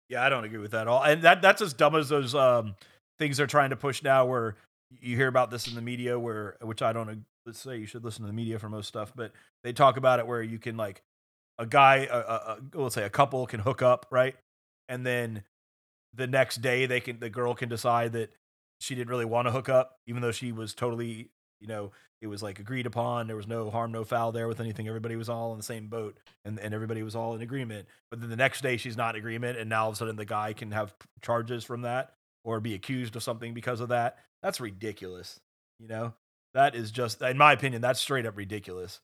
Yeah, 0.08 0.24
I 0.24 0.28
don't 0.28 0.44
agree 0.44 0.58
with 0.58 0.72
that 0.72 0.82
at 0.82 0.88
all. 0.88 1.02
And 1.02 1.22
that 1.22 1.42
that's 1.42 1.62
as 1.62 1.72
dumb 1.72 1.96
as 1.96 2.08
those 2.08 2.34
um, 2.34 2.74
things 3.18 3.36
they're 3.36 3.46
trying 3.46 3.70
to 3.70 3.76
push 3.76 4.02
now, 4.02 4.26
where 4.26 4.56
you 4.90 5.16
hear 5.16 5.28
about 5.28 5.50
this 5.50 5.66
in 5.66 5.74
the 5.74 5.82
media, 5.82 6.18
where 6.18 6.56
which 6.60 6.82
I 6.82 6.92
don't. 6.92 7.24
Let's 7.44 7.60
say 7.60 7.78
you 7.78 7.86
should 7.86 8.04
listen 8.04 8.22
to 8.22 8.26
the 8.26 8.32
media 8.32 8.58
for 8.58 8.68
most 8.68 8.88
stuff, 8.88 9.12
but 9.14 9.32
they 9.62 9.72
talk 9.72 9.96
about 9.96 10.18
it 10.18 10.26
where 10.26 10.42
you 10.42 10.58
can 10.58 10.76
like 10.76 11.02
a 11.58 11.66
guy, 11.66 12.08
a, 12.10 12.18
a, 12.18 12.58
a 12.74 12.78
let's 12.78 12.94
say 12.94 13.04
a 13.04 13.10
couple 13.10 13.46
can 13.46 13.60
hook 13.60 13.82
up, 13.82 14.06
right, 14.10 14.34
and 14.88 15.06
then 15.06 15.44
the 16.14 16.26
next 16.26 16.56
day 16.56 16.86
they 16.86 17.00
can 17.00 17.20
the 17.20 17.30
girl 17.30 17.54
can 17.54 17.68
decide 17.68 18.12
that 18.12 18.32
she 18.80 18.94
didn't 18.94 19.10
really 19.10 19.24
want 19.24 19.46
to 19.46 19.52
hook 19.52 19.68
up, 19.68 19.98
even 20.06 20.22
though 20.22 20.32
she 20.32 20.52
was 20.52 20.74
totally 20.74 21.30
you 21.60 21.66
know 21.66 21.90
it 22.20 22.26
was 22.26 22.42
like 22.42 22.58
agreed 22.58 22.84
upon 22.86 23.26
there 23.26 23.36
was 23.36 23.46
no 23.46 23.70
harm 23.70 23.90
no 23.90 24.04
foul 24.04 24.30
there 24.30 24.46
with 24.46 24.60
anything 24.60 24.86
everybody 24.88 25.16
was 25.16 25.30
all 25.30 25.52
in 25.52 25.58
the 25.58 25.62
same 25.62 25.88
boat 25.88 26.18
and, 26.44 26.58
and 26.58 26.74
everybody 26.74 27.02
was 27.02 27.16
all 27.16 27.34
in 27.34 27.42
agreement. 27.42 27.86
But 28.10 28.20
then 28.20 28.30
the 28.30 28.36
next 28.36 28.62
day 28.62 28.76
she's 28.76 28.96
not 28.96 29.14
in 29.14 29.18
agreement 29.18 29.58
and 29.58 29.70
now 29.70 29.84
all 29.84 29.88
of 29.88 29.94
a 29.94 29.96
sudden 29.96 30.16
the 30.16 30.24
guy 30.24 30.52
can 30.52 30.70
have 30.72 30.94
charges 31.22 31.64
from 31.64 31.82
that 31.82 32.12
or 32.44 32.60
be 32.60 32.74
accused 32.74 33.16
of 33.16 33.22
something 33.22 33.54
because 33.54 33.80
of 33.80 33.88
that. 33.88 34.18
That's 34.42 34.60
ridiculous 34.60 35.40
you 35.78 35.88
know? 35.88 36.14
That 36.54 36.74
is 36.74 36.90
just 36.90 37.20
in 37.20 37.36
my 37.36 37.52
opinion 37.52 37.82
that's 37.82 38.00
straight 38.00 38.24
up 38.24 38.36
ridiculous. 38.36 39.00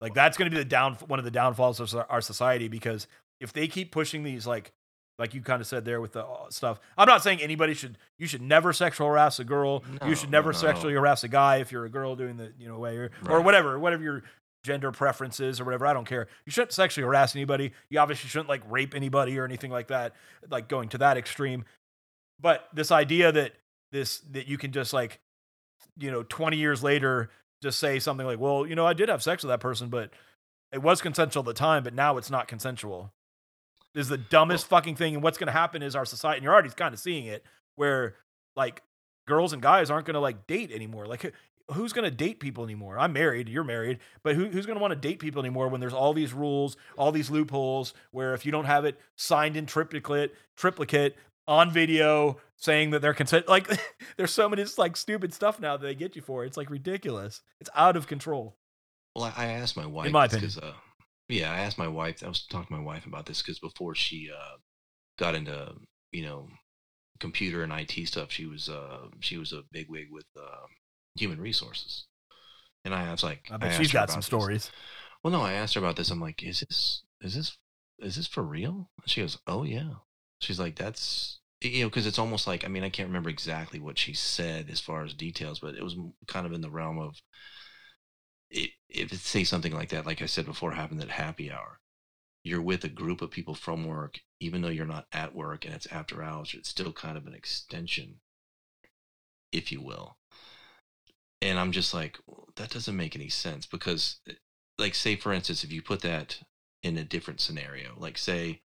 Like 0.00 0.14
that's 0.14 0.36
going 0.36 0.50
to 0.50 0.54
be 0.54 0.62
the 0.62 0.68
down 0.68 0.94
one 1.06 1.18
of 1.18 1.24
the 1.24 1.30
downfalls 1.30 1.80
of 1.80 1.94
our 2.08 2.20
society 2.20 2.68
because 2.68 3.06
if 3.40 3.52
they 3.52 3.68
keep 3.68 3.90
pushing 3.90 4.22
these 4.22 4.46
like 4.46 4.72
like 5.20 5.34
you 5.34 5.42
kind 5.42 5.60
of 5.60 5.66
said 5.66 5.84
there 5.84 6.00
with 6.00 6.12
the 6.12 6.24
uh, 6.24 6.48
stuff. 6.48 6.80
I'm 6.96 7.06
not 7.06 7.22
saying 7.22 7.42
anybody 7.42 7.74
should 7.74 7.98
you 8.18 8.26
should 8.26 8.40
never 8.40 8.72
sexual 8.72 9.06
harass 9.06 9.38
a 9.38 9.44
girl. 9.44 9.84
No, 10.00 10.08
you 10.08 10.14
should 10.16 10.30
never 10.30 10.50
no. 10.50 10.58
sexually 10.58 10.94
harass 10.94 11.22
a 11.22 11.28
guy 11.28 11.58
if 11.58 11.70
you're 11.70 11.84
a 11.84 11.90
girl 11.90 12.16
doing 12.16 12.38
the 12.38 12.52
you 12.58 12.66
know 12.66 12.78
way 12.78 12.96
or, 12.96 13.10
right. 13.22 13.30
or 13.30 13.42
whatever 13.42 13.78
whatever 13.78 14.02
your 14.02 14.22
gender 14.64 14.90
preferences 14.90 15.60
or 15.60 15.64
whatever. 15.66 15.86
I 15.86 15.92
don't 15.92 16.06
care. 16.06 16.26
You 16.46 16.52
shouldn't 16.52 16.72
sexually 16.72 17.04
harass 17.04 17.36
anybody. 17.36 17.72
You 17.90 17.98
obviously 17.98 18.30
shouldn't 18.30 18.48
like 18.48 18.62
rape 18.66 18.94
anybody 18.94 19.38
or 19.38 19.44
anything 19.44 19.70
like 19.70 19.88
that. 19.88 20.14
Like 20.48 20.68
going 20.68 20.88
to 20.90 20.98
that 20.98 21.18
extreme. 21.18 21.66
But 22.40 22.66
this 22.72 22.90
idea 22.90 23.30
that 23.30 23.52
this 23.92 24.20
that 24.30 24.48
you 24.48 24.56
can 24.56 24.72
just 24.72 24.94
like 24.94 25.20
you 25.98 26.10
know 26.10 26.22
20 26.22 26.56
years 26.56 26.82
later 26.82 27.30
just 27.62 27.78
say 27.78 27.98
something 27.98 28.26
like, 28.26 28.40
well, 28.40 28.66
you 28.66 28.74
know, 28.74 28.86
I 28.86 28.94
did 28.94 29.10
have 29.10 29.22
sex 29.22 29.42
with 29.42 29.50
that 29.50 29.60
person, 29.60 29.90
but 29.90 30.10
it 30.72 30.80
was 30.80 31.02
consensual 31.02 31.42
at 31.42 31.46
the 31.46 31.52
time, 31.52 31.84
but 31.84 31.92
now 31.92 32.16
it's 32.16 32.30
not 32.30 32.48
consensual 32.48 33.12
is 33.94 34.08
the 34.08 34.18
dumbest 34.18 34.66
fucking 34.66 34.96
thing. 34.96 35.14
And 35.14 35.22
what's 35.22 35.38
going 35.38 35.46
to 35.48 35.52
happen 35.52 35.82
is 35.82 35.96
our 35.96 36.04
society, 36.04 36.38
and 36.38 36.44
you're 36.44 36.52
already 36.52 36.70
kind 36.70 36.94
of 36.94 37.00
seeing 37.00 37.26
it, 37.26 37.44
where 37.76 38.16
like 38.56 38.82
girls 39.26 39.52
and 39.52 39.62
guys 39.62 39.90
aren't 39.90 40.06
going 40.06 40.14
to 40.14 40.20
like 40.20 40.46
date 40.46 40.70
anymore. 40.72 41.06
Like, 41.06 41.32
who's 41.72 41.92
going 41.92 42.04
to 42.04 42.10
date 42.10 42.40
people 42.40 42.64
anymore? 42.64 42.98
I'm 42.98 43.12
married, 43.12 43.48
you're 43.48 43.64
married, 43.64 43.98
but 44.22 44.34
who, 44.34 44.46
who's 44.46 44.66
going 44.66 44.76
to 44.76 44.80
want 44.80 44.92
to 44.92 44.96
date 44.96 45.18
people 45.18 45.40
anymore 45.40 45.68
when 45.68 45.80
there's 45.80 45.94
all 45.94 46.12
these 46.12 46.32
rules, 46.32 46.76
all 46.98 47.12
these 47.12 47.30
loopholes 47.30 47.94
where 48.10 48.34
if 48.34 48.44
you 48.44 48.52
don't 48.52 48.64
have 48.64 48.84
it 48.84 48.98
signed 49.16 49.56
in 49.56 49.66
triplicate, 49.66 50.34
triplicate 50.56 51.16
on 51.46 51.70
video 51.70 52.38
saying 52.56 52.90
that 52.90 53.02
they're 53.02 53.14
consent, 53.14 53.48
like 53.48 53.68
there's 54.16 54.32
so 54.32 54.48
many 54.48 54.64
like 54.78 54.96
stupid 54.96 55.32
stuff 55.32 55.60
now 55.60 55.76
that 55.76 55.86
they 55.86 55.94
get 55.94 56.16
you 56.16 56.22
for. 56.22 56.44
It's 56.44 56.56
like 56.56 56.70
ridiculous. 56.70 57.40
It's 57.60 57.70
out 57.74 57.96
of 57.96 58.06
control. 58.06 58.56
Well, 59.14 59.32
I 59.36 59.46
asked 59.46 59.76
my 59.76 59.86
wife 59.86 60.06
in 60.06 60.12
my 60.12 60.26
opinion. 60.26 60.50
Uh, 60.62 60.72
yeah, 61.32 61.52
I 61.52 61.60
asked 61.60 61.78
my 61.78 61.88
wife. 61.88 62.22
I 62.24 62.28
was 62.28 62.46
talking 62.46 62.68
to 62.68 62.80
my 62.80 62.84
wife 62.84 63.06
about 63.06 63.26
this 63.26 63.42
because 63.42 63.58
before 63.58 63.94
she 63.94 64.30
uh, 64.30 64.56
got 65.18 65.34
into 65.34 65.74
you 66.12 66.24
know 66.24 66.48
computer 67.20 67.62
and 67.62 67.72
IT 67.72 68.06
stuff, 68.08 68.30
she 68.30 68.46
was 68.46 68.68
uh, 68.68 69.08
she 69.20 69.36
was 69.36 69.52
a 69.52 69.62
bigwig 69.72 70.08
with 70.10 70.26
uh, 70.36 70.66
human 71.16 71.40
resources. 71.40 72.06
And 72.84 72.94
I 72.94 73.10
was 73.10 73.22
like, 73.22 73.48
I 73.50 73.56
bet 73.58 73.72
I 73.72 73.76
she's 73.76 73.92
got 73.92 74.10
some 74.10 74.18
this. 74.20 74.26
stories. 74.26 74.70
Well, 75.22 75.32
no, 75.32 75.42
I 75.42 75.52
asked 75.52 75.74
her 75.74 75.80
about 75.80 75.96
this. 75.96 76.10
I'm 76.10 76.20
like, 76.20 76.42
is 76.42 76.60
this 76.60 77.02
is 77.20 77.34
this 77.34 77.56
is 78.00 78.16
this 78.16 78.26
for 78.26 78.42
real? 78.42 78.90
She 79.06 79.20
goes, 79.20 79.38
oh 79.46 79.64
yeah. 79.64 79.90
She's 80.40 80.58
like, 80.58 80.76
that's 80.76 81.40
you 81.60 81.82
know, 81.82 81.88
because 81.88 82.06
it's 82.06 82.18
almost 82.18 82.46
like 82.46 82.64
I 82.64 82.68
mean, 82.68 82.84
I 82.84 82.88
can't 82.88 83.08
remember 83.08 83.28
exactly 83.30 83.78
what 83.78 83.98
she 83.98 84.14
said 84.14 84.70
as 84.70 84.80
far 84.80 85.04
as 85.04 85.12
details, 85.12 85.60
but 85.60 85.74
it 85.74 85.84
was 85.84 85.96
kind 86.26 86.46
of 86.46 86.52
in 86.52 86.62
the 86.62 86.70
realm 86.70 86.98
of 86.98 87.16
if 88.50 89.12
it 89.12 89.18
say 89.18 89.44
something 89.44 89.72
like 89.72 89.90
that, 89.90 90.06
like 90.06 90.22
I 90.22 90.26
said 90.26 90.46
before, 90.46 90.72
happened 90.72 91.02
at 91.02 91.08
happy 91.08 91.50
hour, 91.50 91.80
you're 92.42 92.62
with 92.62 92.84
a 92.84 92.88
group 92.88 93.22
of 93.22 93.30
people 93.30 93.54
from 93.54 93.86
work, 93.86 94.20
even 94.40 94.62
though 94.62 94.68
you're 94.68 94.86
not 94.86 95.06
at 95.12 95.34
work 95.34 95.64
and 95.64 95.74
it's 95.74 95.86
after 95.86 96.22
hours, 96.22 96.54
it's 96.54 96.68
still 96.68 96.92
kind 96.92 97.16
of 97.16 97.26
an 97.26 97.34
extension, 97.34 98.20
if 99.52 99.70
you 99.70 99.80
will. 99.80 100.16
And 101.42 101.58
I'm 101.58 101.72
just 101.72 101.94
like, 101.94 102.18
well, 102.26 102.48
that 102.56 102.70
doesn't 102.70 102.96
make 102.96 103.16
any 103.16 103.28
sense 103.28 103.66
because, 103.66 104.20
eh, 104.28 104.34
like, 104.78 104.94
say 104.94 105.16
for 105.16 105.32
instance, 105.32 105.64
if 105.64 105.72
you 105.72 105.82
put 105.82 106.00
that 106.02 106.38
in 106.82 106.96
a 106.96 107.04
different 107.04 107.40
scenario, 107.40 107.94
like 107.98 108.18
say, 108.18 108.62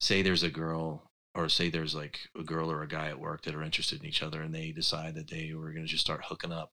say 0.00 0.22
there's 0.22 0.42
a 0.42 0.50
girl 0.50 1.10
or 1.34 1.48
say 1.48 1.70
there's 1.70 1.94
like 1.94 2.20
a 2.38 2.42
girl 2.42 2.70
or 2.70 2.82
a 2.82 2.88
guy 2.88 3.08
at 3.08 3.18
work 3.18 3.42
that 3.42 3.54
are 3.54 3.62
interested 3.62 4.00
in 4.00 4.06
each 4.06 4.22
other 4.22 4.42
and 4.42 4.54
they 4.54 4.70
decide 4.70 5.14
that 5.14 5.28
they 5.28 5.52
were 5.54 5.72
going 5.72 5.84
to 5.84 5.90
just 5.90 6.04
start 6.04 6.24
hooking 6.26 6.52
up 6.52 6.72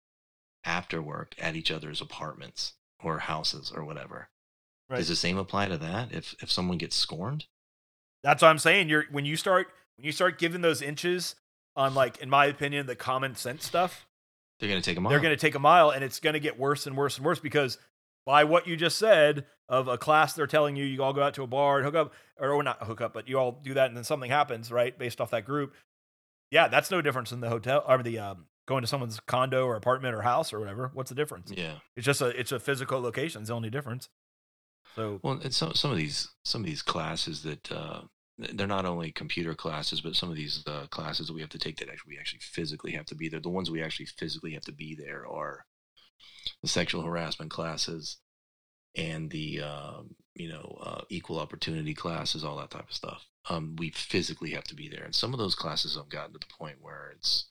after 0.69 1.01
work 1.01 1.33
at 1.39 1.55
each 1.55 1.71
other's 1.71 1.99
apartments 1.99 2.73
or 3.03 3.17
houses 3.19 3.73
or 3.75 3.83
whatever. 3.83 4.29
Right. 4.87 4.97
Does 4.97 5.07
the 5.07 5.15
same 5.15 5.37
apply 5.37 5.67
to 5.67 5.77
that 5.77 6.13
if 6.13 6.35
if 6.41 6.51
someone 6.51 6.77
gets 6.77 6.95
scorned? 6.95 7.45
That's 8.23 8.41
what 8.41 8.49
I'm 8.49 8.59
saying. 8.59 8.89
You're 8.89 9.05
when 9.11 9.25
you 9.25 9.35
start 9.35 9.67
when 9.97 10.05
you 10.05 10.11
start 10.11 10.37
giving 10.37 10.61
those 10.61 10.81
inches 10.81 11.35
on 11.75 11.95
like, 11.95 12.17
in 12.19 12.29
my 12.29 12.45
opinion, 12.45 12.85
the 12.85 12.95
common 12.95 13.35
sense 13.35 13.65
stuff. 13.65 14.05
They're 14.59 14.69
gonna 14.69 14.81
take 14.81 14.97
a 14.97 15.01
mile. 15.01 15.09
They're 15.09 15.19
gonna 15.19 15.37
take 15.37 15.55
a 15.55 15.59
mile, 15.59 15.89
and 15.89 16.03
it's 16.03 16.19
gonna 16.19 16.39
get 16.39 16.59
worse 16.59 16.85
and 16.85 16.95
worse 16.95 17.17
and 17.17 17.25
worse 17.25 17.39
because 17.39 17.77
by 18.25 18.43
what 18.43 18.67
you 18.67 18.75
just 18.75 18.99
said 18.99 19.45
of 19.67 19.87
a 19.87 19.97
class 19.97 20.33
they're 20.33 20.47
telling 20.47 20.75
you 20.75 20.83
you 20.83 21.01
all 21.01 21.13
go 21.13 21.23
out 21.23 21.33
to 21.35 21.43
a 21.43 21.47
bar 21.47 21.77
and 21.77 21.85
hook 21.85 21.95
up 21.95 22.13
or 22.39 22.61
not 22.61 22.83
hook 22.83 23.01
up 23.01 23.13
but 23.13 23.27
you 23.27 23.39
all 23.39 23.59
do 23.63 23.73
that 23.73 23.87
and 23.87 23.97
then 23.97 24.03
something 24.03 24.29
happens 24.29 24.71
right 24.71 24.97
based 24.99 25.21
off 25.21 25.31
that 25.31 25.45
group 25.45 25.73
yeah 26.51 26.67
that's 26.67 26.91
no 26.91 27.01
difference 27.01 27.31
in 27.31 27.39
the 27.39 27.49
hotel 27.49 27.83
or 27.87 28.03
the 28.03 28.19
um, 28.19 28.45
going 28.69 28.83
to 28.83 28.87
someone's 28.87 29.19
condo 29.21 29.65
or 29.65 29.75
apartment 29.75 30.13
or 30.13 30.21
house 30.21 30.53
or 30.53 30.59
whatever. 30.59 30.91
What's 30.93 31.09
the 31.09 31.15
difference? 31.15 31.51
Yeah, 31.53 31.79
it's 31.97 32.05
just 32.05 32.21
a 32.21 32.27
it's 32.27 32.51
a 32.51 32.59
physical 32.59 33.01
location. 33.01 33.41
It's 33.41 33.49
the 33.49 33.55
only 33.55 33.71
difference. 33.71 34.09
So 34.95 35.19
well, 35.23 35.39
and 35.43 35.53
some 35.53 35.73
some 35.73 35.91
of 35.91 35.97
these 35.97 36.29
some 36.45 36.61
of 36.61 36.67
these 36.67 36.83
classes 36.83 37.41
that 37.43 37.71
uh, 37.71 38.01
they're 38.37 38.67
not 38.67 38.85
only 38.85 39.11
computer 39.11 39.55
classes, 39.55 40.01
but 40.01 40.15
some 40.15 40.29
of 40.29 40.35
these 40.35 40.63
uh, 40.67 40.85
classes 40.91 41.27
that 41.27 41.33
we 41.33 41.41
have 41.41 41.49
to 41.49 41.57
take 41.57 41.77
that 41.77 41.89
actually 41.89 42.13
we 42.13 42.19
actually 42.19 42.41
physically 42.41 42.91
have 42.91 43.07
to 43.07 43.15
be 43.15 43.27
there. 43.27 43.39
The 43.39 43.49
ones 43.49 43.71
we 43.71 43.81
actually 43.81 44.05
physically 44.05 44.53
have 44.53 44.65
to 44.65 44.71
be 44.71 44.95
there 44.95 45.27
are 45.27 45.65
the 46.61 46.67
sexual 46.67 47.01
harassment 47.01 47.49
classes 47.49 48.17
and 48.95 49.31
the 49.31 49.61
uh, 49.63 50.01
you 50.35 50.47
know 50.47 50.77
uh, 50.79 51.01
equal 51.09 51.39
opportunity 51.39 51.95
classes, 51.95 52.43
all 52.43 52.57
that 52.57 52.69
type 52.69 52.87
of 52.87 52.95
stuff. 52.95 53.25
Um, 53.49 53.75
we 53.79 53.89
physically 53.89 54.51
have 54.51 54.65
to 54.65 54.75
be 54.75 54.89
there, 54.89 55.05
and 55.05 55.15
some 55.15 55.33
of 55.33 55.39
those 55.39 55.55
classes 55.55 55.95
have 55.95 56.09
gotten 56.09 56.33
to 56.33 56.39
the 56.39 56.53
point 56.55 56.77
where 56.79 57.13
it's 57.15 57.47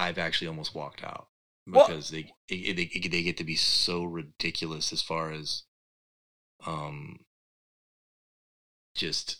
I've 0.00 0.18
actually 0.18 0.48
almost 0.48 0.74
walked 0.74 1.04
out 1.04 1.28
because 1.66 2.10
well, 2.10 2.22
they, 2.48 2.72
they 2.72 2.84
they 2.86 3.22
get 3.22 3.36
to 3.36 3.44
be 3.44 3.54
so 3.54 4.02
ridiculous 4.04 4.92
as 4.92 5.02
far 5.02 5.30
as 5.30 5.64
um 6.66 7.20
just 8.94 9.36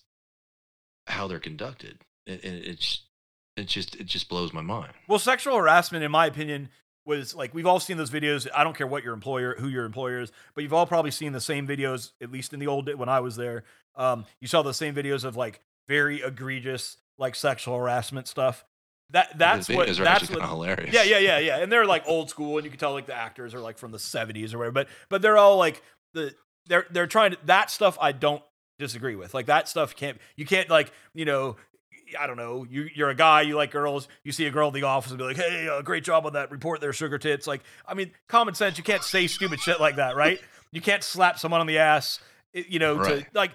how 1.07 1.27
they're 1.27 1.41
conducted. 1.41 2.01
And 2.27 2.41
it, 2.45 2.67
it's 2.67 3.07
it 3.57 3.67
just 3.67 3.97
it 3.97 4.05
just 4.05 4.29
blows 4.29 4.53
my 4.53 4.61
mind. 4.61 4.93
Well 5.09 5.19
sexual 5.19 5.57
harassment 5.57 6.05
in 6.05 6.11
my 6.11 6.27
opinion 6.27 6.69
was 7.07 7.35
like 7.35 7.55
we've 7.55 7.67
all 7.67 7.81
seen 7.81 7.97
those 7.97 8.11
videos. 8.11 8.47
I 8.55 8.63
don't 8.63 8.77
care 8.77 8.87
what 8.87 9.03
your 9.03 9.15
employer 9.15 9.57
who 9.59 9.69
your 9.69 9.87
employer 9.87 10.21
is 10.21 10.31
but 10.55 10.63
you've 10.63 10.75
all 10.75 10.87
probably 10.87 11.11
seen 11.11 11.33
the 11.33 11.41
same 11.41 11.67
videos 11.67 12.13
at 12.21 12.31
least 12.31 12.53
in 12.53 12.61
the 12.61 12.67
old 12.67 12.95
when 12.99 13.09
i 13.09 13.21
was 13.21 13.37
there. 13.37 13.65
Um 13.97 14.27
you 14.41 14.47
saw 14.47 14.61
the 14.61 14.75
same 14.75 14.95
videos 14.95 15.25
of 15.25 15.37
like 15.37 15.63
very 15.89 16.21
egregious 16.21 16.99
like 17.17 17.35
sexual 17.35 17.79
harassment 17.79 18.29
stuff. 18.29 18.65
That 19.13 19.37
that's 19.39 19.69
what 19.69 19.87
that's 19.89 19.99
actually 20.01 20.41
what 20.41 20.49
hilarious. 20.49 20.95
yeah, 20.95 21.03
yeah, 21.03 21.19
yeah, 21.19 21.39
yeah. 21.39 21.59
And 21.59 21.71
they're 21.71 21.87
like 21.87 22.05
old 22.07 22.31
school, 22.31 22.59
and 22.59 22.65
you 22.65 22.71
can 22.71 22.79
tell 22.79 22.93
like 22.93 23.07
the 23.07 23.15
actors 23.15 23.55
are 23.55 23.61
like 23.61 23.77
from 23.79 23.91
the 23.93 23.99
'70s 23.99 24.55
or 24.55 24.59
whatever. 24.59 24.73
But 24.73 24.89
but 25.09 25.23
they're 25.23 25.39
all 25.39 25.57
like 25.57 25.83
the 26.15 26.35
they're 26.67 26.87
they're 26.91 27.07
trying 27.07 27.33
to 27.33 27.39
that 27.47 27.71
stuff. 27.71 27.99
I 28.01 28.13
don't 28.13 28.43
disagree 28.79 29.17
with. 29.17 29.35
Like 29.35 29.47
that 29.47 29.69
stuff 29.69 29.97
can't 29.97 30.19
you 30.37 30.47
can't 30.47 30.71
like 30.71 30.93
you 31.15 31.25
know. 31.25 31.57
I 32.19 32.27
don't 32.27 32.37
know. 32.37 32.67
You 32.69 32.89
you're 32.93 33.11
a 33.11 33.15
guy. 33.15 33.43
You 33.43 33.55
like 33.55 33.71
girls. 33.71 34.09
You 34.25 34.33
see 34.33 34.45
a 34.47 34.51
girl 34.51 34.67
in 34.69 34.75
the 34.75 34.83
office 34.83 35.13
and 35.13 35.19
be 35.19 35.25
like, 35.25 35.37
"Hey, 35.37 35.69
uh, 35.69 35.81
great 35.83 36.03
job 36.03 36.27
on 36.27 36.33
that 36.33 36.51
report 36.51 36.81
there, 36.81 36.93
sugar 36.93 37.19
tits." 37.19 37.47
Like, 37.47 37.63
I 37.87 37.95
mean, 37.95 38.11
common 38.29 38.55
sense. 38.55 38.79
You 38.79 38.83
can't 38.85 39.03
say 39.05 39.29
stupid 39.29 39.61
shit 39.61 39.81
like 39.81 39.97
that, 39.97 40.17
right? 40.17 40.41
You 40.73 40.81
can't 40.81 41.03
slap 41.03 41.37
someone 41.37 41.61
on 41.61 41.67
the 41.67 41.79
ass. 41.79 42.21
You 42.53 42.79
know, 42.79 42.97
Right. 42.97 43.21
to 43.21 43.27
like 43.35 43.51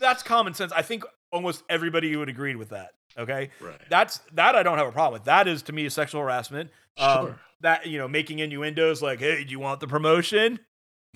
that's 0.00 0.24
common 0.24 0.52
sense. 0.52 0.72
I 0.72 0.82
think 0.82 1.04
almost 1.30 1.62
everybody 1.68 2.14
would 2.16 2.28
agree 2.28 2.56
with 2.56 2.70
that. 2.70 2.90
Okay, 3.18 3.50
Right. 3.60 3.80
that's 3.88 4.18
that 4.32 4.54
I 4.54 4.62
don't 4.62 4.78
have 4.78 4.86
a 4.88 4.92
problem 4.92 5.14
with. 5.14 5.24
That 5.24 5.48
is 5.48 5.62
to 5.62 5.72
me 5.72 5.88
sexual 5.88 6.20
harassment. 6.20 6.70
Um, 6.98 7.38
that 7.60 7.86
you 7.86 7.98
know, 7.98 8.08
making 8.08 8.38
innuendos 8.40 9.00
like, 9.02 9.20
"Hey, 9.20 9.44
do 9.44 9.50
you 9.50 9.58
want 9.58 9.80
the 9.80 9.86
promotion? 9.86 10.60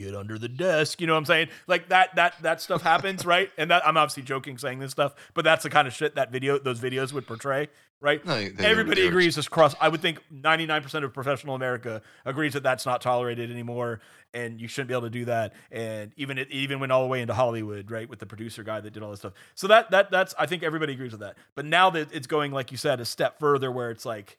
Get 0.00 0.14
under 0.14 0.38
the 0.38 0.48
desk." 0.48 1.00
You 1.00 1.06
know 1.06 1.12
what 1.12 1.18
I'm 1.18 1.26
saying? 1.26 1.48
Like 1.66 1.88
that 1.90 2.14
that 2.16 2.34
that 2.42 2.60
stuff 2.60 2.82
happens, 2.82 3.24
right? 3.26 3.50
And 3.58 3.70
that 3.70 3.86
I'm 3.86 3.96
obviously 3.96 4.22
joking 4.22 4.58
saying 4.58 4.78
this 4.78 4.90
stuff, 4.90 5.14
but 5.34 5.44
that's 5.44 5.62
the 5.62 5.70
kind 5.70 5.86
of 5.86 5.94
shit 5.94 6.14
that 6.14 6.32
video 6.32 6.58
those 6.58 6.80
videos 6.80 7.12
would 7.12 7.26
portray, 7.26 7.68
right? 8.00 8.24
No, 8.24 8.34
Everybody 8.58 9.06
agrees 9.06 9.36
this 9.36 9.48
cross. 9.48 9.74
I 9.80 9.88
would 9.88 10.00
think 10.00 10.20
99% 10.32 11.04
of 11.04 11.12
professional 11.12 11.54
America 11.54 12.02
agrees 12.24 12.54
that 12.54 12.62
that's 12.62 12.86
not 12.86 13.00
tolerated 13.00 13.50
anymore, 13.50 14.00
and 14.32 14.60
you 14.60 14.68
shouldn't 14.68 14.88
be 14.88 14.94
able 14.94 15.02
to 15.02 15.10
do 15.10 15.26
that. 15.26 15.52
And 15.70 16.12
even 16.16 16.38
it 16.38 16.50
even 16.50 16.80
went 16.80 16.92
all 16.92 17.02
the 17.02 17.08
way 17.08 17.20
into 17.20 17.34
Hollywood, 17.34 17.90
right, 17.90 18.08
with 18.08 18.18
the 18.18 18.26
producer 18.26 18.62
guy 18.62 18.80
that 18.80 18.92
did 18.92 19.02
all 19.02 19.10
this 19.10 19.20
stuff. 19.20 19.34
So 19.54 19.66
that 19.68 19.90
that 19.90 20.10
that's 20.10 20.34
I 20.38 20.46
think 20.46 20.62
everybody 20.62 20.94
agrees 20.94 21.12
with 21.12 21.20
that. 21.20 21.36
But 21.54 21.66
now 21.66 21.90
that 21.90 22.12
it's 22.12 22.26
going, 22.26 22.52
like 22.52 22.70
you 22.70 22.78
said, 22.78 23.00
a 23.00 23.04
step 23.04 23.38
further, 23.38 23.70
where 23.70 23.90
it's 23.90 24.06
like, 24.06 24.38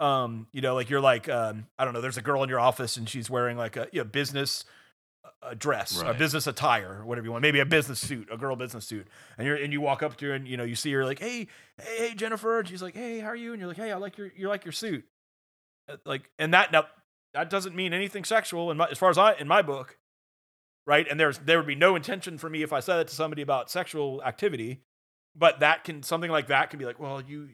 um, 0.00 0.46
you 0.52 0.60
know, 0.60 0.74
like 0.74 0.90
you're 0.90 1.00
like, 1.00 1.28
um, 1.28 1.66
I 1.78 1.84
don't 1.84 1.94
know, 1.94 2.00
there's 2.00 2.16
a 2.16 2.22
girl 2.22 2.42
in 2.42 2.48
your 2.48 2.60
office 2.60 2.96
and 2.96 3.08
she's 3.08 3.30
wearing 3.30 3.56
like 3.56 3.76
a 3.76 3.88
you 3.92 4.00
know, 4.00 4.04
business 4.04 4.64
a 5.42 5.54
dress, 5.54 6.00
a 6.10 6.14
business 6.14 6.46
attire, 6.46 7.04
whatever 7.04 7.26
you 7.26 7.32
want, 7.32 7.42
maybe 7.42 7.60
a 7.60 7.66
business 7.66 8.00
suit, 8.00 8.28
a 8.32 8.36
girl 8.36 8.56
business 8.56 8.86
suit, 8.86 9.06
and 9.38 9.46
you're 9.46 9.56
and 9.56 9.72
you 9.72 9.80
walk 9.80 10.02
up 10.02 10.16
to 10.16 10.26
her 10.26 10.34
and 10.34 10.48
you 10.48 10.56
know 10.56 10.64
you 10.64 10.74
see 10.74 10.92
her 10.92 11.04
like, 11.04 11.18
hey, 11.18 11.46
hey, 11.78 11.96
hey, 12.08 12.14
Jennifer, 12.14 12.60
and 12.60 12.68
she's 12.68 12.82
like, 12.82 12.94
hey, 12.94 13.20
how 13.20 13.28
are 13.28 13.36
you? 13.36 13.52
And 13.52 13.60
you're 13.60 13.68
like, 13.68 13.76
hey, 13.76 13.92
I 13.92 13.96
like 13.96 14.16
your 14.16 14.30
you 14.36 14.48
like 14.48 14.64
your 14.64 14.72
suit, 14.72 15.04
Uh, 15.88 15.96
like, 16.04 16.30
and 16.38 16.54
that 16.54 16.72
now 16.72 16.86
that 17.34 17.50
doesn't 17.50 17.74
mean 17.74 17.92
anything 17.92 18.24
sexual 18.24 18.70
in 18.70 18.76
my, 18.76 18.86
as 18.90 18.98
far 18.98 19.10
as 19.10 19.18
I 19.18 19.34
in 19.34 19.48
my 19.48 19.60
book, 19.60 19.98
right? 20.86 21.06
And 21.10 21.18
there's 21.18 21.38
there 21.38 21.58
would 21.58 21.66
be 21.66 21.74
no 21.74 21.96
intention 21.96 22.38
for 22.38 22.48
me 22.48 22.62
if 22.62 22.72
I 22.72 22.80
said 22.80 23.00
it 23.00 23.08
to 23.08 23.14
somebody 23.14 23.42
about 23.42 23.70
sexual 23.70 24.22
activity, 24.24 24.80
but 25.36 25.60
that 25.60 25.84
can 25.84 26.02
something 26.02 26.30
like 26.30 26.46
that 26.48 26.70
can 26.70 26.78
be 26.78 26.84
like, 26.86 26.98
well, 26.98 27.20
you, 27.20 27.50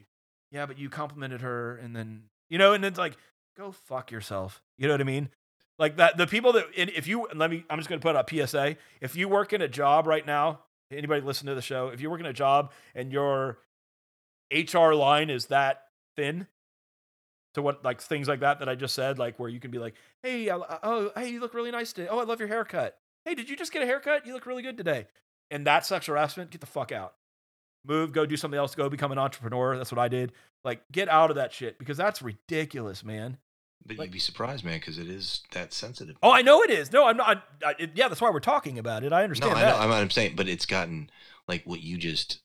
yeah, 0.51 0.65
but 0.65 0.77
you 0.77 0.89
complimented 0.89 1.41
her, 1.41 1.77
and 1.77 1.95
then 1.95 2.23
you 2.49 2.57
know, 2.57 2.73
and 2.73 2.85
it's 2.85 2.99
like, 2.99 3.17
go 3.57 3.71
fuck 3.71 4.11
yourself, 4.11 4.61
you 4.77 4.87
know 4.87 4.93
what 4.93 5.01
I 5.01 5.05
mean? 5.05 5.29
Like 5.79 5.97
that, 5.97 6.17
the 6.17 6.27
people 6.27 6.53
that, 6.53 6.65
if 6.75 7.07
you, 7.07 7.27
let 7.33 7.49
me, 7.49 7.65
I'm 7.69 7.79
just 7.79 7.89
going 7.89 7.99
to 7.99 8.05
put 8.05 8.15
out 8.15 8.29
PSA. 8.29 8.75
If 9.01 9.15
you 9.15 9.27
work 9.27 9.51
in 9.53 9.61
a 9.61 9.67
job 9.67 10.05
right 10.05 10.25
now, 10.25 10.59
anybody 10.91 11.21
listen 11.21 11.47
to 11.47 11.55
the 11.55 11.61
show, 11.61 11.87
if 11.87 12.01
you're 12.01 12.11
working 12.11 12.25
a 12.27 12.33
job 12.33 12.71
and 12.93 13.11
your 13.11 13.57
HR 14.51 14.93
line 14.93 15.29
is 15.29 15.47
that 15.47 15.83
thin 16.15 16.47
to 17.55 17.61
what, 17.61 17.83
like 17.83 18.01
things 18.01 18.27
like 18.27 18.41
that, 18.41 18.59
that 18.59 18.69
I 18.69 18.75
just 18.75 18.93
said, 18.93 19.17
like 19.17 19.39
where 19.39 19.49
you 19.49 19.59
can 19.59 19.71
be 19.71 19.79
like, 19.79 19.95
hey, 20.23 20.49
I- 20.49 20.79
oh, 20.83 21.11
hey, 21.15 21.29
you 21.29 21.39
look 21.39 21.53
really 21.53 21.71
nice 21.71 21.93
today. 21.93 22.07
Oh, 22.09 22.19
I 22.19 22.23
love 22.23 22.39
your 22.39 22.47
haircut. 22.49 22.97
Hey, 23.25 23.33
did 23.35 23.49
you 23.49 23.55
just 23.55 23.71
get 23.71 23.81
a 23.81 23.85
haircut? 23.85 24.25
You 24.27 24.33
look 24.33 24.45
really 24.45 24.63
good 24.63 24.77
today. 24.77 25.07
And 25.49 25.65
that 25.67 25.85
sexual 25.85 26.15
harassment. 26.15 26.51
Get 26.51 26.61
the 26.61 26.67
fuck 26.67 26.91
out. 26.91 27.13
Move, 27.85 28.11
go 28.13 28.25
do 28.25 28.37
something 28.37 28.57
else, 28.57 28.75
go 28.75 28.89
become 28.89 29.11
an 29.11 29.17
entrepreneur. 29.17 29.75
That's 29.75 29.91
what 29.91 29.99
I 29.99 30.07
did. 30.07 30.33
Like, 30.63 30.83
get 30.91 31.09
out 31.09 31.31
of 31.31 31.37
that 31.37 31.51
shit 31.51 31.79
because 31.79 31.97
that's 31.97 32.21
ridiculous, 32.21 33.03
man. 33.03 33.37
But 33.85 33.97
like- 33.97 34.05
you'd 34.07 34.13
be 34.13 34.19
surprised, 34.19 34.63
man, 34.63 34.79
because 34.79 34.97
it 34.97 35.09
is 35.09 35.41
that 35.53 35.73
sensitive. 35.73 36.15
Oh, 36.21 36.31
I 36.31 36.41
know 36.43 36.61
it 36.61 36.69
is. 36.69 36.91
No, 36.91 37.07
I'm 37.07 37.17
not. 37.17 37.43
I, 37.65 37.75
it- 37.79 37.91
yeah, 37.95 38.07
that's 38.07 38.21
why 38.21 38.29
we're 38.29 38.39
talking 38.39 38.77
about 38.79 39.03
it. 39.03 39.11
I 39.13 39.23
understand. 39.23 39.51
no, 39.53 39.57
I 39.57 39.61
that. 39.61 39.71
know. 39.77 39.83
I'm, 39.83 39.91
I'm 39.91 40.09
saying, 40.09 40.35
but 40.35 40.47
it's 40.47 40.65
gotten 40.65 41.09
like 41.47 41.63
what 41.65 41.81
you 41.81 41.97
just 41.97 42.39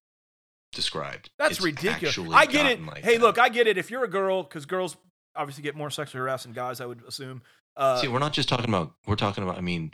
described. 0.73 1.31
that's 1.39 1.53
It's 1.53 1.61
ridiculous. 1.63 2.19
I 2.33 2.47
get 2.47 2.67
it. 2.67 2.85
like 2.85 3.05
hey, 3.05 3.17
that. 3.17 3.23
look, 3.23 3.39
I 3.39 3.49
get 3.49 3.67
it. 3.67 3.79
If 3.79 3.91
you're 3.91 4.05
a 4.05 4.09
girl, 4.11 4.43
because 4.43 4.67
girls 4.67 4.97
obviously 5.35 5.63
get 5.63 5.77
more 5.77 5.91
sexually 5.91 6.21
harassed 6.21 6.45
than 6.45 6.53
guys, 6.55 6.81
I 6.81 6.87
would 6.87 7.03
assume. 7.07 7.43
Uh, 7.77 8.01
See, 8.01 8.09
we're 8.09 8.19
not 8.19 8.33
just 8.33 8.49
talking 8.49 8.69
about. 8.69 8.95
We're 9.07 9.17
talking 9.17 9.45
about. 9.45 9.59
I 9.59 9.61
mean, 9.61 9.93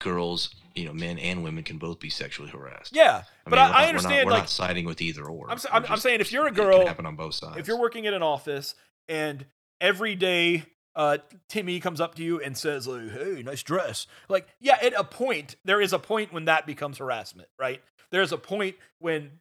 girls. 0.00 0.50
You 0.74 0.84
know, 0.84 0.92
men 0.92 1.18
and 1.18 1.42
women 1.42 1.64
can 1.64 1.78
both 1.78 2.00
be 2.00 2.10
sexually 2.10 2.50
harassed. 2.50 2.94
yeah, 2.94 3.22
I 3.46 3.50
but 3.50 3.52
mean, 3.52 3.58
I, 3.60 3.62
we're 3.62 3.66
I 3.66 3.70
not- 3.70 3.72
we're 3.72 3.80
not- 3.80 3.88
understand. 3.88 4.26
We're 4.26 4.32
like, 4.32 4.42
not 4.42 4.50
siding 4.50 4.84
with 4.84 5.00
either 5.00 5.24
or. 5.24 5.50
I'm, 5.50 5.58
I'm, 5.72 5.84
I'm 5.88 5.98
saying 5.98 6.20
if 6.20 6.30
you're 6.32 6.44
a 6.44 6.48
it 6.48 6.54
can 6.54 6.64
girl, 6.64 6.86
happen 6.86 7.06
on 7.06 7.16
both 7.16 7.34
sides. 7.34 7.56
if 7.58 7.66
you're 7.66 7.80
working 7.80 8.04
in 8.04 8.12
an 8.12 8.22
office 8.22 8.74
and 9.08 9.46
every 9.80 10.14
day 10.14 10.64
uh, 10.96 11.18
Timmy 11.48 11.78
comes 11.78 12.00
up 12.00 12.14
to 12.14 12.22
you 12.22 12.40
and 12.40 12.56
says 12.56 12.86
like, 12.86 13.10
"Hey, 13.10 13.42
nice 13.42 13.62
dress," 13.62 14.06
like, 14.28 14.48
yeah, 14.60 14.78
at 14.82 14.94
a 14.94 15.04
point 15.04 15.56
there 15.64 15.80
is 15.80 15.92
a 15.92 15.98
point 15.98 16.32
when 16.32 16.46
that 16.46 16.66
becomes 16.66 16.98
harassment, 16.98 17.48
right? 17.58 17.82
There's 18.10 18.32
a 18.32 18.38
point 18.38 18.76
when 18.98 19.32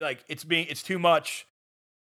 like 0.00 0.24
it's 0.28 0.44
being 0.44 0.66
it's 0.68 0.82
too 0.82 0.98
much. 0.98 1.46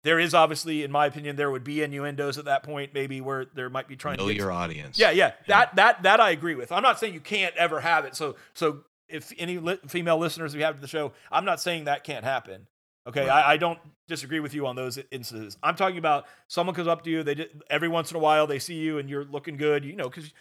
There 0.04 0.18
is 0.18 0.32
obviously, 0.32 0.84
in 0.84 0.92
my 0.92 1.06
opinion, 1.06 1.36
there 1.36 1.50
would 1.50 1.64
be 1.64 1.82
innuendos 1.82 2.38
at 2.38 2.44
that 2.44 2.62
point, 2.62 2.94
maybe 2.94 3.20
where 3.20 3.46
there 3.46 3.68
might 3.68 3.88
be 3.88 3.96
trying 3.96 4.16
know 4.16 4.28
to 4.28 4.32
know 4.32 4.38
your 4.38 4.52
audience. 4.52 4.98
yeah, 4.98 5.10
yeah, 5.10 5.32
that 5.48 5.74
that 5.76 6.02
that 6.02 6.20
I 6.20 6.30
agree 6.30 6.54
with. 6.54 6.70
I'm 6.70 6.82
not 6.82 7.00
saying 7.00 7.14
you 7.14 7.20
can't 7.20 7.56
ever 7.56 7.80
have 7.80 8.04
it. 8.04 8.14
So 8.14 8.36
so 8.54 8.84
if 9.08 9.32
any 9.38 9.58
li- 9.58 9.80
female 9.88 10.18
listeners 10.18 10.54
we 10.54 10.60
have 10.60 10.74
to 10.74 10.80
the 10.80 10.88
show, 10.88 11.12
I'm 11.32 11.44
not 11.46 11.60
saying 11.60 11.84
that 11.84 12.04
can't 12.04 12.24
happen. 12.24 12.66
Okay, 13.08 13.26
Right. 13.26 13.44
I, 13.44 13.52
I 13.52 13.56
don't 13.56 13.78
disagree 14.06 14.40
with 14.40 14.52
you 14.54 14.66
on 14.66 14.76
those 14.76 14.98
instances. 15.10 15.56
I'm 15.62 15.76
talking 15.76 15.98
about 15.98 16.26
someone 16.46 16.74
comes 16.74 16.88
up 16.88 17.02
to 17.04 17.10
you, 17.10 17.22
they 17.22 17.34
did, 17.34 17.62
every 17.70 17.88
once 17.88 18.10
in 18.10 18.16
a 18.16 18.20
while 18.20 18.46
they 18.46 18.58
see 18.58 18.74
you 18.74 18.98
and 18.98 19.08
you're 19.08 19.24
looking 19.24 19.56
good, 19.56 19.84
you 19.84 19.96
know, 19.96 20.08
because 20.08 20.32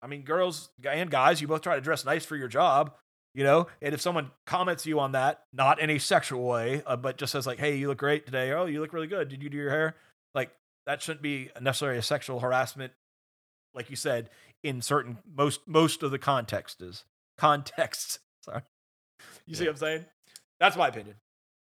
I 0.00 0.06
mean, 0.06 0.22
girls 0.22 0.70
and 0.84 1.10
guys, 1.10 1.40
you 1.40 1.48
both 1.48 1.62
try 1.62 1.74
to 1.74 1.80
dress 1.80 2.04
nice 2.04 2.24
for 2.24 2.36
your 2.36 2.48
job, 2.48 2.94
you 3.34 3.44
know. 3.44 3.66
And 3.82 3.94
if 3.94 4.00
someone 4.00 4.30
comments 4.46 4.86
you 4.86 5.00
on 5.00 5.12
that, 5.12 5.42
not 5.52 5.80
in 5.80 5.90
a 5.90 5.98
sexual 5.98 6.44
way, 6.44 6.82
uh, 6.86 6.96
but 6.96 7.18
just 7.18 7.32
says 7.32 7.46
like, 7.46 7.58
"Hey, 7.58 7.76
you 7.76 7.88
look 7.88 7.98
great 7.98 8.24
today," 8.24 8.52
"Oh, 8.52 8.66
you 8.66 8.80
look 8.80 8.92
really 8.92 9.08
good," 9.08 9.28
"Did 9.28 9.42
you 9.42 9.48
do 9.48 9.56
your 9.56 9.70
hair?" 9.70 9.96
Like 10.34 10.50
that 10.86 11.02
shouldn't 11.02 11.22
be 11.22 11.50
necessarily 11.60 11.98
a 11.98 12.02
sexual 12.02 12.38
harassment, 12.40 12.92
like 13.74 13.90
you 13.90 13.96
said, 13.96 14.30
in 14.62 14.82
certain 14.82 15.18
most 15.36 15.66
most 15.66 16.04
of 16.04 16.12
the 16.12 16.18
context 16.18 16.80
is 16.80 17.04
contexts. 17.36 18.20
Sorry, 18.44 18.62
you 19.46 19.56
see 19.56 19.64
what 19.64 19.72
I'm 19.72 19.76
saying? 19.78 20.04
That's 20.60 20.76
my 20.76 20.88
opinion. 20.88 21.16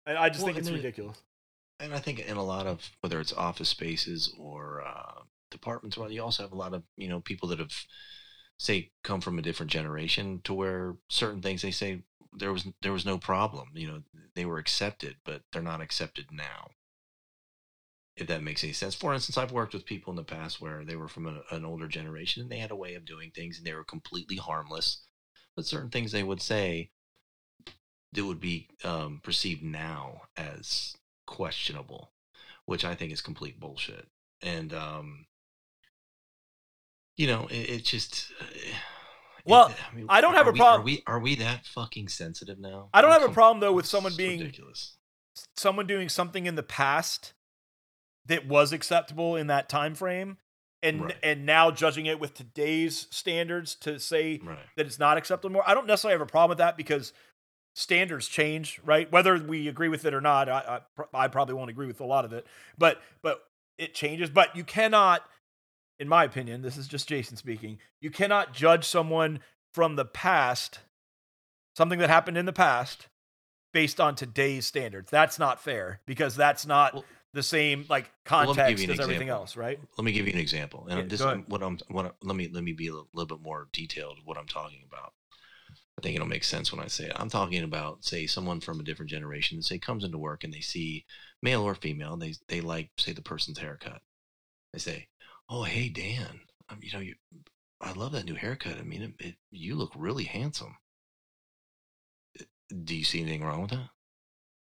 And 0.06 0.18
I 0.18 0.30
just 0.30 0.39
Well, 0.39 0.47
think 0.47 0.58
it's 0.58 0.68
and 0.68 0.76
then- 0.78 0.84
ridiculous. 0.84 1.22
and 1.80 1.93
I 1.93 1.99
think 1.99 2.20
in 2.20 2.38
a 2.38 2.43
lot 2.43 2.68
of 2.68 2.91
whether 3.01 3.20
it's 3.20 3.34
office 3.34 3.70
spaces 3.70 4.34
or 4.38 4.82
uh, 4.86 5.24
departments, 5.51 5.97
well, 5.97 6.12
you 6.12 6.22
also 6.22 6.43
have 6.43 6.51
a 6.51 6.56
lot 6.58 6.74
of 6.74 6.84
you 6.97 7.08
know 7.08 7.22
people 7.22 7.47
that 7.49 7.60
have 7.60 7.74
say 8.58 8.91
come 9.04 9.22
from 9.22 9.39
a 9.39 9.41
different 9.41 9.72
generation 9.72 10.41
to 10.43 10.54
where 10.54 10.97
certain 11.10 11.41
things 11.41 11.62
they 11.62 11.72
say 11.72 12.04
there 12.34 12.54
was 12.54 12.68
there 12.82 12.93
was 12.93 13.06
no 13.06 13.18
problem. 13.18 13.70
You 13.76 13.88
know, 13.88 14.04
they 14.36 14.45
were 14.45 14.58
accepted, 14.60 15.18
but 15.24 15.43
they're 15.51 15.62
not 15.62 15.82
accepted 15.82 16.32
now. 16.32 16.72
If 18.16 18.28
that 18.28 18.43
makes 18.43 18.64
any 18.64 18.74
sense. 18.74 18.93
For 18.93 19.12
instance, 19.14 19.38
I've 19.39 19.51
worked 19.51 19.74
with 19.74 19.86
people 19.88 20.12
in 20.12 20.18
the 20.18 20.24
past 20.24 20.62
where 20.62 20.86
they 20.86 20.95
were 20.95 21.08
from 21.08 21.26
a, 21.26 21.41
an 21.49 21.66
older 21.66 21.88
generation 21.88 22.43
and 22.43 22.51
they 22.51 22.60
had 22.60 22.70
a 22.70 22.76
way 22.76 22.93
of 22.93 23.06
doing 23.06 23.32
things 23.32 23.58
and 23.58 23.66
they 23.66 23.74
were 23.74 23.84
completely 23.84 24.36
harmless, 24.38 25.04
but 25.56 25.66
certain 25.66 25.89
things 25.89 26.12
they 26.12 26.22
would 26.22 26.41
say 26.41 26.91
that 28.14 28.26
would 28.26 28.39
be 28.39 28.70
um, 28.84 29.20
perceived 29.24 29.64
now 29.64 30.22
as 30.38 30.95
questionable, 31.28 32.11
which 32.66 32.86
I 32.86 32.95
think 32.95 33.11
is 33.11 33.22
complete 33.22 33.59
bullshit. 33.59 34.07
And 34.41 34.74
um, 34.74 35.26
you 37.18 37.28
know, 37.28 37.47
it, 37.47 37.70
it 37.70 37.84
just. 37.86 38.32
uh, 38.41 38.45
it- 38.55 38.74
Well, 39.45 39.74
mean, 39.95 40.05
I 40.09 40.22
don't 40.22 40.36
have 40.36 40.47
a 40.47 40.51
we- 40.51 40.59
problem- 40.59 40.82
Are 40.82 40.86
we 40.86 41.03
are 41.07 41.20
we 41.20 41.36
that 41.36 41.66
fucking 41.66 42.07
sensitive 42.07 42.59
now? 42.59 42.89
I 42.93 43.01
don't 43.01 43.11
have 43.11 43.24
a 43.30 43.34
problem 43.34 43.59
though 43.59 43.74
with 43.74 43.86
someone 43.86 44.14
being 44.16 44.39
ridiculous. 44.39 44.95
someone 45.57 45.88
doing 45.88 46.09
something 46.09 46.45
in 46.45 46.55
the 46.55 46.64
past 46.64 47.34
that 48.26 48.47
was 48.47 48.72
acceptable 48.72 49.36
in 49.36 49.47
that 49.47 49.68
time 49.68 49.95
frame 49.95 50.38
and 50.82 51.01
Right. 51.05 51.18
and 51.24 51.45
now 51.45 51.72
judging 51.72 52.05
it 52.05 52.20
with 52.22 52.34
today's 52.34 53.07
standards 53.11 53.76
to 53.76 53.99
say 53.99 54.39
Right. 54.41 54.59
that 54.78 54.86
it's 54.86 54.99
not 54.99 55.18
acceptable 55.18 55.51
more. 55.51 55.64
I 55.70 55.74
don't 55.74 55.88
necessarily 55.88 56.14
have 56.18 56.22
a 56.28 56.32
problem 56.32 56.49
with 56.49 56.57
that 56.59 56.78
because 56.78 57.11
standards 57.76 58.28
change, 58.28 58.80
right? 58.84 59.11
Whether 59.11 59.38
we 59.38 59.67
agree 59.67 59.89
with 59.89 60.05
it 60.05 60.13
or 60.13 60.21
not, 60.21 60.47
I, 60.49 60.82
I, 61.13 61.26
I 61.26 61.28
probably 61.28 61.55
won't 61.55 61.69
agree 61.69 61.88
with 61.88 61.99
a 62.01 62.05
lot 62.05 62.26
of 62.26 62.34
it, 62.34 62.45
but 62.78 63.01
but 63.21 63.43
it 63.78 63.93
changes. 63.93 64.30
But 64.30 64.55
you 64.55 64.63
cannot, 64.63 65.24
in 65.99 66.07
my 66.07 66.24
opinion, 66.24 66.61
this 66.61 66.78
is 66.78 66.88
just 66.88 67.07
Jason 67.07 67.38
speaking. 67.38 67.80
You 68.01 68.11
cannot 68.11 68.53
judge 68.53 68.86
someone 68.86 69.39
from 69.74 69.95
the 69.95 70.05
past, 70.05 70.80
something 71.76 71.99
that 71.99 72.09
happened 72.09 72.38
in 72.38 72.45
the 72.45 72.53
past, 72.53 73.07
based 73.74 73.99
on 73.99 74.15
today's 74.15 74.67
standards. 74.67 75.09
That's 75.09 75.39
not 75.39 75.61
fair 75.61 75.99
because 76.05 76.36
that's 76.36 76.65
not 76.65 76.93
Well- 76.93 77.05
the 77.34 77.41
same 77.41 77.84
like 77.89 78.11
Well, 78.30 78.41
let 78.45 78.47
me 78.49 78.53
give 78.53 78.55
context 78.57 78.84
an 78.86 78.91
as 78.91 78.99
everything 78.99 79.30
else, 79.30 79.57
right? 79.57 79.80
Let 79.97 80.05
me 80.05 80.11
give 80.11 80.28
you 80.28 80.34
an 80.34 80.39
example, 80.39 80.86
and 80.88 80.99
Yeah, 80.99 81.05
this 81.07 81.19
go 81.19 81.30
is 81.30 81.34
ahead. 81.34 81.45
what 81.47 81.63
I'm. 81.63 81.80
What 81.88 82.05
I- 82.05 82.11
let 82.21 82.36
me 82.36 82.47
let 82.47 82.63
me 82.63 82.74
be 82.74 82.86
a 82.86 82.91
little, 82.91 83.09
little 83.15 83.36
bit 83.38 83.43
more 83.43 83.69
detailed. 83.74 84.19
What 84.24 84.38
I'm 84.38 84.45
talking 84.45 84.84
about. 84.88 85.13
Think 86.04 86.16
it'll 86.16 86.28
make 86.28 86.43
sense 86.43 86.72
when 86.72 86.84
I 86.84 86.88
say 86.88 87.06
it. 87.06 87.14
I'm 87.16 87.30
talking 87.30 87.64
about, 87.64 88.06
say, 88.06 88.28
someone 88.28 88.60
from 88.60 88.80
a 88.80 88.84
different 88.84 89.10
generation, 89.10 89.62
say, 89.64 89.80
comes 89.80 90.04
into 90.04 90.18
work 90.20 90.43
and 90.43 90.54
they 90.54 90.60
see 90.62 91.06
male 91.41 91.64
or 91.64 91.74
female, 91.76 92.16
they 92.18 92.36
they 92.47 92.62
like, 92.62 92.91
say, 92.99 93.14
the 93.14 93.22
person's 93.22 93.58
haircut. 93.60 94.01
They 94.74 94.80
say, 94.80 95.08
"Oh, 95.49 95.64
hey, 95.64 95.89
Dan, 95.89 96.41
um, 96.70 96.80
you 96.82 96.91
know, 96.93 96.99
you, 96.99 97.16
I 97.82 97.93
love 97.93 98.12
that 98.14 98.26
new 98.26 98.36
haircut. 98.36 98.78
I 98.78 98.84
mean, 98.84 99.01
it, 99.01 99.26
it, 99.28 99.36
you 99.51 99.76
look 99.76 99.91
really 99.95 100.24
handsome." 100.26 100.78
Uh, 102.39 102.43
Do 102.84 102.95
you 102.95 103.04
see 103.04 103.22
anything 103.22 103.43
wrong 103.43 103.62
with 103.62 103.72
that? 103.72 103.89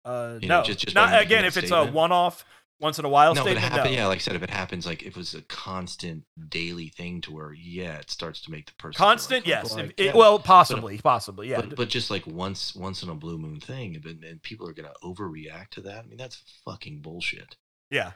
Uh, 0.05 0.39
You 0.41 0.49
know, 0.49 0.59
no, 0.61 0.65
just- 0.65 0.81
just 0.81 0.95
not 0.95 1.21
again. 1.21 1.45
If 1.45 1.57
it's 1.57 1.71
a 1.71 1.85
one-off, 1.87 2.45
once 2.81 2.99
in 2.99 3.05
a 3.05 3.09
while 3.09 3.35
no, 3.35 3.43
but 3.43 3.53
it 3.53 3.59
statement, 3.59 3.73
happen, 3.73 3.93
no. 3.93 3.99
yeah, 3.99 4.07
like 4.07 4.19
I 4.19 4.21
said, 4.21 4.37
if 4.37 4.43
it 4.43 4.51
happens, 4.51 4.87
like 4.87 5.03
if 5.03 5.09
it 5.09 5.17
was 5.17 5.35
a 5.35 5.43
constant 5.43 6.25
daily 6.49 6.89
thing 6.89 7.21
to 7.23 7.33
where, 7.33 7.53
yeah, 7.53 7.99
it 7.99 8.11
starts 8.11 8.41
to 8.43 8.51
make 8.51 8.67
the 8.67 8.73
person 8.79 8.99
Constant, 8.99 9.47
yes. 9.47 9.73
uncomfortable, 9.73 9.91
If 9.91 9.95
I 9.95 10.03
get 10.03 10.07
it, 10.07 10.09
it. 10.11 10.19
well, 10.19 10.39
possibly, 10.39 10.99
possibly, 10.99 11.51
yeah. 11.51 11.61
but, 11.61 11.77
but 11.77 11.89
just 11.89 12.11
like 12.11 12.27
once 12.27 12.75
once 12.77 13.03
in 13.03 13.09
a 13.09 13.15
blue 13.15 13.39
moon 13.39 13.61
thing 13.61 13.97
and, 13.97 14.25
and 14.25 14.43
people 14.43 14.69
are 14.69 14.73
gonna 14.73 14.93
overreact 15.03 15.71
to 15.71 15.81
that 15.83 16.05
i 16.05 16.07
mean 16.07 16.17
that's 16.19 16.43
fucking 16.65 17.01
bullshit 17.01 17.57
yeah. 17.91 18.13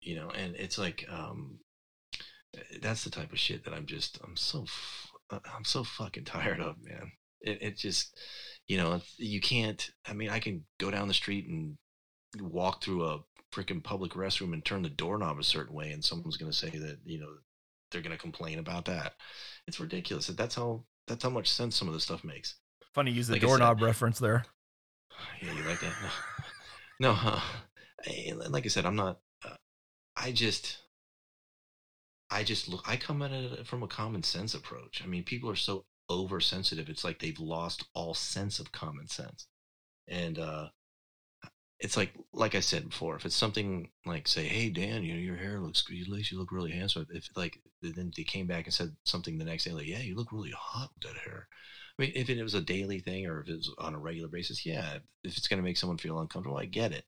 you 0.00 0.14
know 0.16 0.30
and 0.30 0.54
it's 0.56 0.78
like 0.78 1.06
um 1.10 1.58
that's 2.80 3.04
the 3.04 3.10
type 3.10 3.32
of 3.32 3.38
shit 3.38 3.64
that 3.64 3.74
i'm 3.74 3.86
just 3.86 4.18
i'm 4.24 4.36
so 4.36 4.62
f- 4.62 5.10
uh, 5.30 5.38
i'm 5.54 5.64
so 5.64 5.84
fucking 5.84 6.24
tired 6.24 6.60
of 6.60 6.76
man 6.82 7.12
it, 7.40 7.62
it 7.62 7.76
just 7.76 8.18
you 8.66 8.76
know 8.76 9.00
you 9.16 9.40
can't 9.40 9.90
i 10.06 10.12
mean 10.12 10.30
i 10.30 10.38
can 10.38 10.64
go 10.78 10.90
down 10.90 11.08
the 11.08 11.14
street 11.14 11.46
and 11.48 11.76
walk 12.40 12.82
through 12.82 13.04
a 13.04 13.20
freaking 13.52 13.82
public 13.82 14.12
restroom 14.12 14.52
and 14.52 14.64
turn 14.64 14.82
the 14.82 14.88
doorknob 14.88 15.38
a 15.38 15.42
certain 15.44 15.74
way 15.74 15.90
and 15.92 16.04
someone's 16.04 16.36
gonna 16.36 16.52
say 16.52 16.70
that 16.70 16.98
you 17.04 17.18
know 17.18 17.28
they're 17.90 18.00
gonna 18.02 18.16
complain 18.16 18.58
about 18.58 18.84
that 18.84 19.14
it's 19.66 19.80
ridiculous 19.80 20.26
that's 20.28 20.54
how 20.54 20.84
that's 21.08 21.24
how 21.24 21.30
much 21.30 21.48
sense 21.50 21.74
some 21.76 21.88
of 21.88 21.94
this 21.94 22.04
stuff 22.04 22.22
makes 22.24 22.56
Funny, 22.94 23.12
use 23.12 23.28
the 23.28 23.34
Like 23.34 23.42
I 23.42 23.46
said- 23.46 23.48
doorknob 23.48 23.82
reference 23.82 24.18
there. 24.18 24.44
Yeah, 25.42 25.52
you 25.52 25.62
like 25.64 25.80
that? 25.80 25.92
No, 27.00 27.12
no. 27.12 27.18
Uh, 27.18 27.40
I- 28.06 28.32
like 28.48 28.64
I 28.64 28.68
said, 28.68 28.84
I'm 28.84 28.96
not. 28.96 29.20
Uh, 29.44 29.54
I 30.16 30.32
just, 30.32 30.78
I 32.30 32.42
just 32.44 32.68
look. 32.68 32.82
I 32.88 32.96
come 32.96 33.22
at 33.22 33.30
it 33.32 33.66
from 33.66 33.82
a 33.82 33.88
common 33.88 34.22
sense 34.22 34.54
approach. 34.54 35.02
I 35.02 35.06
mean, 35.06 35.22
people 35.24 35.48
are 35.50 35.56
so 35.56 35.84
oversensitive. 36.10 36.88
It's 36.88 37.04
like 37.04 37.18
they've 37.20 37.38
lost 37.38 37.86
all 37.94 38.12
sense 38.14 38.58
of 38.58 38.72
common 38.72 39.06
sense, 39.08 39.46
and 40.08 40.38
uh, 40.38 40.68
it's 41.80 41.96
like, 41.96 42.12
like 42.32 42.54
I 42.54 42.60
said 42.60 42.90
before, 42.90 43.16
if 43.16 43.24
it's 43.24 43.36
something 43.36 43.90
like, 44.06 44.28
say, 44.28 44.46
"Hey 44.46 44.70
Dan, 44.70 45.02
you 45.02 45.14
know 45.14 45.20
your 45.20 45.36
hair 45.36 45.60
looks. 45.60 45.84
You 45.88 46.04
look 46.38 46.52
really 46.52 46.72
handsome." 46.72 47.06
If 47.10 47.28
like 47.36 47.58
then 47.82 48.12
they 48.16 48.24
came 48.24 48.46
back 48.46 48.66
and 48.66 48.74
said 48.74 48.94
something 49.04 49.38
the 49.38 49.44
next 49.44 49.64
day, 49.64 49.72
like, 49.72 49.86
"Yeah, 49.86 50.00
you 50.00 50.14
look 50.16 50.32
really 50.32 50.52
hot 50.56 50.90
with 50.94 51.10
that 51.12 51.20
hair." 51.22 51.48
I 51.98 52.02
mean, 52.02 52.12
if 52.14 52.30
it 52.30 52.42
was 52.42 52.54
a 52.54 52.60
daily 52.60 53.00
thing 53.00 53.26
or 53.26 53.40
if 53.40 53.48
it 53.48 53.56
was 53.56 53.74
on 53.78 53.94
a 53.94 53.98
regular 53.98 54.28
basis, 54.28 54.64
yeah, 54.66 54.98
if 55.24 55.36
it's 55.36 55.48
to 55.48 55.62
make 55.62 55.76
someone 55.76 55.98
feel 55.98 56.20
uncomfortable, 56.20 56.58
I 56.58 56.66
get 56.66 56.92
it. 56.92 57.04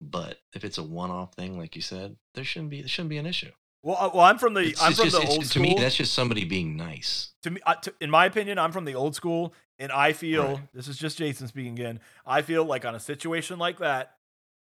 But 0.00 0.38
if 0.54 0.64
it's 0.64 0.78
a 0.78 0.82
one-off 0.82 1.34
thing, 1.34 1.58
like 1.58 1.76
you 1.76 1.82
said, 1.82 2.16
there 2.34 2.44
shouldn't 2.44 2.70
be 2.70 2.80
there 2.82 2.88
shouldn't 2.88 3.10
be 3.10 3.18
an 3.18 3.26
issue. 3.26 3.52
Well, 3.84 3.96
uh, 4.00 4.10
well, 4.14 4.24
I'm 4.24 4.38
from 4.38 4.54
the 4.54 4.60
It's- 4.62 4.80
I'm 4.82 4.90
it's 4.92 4.98
from 5.00 5.10
just- 5.10 5.20
the 5.22 5.28
old 5.28 5.42
to 5.42 5.46
school. 5.48 5.62
To 5.64 5.68
me, 5.74 5.76
that's 5.78 5.94
just 5.94 6.14
somebody 6.14 6.44
being 6.44 6.74
nice. 6.76 7.34
to 7.42 7.50
me, 7.50 7.60
uh, 7.66 7.74
to, 7.74 7.94
in 8.00 8.10
my 8.10 8.24
opinion, 8.24 8.58
I'm 8.58 8.72
from 8.72 8.86
the 8.86 8.94
old 8.94 9.14
school, 9.14 9.52
and 9.78 9.92
I 9.92 10.14
feel 10.14 10.54
Right. 10.54 10.72
this 10.72 10.88
is 10.88 10.96
just 10.96 11.18
Jason 11.18 11.46
speaking 11.48 11.74
again. 11.74 12.00
I 12.24 12.40
feel 12.40 12.64
like 12.64 12.86
on 12.86 12.94
a 12.94 13.00
situation 13.00 13.58
like 13.58 13.76
that, 13.78 14.16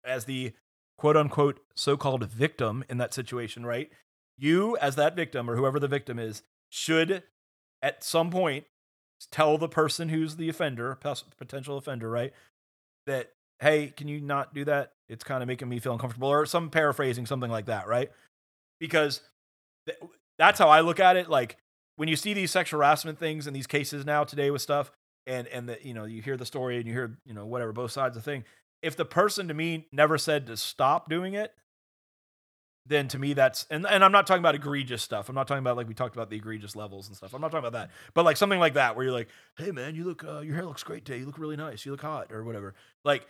as 0.02 0.24
the 0.24 0.52
quote 0.98 1.16
unquote 1.16 1.64
so 1.76 1.96
called 1.96 2.24
victim 2.24 2.84
in 2.88 2.98
that 2.98 3.14
situation, 3.14 3.64
right? 3.64 3.90
You, 4.36 4.76
as 4.78 4.96
that 4.96 5.14
victim 5.14 5.48
or 5.48 5.54
whoever 5.54 5.78
the 5.78 5.86
victim 5.88 6.18
is, 6.18 6.42
should 6.68 7.22
at 7.82 8.02
some 8.02 8.30
point 8.32 8.66
tell 9.30 9.56
the 9.58 9.68
person 9.68 10.08
who's 10.08 10.34
the 10.36 10.48
offender, 10.48 10.96
potential 11.36 11.76
offender, 11.78 12.10
right? 12.10 12.32
That 13.06 13.32
hey, 13.60 13.88
can 13.96 14.08
you 14.08 14.20
not 14.20 14.52
do 14.52 14.64
that? 14.64 14.94
It's 15.08 15.22
kind 15.22 15.40
of 15.42 15.46
making 15.46 15.68
me 15.68 15.78
feel 15.78 15.92
uncomfortable, 15.92 16.28
or 16.28 16.44
some 16.44 16.68
paraphrasing, 16.70 17.24
something 17.26 17.50
like 17.50 17.66
that, 17.66 17.86
right? 17.86 18.10
Because 18.80 19.20
th- 19.86 19.98
that's 20.38 20.58
how 20.58 20.68
I 20.68 20.80
look 20.80 21.00
at 21.00 21.16
it. 21.16 21.28
Like 21.28 21.56
when 21.96 22.08
you 22.08 22.16
see 22.16 22.34
these 22.34 22.50
sexual 22.50 22.78
harassment 22.78 23.18
things 23.18 23.46
and 23.46 23.54
these 23.54 23.66
cases 23.66 24.04
now 24.04 24.24
today 24.24 24.50
with 24.50 24.62
stuff, 24.62 24.90
and 25.26 25.46
and 25.48 25.68
the, 25.68 25.78
you 25.82 25.94
know 25.94 26.04
you 26.04 26.22
hear 26.22 26.36
the 26.36 26.46
story 26.46 26.76
and 26.76 26.86
you 26.86 26.92
hear 26.92 27.18
you 27.24 27.34
know 27.34 27.46
whatever 27.46 27.72
both 27.72 27.92
sides 27.92 28.16
of 28.16 28.24
the 28.24 28.30
thing. 28.30 28.44
If 28.82 28.96
the 28.96 29.04
person 29.04 29.48
to 29.48 29.54
me 29.54 29.86
never 29.92 30.18
said 30.18 30.46
to 30.48 30.56
stop 30.56 31.08
doing 31.08 31.34
it, 31.34 31.52
then 32.86 33.08
to 33.08 33.18
me 33.18 33.32
that's 33.32 33.66
and 33.70 33.86
and 33.86 34.04
I'm 34.04 34.12
not 34.12 34.26
talking 34.26 34.42
about 34.42 34.54
egregious 34.54 35.02
stuff. 35.02 35.28
I'm 35.28 35.34
not 35.34 35.48
talking 35.48 35.60
about 35.60 35.76
like 35.76 35.88
we 35.88 35.94
talked 35.94 36.14
about 36.14 36.30
the 36.30 36.36
egregious 36.36 36.76
levels 36.76 37.08
and 37.08 37.16
stuff. 37.16 37.34
I'm 37.34 37.40
not 37.40 37.50
talking 37.50 37.66
about 37.66 37.78
that. 37.78 37.90
But 38.12 38.24
like 38.24 38.36
something 38.36 38.60
like 38.60 38.74
that 38.74 38.96
where 38.96 39.04
you're 39.04 39.14
like, 39.14 39.28
"Hey 39.56 39.70
man, 39.70 39.94
you 39.94 40.04
look 40.04 40.24
uh, 40.24 40.40
your 40.40 40.54
hair 40.54 40.66
looks 40.66 40.82
great 40.82 41.04
today. 41.04 41.18
You 41.18 41.26
look 41.26 41.38
really 41.38 41.56
nice. 41.56 41.86
You 41.86 41.92
look 41.92 42.02
hot 42.02 42.30
or 42.30 42.44
whatever." 42.44 42.74
Like 43.04 43.26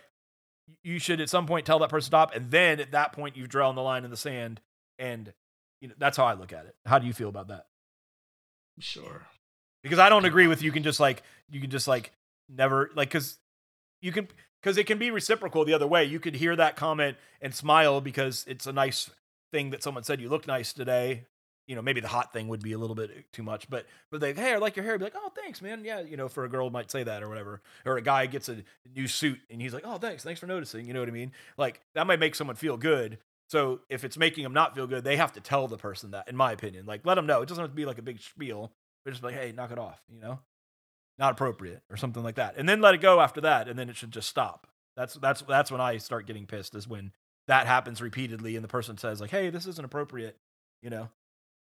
you 0.83 0.99
should 0.99 1.21
at 1.21 1.29
some 1.29 1.45
point 1.45 1.65
tell 1.65 1.79
that 1.79 1.89
person 1.89 2.07
stop 2.07 2.35
and 2.35 2.49
then 2.49 2.79
at 2.79 2.91
that 2.91 3.13
point 3.13 3.37
you've 3.37 3.49
drawn 3.49 3.75
the 3.75 3.83
line 3.83 4.03
in 4.03 4.09
the 4.09 4.17
sand 4.17 4.59
and 4.99 5.33
you 5.81 5.87
know 5.87 5.95
that's 5.97 6.17
how 6.17 6.25
I 6.25 6.33
look 6.33 6.53
at 6.53 6.65
it. 6.65 6.75
How 6.85 6.99
do 6.99 7.07
you 7.07 7.13
feel 7.13 7.29
about 7.29 7.47
that? 7.49 7.67
Sure. 8.79 9.25
because 9.83 9.99
I 9.99 10.09
don't 10.09 10.25
agree 10.25 10.47
with 10.47 10.61
you 10.61 10.71
can 10.71 10.83
just 10.83 10.99
like 10.99 11.23
you 11.49 11.61
can 11.61 11.69
just 11.69 11.87
like 11.87 12.11
never 12.49 12.89
like 12.95 13.09
because 13.09 13.37
you 14.01 14.11
can 14.11 14.27
because 14.61 14.77
it 14.77 14.85
can 14.87 14.97
be 14.97 15.11
reciprocal 15.11 15.63
the 15.63 15.73
other 15.73 15.87
way. 15.87 16.03
You 16.05 16.19
could 16.19 16.35
hear 16.35 16.55
that 16.55 16.75
comment 16.75 17.17
and 17.41 17.53
smile 17.53 18.01
because 18.01 18.43
it's 18.47 18.65
a 18.67 18.73
nice 18.73 19.09
thing 19.51 19.69
that 19.69 19.83
someone 19.83 20.03
said 20.03 20.19
you 20.19 20.29
look 20.29 20.47
nice 20.47 20.73
today. 20.73 21.25
You 21.67 21.75
know, 21.75 21.81
maybe 21.81 21.99
the 22.01 22.07
hot 22.07 22.31
thing 22.31 22.47
would 22.49 22.61
be 22.61 22.73
a 22.73 22.77
little 22.77 22.95
bit 22.95 23.09
eh, 23.15 23.21
too 23.31 23.41
much, 23.41 23.69
but 23.69 23.85
but 24.11 24.21
they 24.21 24.33
hey, 24.33 24.53
I 24.53 24.57
like 24.57 24.75
your 24.75 24.85
hair. 24.85 24.97
Be 24.99 25.05
like, 25.05 25.15
oh, 25.15 25.31
thanks, 25.35 25.61
man. 25.61 25.83
Yeah, 25.83 26.01
you 26.01 26.17
know, 26.17 26.27
for 26.27 26.43
a 26.45 26.49
girl 26.49 26.69
might 26.69 26.91
say 26.91 27.03
that 27.03 27.23
or 27.23 27.29
whatever, 27.29 27.61
or 27.85 27.97
a 27.97 28.01
guy 28.01 28.25
gets 28.27 28.49
a 28.49 28.57
new 28.95 29.07
suit 29.07 29.39
and 29.49 29.61
he's 29.61 29.73
like, 29.73 29.83
oh, 29.85 29.97
thanks, 29.97 30.23
thanks 30.23 30.39
for 30.39 30.47
noticing. 30.47 30.85
You 30.85 30.93
know 30.93 30.99
what 30.99 31.09
I 31.09 31.13
mean? 31.13 31.31
Like 31.57 31.81
that 31.95 32.05
might 32.05 32.19
make 32.19 32.35
someone 32.35 32.55
feel 32.55 32.77
good. 32.77 33.17
So 33.47 33.81
if 33.89 34.03
it's 34.03 34.17
making 34.17 34.43
them 34.43 34.53
not 34.53 34.75
feel 34.75 34.87
good, 34.87 35.03
they 35.03 35.17
have 35.17 35.33
to 35.33 35.39
tell 35.39 35.67
the 35.67 35.77
person 35.77 36.11
that, 36.11 36.27
in 36.27 36.35
my 36.35 36.51
opinion. 36.51 36.85
Like 36.85 37.05
let 37.05 37.15
them 37.15 37.27
know. 37.27 37.41
It 37.41 37.49
doesn't 37.49 37.61
have 37.61 37.71
to 37.71 37.75
be 37.75 37.85
like 37.85 37.99
a 37.99 38.03
big 38.03 38.19
spiel. 38.19 38.71
But 39.03 39.11
just 39.11 39.23
like, 39.23 39.35
hey, 39.35 39.53
knock 39.55 39.71
it 39.71 39.77
off, 39.77 40.01
you 40.11 40.19
know? 40.19 40.39
Not 41.19 41.33
appropriate 41.33 41.83
or 41.91 41.95
something 41.95 42.23
like 42.23 42.35
that. 42.35 42.55
And 42.57 42.67
then 42.67 42.81
let 42.81 42.95
it 42.95 43.01
go 43.01 43.21
after 43.21 43.39
that, 43.41 43.67
and 43.67 43.77
then 43.77 43.87
it 43.87 43.95
should 43.95 44.11
just 44.11 44.27
stop. 44.27 44.67
That's 44.97 45.13
that's 45.13 45.41
that's 45.43 45.71
when 45.71 45.79
I 45.79 45.97
start 45.97 46.25
getting 46.25 46.47
pissed, 46.47 46.73
is 46.73 46.87
when 46.87 47.11
that 47.47 47.67
happens 47.67 48.01
repeatedly 48.01 48.55
and 48.55 48.63
the 48.63 48.69
person 48.69 48.97
says, 48.97 49.21
like, 49.21 49.29
hey, 49.29 49.51
this 49.51 49.67
isn't 49.67 49.85
appropriate, 49.85 50.37
you 50.81 50.89
know? 50.89 51.09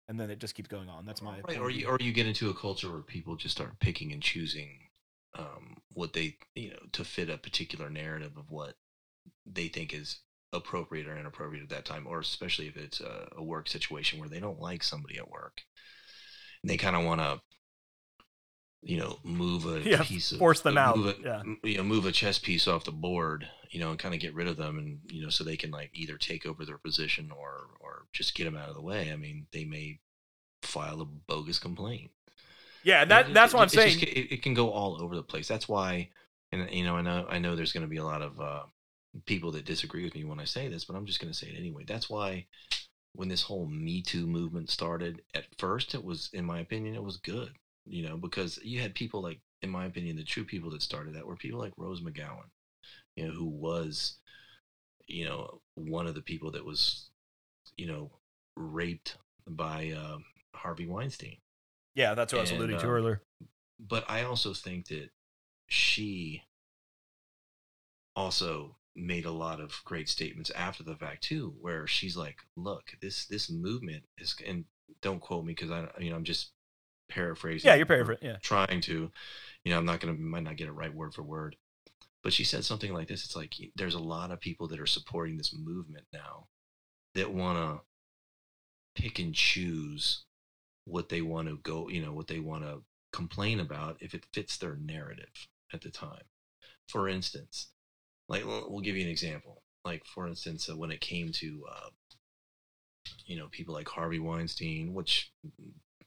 And 0.08 0.18
then 0.18 0.30
it 0.30 0.38
just 0.38 0.54
keeps 0.54 0.68
going 0.68 0.88
on. 0.88 1.04
That's 1.04 1.20
my 1.20 1.34
Right, 1.34 1.44
point 1.44 1.58
or 1.58 1.68
you 1.68 1.86
or 1.88 1.98
you 2.00 2.12
get 2.12 2.26
into 2.26 2.48
a 2.48 2.54
culture 2.54 2.90
where 2.90 3.02
people 3.02 3.36
just 3.36 3.54
start 3.54 3.78
picking 3.80 4.12
and 4.12 4.22
choosing 4.22 4.78
um, 5.36 5.76
what 5.92 6.14
they 6.14 6.36
you 6.54 6.70
know 6.70 6.78
to 6.92 7.04
fit 7.04 7.28
a 7.28 7.36
particular 7.36 7.90
narrative 7.90 8.36
of 8.38 8.50
what 8.50 8.76
they 9.44 9.68
think 9.68 9.92
is 9.92 10.20
appropriate 10.56 11.06
or 11.08 11.16
inappropriate 11.16 11.62
at 11.64 11.70
that 11.70 11.84
time, 11.84 12.06
or 12.06 12.20
especially 12.20 12.68
if 12.68 12.76
it's 12.76 13.00
a, 13.00 13.28
a 13.36 13.42
work 13.44 13.68
situation 13.68 14.18
where 14.18 14.28
they 14.28 14.40
don't 14.40 14.60
like 14.60 14.82
somebody 14.82 15.18
at 15.18 15.30
work, 15.30 15.62
and 16.62 16.70
they 16.70 16.76
kind 16.76 16.96
of 16.96 17.04
want 17.04 17.20
to 17.20 17.40
you 18.82 18.96
know 18.96 19.18
move 19.24 19.66
a 19.66 19.80
Yeah, 19.84 20.02
piece 20.02 20.32
of 20.32 20.38
force 20.38 20.60
them 20.60 20.76
uh, 20.76 20.78
out, 20.78 20.96
move 20.96 21.06
a, 21.06 21.14
yeah. 21.24 21.42
you 21.64 21.76
know 21.76 21.82
move 21.82 22.04
a 22.06 22.12
chess 22.12 22.38
piece 22.38 22.68
off 22.68 22.84
the 22.84 22.92
board 22.92 23.48
you 23.70 23.80
know 23.80 23.90
and 23.90 23.98
kind 23.98 24.14
of 24.14 24.20
get 24.20 24.34
rid 24.34 24.46
of 24.46 24.56
them 24.56 24.78
and 24.78 24.98
you 25.10 25.22
know 25.22 25.28
so 25.30 25.42
they 25.44 25.56
can 25.56 25.70
like 25.70 25.90
either 25.94 26.16
take 26.16 26.46
over 26.46 26.64
their 26.64 26.78
position 26.78 27.30
or 27.30 27.68
or 27.80 28.04
just 28.12 28.34
get 28.34 28.44
them 28.44 28.56
out 28.56 28.68
of 28.68 28.74
the 28.74 28.82
way 28.82 29.10
i 29.12 29.16
mean 29.16 29.46
they 29.52 29.64
may 29.64 29.98
file 30.62 31.00
a 31.02 31.04
bogus 31.04 31.58
complaint 31.58 32.10
Yeah, 32.82 33.02
and 33.02 33.10
You 33.10 33.16
know, 33.16 33.24
that 33.24 33.26
it- 33.26 33.34
that's 33.34 33.52
it- 33.52 33.54
what 33.54 33.62
I'm 33.62 33.68
just 33.68 33.74
saying. 33.74 34.00
ca- 34.00 34.06
it, 34.12 34.32
it 34.32 34.42
can 34.42 34.54
go 34.54 34.70
all 34.70 35.00
over 35.02 35.14
the 35.16 35.22
place 35.22 35.48
that's 35.48 35.68
why 35.68 36.10
and 36.52 36.70
you 36.70 36.84
know 36.84 36.96
i 36.96 37.02
know 37.02 37.26
i 37.28 37.38
know 37.38 37.56
there's 37.56 37.72
going 37.72 37.82
to 37.84 37.88
be 37.88 37.96
a 37.98 38.04
lot 38.04 38.22
of 38.22 38.40
uh 38.40 38.62
people 39.24 39.50
that 39.52 39.64
disagree 39.64 40.04
with 40.04 40.14
me 40.14 40.24
when 40.24 40.40
i 40.40 40.44
say 40.44 40.68
this 40.68 40.84
but 40.84 40.94
i'm 40.96 41.06
just 41.06 41.20
going 41.20 41.32
to 41.32 41.38
say 41.38 41.46
it 41.48 41.58
anyway 41.58 41.84
that's 41.86 42.10
why 42.10 42.44
when 43.14 43.28
this 43.28 43.42
whole 43.42 43.66
me 43.66 44.02
too 44.02 44.26
movement 44.26 44.68
started 44.68 45.22
at 45.34 45.44
first 45.58 45.94
it 45.94 46.04
was 46.04 46.28
in 46.32 46.44
my 46.44 46.60
opinion 46.60 46.94
it 46.94 47.02
was 47.02 47.16
good 47.18 47.50
you 47.86 48.06
know 48.06 48.16
because 48.16 48.58
you 48.62 48.80
had 48.80 48.94
people 48.94 49.22
like 49.22 49.40
in 49.62 49.70
my 49.70 49.86
opinion 49.86 50.16
the 50.16 50.22
true 50.24 50.44
people 50.44 50.70
that 50.70 50.82
started 50.82 51.14
that 51.14 51.26
were 51.26 51.36
people 51.36 51.58
like 51.58 51.72
rose 51.78 52.02
mcgowan 52.02 52.44
you 53.14 53.26
know 53.26 53.32
who 53.32 53.46
was 53.46 54.18
you 55.06 55.24
know 55.24 55.60
one 55.76 56.06
of 56.06 56.14
the 56.14 56.20
people 56.20 56.50
that 56.50 56.64
was 56.64 57.08
you 57.76 57.86
know 57.86 58.10
raped 58.56 59.16
by 59.48 59.92
um, 59.92 60.24
harvey 60.54 60.86
weinstein 60.86 61.36
Yeah, 61.94 62.14
that's 62.14 62.32
what 62.32 62.40
I 62.40 62.42
was 62.42 62.50
and, 62.50 62.58
alluding 62.58 62.78
to 62.80 62.86
um, 62.86 62.92
earlier. 62.92 63.22
but 63.78 64.04
I 64.08 64.24
also 64.24 64.52
think 64.52 64.88
that 64.88 65.08
she 65.68 66.42
also 68.14 68.76
made 68.96 69.26
a 69.26 69.30
lot 69.30 69.60
of 69.60 69.80
great 69.84 70.08
statements 70.08 70.50
after 70.50 70.82
the 70.82 70.96
fact 70.96 71.22
too, 71.22 71.54
where 71.60 71.86
she's 71.86 72.16
like, 72.16 72.38
"Look, 72.56 72.96
this 73.00 73.26
this 73.26 73.50
movement 73.50 74.04
is," 74.18 74.34
and 74.46 74.64
don't 75.02 75.20
quote 75.20 75.44
me 75.44 75.52
because 75.52 75.70
I, 75.70 75.88
you 75.98 76.10
know, 76.10 76.16
I'm 76.16 76.24
just 76.24 76.52
paraphrasing. 77.08 77.68
Yeah, 77.68 77.74
you're 77.74 77.86
paraphrasing. 77.86 78.26
Yeah. 78.26 78.36
Trying 78.42 78.80
to, 78.82 79.10
you 79.64 79.70
know, 79.70 79.78
I'm 79.78 79.84
not 79.84 80.00
gonna 80.00 80.14
might 80.14 80.42
not 80.44 80.56
get 80.56 80.68
it 80.68 80.72
right 80.72 80.94
word 80.94 81.14
for 81.14 81.22
word, 81.22 81.56
but 82.22 82.32
she 82.32 82.44
said 82.44 82.64
something 82.64 82.92
like 82.92 83.08
this. 83.08 83.24
It's 83.24 83.36
like 83.36 83.54
there's 83.76 83.94
a 83.94 84.00
lot 84.00 84.30
of 84.30 84.40
people 84.40 84.68
that 84.68 84.80
are 84.80 84.86
supporting 84.86 85.36
this 85.36 85.54
movement 85.56 86.06
now 86.12 86.48
that 87.14 87.32
want 87.32 87.58
to 87.58 89.00
pick 89.00 89.18
and 89.18 89.34
choose 89.34 90.24
what 90.84 91.08
they 91.08 91.20
want 91.20 91.48
to 91.48 91.58
go, 91.58 91.88
you 91.88 92.00
know, 92.02 92.12
what 92.12 92.28
they 92.28 92.40
want 92.40 92.64
to 92.64 92.82
complain 93.12 93.60
about 93.60 93.96
if 94.00 94.14
it 94.14 94.26
fits 94.32 94.56
their 94.56 94.76
narrative 94.76 95.48
at 95.72 95.80
the 95.82 95.90
time. 95.90 96.22
For 96.88 97.08
instance, 97.08 97.68
like 98.28 98.44
we'll 98.44 98.80
give 98.80 98.96
you 98.96 99.04
an 99.04 99.10
example. 99.10 99.62
Like 99.84 100.04
for 100.06 100.26
instance, 100.26 100.68
uh, 100.68 100.76
when 100.76 100.90
it 100.90 101.00
came 101.00 101.32
to 101.32 101.64
uh, 101.70 101.88
you 103.26 103.36
know 103.36 103.48
people 103.50 103.74
like 103.74 103.88
Harvey 103.88 104.18
Weinstein, 104.18 104.94
which 104.94 105.32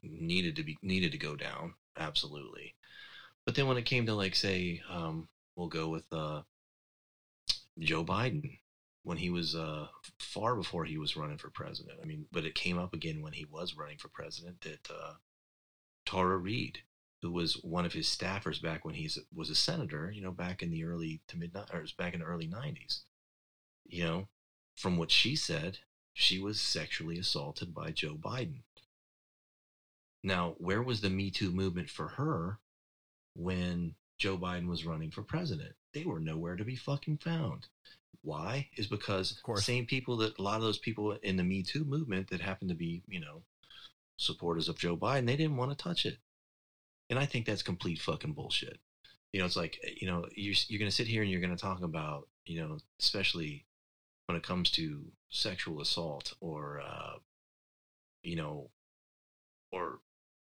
needed 0.02 0.56
to 0.56 0.64
be 0.64 0.78
needed 0.82 1.12
to 1.12 1.18
go 1.18 1.36
down 1.36 1.74
absolutely. 1.98 2.76
But 3.46 3.56
then 3.56 3.68
when 3.68 3.78
it 3.78 3.86
came 3.86 4.06
to 4.06 4.14
like 4.16 4.36
say, 4.36 4.82
um, 4.90 5.28
we'll 5.56 5.68
go 5.68 5.90
with 5.90 6.06
uh, 6.12 6.42
Joe 7.80 8.04
Biden 8.04 8.60
when 9.04 9.18
he 9.18 9.30
was 9.30 9.56
uh, 9.56 9.88
far 10.20 10.56
before 10.56 10.86
he 10.86 10.98
was 10.98 11.18
running 11.18 11.38
for 11.38 11.50
president. 11.50 12.00
I 12.02 12.06
mean, 12.06 12.26
but 12.32 12.46
it 12.46 12.56
came 12.56 12.78
up 12.78 12.94
again 12.94 13.22
when 13.22 13.34
he 13.34 13.46
was 13.46 13.76
running 13.76 13.98
for 13.98 14.10
president 14.10 14.62
that 14.62 14.90
uh, 14.90 15.14
Tara 16.06 16.38
Reade, 16.38 16.80
who 17.22 17.32
was 17.32 17.54
one 17.64 17.86
of 17.86 17.94
his 17.94 18.08
staffers 18.08 18.62
back 18.62 18.86
when 18.86 18.96
he 18.96 19.10
was 19.34 19.50
a 19.50 19.56
senator, 19.56 20.12
you 20.12 20.22
know, 20.22 20.32
back 20.32 20.62
in 20.62 20.72
the 20.72 20.86
early 20.86 21.22
to 21.28 21.38
mid 21.38 21.56
or 21.74 21.86
back 21.98 22.14
in 22.14 22.22
the 22.22 22.26
early 22.26 22.48
'90s, 22.48 23.02
you 23.86 24.04
know, 24.04 24.28
from 24.76 24.98
what 24.98 25.12
she 25.12 25.36
said, 25.36 25.80
she 26.14 26.40
was 26.40 26.60
sexually 26.60 27.20
assaulted 27.20 27.74
by 27.74 27.92
Joe 27.92 28.16
Biden. 28.16 28.62
Now, 30.24 30.56
where 30.58 30.84
was 30.84 31.02
the 31.02 31.10
Me 31.10 31.32
Too 31.32 31.52
movement 31.52 31.90
for 31.90 32.08
her 32.10 32.60
when 33.36 33.96
Joe 34.18 34.38
Biden 34.38 34.68
was 34.68 34.86
running 34.86 35.12
for 35.12 35.22
president? 35.22 35.74
They 35.94 36.04
were 36.04 36.20
nowhere 36.20 36.56
to 36.56 36.66
be 36.66 36.76
fucking 36.76 37.18
found. 37.18 37.68
Why? 38.22 38.70
Is 38.76 38.88
because 38.88 39.42
the 39.46 39.62
same 39.62 39.86
people 39.86 40.18
that 40.18 40.38
a 40.38 40.42
lot 40.42 40.58
of 40.58 40.62
those 40.62 40.78
people 40.78 41.14
in 41.24 41.38
the 41.38 41.44
Me 41.44 41.64
Too 41.64 41.86
movement 41.86 42.30
that 42.30 42.42
happened 42.42 42.70
to 42.70 42.76
be, 42.76 43.02
you 43.08 43.20
know, 43.20 43.44
supporters 44.18 44.68
of 44.68 44.78
Joe 44.78 44.98
Biden, 44.98 45.26
they 45.26 45.38
didn't 45.38 45.56
want 45.56 45.72
to 45.72 45.82
touch 45.82 46.06
it. 46.06 46.18
And 47.10 47.18
I 47.18 47.26
think 47.26 47.46
that's 47.46 47.64
complete 47.64 48.00
fucking 48.00 48.34
bullshit. 48.34 48.80
You 49.34 49.40
know, 49.40 49.46
it's 49.46 49.56
like, 49.56 49.80
you 50.00 50.08
know, 50.08 50.26
you're, 50.36 50.56
you're 50.68 50.80
going 50.80 50.90
to 50.90 50.96
sit 50.96 51.08
here 51.08 51.22
and 51.22 51.32
you're 51.32 51.42
going 51.42 51.56
to 51.56 51.62
talk 51.62 51.84
about, 51.84 52.28
you 52.46 52.60
know, 52.62 52.78
especially 53.00 53.66
when 54.26 54.36
it 54.36 54.44
comes 54.44 54.72
to 54.72 55.06
sexual 55.30 55.82
assault 55.82 56.34
or, 56.40 56.82
uh, 56.82 57.18
you 58.24 58.36
know, 58.36 58.70
or 59.72 60.00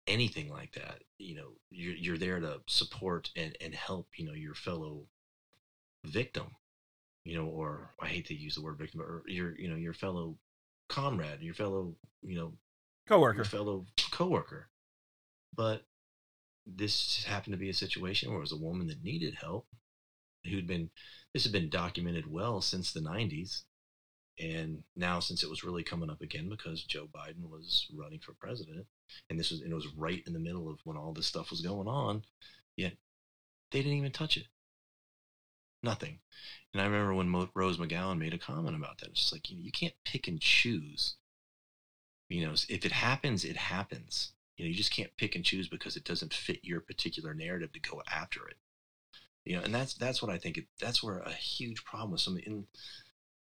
anything 0.07 0.49
like 0.49 0.73
that. 0.73 1.03
You 1.17 1.35
know, 1.35 1.49
you're, 1.69 1.95
you're 1.95 2.17
there 2.17 2.39
to 2.39 2.61
support 2.67 3.29
and, 3.35 3.55
and 3.61 3.73
help, 3.73 4.07
you 4.15 4.25
know, 4.25 4.33
your 4.33 4.55
fellow 4.55 5.03
victim, 6.05 6.47
you 7.25 7.37
know, 7.37 7.45
or 7.45 7.93
I 8.01 8.07
hate 8.07 8.27
to 8.27 8.33
use 8.33 8.55
the 8.55 8.61
word 8.61 8.77
victim, 8.77 9.01
or 9.01 9.23
your, 9.27 9.57
you 9.57 9.69
know, 9.69 9.75
your 9.75 9.93
fellow 9.93 10.37
comrade, 10.87 11.41
your 11.41 11.53
fellow, 11.53 11.95
you 12.21 12.35
know, 12.35 12.53
coworker, 13.07 13.37
your 13.37 13.45
fellow 13.45 13.85
coworker. 14.11 14.69
But 15.55 15.83
this 16.75 17.23
happened 17.25 17.53
to 17.53 17.59
be 17.59 17.69
a 17.69 17.73
situation 17.73 18.29
where 18.29 18.39
it 18.39 18.41
was 18.41 18.51
a 18.51 18.57
woman 18.57 18.87
that 18.87 19.03
needed 19.03 19.35
help, 19.35 19.67
who'd 20.45 20.67
been, 20.67 20.89
this 21.33 21.43
had 21.43 21.51
been 21.51 21.69
documented 21.69 22.31
well 22.31 22.61
since 22.61 22.91
the 22.91 22.99
90s. 22.99 23.63
And 24.39 24.83
now, 24.95 25.19
since 25.19 25.43
it 25.43 25.49
was 25.49 25.65
really 25.65 25.83
coming 25.83 26.09
up 26.09 26.21
again 26.21 26.47
because 26.47 26.83
Joe 26.83 27.07
Biden 27.13 27.49
was 27.49 27.87
running 27.93 28.19
for 28.19 28.33
president, 28.33 28.85
and 29.29 29.37
this 29.37 29.51
was, 29.51 29.61
and 29.61 29.71
it 29.71 29.75
was 29.75 29.93
right 29.97 30.23
in 30.25 30.33
the 30.33 30.39
middle 30.39 30.69
of 30.69 30.79
when 30.85 30.95
all 30.95 31.11
this 31.11 31.25
stuff 31.25 31.51
was 31.51 31.61
going 31.61 31.87
on, 31.87 32.23
yet 32.77 32.93
they 33.71 33.79
didn't 33.79 33.97
even 33.97 34.11
touch 34.11 34.37
it. 34.37 34.47
Nothing. 35.83 36.19
And 36.73 36.81
I 36.81 36.85
remember 36.85 37.13
when 37.13 37.29
Mo- 37.29 37.49
Rose 37.53 37.77
McGowan 37.77 38.17
made 38.17 38.33
a 38.33 38.37
comment 38.37 38.75
about 38.75 38.99
that. 38.99 39.09
It's 39.09 39.21
just 39.21 39.33
like, 39.33 39.49
you, 39.49 39.57
know, 39.57 39.63
you 39.63 39.71
can't 39.71 39.93
pick 40.05 40.27
and 40.27 40.39
choose. 40.39 41.15
You 42.29 42.45
know, 42.45 42.53
if 42.69 42.85
it 42.85 42.91
happens, 42.91 43.43
it 43.43 43.57
happens. 43.57 44.33
You 44.59 44.65
know, 44.65 44.69
you 44.69 44.75
just 44.75 44.91
can't 44.91 45.15
pick 45.15 45.35
and 45.35 45.45
choose 45.45 45.69
because 45.69 45.95
it 45.95 46.03
doesn't 46.03 46.33
fit 46.33 46.59
your 46.63 46.81
particular 46.81 47.33
narrative 47.33 47.71
to 47.71 47.79
go 47.79 48.03
after 48.13 48.45
it. 48.49 48.57
You 49.45 49.55
know, 49.55 49.63
and 49.63 49.73
that's 49.73 49.93
that's 49.93 50.21
what 50.21 50.29
I 50.29 50.37
think. 50.37 50.57
It, 50.57 50.65
that's 50.81 51.01
where 51.01 51.19
a 51.19 51.31
huge 51.31 51.85
problem 51.85 52.11
with 52.11 52.19
some. 52.19 52.37
In, 52.37 52.67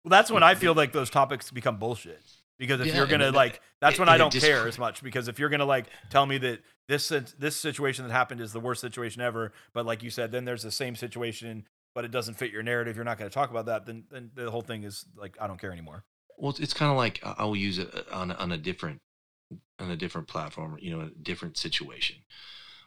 well, 0.02 0.10
that's 0.10 0.30
when 0.30 0.42
I 0.42 0.54
feel 0.54 0.72
like 0.72 0.92
those 0.92 1.10
topics 1.10 1.50
become 1.50 1.78
bullshit. 1.78 2.22
Because 2.58 2.80
if 2.80 2.86
yeah, 2.86 2.96
you're 2.96 3.06
gonna 3.06 3.32
like, 3.32 3.60
that's 3.82 3.98
when 3.98 4.08
I 4.08 4.16
don't 4.16 4.32
care 4.32 4.66
as 4.66 4.78
much. 4.78 5.02
Because 5.02 5.28
if 5.28 5.38
you're 5.38 5.50
gonna 5.50 5.66
like 5.66 5.86
tell 6.08 6.24
me 6.24 6.38
that 6.38 6.60
this 6.88 7.12
this 7.38 7.56
situation 7.56 8.06
that 8.06 8.12
happened 8.12 8.40
is 8.40 8.54
the 8.54 8.60
worst 8.60 8.80
situation 8.80 9.20
ever, 9.20 9.52
but 9.74 9.84
like 9.84 10.02
you 10.02 10.08
said, 10.08 10.32
then 10.32 10.46
there's 10.46 10.62
the 10.62 10.70
same 10.70 10.96
situation, 10.96 11.66
but 11.94 12.06
it 12.06 12.12
doesn't 12.12 12.34
fit 12.34 12.50
your 12.50 12.62
narrative. 12.62 12.96
You're 12.96 13.04
not 13.04 13.18
going 13.18 13.30
to 13.30 13.34
talk 13.34 13.50
about 13.50 13.66
that. 13.66 13.84
Then 13.84 14.04
then 14.10 14.30
the 14.34 14.50
whole 14.50 14.62
thing 14.62 14.84
is 14.84 15.04
like 15.16 15.36
I 15.38 15.46
don't 15.48 15.60
care 15.60 15.70
anymore. 15.70 16.04
Well, 16.38 16.54
it's 16.58 16.72
kind 16.72 16.90
of 16.90 16.96
like 16.96 17.20
I 17.22 17.44
will 17.44 17.56
use 17.56 17.78
it 17.78 17.94
uh, 17.94 18.14
on 18.14 18.32
on 18.32 18.52
a 18.52 18.58
different 18.58 19.02
on 19.78 19.90
a 19.90 19.96
different 19.96 20.28
platform, 20.28 20.76
you 20.80 20.90
know, 20.90 21.02
a 21.02 21.10
different 21.22 21.56
situation. 21.56 22.16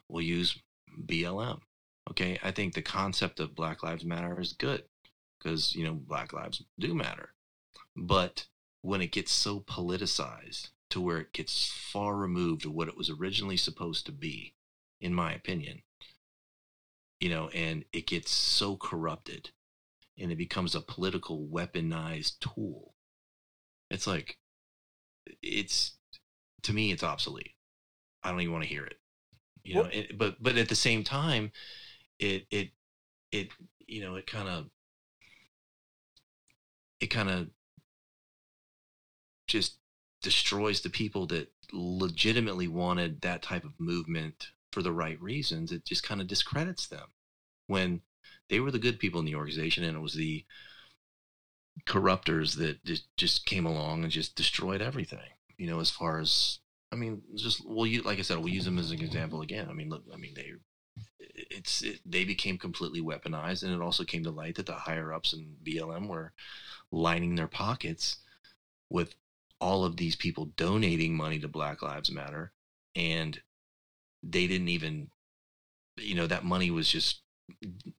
We'll 0.07 0.23
use 0.23 0.57
BLM. 1.05 1.59
Okay, 2.09 2.39
I 2.41 2.51
think 2.51 2.73
the 2.73 2.81
concept 2.81 3.39
of 3.39 3.55
Black 3.55 3.83
Lives 3.83 4.05
Matter 4.05 4.39
is 4.39 4.53
good 4.53 4.83
because 5.37 5.75
you 5.75 5.83
know 5.83 5.93
Black 5.93 6.31
lives 6.33 6.63
do 6.79 6.95
matter, 6.95 7.33
but 7.95 8.47
when 8.81 9.01
it 9.01 9.11
gets 9.11 9.31
so 9.31 9.59
politicized 9.59 10.69
to 10.89 11.01
where 11.01 11.19
it 11.19 11.33
gets 11.33 11.67
far 11.67 12.15
removed 12.15 12.65
of 12.65 12.71
what 12.71 12.87
it 12.87 12.95
was 12.95 13.09
originally 13.09 13.57
supposed 13.57 14.05
to 14.05 14.11
be, 14.11 14.53
in 15.01 15.13
my 15.13 15.33
opinion, 15.33 15.81
you 17.19 17.29
know, 17.29 17.49
and 17.49 17.83
it 17.91 18.07
gets 18.07 18.31
so 18.31 18.77
corrupted 18.77 19.49
and 20.17 20.31
it 20.31 20.37
becomes 20.37 20.75
a 20.75 20.81
political 20.81 21.45
weaponized 21.45 22.39
tool. 22.39 22.93
It's 23.89 24.07
like, 24.07 24.37
it's, 25.41 25.96
to 26.67 26.73
me, 26.73 26.91
it's 26.91 27.03
obsolete. 27.03 27.53
I 28.23 28.29
don't 28.29 28.41
even 28.41 28.51
want 28.51 28.63
to 28.65 28.69
hear 28.69 28.83
it, 28.83 28.97
you 29.63 29.75
know, 29.75 29.85
it, 29.85 30.17
but, 30.17 30.35
but 30.41 30.57
at 30.57 30.67
the 30.67 30.75
same 30.75 31.03
time, 31.03 31.51
it, 32.19 32.45
it, 32.51 32.69
it, 33.31 33.49
you 33.87 34.01
know, 34.01 34.15
it 34.15 34.27
kind 34.27 34.49
of, 34.49 34.65
it 36.99 37.07
kind 37.07 37.29
of 37.29 37.47
just 39.47 39.77
destroys 40.21 40.81
the 40.81 40.89
people 40.89 41.25
that 41.27 41.49
legitimately 41.71 42.67
wanted 42.67 43.21
that 43.21 43.41
type 43.41 43.63
of 43.63 43.79
movement 43.79 44.49
for 44.73 44.81
the 44.81 44.91
right 44.91 45.21
reasons. 45.21 45.71
It 45.71 45.85
just 45.85 46.03
kind 46.03 46.19
of 46.19 46.27
discredits 46.27 46.87
them 46.87 47.07
when 47.67 48.01
they 48.49 48.59
were 48.59 48.71
the 48.71 48.79
good 48.79 48.99
people 48.99 49.21
in 49.21 49.25
the 49.25 49.35
organization 49.35 49.85
and 49.85 49.95
it 49.95 50.01
was 50.01 50.15
the 50.15 50.43
corruptors 51.85 52.57
that 52.57 52.83
just, 52.83 53.05
just 53.15 53.45
came 53.45 53.65
along 53.65 54.03
and 54.03 54.11
just 54.11 54.35
destroyed 54.35 54.81
everything. 54.81 55.29
You 55.57 55.67
know, 55.67 55.79
as 55.79 55.89
far 55.89 56.19
as 56.19 56.59
I 56.91 56.95
mean, 56.95 57.21
just 57.35 57.67
well, 57.67 57.85
you 57.85 58.01
like 58.01 58.19
I 58.19 58.21
said, 58.21 58.37
we'll 58.37 58.53
use 58.53 58.65
them 58.65 58.79
as 58.79 58.91
an 58.91 59.01
example 59.01 59.41
again. 59.41 59.67
I 59.69 59.73
mean, 59.73 59.89
look, 59.89 60.03
I 60.13 60.17
mean 60.17 60.33
they 60.35 60.53
it's 61.29 61.81
it, 61.81 61.99
they 62.05 62.23
became 62.23 62.57
completely 62.57 63.01
weaponized, 63.01 63.63
and 63.63 63.73
it 63.73 63.81
also 63.81 64.03
came 64.03 64.23
to 64.23 64.31
light 64.31 64.55
that 64.55 64.65
the 64.65 64.73
higher 64.73 65.13
ups 65.13 65.33
in 65.33 65.55
BLM 65.63 66.07
were 66.07 66.33
lining 66.91 67.35
their 67.35 67.47
pockets 67.47 68.17
with 68.89 69.15
all 69.59 69.83
of 69.83 69.97
these 69.97 70.15
people 70.15 70.45
donating 70.55 71.15
money 71.15 71.39
to 71.39 71.47
Black 71.47 71.81
Lives 71.81 72.11
Matter, 72.11 72.51
and 72.95 73.39
they 74.23 74.47
didn't 74.47 74.69
even, 74.69 75.09
you 75.97 76.15
know, 76.15 76.27
that 76.27 76.45
money 76.45 76.71
was 76.71 76.89
just 76.89 77.21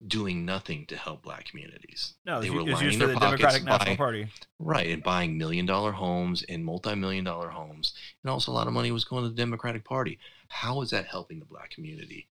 doing 0.07 0.44
nothing 0.44 0.86
to 0.86 0.96
help 0.96 1.22
black 1.22 1.46
communities. 1.46 2.14
No, 2.24 2.40
they 2.40 2.51
were 2.51 2.62
lining 2.62 2.99
their 2.99 3.09
the 3.09 3.14
pockets 3.14 3.40
Democratic 3.42 3.64
by, 3.64 3.70
National 3.78 3.96
Party, 3.96 4.28
right, 4.59 4.88
and 4.88 5.03
buying 5.03 5.38
million 5.38 5.66
dollar 5.66 5.92
homes 5.92 6.42
and 6.49 6.64
multi 6.64 6.94
million 6.94 7.24
dollar 7.24 7.49
homes, 7.51 7.94
and 8.22 8.30
also 8.30 8.53
a 8.53 8.55
lot 8.55 8.66
of 8.66 8.72
money 8.72 8.90
was 8.90 9.05
going 9.05 9.24
to 9.24 9.30
the 9.30 9.34
Democratic 9.34 9.84
Party. 9.84 10.18
How 10.49 10.80
is 10.82 10.90
that 10.90 11.07
helping 11.07 11.38
the 11.38 11.46
black 11.46 11.70
community? 11.70 12.28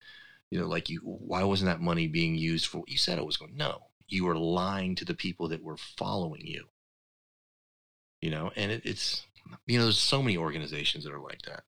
You 0.50 0.60
know, 0.60 0.68
like 0.68 0.90
you, 0.90 1.02
why 1.04 1.44
wasn't 1.44 1.70
that 1.70 1.82
money 1.82 2.08
being 2.08 2.36
used 2.36 2.68
for 2.68 2.80
what 2.80 2.90
you 2.90 2.98
said 2.98 3.18
it 3.18 3.26
was 3.26 3.38
going? 3.38 3.58
No, 3.58 3.88
you 4.08 4.26
were 4.26 4.38
lying 4.38 4.96
to 4.96 5.06
the 5.06 5.14
people 5.14 5.50
that 5.50 5.64
were 5.64 5.78
following 5.78 6.46
you 6.46 6.66
you 8.22 8.30
know 8.30 8.52
and 8.56 8.72
it, 8.72 8.82
it's 8.86 9.26
you 9.66 9.78
know 9.78 9.84
there's 9.84 10.00
so 10.00 10.22
many 10.22 10.38
organizations 10.38 11.04
that 11.04 11.14
are 11.14 11.20
like 11.20 11.42
that 11.44 11.64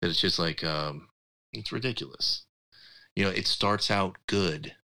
that 0.00 0.08
it's 0.08 0.20
just 0.20 0.38
like 0.38 0.64
um 0.64 1.08
it's 1.52 1.72
ridiculous 1.72 2.42
you 3.14 3.24
know 3.24 3.30
it 3.30 3.46
starts 3.46 3.90
out 3.90 4.16
good 4.26 4.74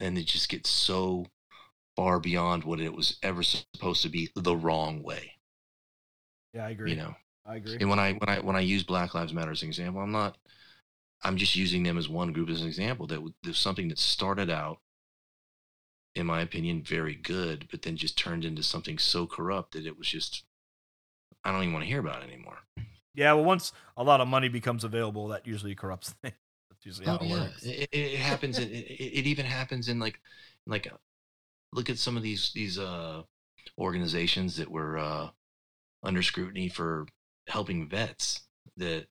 and 0.00 0.18
it 0.18 0.26
just 0.26 0.48
gets 0.48 0.70
so 0.70 1.26
far 1.94 2.20
beyond 2.20 2.64
what 2.64 2.80
it 2.80 2.92
was 2.92 3.16
ever 3.22 3.42
supposed 3.42 4.02
to 4.02 4.08
be 4.08 4.30
the 4.34 4.56
wrong 4.56 5.02
way 5.02 5.32
yeah 6.52 6.66
i 6.66 6.70
agree 6.70 6.90
you 6.90 6.96
know 6.96 7.14
i 7.46 7.56
agree 7.56 7.78
and 7.80 7.88
when 7.88 7.98
i 7.98 8.12
when 8.12 8.28
i 8.28 8.38
when 8.40 8.56
i 8.56 8.60
use 8.60 8.82
black 8.82 9.14
lives 9.14 9.32
matter 9.32 9.50
as 9.50 9.62
an 9.62 9.68
example 9.68 10.00
i'm 10.00 10.12
not 10.12 10.36
i'm 11.22 11.36
just 11.36 11.56
using 11.56 11.82
them 11.82 11.98
as 11.98 12.08
one 12.08 12.32
group 12.32 12.50
as 12.50 12.60
an 12.60 12.68
example 12.68 13.06
that 13.06 13.20
there's 13.42 13.58
something 13.58 13.88
that 13.88 13.98
started 13.98 14.50
out 14.50 14.78
in 16.16 16.26
my 16.26 16.40
opinion, 16.40 16.82
very 16.82 17.14
good, 17.14 17.68
but 17.70 17.82
then 17.82 17.96
just 17.96 18.16
turned 18.18 18.44
into 18.44 18.62
something 18.62 18.98
so 18.98 19.26
corrupt 19.26 19.72
that 19.72 19.86
it 19.86 19.98
was 19.98 20.08
just, 20.08 20.44
I 21.44 21.52
don't 21.52 21.60
even 21.60 21.74
want 21.74 21.84
to 21.84 21.88
hear 21.88 22.00
about 22.00 22.22
it 22.22 22.32
anymore. 22.32 22.56
Yeah, 23.14 23.34
well, 23.34 23.44
once 23.44 23.72
a 23.96 24.02
lot 24.02 24.22
of 24.22 24.26
money 24.26 24.48
becomes 24.48 24.82
available, 24.82 25.28
that 25.28 25.46
usually 25.46 25.74
corrupts 25.74 26.10
things. 26.22 26.34
That's 26.86 26.98
usually 26.98 27.06
how 27.06 27.18
oh, 27.20 27.24
it 27.24 27.28
yeah. 27.28 27.40
works. 27.42 27.62
It, 27.64 27.88
it 27.92 28.18
happens. 28.18 28.58
it, 28.58 28.70
it, 28.70 29.26
even 29.26 29.44
happens 29.44 29.88
in 29.88 29.98
like, 29.98 30.20
like, 30.66 30.86
uh, 30.86 30.96
look 31.72 31.90
at 31.90 31.98
some 31.98 32.16
of 32.16 32.22
these 32.22 32.52
these 32.54 32.78
uh, 32.78 33.22
organizations 33.76 34.56
that 34.56 34.70
were 34.70 34.96
uh, 34.96 35.28
under 36.02 36.22
scrutiny 36.22 36.68
for 36.68 37.06
helping 37.48 37.88
vets. 37.88 38.42
That 38.76 39.06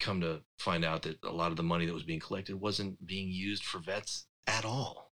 come 0.00 0.20
to 0.20 0.42
find 0.58 0.84
out 0.84 1.02
that 1.02 1.18
a 1.22 1.32
lot 1.32 1.50
of 1.50 1.56
the 1.56 1.62
money 1.62 1.86
that 1.86 1.94
was 1.94 2.02
being 2.02 2.20
collected 2.20 2.60
wasn't 2.60 3.06
being 3.06 3.30
used 3.30 3.64
for 3.64 3.78
vets 3.78 4.26
at 4.46 4.64
all. 4.64 5.12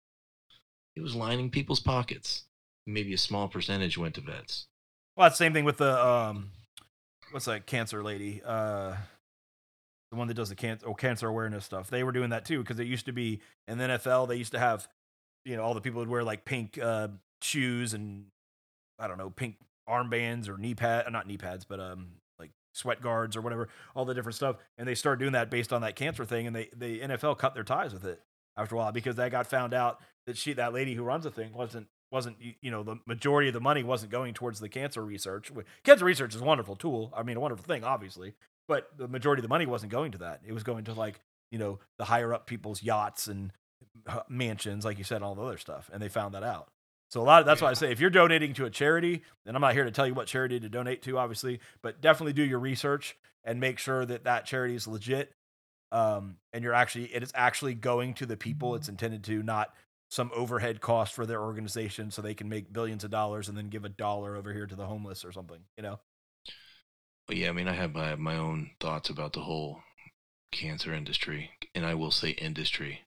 It 0.95 1.01
was 1.01 1.15
lining 1.15 1.51
people's 1.51 1.80
pockets. 1.80 2.45
Maybe 2.88 3.13
a 3.13 3.17
small 3.17 3.47
percentage 3.47 3.97
went 3.97 4.15
to 4.15 4.21
vets. 4.21 4.67
Well, 5.15 5.27
it's 5.27 5.38
the 5.38 5.43
same 5.43 5.53
thing 5.53 5.65
with 5.65 5.77
the 5.77 6.03
um, 6.03 6.51
what's 7.32 7.45
that 7.45 7.67
cancer 7.67 8.01
lady? 8.03 8.41
Uh, 8.43 8.95
the 10.12 10.18
one 10.18 10.28
that 10.28 10.34
does 10.34 10.49
the 10.49 10.55
cancer 10.55 10.88
oh, 10.88 10.93
cancer 10.93 11.28
awareness 11.28 11.66
stuff. 11.66 11.89
They 11.89 12.03
were 12.03 12.12
doing 12.12 12.32
that 12.32 12.45
too 12.45 12.60
because 12.60 12.80
it 12.80 12.88
used 12.88 13.05
to 13.05 13.12
be 13.12 13.41
in 13.68 13.78
the 13.78 13.86
NFL. 13.86 14.28
They 14.28 14.36
used 14.36 14.53
to 14.53 14.60
have, 14.60 14.88
you 15.45 15.55
know, 15.55 15.64
all 15.64 15.74
the 15.74 15.82
people 15.82 15.99
would 15.99 16.10
wear 16.10 16.24
like 16.24 16.45
pink 16.45 16.80
uh, 16.82 17.10
shoes 17.41 17.93
and 17.93 18.26
I 18.97 19.07
don't 19.07 19.18
know, 19.18 19.30
pink 19.30 19.57
armbands 19.88 20.49
or 20.49 20.57
knee 20.57 20.76
pad, 20.76 21.05
not 21.12 21.28
knee 21.28 21.38
pads, 21.38 21.66
but 21.66 21.80
um, 21.80 22.07
like 22.38 22.51
sweat 22.74 23.01
guards 23.01 23.36
or 23.36 23.41
whatever, 23.41 23.70
all 23.95 24.05
the 24.05 24.14
different 24.14 24.36
stuff. 24.36 24.57
And 24.78 24.88
they 24.88 24.95
started 24.95 25.20
doing 25.20 25.34
that 25.34 25.49
based 25.49 25.72
on 25.72 25.82
that 25.82 25.95
cancer 25.95 26.26
thing, 26.26 26.47
and 26.47 26.55
they 26.55 26.70
the 26.76 26.99
NFL 27.01 27.38
cut 27.38 27.53
their 27.53 27.64
ties 27.64 27.93
with 27.93 28.05
it 28.05 28.22
after 28.57 28.76
a 28.76 28.78
while 28.78 28.91
because 28.91 29.16
they 29.16 29.30
got 29.30 29.47
found 29.47 29.74
out 29.74 29.99
that 30.26 30.38
she 30.38 30.53
that 30.53 30.74
lady 30.74 30.95
who 30.95 31.03
runs 31.03 31.24
the 31.24 31.32
thing 31.32 31.53
wasn't 31.53 31.88
wasn't 32.12 32.38
you 32.39 32.72
know 32.72 32.84
the 32.84 32.97
majority 33.05 33.47
of 33.49 33.53
the 33.53 33.60
money 33.60 33.84
wasn't 33.84 34.12
going 34.12 34.34
towards 34.34 34.60
the 34.60 34.70
cancer 34.70 35.03
research. 35.03 35.51
Cancer 35.84 36.05
research 36.05 36.36
is 36.36 36.41
a 36.41 36.45
wonderful 36.45 36.76
tool. 36.76 37.14
I 37.16 37.24
mean, 37.24 37.38
a 37.38 37.39
wonderful 37.39 37.66
thing, 37.66 37.84
obviously, 37.84 38.34
but 38.70 38.88
the 38.97 39.09
majority 39.09 39.41
of 39.41 39.43
the 39.43 39.49
money 39.49 39.65
wasn't 39.65 39.91
going 39.91 40.13
to 40.13 40.20
that. 40.20 40.39
It 40.47 40.53
was 40.53 40.63
going 40.63 40.86
to 40.86 40.93
like 40.93 41.20
you 41.51 41.59
know 41.59 41.80
the 41.97 42.05
higher 42.05 42.34
up 42.34 42.47
people's 42.47 42.82
yachts 42.82 43.28
and 43.28 43.51
uh, 44.07 44.22
mansions, 44.30 44.86
like 44.86 44.97
you 44.97 45.03
said, 45.03 45.17
and 45.17 45.26
all 45.26 45.36
the 45.36 45.41
other 45.41 45.57
stuff, 45.57 45.89
and 45.91 46.01
they 46.01 46.07
found 46.07 46.34
that 46.36 46.43
out. 46.43 46.70
So 47.09 47.20
a 47.22 47.24
lot 47.24 47.41
of 47.41 47.47
that's 47.47 47.59
yeah. 47.59 47.65
why 47.65 47.72
I 47.72 47.74
say 47.74 47.91
if 47.91 47.99
you're 47.99 48.11
donating 48.11 48.53
to 48.53 48.65
a 48.65 48.70
charity, 48.70 49.24
and 49.45 49.57
I'm 49.57 49.61
not 49.61 49.74
here 49.74 49.84
to 49.84 49.91
tell 49.91 50.07
you 50.07 50.13
what 50.13 50.28
charity 50.28 50.59
to 50.59 50.70
donate 50.70 51.01
to, 51.01 51.17
obviously, 51.17 51.59
but 51.82 51.99
definitely 51.99 52.34
do 52.34 52.43
your 52.43 52.59
research 52.59 53.17
and 53.43 53.59
make 53.59 53.80
sure 53.80 54.05
that 54.05 54.24
that 54.24 54.45
charity 54.45 54.76
is 54.76 54.88
legit. 54.88 55.34
Um, 55.91 56.38
and 56.53 56.63
you're 56.63 56.76
actually 56.76 57.05
it 57.05 57.24
is 57.24 57.32
actually 57.34 57.74
going 57.74 58.13
to 58.15 58.28
the 58.28 58.38
people 58.38 58.76
it's 58.76 58.88
intended 58.88 59.24
to, 59.24 59.41
not 59.41 59.74
some 60.11 60.30
overhead 60.36 60.82
cost 60.82 61.13
for 61.13 61.26
their 61.26 61.41
organization 61.41 62.11
so 62.11 62.22
they 62.22 62.34
can 62.34 62.49
make 62.49 62.72
billions 62.72 63.03
of 63.03 63.11
dollars 63.11 63.47
and 63.49 63.57
then 63.57 63.70
give 63.70 63.86
a 63.86 63.89
dollar 63.89 64.36
over 64.36 64.53
here 64.53 64.67
to 64.67 64.76
the 64.76 64.86
homeless 64.86 65.26
or 65.26 65.32
something, 65.32 65.59
you 65.78 65.84
know? 65.84 65.99
Well, 67.30 67.38
yeah, 67.38 67.49
I 67.49 67.51
mean, 67.51 67.67
I 67.67 67.73
have 67.73 67.93
my 67.93 68.15
my 68.15 68.38
own 68.38 68.71
thoughts 68.80 69.07
about 69.11 69.34
the 69.34 69.41
whole 69.41 69.84
cancer 70.51 70.95
industry, 70.95 71.51
and 71.75 71.86
I 71.86 71.93
will 71.93 72.09
say 72.09 72.32
industry, 72.32 73.01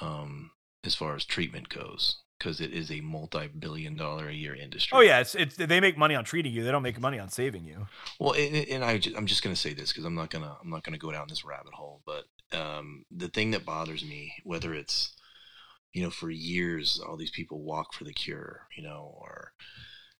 um, 0.00 0.52
as 0.82 0.94
far 0.94 1.14
as 1.14 1.26
treatment 1.26 1.68
goes 1.68 2.22
because 2.38 2.62
it 2.62 2.72
is 2.72 2.90
a 2.90 3.02
multi-billion 3.02 3.94
dollar 3.94 4.28
a 4.28 4.32
year 4.32 4.54
industry. 4.54 4.96
Oh 4.96 5.02
yeah, 5.02 5.20
it's 5.20 5.34
it's 5.34 5.54
they 5.54 5.80
make 5.80 5.98
money 5.98 6.14
on 6.14 6.24
treating 6.24 6.50
you. 6.50 6.64
They 6.64 6.70
don't 6.70 6.82
make 6.82 6.98
money 6.98 7.18
on 7.18 7.28
saving 7.28 7.66
you. 7.66 7.88
Well, 8.18 8.32
and, 8.32 8.56
and 8.68 8.82
I 8.82 8.92
I'm 9.14 9.26
just 9.26 9.42
going 9.42 9.54
to 9.54 9.60
say 9.60 9.74
this 9.74 9.92
because 9.92 10.06
I'm 10.06 10.14
not 10.14 10.30
gonna 10.30 10.56
I'm 10.62 10.70
not 10.70 10.82
gonna 10.82 10.96
go 10.96 11.12
down 11.12 11.26
this 11.28 11.44
rabbit 11.44 11.74
hole. 11.74 12.00
But 12.06 12.24
um, 12.58 13.04
the 13.10 13.28
thing 13.28 13.50
that 13.50 13.66
bothers 13.66 14.02
me, 14.02 14.32
whether 14.44 14.72
it's 14.72 15.14
you 15.92 16.02
know 16.02 16.10
for 16.10 16.30
years 16.30 16.98
all 17.06 17.18
these 17.18 17.30
people 17.30 17.62
walk 17.62 17.92
for 17.92 18.04
the 18.04 18.14
cure, 18.14 18.62
you 18.74 18.82
know, 18.82 19.14
or 19.20 19.52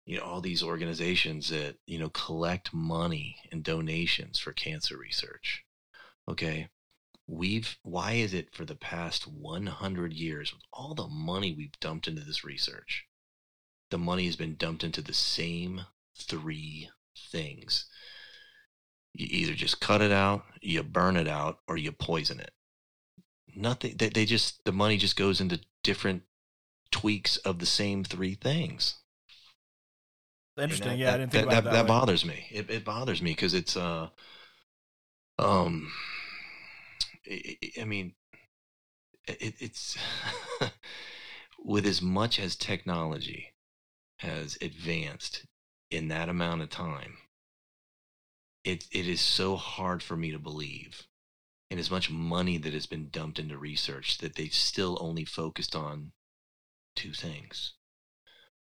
you 0.07 0.17
know 0.17 0.25
all 0.25 0.41
these 0.41 0.63
organizations 0.63 1.49
that 1.49 1.77
you 1.87 1.99
know 1.99 2.09
collect 2.09 2.73
money 2.73 3.37
and 3.53 3.63
donations 3.65 4.39
for 4.39 4.53
cancer 4.53 4.97
research. 4.97 5.65
Okay, 6.29 6.69
we've 7.27 7.77
why 7.83 8.13
is 8.13 8.33
it 8.33 8.55
for 8.55 8.65
the 8.65 8.77
past 8.77 9.27
100 9.27 10.13
years 10.13 10.53
with 10.53 10.63
all 10.73 10.95
the 10.95 11.09
money 11.09 11.53
we've 11.53 11.79
dumped 11.81 12.09
into 12.09 12.23
this 12.23 12.45
research 12.45 13.05
the 13.91 13.99
money 13.99 14.27
has 14.27 14.35
been 14.37 14.57
dumped 14.57 14.83
into 14.83 15.03
the 15.03 15.15
same 15.15 15.83
three 16.17 16.89
things? 17.31 17.87
You 19.13 19.27
either 19.31 19.55
just 19.55 19.81
cut 19.81 20.03
it 20.03 20.13
out 20.13 20.45
you 20.61 20.83
burn 20.83 21.17
it 21.17 21.29
out 21.29 21.59
or 21.69 21.77
you 21.77 21.93
poison 21.93 22.41
it. 22.41 22.53
Nothing 23.55 23.97
they, 23.97 24.09
they 24.09 24.25
just 24.25 24.65
the 24.65 24.73
money 24.73 24.97
just 24.97 25.17
goes 25.17 25.41
into 25.41 25.61
different 25.83 26.23
tweaks 26.91 27.37
of 27.39 27.59
the 27.59 27.67
same 27.67 28.05
three 28.05 28.35
things 28.35 28.97
interesting 30.59 30.89
that, 30.89 30.99
yeah 30.99 31.15
i 31.15 31.19
didn't 31.19 31.33
think 31.33 31.49
that, 31.49 31.65
that, 31.65 31.73
that, 31.73 31.87
bothers 31.87 32.25
me. 32.25 32.47
It, 32.51 32.71
it 32.71 32.85
bothers 32.85 33.21
me 33.21 33.33
because 33.33 33.55
it's 33.55 33.77
uh 33.77 34.09
um 35.39 35.89
I 37.29 37.85
mean, 37.85 38.15
it, 39.27 39.55
it's 39.59 39.99
with 41.59 41.87
as 41.87 42.01
much 42.01 42.39
as 42.39 42.55
technology 42.55 43.53
has 44.19 44.57
advanced 44.61 45.45
in 45.91 46.09
that 46.09 46.29
amount 46.29 46.63
of 46.63 46.71
time, 46.71 47.19
it 48.65 48.87
it 48.93 49.09
is 49.09 49.21
so 49.21 49.57
hard 49.57 50.03
for 50.03 50.17
me 50.17 50.31
to 50.31 50.39
believe, 50.39 51.07
and 51.71 51.81
as 51.81 51.91
much 51.91 52.11
money 52.11 52.59
that 52.59 52.73
has 52.73 52.87
been 52.87 53.09
dumped 53.11 53.39
into 53.39 53.59
research 53.59 54.19
that 54.19 54.37
they've 54.37 54.55
still 54.55 54.97
only 55.01 55.25
focused 55.25 55.75
on 55.75 56.13
two 56.95 57.13
things. 57.13 57.75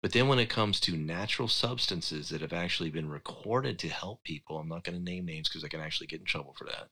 But 0.03 0.11
then 0.11 0.27
when 0.27 0.37
it 0.37 0.49
comes 0.49 0.79
to 0.81 0.95
natural 0.95 1.47
substances 1.47 2.29
that 2.29 2.41
have 2.41 2.53
actually 2.53 2.91
been 2.91 3.09
recorded 3.09 3.79
to 3.79 3.89
help 3.89 4.23
people, 4.23 4.59
I'm 4.59 4.67
not 4.67 4.83
going 4.83 4.97
to 4.97 5.03
name 5.03 5.25
names 5.25 5.49
because 5.49 5.63
I 5.63 5.69
can 5.69 5.79
actually 5.79 6.07
get 6.07 6.19
in 6.19 6.25
trouble 6.25 6.53
for 6.55 6.65
that 6.65 6.89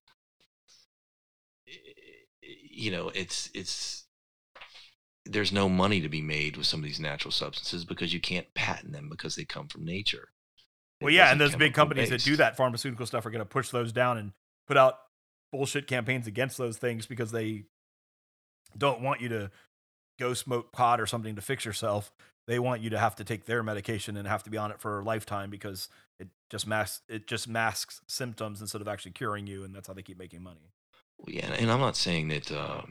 you 2.72 2.92
know, 2.92 3.10
it's 3.14 3.50
it's 3.54 4.06
there's 5.26 5.52
no 5.52 5.70
money 5.70 6.02
to 6.02 6.10
be 6.10 6.22
made 6.22 6.58
with 6.58 6.66
some 6.66 6.80
of 6.80 6.84
these 6.84 7.00
natural 7.00 7.32
substances 7.32 7.86
because 7.86 8.14
you 8.14 8.20
can't 8.20 8.52
patent 8.56 8.92
them 8.92 9.08
because 9.10 9.36
they 9.36 9.46
come 9.46 9.68
from 9.68 9.86
nature. 9.86 10.30
Well, 11.02 11.14
yeah, 11.14 11.32
and 11.32 11.40
those 11.40 11.56
big 11.56 11.74
companies 11.74 12.10
based. 12.10 12.26
that 12.26 12.32
do 12.32 12.38
that 12.38 12.58
pharmaceutical 12.58 13.06
stuff 13.06 13.26
are 13.26 13.32
going 13.32 13.40
to 13.40 13.46
push 13.46 13.70
those 13.70 13.92
down 13.92 14.18
and 14.18 14.34
put 14.68 14.78
out 14.78 14.96
bullshit 15.52 15.88
campaigns 15.88 16.28
against 16.28 16.58
those 16.58 16.78
things 16.78 17.06
because 17.06 17.32
they 17.32 17.66
don't 18.78 19.02
want 19.02 19.22
you 19.22 19.30
to 19.30 19.52
go 20.20 20.34
smoke 20.34 20.72
pot 20.72 21.02
or 21.02 21.06
something 21.06 21.36
to 21.36 21.42
fix 21.42 21.66
yourself. 21.66 22.12
They 22.52 22.60
want 22.60 22.82
you 22.82 22.90
to 22.90 23.00
have 23.00 23.16
to 23.16 23.24
take 23.24 23.46
their 23.46 23.64
medication 23.64 24.18
and 24.18 24.28
have 24.28 24.44
to 24.44 24.50
be 24.50 24.58
on 24.58 24.72
it 24.72 24.82
for 24.82 25.00
a 25.00 25.04
lifetime 25.06 25.50
because 25.50 25.88
it 26.20 26.28
just 26.50 26.68
masks 26.68 27.02
it 27.08 27.26
just 27.26 27.48
masks 27.48 28.02
symptoms 28.08 28.60
instead 28.60 28.82
of 28.82 28.90
actually 28.90 29.12
curing 29.12 29.48
you, 29.48 29.64
and 29.64 29.74
that's 29.74 29.88
how 29.88 29.94
they 29.94 30.02
keep 30.02 30.20
making 30.20 30.44
money. 30.44 30.74
Yeah, 31.26 31.50
and 31.54 31.72
I'm 31.72 31.80
not 31.80 31.96
saying 31.96 32.28
that. 32.28 32.52
Uh, 32.52 32.82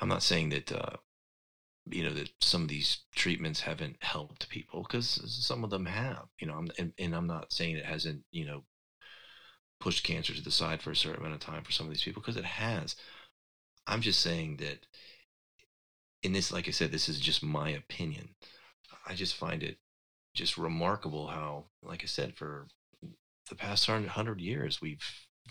I'm 0.00 0.08
not 0.08 0.22
saying 0.22 0.48
that. 0.48 0.72
Uh, 0.72 0.96
you 1.90 2.02
know 2.04 2.14
that 2.14 2.30
some 2.40 2.62
of 2.62 2.68
these 2.68 3.00
treatments 3.14 3.60
haven't 3.60 3.96
helped 4.00 4.48
people 4.48 4.80
because 4.80 5.20
some 5.44 5.62
of 5.62 5.68
them 5.68 5.84
have. 5.84 6.24
You 6.40 6.46
know, 6.46 6.54
I'm, 6.54 6.70
and, 6.78 6.94
and 6.98 7.14
I'm 7.14 7.26
not 7.26 7.52
saying 7.52 7.76
it 7.76 7.84
hasn't. 7.84 8.22
You 8.30 8.46
know, 8.46 8.64
pushed 9.78 10.04
cancer 10.04 10.32
to 10.32 10.42
the 10.42 10.50
side 10.50 10.80
for 10.80 10.90
a 10.90 10.96
certain 10.96 11.20
amount 11.20 11.34
of 11.34 11.40
time 11.40 11.64
for 11.64 11.72
some 11.72 11.84
of 11.84 11.92
these 11.92 12.02
people 12.02 12.22
because 12.22 12.38
it 12.38 12.46
has. 12.46 12.96
I'm 13.86 14.00
just 14.00 14.20
saying 14.20 14.56
that. 14.60 14.86
In 16.22 16.32
this, 16.32 16.52
like 16.52 16.68
I 16.68 16.72
said, 16.72 16.90
this 16.90 17.08
is 17.08 17.20
just 17.20 17.42
my 17.42 17.70
opinion. 17.70 18.30
I 19.06 19.14
just 19.14 19.36
find 19.36 19.62
it 19.62 19.78
just 20.34 20.58
remarkable 20.58 21.28
how, 21.28 21.66
like 21.82 22.02
I 22.02 22.06
said, 22.06 22.36
for 22.36 22.68
the 23.48 23.54
past 23.54 23.86
hundred 23.86 24.40
years, 24.40 24.80
we've 24.80 25.02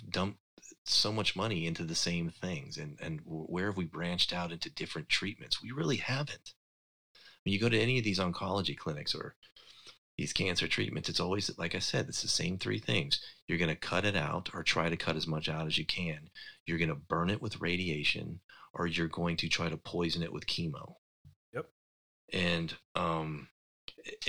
dumped 0.10 0.40
so 0.86 1.12
much 1.12 1.36
money 1.36 1.66
into 1.66 1.84
the 1.84 1.96
same 1.96 2.30
things 2.30 2.78
and 2.78 2.98
and 3.02 3.20
where 3.26 3.68
have 3.68 3.78
we 3.78 3.86
branched 3.86 4.34
out 4.34 4.52
into 4.52 4.70
different 4.70 5.10
treatments? 5.10 5.62
We 5.62 5.72
really 5.72 5.98
haven't. 5.98 6.54
When 7.44 7.54
you 7.54 7.60
go 7.60 7.70
to 7.70 7.80
any 7.80 7.98
of 7.98 8.04
these 8.04 8.20
oncology 8.20 8.78
clinics 8.78 9.16
or 9.16 9.36
these 10.18 10.34
cancer 10.34 10.68
treatments 10.68 11.10
it's 11.10 11.20
always 11.20 11.56
like 11.60 11.76
i 11.76 11.80
said 11.80 12.08
it's 12.08 12.22
the 12.22 12.28
same 12.28 12.58
three 12.58 12.80
things. 12.80 13.22
You're 13.48 13.58
going 13.58 13.70
to 13.70 13.76
cut 13.76 14.06
it 14.06 14.16
out 14.16 14.50
or 14.54 14.64
try 14.64 14.90
to 14.90 14.98
cut 14.98 15.16
as 15.16 15.28
much 15.28 15.48
out 15.50 15.68
as 15.68 15.78
you 15.78 15.86
can. 15.86 16.30
You're 16.66 16.80
going 16.80 16.90
to 16.90 16.96
burn 16.96 17.30
it 17.30 17.42
with 17.42 17.62
radiation 17.62 18.40
or 18.78 18.88
you're 18.88 19.08
going 19.08 19.38
to 19.38 19.50
try 19.50 19.70
to 19.70 19.78
poison 19.78 20.24
it 20.24 20.32
with 20.32 20.46
chemo 20.48 20.96
yep 21.54 21.66
and 22.32 22.76
um 22.96 23.48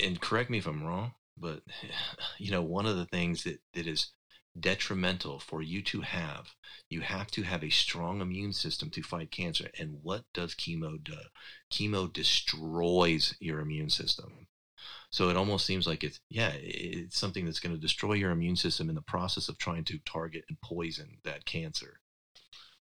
and 0.03 0.20
correct 0.20 0.51
me 0.51 0.59
if 0.59 0.66
i'm 0.66 0.84
wrong 0.84 1.12
but 1.36 1.62
you 2.38 2.51
know 2.51 2.62
one 2.62 2.86
of 2.86 2.96
the 2.96 3.07
things 3.07 3.44
that 3.44 3.61
that 3.74 3.86
is 3.86 4.12
detrimental 4.61 5.38
for 5.38 5.62
you 5.62 5.82
to 5.82 6.01
have. 6.01 6.55
You 6.88 7.01
have 7.03 7.30
to 7.32 7.42
have 7.42 7.62
a 7.62 7.70
strong 7.70 8.20
immune 8.20 8.53
system 8.53 8.90
to 8.90 9.03
fight 9.03 9.30
cancer. 9.30 9.68
And 9.78 9.99
what 10.03 10.24
does 10.34 10.55
chemo 10.55 11.03
do? 11.03 11.16
Chemo 11.70 12.12
destroys 12.12 13.34
your 13.40 13.61
immune 13.61 13.90
system. 13.90 14.46
So 15.11 15.30
it 15.30 15.36
almost 15.36 15.66
seems 15.66 15.86
like 15.86 16.05
it's, 16.05 16.20
yeah, 16.28 16.53
it's 16.55 17.18
something 17.18 17.44
that's 17.44 17.61
going 17.61 17.74
to 17.74 17.80
destroy 17.80 18.14
your 18.14 18.30
immune 18.30 18.57
system 18.57 18.88
in 18.88 18.94
the 18.94 19.03
process 19.03 19.49
of 19.49 19.59
trying 19.59 19.84
to 19.84 19.99
target 20.05 20.44
and 20.49 20.61
poison 20.61 21.18
that 21.24 21.46
cancer. 21.46 22.01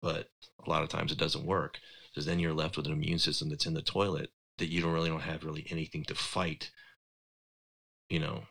But 0.02 0.30
a 0.66 0.70
lot 0.70 0.84
of 0.84 0.90
times 0.90 1.12
it 1.12 1.18
doesn't 1.18 1.46
work 1.46 1.80
because 2.12 2.26
then 2.26 2.40
you're 2.40 2.54
left 2.54 2.78
with 2.78 2.88
an 2.88 2.94
immune 2.94 3.20
system 3.20 3.50
that's 3.50 3.66
in 3.66 3.74
the 3.74 3.82
toilet 3.82 4.32
that 4.58 4.70
you 4.70 4.82
don't 4.82 4.94
really 4.94 5.10
don't 5.10 5.22
have 5.22 5.44
really 5.44 5.66
anything 5.70 6.04
to 6.06 6.16
fight, 6.16 6.72
you 8.10 8.20
know. 8.20 8.44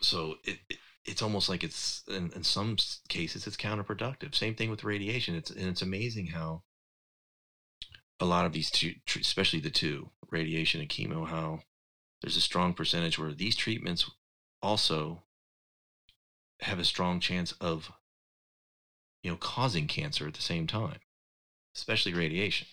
So 0.00 0.36
it, 0.44 0.58
it 0.68 0.78
it's 1.04 1.22
almost 1.22 1.48
like 1.48 1.64
it's 1.64 2.02
in, 2.08 2.30
in 2.34 2.44
some 2.44 2.76
cases 3.08 3.46
it's 3.46 3.56
counterproductive. 3.56 4.34
Same 4.34 4.54
thing 4.54 4.70
with 4.70 4.84
radiation. 4.84 5.34
It's 5.34 5.50
and 5.50 5.68
it's 5.68 5.82
amazing 5.82 6.28
how 6.28 6.62
a 8.20 8.24
lot 8.24 8.46
of 8.46 8.52
these 8.52 8.70
two, 8.70 8.94
especially 9.20 9.60
the 9.60 9.70
two, 9.70 10.10
radiation 10.30 10.80
and 10.80 10.88
chemo, 10.88 11.26
how 11.26 11.60
there's 12.20 12.36
a 12.36 12.40
strong 12.40 12.72
percentage 12.72 13.18
where 13.18 13.32
these 13.32 13.56
treatments 13.56 14.08
also 14.62 15.24
have 16.60 16.78
a 16.78 16.84
strong 16.84 17.18
chance 17.18 17.52
of 17.60 17.90
you 19.22 19.30
know, 19.30 19.36
causing 19.36 19.86
cancer 19.86 20.26
at 20.26 20.34
the 20.34 20.42
same 20.42 20.66
time, 20.66 20.98
especially 21.76 22.14
radiation. 22.14 22.66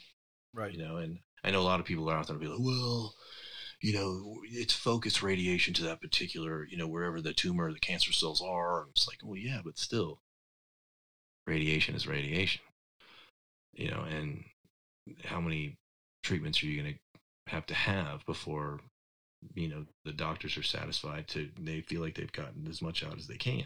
Right. 0.53 0.73
You 0.73 0.79
know, 0.79 0.97
and 0.97 1.19
I 1.43 1.51
know 1.51 1.61
a 1.61 1.63
lot 1.63 1.79
of 1.79 1.85
people 1.85 2.09
are 2.09 2.17
out 2.17 2.27
there 2.27 2.35
to 2.35 2.39
be 2.39 2.47
like, 2.47 2.59
well, 2.59 3.13
you 3.81 3.93
know, 3.93 4.41
it's 4.51 4.73
focused 4.73 5.23
radiation 5.23 5.73
to 5.75 5.83
that 5.83 6.01
particular, 6.01 6.65
you 6.65 6.77
know, 6.77 6.87
wherever 6.87 7.21
the 7.21 7.33
tumor 7.33 7.67
or 7.67 7.73
the 7.73 7.79
cancer 7.79 8.11
cells 8.11 8.41
are. 8.41 8.81
And 8.81 8.89
it's 8.91 9.07
like, 9.07 9.19
well, 9.23 9.37
yeah, 9.37 9.61
but 9.63 9.77
still, 9.77 10.21
radiation 11.47 11.95
is 11.95 12.07
radiation. 12.07 12.61
You 13.73 13.91
know, 13.91 14.01
and 14.01 14.43
how 15.23 15.39
many 15.39 15.77
treatments 16.23 16.61
are 16.61 16.65
you 16.65 16.81
going 16.81 16.95
to 16.95 17.53
have 17.53 17.65
to 17.67 17.73
have 17.73 18.25
before, 18.25 18.81
you 19.53 19.69
know, 19.69 19.85
the 20.03 20.11
doctors 20.11 20.57
are 20.57 20.63
satisfied 20.63 21.27
to 21.29 21.49
they 21.57 21.81
feel 21.81 22.01
like 22.01 22.15
they've 22.15 22.31
gotten 22.31 22.67
as 22.67 22.81
much 22.81 23.03
out 23.03 23.17
as 23.17 23.27
they 23.27 23.37
can. 23.37 23.65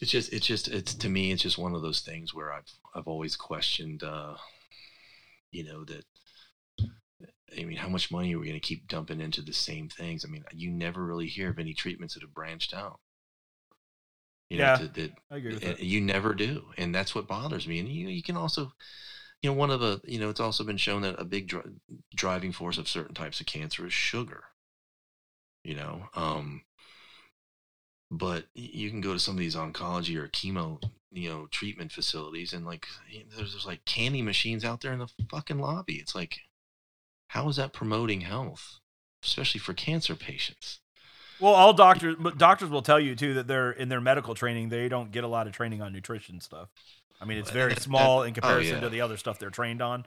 It's 0.00 0.10
just, 0.10 0.32
it's 0.32 0.46
just, 0.46 0.68
it's 0.68 0.94
to 0.94 1.08
me, 1.08 1.32
it's 1.32 1.42
just 1.42 1.58
one 1.58 1.74
of 1.74 1.82
those 1.82 2.00
things 2.00 2.34
where 2.34 2.52
I've, 2.52 2.70
I've 2.94 3.06
always 3.06 3.36
questioned, 3.36 4.02
uh, 4.02 4.34
you 5.50 5.64
know, 5.64 5.84
that 5.84 6.04
I 7.58 7.64
mean, 7.64 7.76
how 7.76 7.88
much 7.88 8.10
money 8.10 8.34
are 8.34 8.38
we 8.38 8.46
going 8.46 8.60
to 8.60 8.66
keep 8.66 8.88
dumping 8.88 9.20
into 9.20 9.42
the 9.42 9.52
same 9.52 9.88
things? 9.88 10.24
I 10.24 10.28
mean, 10.28 10.44
you 10.52 10.70
never 10.70 11.04
really 11.04 11.26
hear 11.26 11.50
of 11.50 11.58
any 11.58 11.74
treatments 11.74 12.14
that 12.14 12.22
have 12.22 12.34
branched 12.34 12.74
out. 12.74 12.98
You 14.48 14.58
know, 14.58 14.64
Yeah, 14.64 14.76
to, 14.76 14.88
that 14.88 15.12
I 15.30 15.36
agree 15.36 15.54
with 15.54 15.64
uh, 15.64 15.68
that. 15.68 15.80
you 15.80 16.00
never 16.00 16.34
do, 16.34 16.64
and 16.76 16.94
that's 16.94 17.14
what 17.14 17.26
bothers 17.28 17.66
me. 17.66 17.78
And 17.78 17.88
you, 17.88 18.08
you 18.08 18.22
can 18.22 18.36
also, 18.36 18.72
you 19.42 19.50
know, 19.50 19.56
one 19.56 19.70
of 19.70 19.80
the, 19.80 20.00
you 20.04 20.18
know, 20.18 20.30
it's 20.30 20.40
also 20.40 20.64
been 20.64 20.76
shown 20.76 21.02
that 21.02 21.20
a 21.20 21.24
big 21.24 21.48
dri- 21.48 21.62
driving 22.14 22.52
force 22.52 22.78
of 22.78 22.88
certain 22.88 23.14
types 23.14 23.40
of 23.40 23.46
cancer 23.46 23.86
is 23.86 23.92
sugar. 23.92 24.44
You 25.64 25.76
know, 25.76 26.08
um, 26.14 26.62
but 28.12 28.44
you 28.54 28.90
can 28.90 29.00
go 29.00 29.14
to 29.14 29.18
some 29.18 29.34
of 29.34 29.38
these 29.40 29.56
oncology 29.56 30.16
or 30.16 30.28
chemo, 30.28 30.82
you 31.10 31.30
know, 31.30 31.46
treatment 31.50 31.90
facilities, 31.90 32.52
and 32.52 32.66
like, 32.66 32.86
there's, 33.34 33.52
there's 33.52 33.66
like 33.66 33.84
candy 33.86 34.20
machines 34.20 34.64
out 34.66 34.82
there 34.82 34.92
in 34.92 34.98
the 34.98 35.08
fucking 35.30 35.58
lobby. 35.58 35.94
It's 35.94 36.14
like, 36.14 36.40
how 37.28 37.48
is 37.48 37.56
that 37.56 37.72
promoting 37.72 38.20
health, 38.20 38.80
especially 39.24 39.60
for 39.60 39.72
cancer 39.72 40.14
patients? 40.14 40.80
Well, 41.40 41.54
all 41.54 41.72
doctors, 41.72 42.16
doctors 42.36 42.68
will 42.68 42.82
tell 42.82 43.00
you 43.00 43.16
too 43.16 43.32
that 43.34 43.48
they're 43.48 43.72
in 43.72 43.88
their 43.88 44.00
medical 44.00 44.34
training. 44.34 44.68
They 44.68 44.90
don't 44.90 45.10
get 45.10 45.24
a 45.24 45.28
lot 45.28 45.46
of 45.46 45.54
training 45.54 45.80
on 45.80 45.92
nutrition 45.92 46.38
stuff. 46.40 46.68
I 47.18 47.24
mean, 47.24 47.38
it's 47.38 47.50
very 47.50 47.72
that- 47.72 47.82
small 47.82 48.20
that- 48.20 48.26
in 48.26 48.32
oh, 48.32 48.34
comparison 48.34 48.74
yeah. 48.74 48.80
to 48.80 48.88
the 48.90 49.00
other 49.00 49.16
stuff 49.16 49.38
they're 49.38 49.50
trained 49.50 49.80
on. 49.80 50.04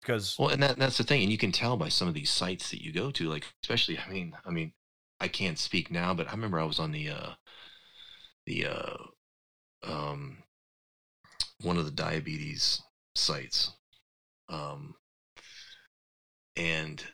Because 0.00 0.36
Well, 0.38 0.48
and 0.48 0.62
that 0.62 0.76
that's 0.76 0.98
the 0.98 1.04
thing, 1.04 1.22
and 1.22 1.32
you 1.32 1.38
can 1.38 1.52
tell 1.52 1.76
by 1.76 1.88
some 1.88 2.08
of 2.08 2.14
these 2.14 2.30
sites 2.30 2.70
that 2.70 2.82
you 2.82 2.92
go 2.92 3.10
to, 3.12 3.28
like 3.28 3.44
especially, 3.62 3.98
I 3.98 4.08
mean, 4.10 4.36
I 4.44 4.50
mean, 4.50 4.72
I 5.20 5.28
can't 5.28 5.58
speak 5.58 5.90
now, 5.90 6.14
but 6.14 6.28
I 6.28 6.32
remember 6.32 6.60
I 6.60 6.64
was 6.64 6.78
on 6.78 6.92
the 6.92 7.10
uh, 7.10 7.30
the 8.46 8.66
uh, 8.66 8.96
um, 9.82 10.38
one 11.62 11.76
of 11.76 11.84
the 11.84 11.90
diabetes 11.90 12.82
sites, 13.14 13.72
um, 14.48 14.94
and 16.56 17.04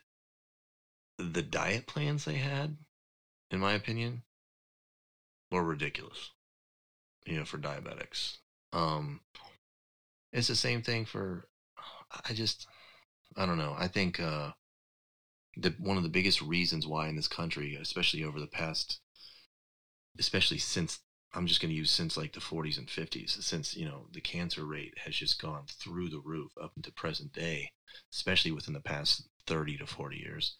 the 1.18 1.42
diet 1.42 1.86
plans 1.86 2.24
they 2.24 2.36
had, 2.36 2.76
in 3.50 3.60
my 3.60 3.72
opinion, 3.72 4.22
were 5.50 5.64
ridiculous. 5.64 6.30
You 7.26 7.38
know, 7.38 7.44
for 7.46 7.56
diabetics, 7.56 8.36
um, 8.74 9.20
it's 10.32 10.48
the 10.48 10.56
same 10.56 10.82
thing 10.82 11.06
for. 11.06 11.48
I 12.28 12.34
just, 12.34 12.66
I 13.36 13.46
don't 13.46 13.58
know. 13.58 13.74
I 13.78 13.88
think 13.88 14.20
uh, 14.20 14.50
the 15.56 15.74
one 15.78 15.96
of 15.96 16.02
the 16.02 16.08
biggest 16.08 16.40
reasons 16.42 16.86
why 16.86 17.08
in 17.08 17.16
this 17.16 17.28
country, 17.28 17.76
especially 17.80 18.24
over 18.24 18.40
the 18.40 18.46
past, 18.46 19.00
especially 20.18 20.58
since 20.58 21.00
I'm 21.34 21.46
just 21.46 21.60
going 21.60 21.70
to 21.70 21.76
use 21.76 21.90
since 21.90 22.16
like 22.16 22.32
the 22.32 22.40
40s 22.40 22.78
and 22.78 22.86
50s, 22.86 23.42
since 23.42 23.76
you 23.76 23.84
know 23.86 24.06
the 24.12 24.20
cancer 24.20 24.64
rate 24.64 24.94
has 25.04 25.16
just 25.16 25.40
gone 25.40 25.64
through 25.68 26.08
the 26.08 26.20
roof 26.24 26.52
up 26.62 26.72
into 26.76 26.92
present 26.92 27.32
day, 27.32 27.72
especially 28.12 28.52
within 28.52 28.74
the 28.74 28.80
past 28.80 29.28
30 29.46 29.78
to 29.78 29.86
40 29.86 30.16
years. 30.16 30.56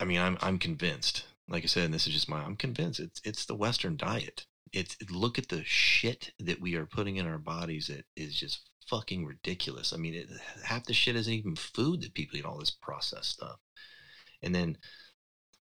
I 0.00 0.04
mean, 0.04 0.20
I'm 0.20 0.38
I'm 0.40 0.58
convinced. 0.58 1.26
Like 1.48 1.64
I 1.64 1.66
said, 1.66 1.84
and 1.84 1.94
this 1.94 2.06
is 2.06 2.14
just 2.14 2.28
my. 2.28 2.42
I'm 2.42 2.56
convinced 2.56 3.00
it's 3.00 3.20
it's 3.24 3.44
the 3.44 3.54
Western 3.54 3.96
diet. 3.96 4.46
It's 4.72 4.96
look 5.10 5.38
at 5.38 5.48
the 5.48 5.62
shit 5.64 6.32
that 6.40 6.60
we 6.60 6.74
are 6.74 6.86
putting 6.86 7.16
in 7.16 7.26
our 7.26 7.38
bodies. 7.38 7.88
It 7.88 8.06
is 8.16 8.34
just 8.34 8.70
fucking 8.88 9.24
ridiculous. 9.24 9.92
I 9.92 9.96
mean, 9.96 10.14
it, 10.14 10.28
half 10.64 10.84
the 10.84 10.92
shit 10.92 11.16
isn't 11.16 11.32
even 11.32 11.56
food 11.56 12.02
that 12.02 12.14
people 12.14 12.38
eat. 12.38 12.44
All 12.44 12.58
this 12.58 12.70
processed 12.70 13.30
stuff, 13.30 13.58
and 14.42 14.54
then 14.54 14.78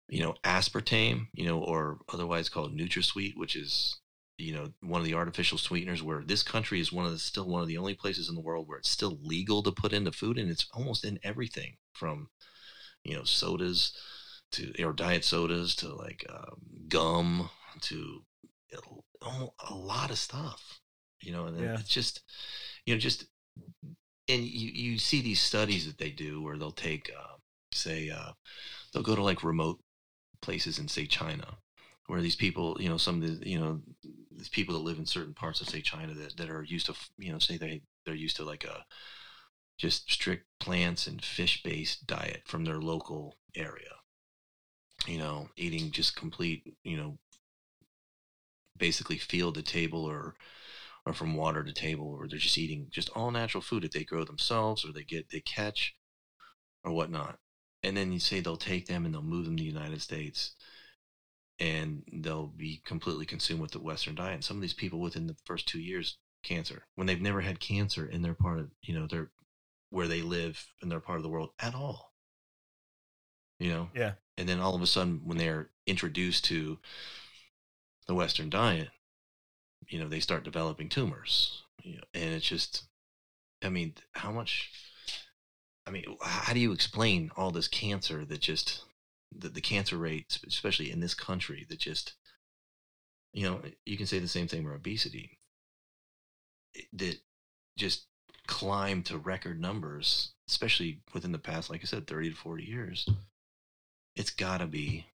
you 0.10 0.22
know 0.22 0.36
aspartame, 0.44 1.28
you 1.34 1.46
know, 1.46 1.60
or 1.60 2.00
otherwise 2.14 2.50
called 2.50 2.78
NutraSweet, 2.78 3.34
which 3.36 3.56
is 3.56 4.00
you 4.38 4.54
know 4.54 4.70
one 4.82 5.02
of 5.02 5.06
the 5.06 5.14
artificial 5.14 5.58
sweeteners. 5.58 6.04
Where 6.04 6.24
this 6.24 6.44
country 6.44 6.80
is 6.80 6.92
one 6.92 7.06
of 7.06 7.12
the 7.12 7.20
still 7.20 7.48
one 7.48 7.62
of 7.62 7.68
the 7.68 7.78
only 7.78 7.94
places 7.94 8.30
in 8.30 8.36
the 8.36 8.42
world 8.42 8.68
where 8.68 8.78
it's 8.78 8.90
still 8.90 9.20
legal 9.24 9.64
to 9.64 9.72
put 9.72 9.94
into 9.94 10.12
food, 10.12 10.38
and 10.38 10.50
it's 10.50 10.68
almost 10.74 11.06
in 11.06 11.20
everything 11.24 11.78
from 11.94 12.30
you 13.04 13.16
know 13.16 13.24
sodas 13.24 13.96
to 14.52 14.72
or 14.84 14.94
diet 14.94 15.24
sodas 15.26 15.76
to 15.76 15.94
like 15.96 16.26
um, 16.30 16.62
gum 16.88 17.50
to 17.82 18.24
a, 19.22 19.48
a 19.70 19.74
lot 19.74 20.10
of 20.12 20.18
stuff 20.18 20.80
you 21.22 21.32
know 21.32 21.46
and 21.46 21.60
Yeah. 21.60 21.76
it's 21.80 21.90
just 21.90 22.22
you 22.86 22.94
know 22.94 23.00
just 23.00 23.26
and 24.30 24.44
you 24.44 24.70
you 24.70 24.98
see 24.98 25.22
these 25.22 25.42
studies 25.42 25.86
that 25.86 25.98
they 25.98 26.10
do 26.10 26.42
where 26.42 26.58
they'll 26.58 26.72
take 26.72 27.12
uh, 27.18 27.36
say 27.72 28.10
uh, 28.10 28.32
they'll 28.94 29.04
go 29.04 29.16
to 29.16 29.24
like 29.24 29.44
remote 29.44 29.80
places 30.42 30.80
in 30.80 30.88
say 30.88 31.06
China 31.06 31.58
where 32.08 32.22
these 32.22 32.36
people 32.36 32.78
you 32.80 32.90
know 32.90 32.98
some 32.98 33.22
of 33.22 33.40
the 33.40 33.50
you 33.50 33.60
know 33.60 33.82
these 34.32 34.50
people 34.50 34.74
that 34.74 34.82
live 34.82 35.00
in 35.00 35.06
certain 35.06 35.34
parts 35.34 35.62
of 35.62 35.70
say 35.70 35.82
China 35.82 36.14
that, 36.14 36.38
that 36.38 36.50
are 36.50 36.64
used 36.64 36.86
to 36.86 36.94
you 37.18 37.32
know 37.32 37.40
say 37.40 37.58
they 37.58 37.82
they're 38.06 38.16
used 38.16 38.36
to 38.36 38.44
like 38.44 38.64
a 38.64 38.86
just 39.78 40.12
strict 40.12 40.46
plants 40.60 41.08
and 41.08 41.24
fish 41.24 41.64
based 41.64 42.06
diet 42.06 42.42
from 42.46 42.64
their 42.64 42.80
local 42.80 43.38
area 43.56 43.96
you 45.08 45.18
know 45.18 45.50
eating 45.58 45.92
just 45.92 46.16
complete 46.16 46.64
you 46.84 46.98
know 46.98 47.18
basically 48.78 49.18
field 49.18 49.56
to 49.56 49.62
table 49.62 50.04
or 50.04 50.36
or 51.06 51.14
from 51.14 51.36
water 51.36 51.64
to 51.64 51.74
table 51.74 52.16
or 52.18 52.28
they're 52.28 52.40
just 52.40 52.58
eating 52.58 52.88
just 52.90 53.10
all 53.16 53.32
natural 53.32 53.62
food 53.62 53.84
that 53.84 53.92
they 53.92 54.04
grow 54.04 54.24
themselves 54.24 54.86
or 54.86 54.92
they 54.92 55.04
get 55.04 55.30
they 55.30 55.42
catch 55.42 55.96
or 56.84 56.92
whatnot. 56.92 57.40
And 57.84 57.98
then 57.98 58.12
you 58.12 58.20
say 58.20 58.40
they'll 58.40 58.56
take 58.56 58.88
them 58.88 59.06
and 59.06 59.14
they'll 59.14 59.22
move 59.22 59.46
them 59.46 59.58
to 59.58 59.64
the 59.64 59.70
united 59.70 60.02
states 60.02 60.52
and 61.60 62.04
they'll 62.12 62.48
be 62.48 62.82
completely 62.86 63.26
consumed 63.26 63.62
with 63.62 63.72
the 63.72 63.80
western 63.80 64.16
diet. 64.16 64.36
And 64.36 64.44
some 64.44 64.58
of 64.58 64.62
these 64.62 64.74
people 64.74 65.00
within 65.00 65.28
the 65.28 65.36
first 65.46 65.68
two 65.68 65.80
years 65.80 66.18
cancer. 66.44 66.84
When 66.96 67.08
they've 67.08 67.22
never 67.22 67.42
had 67.42 67.60
cancer 67.60 68.06
in 68.06 68.22
their 68.22 68.34
part 68.34 68.60
of 68.60 68.70
you 68.82 68.94
know 68.94 69.08
their 69.08 69.32
where 69.90 70.08
they 70.08 70.22
live 70.22 70.66
in 70.82 70.90
their 70.90 71.00
part 71.00 71.18
of 71.18 71.24
the 71.24 71.30
world 71.30 71.52
at 71.60 71.76
all. 71.76 72.14
You 73.60 73.70
know? 73.70 73.90
Yeah. 73.96 74.14
and 74.38 74.50
then 74.50 74.60
all 74.60 74.76
of 74.76 74.82
a 74.82 74.88
sudden 74.88 75.22
when 75.24 75.38
they're 75.38 75.70
introduced 75.86 76.46
to 76.46 76.80
the 78.08 78.16
western 78.16 78.50
diet 78.50 78.90
you 79.90 80.00
know 80.00 80.08
they 80.08 80.20
start 80.20 80.44
developing 80.44 80.90
tumors 80.90 81.64
you 81.82 81.96
know, 81.96 82.04
and 82.14 82.34
it's 82.34 82.48
just 82.48 82.84
i 83.64 83.70
mean 83.70 83.94
how 84.14 84.32
much 84.32 84.70
i 85.88 85.92
mean 85.92 86.04
how 86.22 86.54
do 86.54 86.60
you 86.60 86.72
explain 86.72 87.32
all 87.36 87.52
this 87.52 87.68
cancer 87.68 88.26
that 88.26 88.40
just 88.40 88.84
the, 89.32 89.50
the 89.50 89.62
cancer 89.62 89.98
rate 89.98 90.40
especially 90.48 90.92
in 90.92 91.00
this 91.00 91.14
country 91.14 91.66
that 91.70 91.80
just 91.80 92.14
you 93.34 93.44
know 93.44 93.62
you 93.86 93.98
can 93.98 94.06
say 94.06 94.20
the 94.20 94.28
same 94.28 94.48
thing 94.48 94.64
for 94.64 94.74
obesity. 94.74 95.40
That 96.94 97.18
just 97.78 98.06
climbed 98.48 99.06
to 99.08 99.18
record 99.18 99.60
numbers 99.60 100.34
especially 100.48 101.02
within 101.14 101.32
the 101.32 101.40
past 101.40 101.70
like 101.70 101.82
i 101.82 101.86
said 101.86 102.06
30 102.06 102.32
to 102.32 102.36
40 102.36 102.64
years 102.64 103.08
it's 104.16 104.30
got 104.30 104.58
to 104.58 104.68
be 104.68 105.06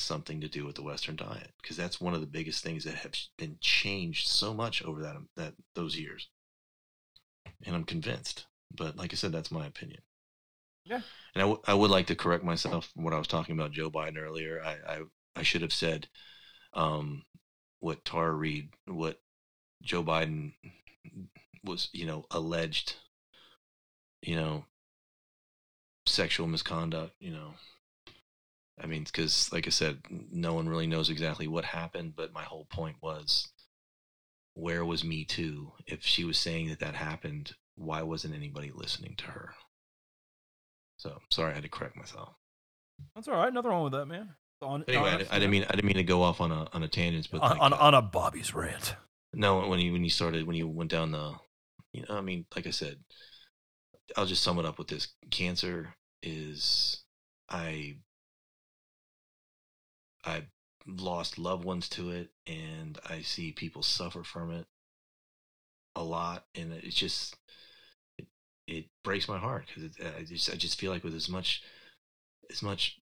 something 0.00 0.40
to 0.40 0.48
do 0.48 0.64
with 0.64 0.76
the 0.76 0.82
Western 0.82 1.16
diet 1.16 1.52
because 1.60 1.76
that's 1.76 2.00
one 2.00 2.14
of 2.14 2.20
the 2.20 2.26
biggest 2.26 2.62
things 2.62 2.84
that 2.84 2.94
have 2.94 3.12
been 3.36 3.56
changed 3.60 4.28
so 4.28 4.54
much 4.54 4.82
over 4.82 5.02
that 5.02 5.16
that 5.36 5.54
those 5.74 5.96
years. 5.96 6.28
And 7.64 7.74
I'm 7.74 7.84
convinced, 7.84 8.46
but 8.74 8.96
like 8.96 9.12
I 9.12 9.16
said, 9.16 9.32
that's 9.32 9.50
my 9.50 9.66
opinion. 9.66 10.00
Yeah. 10.84 11.00
And 11.34 11.42
I, 11.42 11.46
w- 11.46 11.60
I 11.66 11.74
would 11.74 11.90
like 11.90 12.06
to 12.06 12.14
correct 12.14 12.44
myself 12.44 12.90
from 12.94 13.04
what 13.04 13.12
I 13.12 13.18
was 13.18 13.26
talking 13.26 13.54
about 13.54 13.72
Joe 13.72 13.90
Biden 13.90 14.18
earlier. 14.18 14.62
I 14.64 14.76
I, 14.86 15.00
I 15.36 15.42
should 15.42 15.62
have 15.62 15.72
said 15.72 16.08
um, 16.72 17.24
what 17.80 18.04
Tara 18.04 18.32
Reade, 18.32 18.70
what 18.86 19.20
Joe 19.82 20.02
Biden 20.02 20.52
was, 21.64 21.88
you 21.92 22.06
know, 22.06 22.24
alleged, 22.30 22.94
you 24.22 24.36
know, 24.36 24.64
sexual 26.06 26.46
misconduct, 26.46 27.14
you 27.20 27.30
know, 27.30 27.52
I 28.80 28.86
mean, 28.86 29.04
because 29.04 29.52
like 29.52 29.66
I 29.66 29.70
said, 29.70 29.98
no 30.10 30.54
one 30.54 30.68
really 30.68 30.86
knows 30.86 31.10
exactly 31.10 31.48
what 31.48 31.64
happened. 31.64 32.14
But 32.16 32.32
my 32.32 32.44
whole 32.44 32.66
point 32.66 32.96
was, 33.02 33.48
where 34.54 34.84
was 34.84 35.04
Me 35.04 35.24
Too? 35.24 35.72
If 35.86 36.04
she 36.04 36.24
was 36.24 36.38
saying 36.38 36.68
that 36.68 36.80
that 36.80 36.94
happened, 36.94 37.54
why 37.76 38.02
wasn't 38.02 38.34
anybody 38.34 38.70
listening 38.74 39.14
to 39.18 39.24
her? 39.26 39.54
So 40.96 41.18
sorry, 41.30 41.52
I 41.52 41.54
had 41.54 41.62
to 41.62 41.68
correct 41.68 41.96
myself. 41.96 42.34
that's 43.14 43.28
all 43.28 43.36
right. 43.36 43.52
Nothing 43.52 43.70
wrong 43.70 43.84
with 43.84 43.92
that, 43.92 44.06
man. 44.06 44.34
On, 44.60 44.84
Anyway, 44.88 45.08
I, 45.08 45.36
I 45.36 45.38
didn't 45.38 45.50
mean 45.50 45.64
I 45.68 45.74
didn't 45.74 45.84
mean 45.84 45.96
to 45.96 46.02
go 46.02 46.22
off 46.22 46.40
on 46.40 46.50
a 46.50 46.68
on 46.72 46.82
a 46.82 46.88
tangent, 46.88 47.28
but 47.30 47.40
on, 47.40 47.50
like, 47.50 47.60
on, 47.60 47.72
uh, 47.72 47.76
on 47.76 47.94
a 47.94 48.02
Bobby's 48.02 48.54
rant. 48.54 48.96
No, 49.32 49.68
when 49.68 49.78
you 49.78 49.92
when 49.92 50.02
you 50.02 50.10
started 50.10 50.46
when 50.46 50.56
you 50.56 50.66
went 50.66 50.90
down 50.90 51.12
the, 51.12 51.34
you 51.92 52.04
know, 52.08 52.16
I 52.16 52.20
mean, 52.22 52.46
like 52.56 52.66
I 52.66 52.70
said, 52.70 52.96
I'll 54.16 54.26
just 54.26 54.42
sum 54.42 54.58
it 54.58 54.64
up 54.64 54.78
with 54.78 54.88
this: 54.88 55.08
cancer 55.30 55.94
is 56.24 57.04
I 57.48 57.98
I 60.28 60.42
lost 60.86 61.38
loved 61.38 61.64
ones 61.64 61.88
to 61.90 62.10
it, 62.10 62.30
and 62.46 62.98
I 63.08 63.22
see 63.22 63.52
people 63.52 63.82
suffer 63.82 64.22
from 64.22 64.52
it 64.52 64.66
a 65.96 66.02
lot, 66.02 66.44
and 66.54 66.72
it's 66.72 66.94
just 66.94 67.36
it, 68.18 68.26
it 68.66 68.86
breaks 69.04 69.28
my 69.28 69.38
heart 69.38 69.66
because 69.66 69.90
I 70.18 70.22
just 70.24 70.50
I 70.52 70.56
just 70.56 70.78
feel 70.78 70.92
like 70.92 71.04
with 71.04 71.14
as 71.14 71.28
much 71.28 71.62
as 72.50 72.62
much 72.62 73.00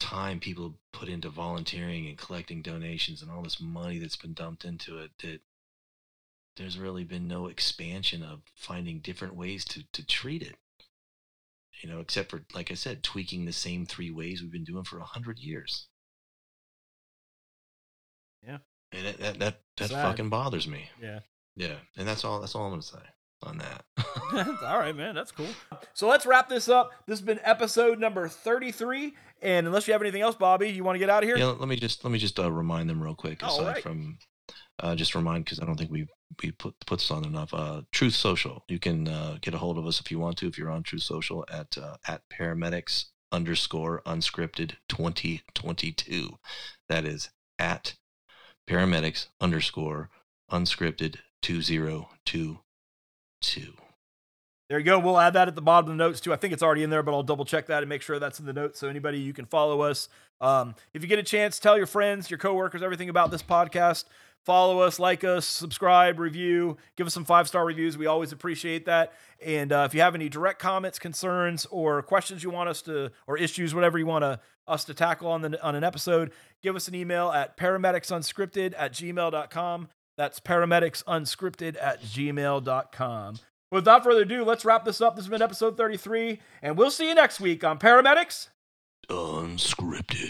time 0.00 0.38
people 0.40 0.78
put 0.92 1.08
into 1.08 1.28
volunteering 1.28 2.06
and 2.06 2.18
collecting 2.18 2.62
donations 2.62 3.20
and 3.22 3.30
all 3.30 3.42
this 3.42 3.60
money 3.60 3.98
that's 3.98 4.16
been 4.16 4.32
dumped 4.32 4.64
into 4.64 4.98
it 4.98 5.10
that 5.18 5.40
there's 6.56 6.78
really 6.78 7.04
been 7.04 7.26
no 7.26 7.46
expansion 7.46 8.22
of 8.22 8.42
finding 8.54 9.00
different 9.00 9.34
ways 9.36 9.64
to 9.64 9.84
to 9.92 10.04
treat 10.06 10.42
it. 10.42 10.56
You 11.82 11.88
know 11.90 12.00
except 12.00 12.30
for 12.30 12.42
like 12.54 12.70
i 12.72 12.74
said 12.74 13.04
tweaking 13.04 13.44
the 13.44 13.52
same 13.52 13.86
three 13.86 14.10
ways 14.10 14.42
we've 14.42 14.50
been 14.50 14.64
doing 14.64 14.84
for 14.84 14.98
a 14.98 15.04
hundred 15.04 15.38
years 15.38 15.86
Yeah. 18.46 18.58
and 18.92 19.06
that 19.06 19.18
that 19.18 19.38
that, 19.38 19.60
that 19.78 19.90
Sad. 19.90 20.02
fucking 20.02 20.28
bothers 20.28 20.66
me 20.68 20.88
Yeah. 21.02 21.20
yeah 21.56 21.76
and 21.96 22.06
that's 22.08 22.24
all 22.24 22.40
that's 22.40 22.54
all 22.54 22.64
i'm 22.64 22.70
gonna 22.72 22.82
say 22.82 22.98
on 23.42 23.58
that 23.58 23.84
All 24.64 24.78
right, 24.78 24.94
man. 24.94 25.14
That's 25.14 25.30
cool. 25.30 25.46
So 25.94 26.06
let's 26.08 26.26
wrap 26.26 26.48
this 26.50 26.68
up. 26.68 26.90
This 27.06 27.18
has 27.18 27.24
been 27.26 27.40
episode 27.44 27.98
number 27.98 28.28
33. 28.28 29.14
And 29.40 29.66
unless 29.66 29.86
you 29.86 29.92
have 29.92 30.02
anything 30.02 30.20
else, 30.20 30.34
Bobby, 30.34 30.68
you 30.68 30.84
want 30.84 30.96
to 30.96 30.98
get 30.98 31.08
out 31.08 31.22
of 31.22 31.28
here? 31.28 31.38
Yeah, 31.38 31.46
let 31.58 31.68
me 31.68 31.76
just 31.76 32.04
let 32.04 32.10
me 32.10 32.18
just 32.18 32.38
uh, 32.38 32.50
remind 32.50 32.90
them 32.90 33.02
real 33.02 33.14
quick. 33.14 33.38
Oh, 33.42 33.46
Aside 33.46 33.60
alright. 33.60 33.82
from, 33.82 34.18
uh, 34.80 34.94
just 34.96 35.14
remind 35.14 35.44
because 35.44 35.60
I 35.60 35.64
don't 35.64 35.76
think 35.78 35.90
we 35.90 36.06
we 36.42 36.50
put 36.50 36.74
put 36.86 36.98
this 36.98 37.10
on 37.10 37.24
enough. 37.24 37.54
Uh, 37.54 37.82
Truth 37.92 38.14
Social. 38.14 38.64
You 38.68 38.78
can 38.78 39.08
uh, 39.08 39.38
get 39.40 39.54
a 39.54 39.58
hold 39.58 39.78
of 39.78 39.86
us 39.86 40.00
if 40.00 40.10
you 40.10 40.18
want 40.18 40.36
to. 40.38 40.48
If 40.48 40.58
you're 40.58 40.70
on 40.70 40.82
Truth 40.82 41.02
Social 41.04 41.46
at 41.50 41.78
uh, 41.78 41.96
at 42.06 42.22
paramedics 42.28 43.06
underscore 43.32 44.02
unscripted 44.04 44.72
twenty 44.88 45.42
twenty 45.54 45.92
two. 45.92 46.38
That 46.88 47.04
is 47.06 47.30
at 47.58 47.94
paramedics 48.68 49.28
underscore 49.40 50.10
unscripted 50.50 51.16
two 51.40 51.62
zero 51.62 52.10
two 52.24 52.58
two. 53.40 53.72
There 54.68 54.78
you 54.78 54.84
go. 54.84 54.98
We'll 54.98 55.18
add 55.18 55.32
that 55.32 55.48
at 55.48 55.54
the 55.54 55.62
bottom 55.62 55.90
of 55.90 55.96
the 55.96 56.04
notes 56.04 56.20
too. 56.20 56.32
I 56.32 56.36
think 56.36 56.52
it's 56.52 56.62
already 56.62 56.82
in 56.82 56.90
there, 56.90 57.02
but 57.02 57.14
I'll 57.14 57.22
double 57.22 57.46
check 57.46 57.66
that 57.66 57.82
and 57.82 57.88
make 57.88 58.02
sure 58.02 58.18
that's 58.18 58.38
in 58.38 58.44
the 58.44 58.52
notes. 58.52 58.78
So 58.78 58.88
anybody 58.88 59.18
you 59.18 59.32
can 59.32 59.46
follow 59.46 59.80
us. 59.80 60.10
Um, 60.42 60.74
if 60.92 61.02
you 61.02 61.08
get 61.08 61.18
a 61.18 61.22
chance, 61.22 61.58
tell 61.58 61.78
your 61.78 61.86
friends, 61.86 62.30
your 62.30 62.38
coworkers, 62.38 62.82
everything 62.82 63.08
about 63.08 63.30
this 63.30 63.42
podcast. 63.42 64.04
Follow 64.44 64.80
us, 64.80 64.98
like 64.98 65.24
us, 65.24 65.46
subscribe, 65.46 66.18
review, 66.18 66.76
give 66.96 67.06
us 67.06 67.14
some 67.14 67.24
five 67.24 67.48
star 67.48 67.64
reviews. 67.64 67.98
We 67.98 68.06
always 68.06 68.32
appreciate 68.32 68.86
that. 68.86 69.12
And 69.44 69.72
uh, 69.72 69.84
if 69.88 69.94
you 69.94 70.00
have 70.00 70.14
any 70.14 70.28
direct 70.28 70.58
comments, 70.58 70.98
concerns, 70.98 71.66
or 71.66 72.02
questions 72.02 72.42
you 72.42 72.50
want 72.50 72.68
us 72.68 72.82
to, 72.82 73.10
or 73.26 73.36
issues, 73.36 73.74
whatever 73.74 73.98
you 73.98 74.06
want 74.06 74.22
to, 74.22 74.40
us 74.68 74.84
to 74.84 74.94
tackle 74.94 75.28
on 75.28 75.42
the 75.42 75.62
on 75.62 75.74
an 75.74 75.84
episode, 75.84 76.32
give 76.62 76.76
us 76.76 76.88
an 76.88 76.94
email 76.94 77.30
at 77.30 77.56
paramedicsunscripted 77.56 78.74
at 78.76 78.92
gmail.com. 78.92 79.88
That's 80.16 80.40
paramedicsunscripted 80.40 81.76
at 81.80 82.02
gmail.com. 82.02 83.38
Without 83.70 84.02
further 84.02 84.22
ado, 84.22 84.44
let's 84.44 84.64
wrap 84.64 84.84
this 84.84 85.00
up. 85.00 85.14
This 85.14 85.26
has 85.26 85.30
been 85.30 85.42
episode 85.42 85.76
33, 85.76 86.40
and 86.62 86.76
we'll 86.76 86.90
see 86.90 87.08
you 87.08 87.14
next 87.14 87.38
week 87.38 87.62
on 87.64 87.78
Paramedics. 87.78 88.48
Unscripted. 89.08 90.28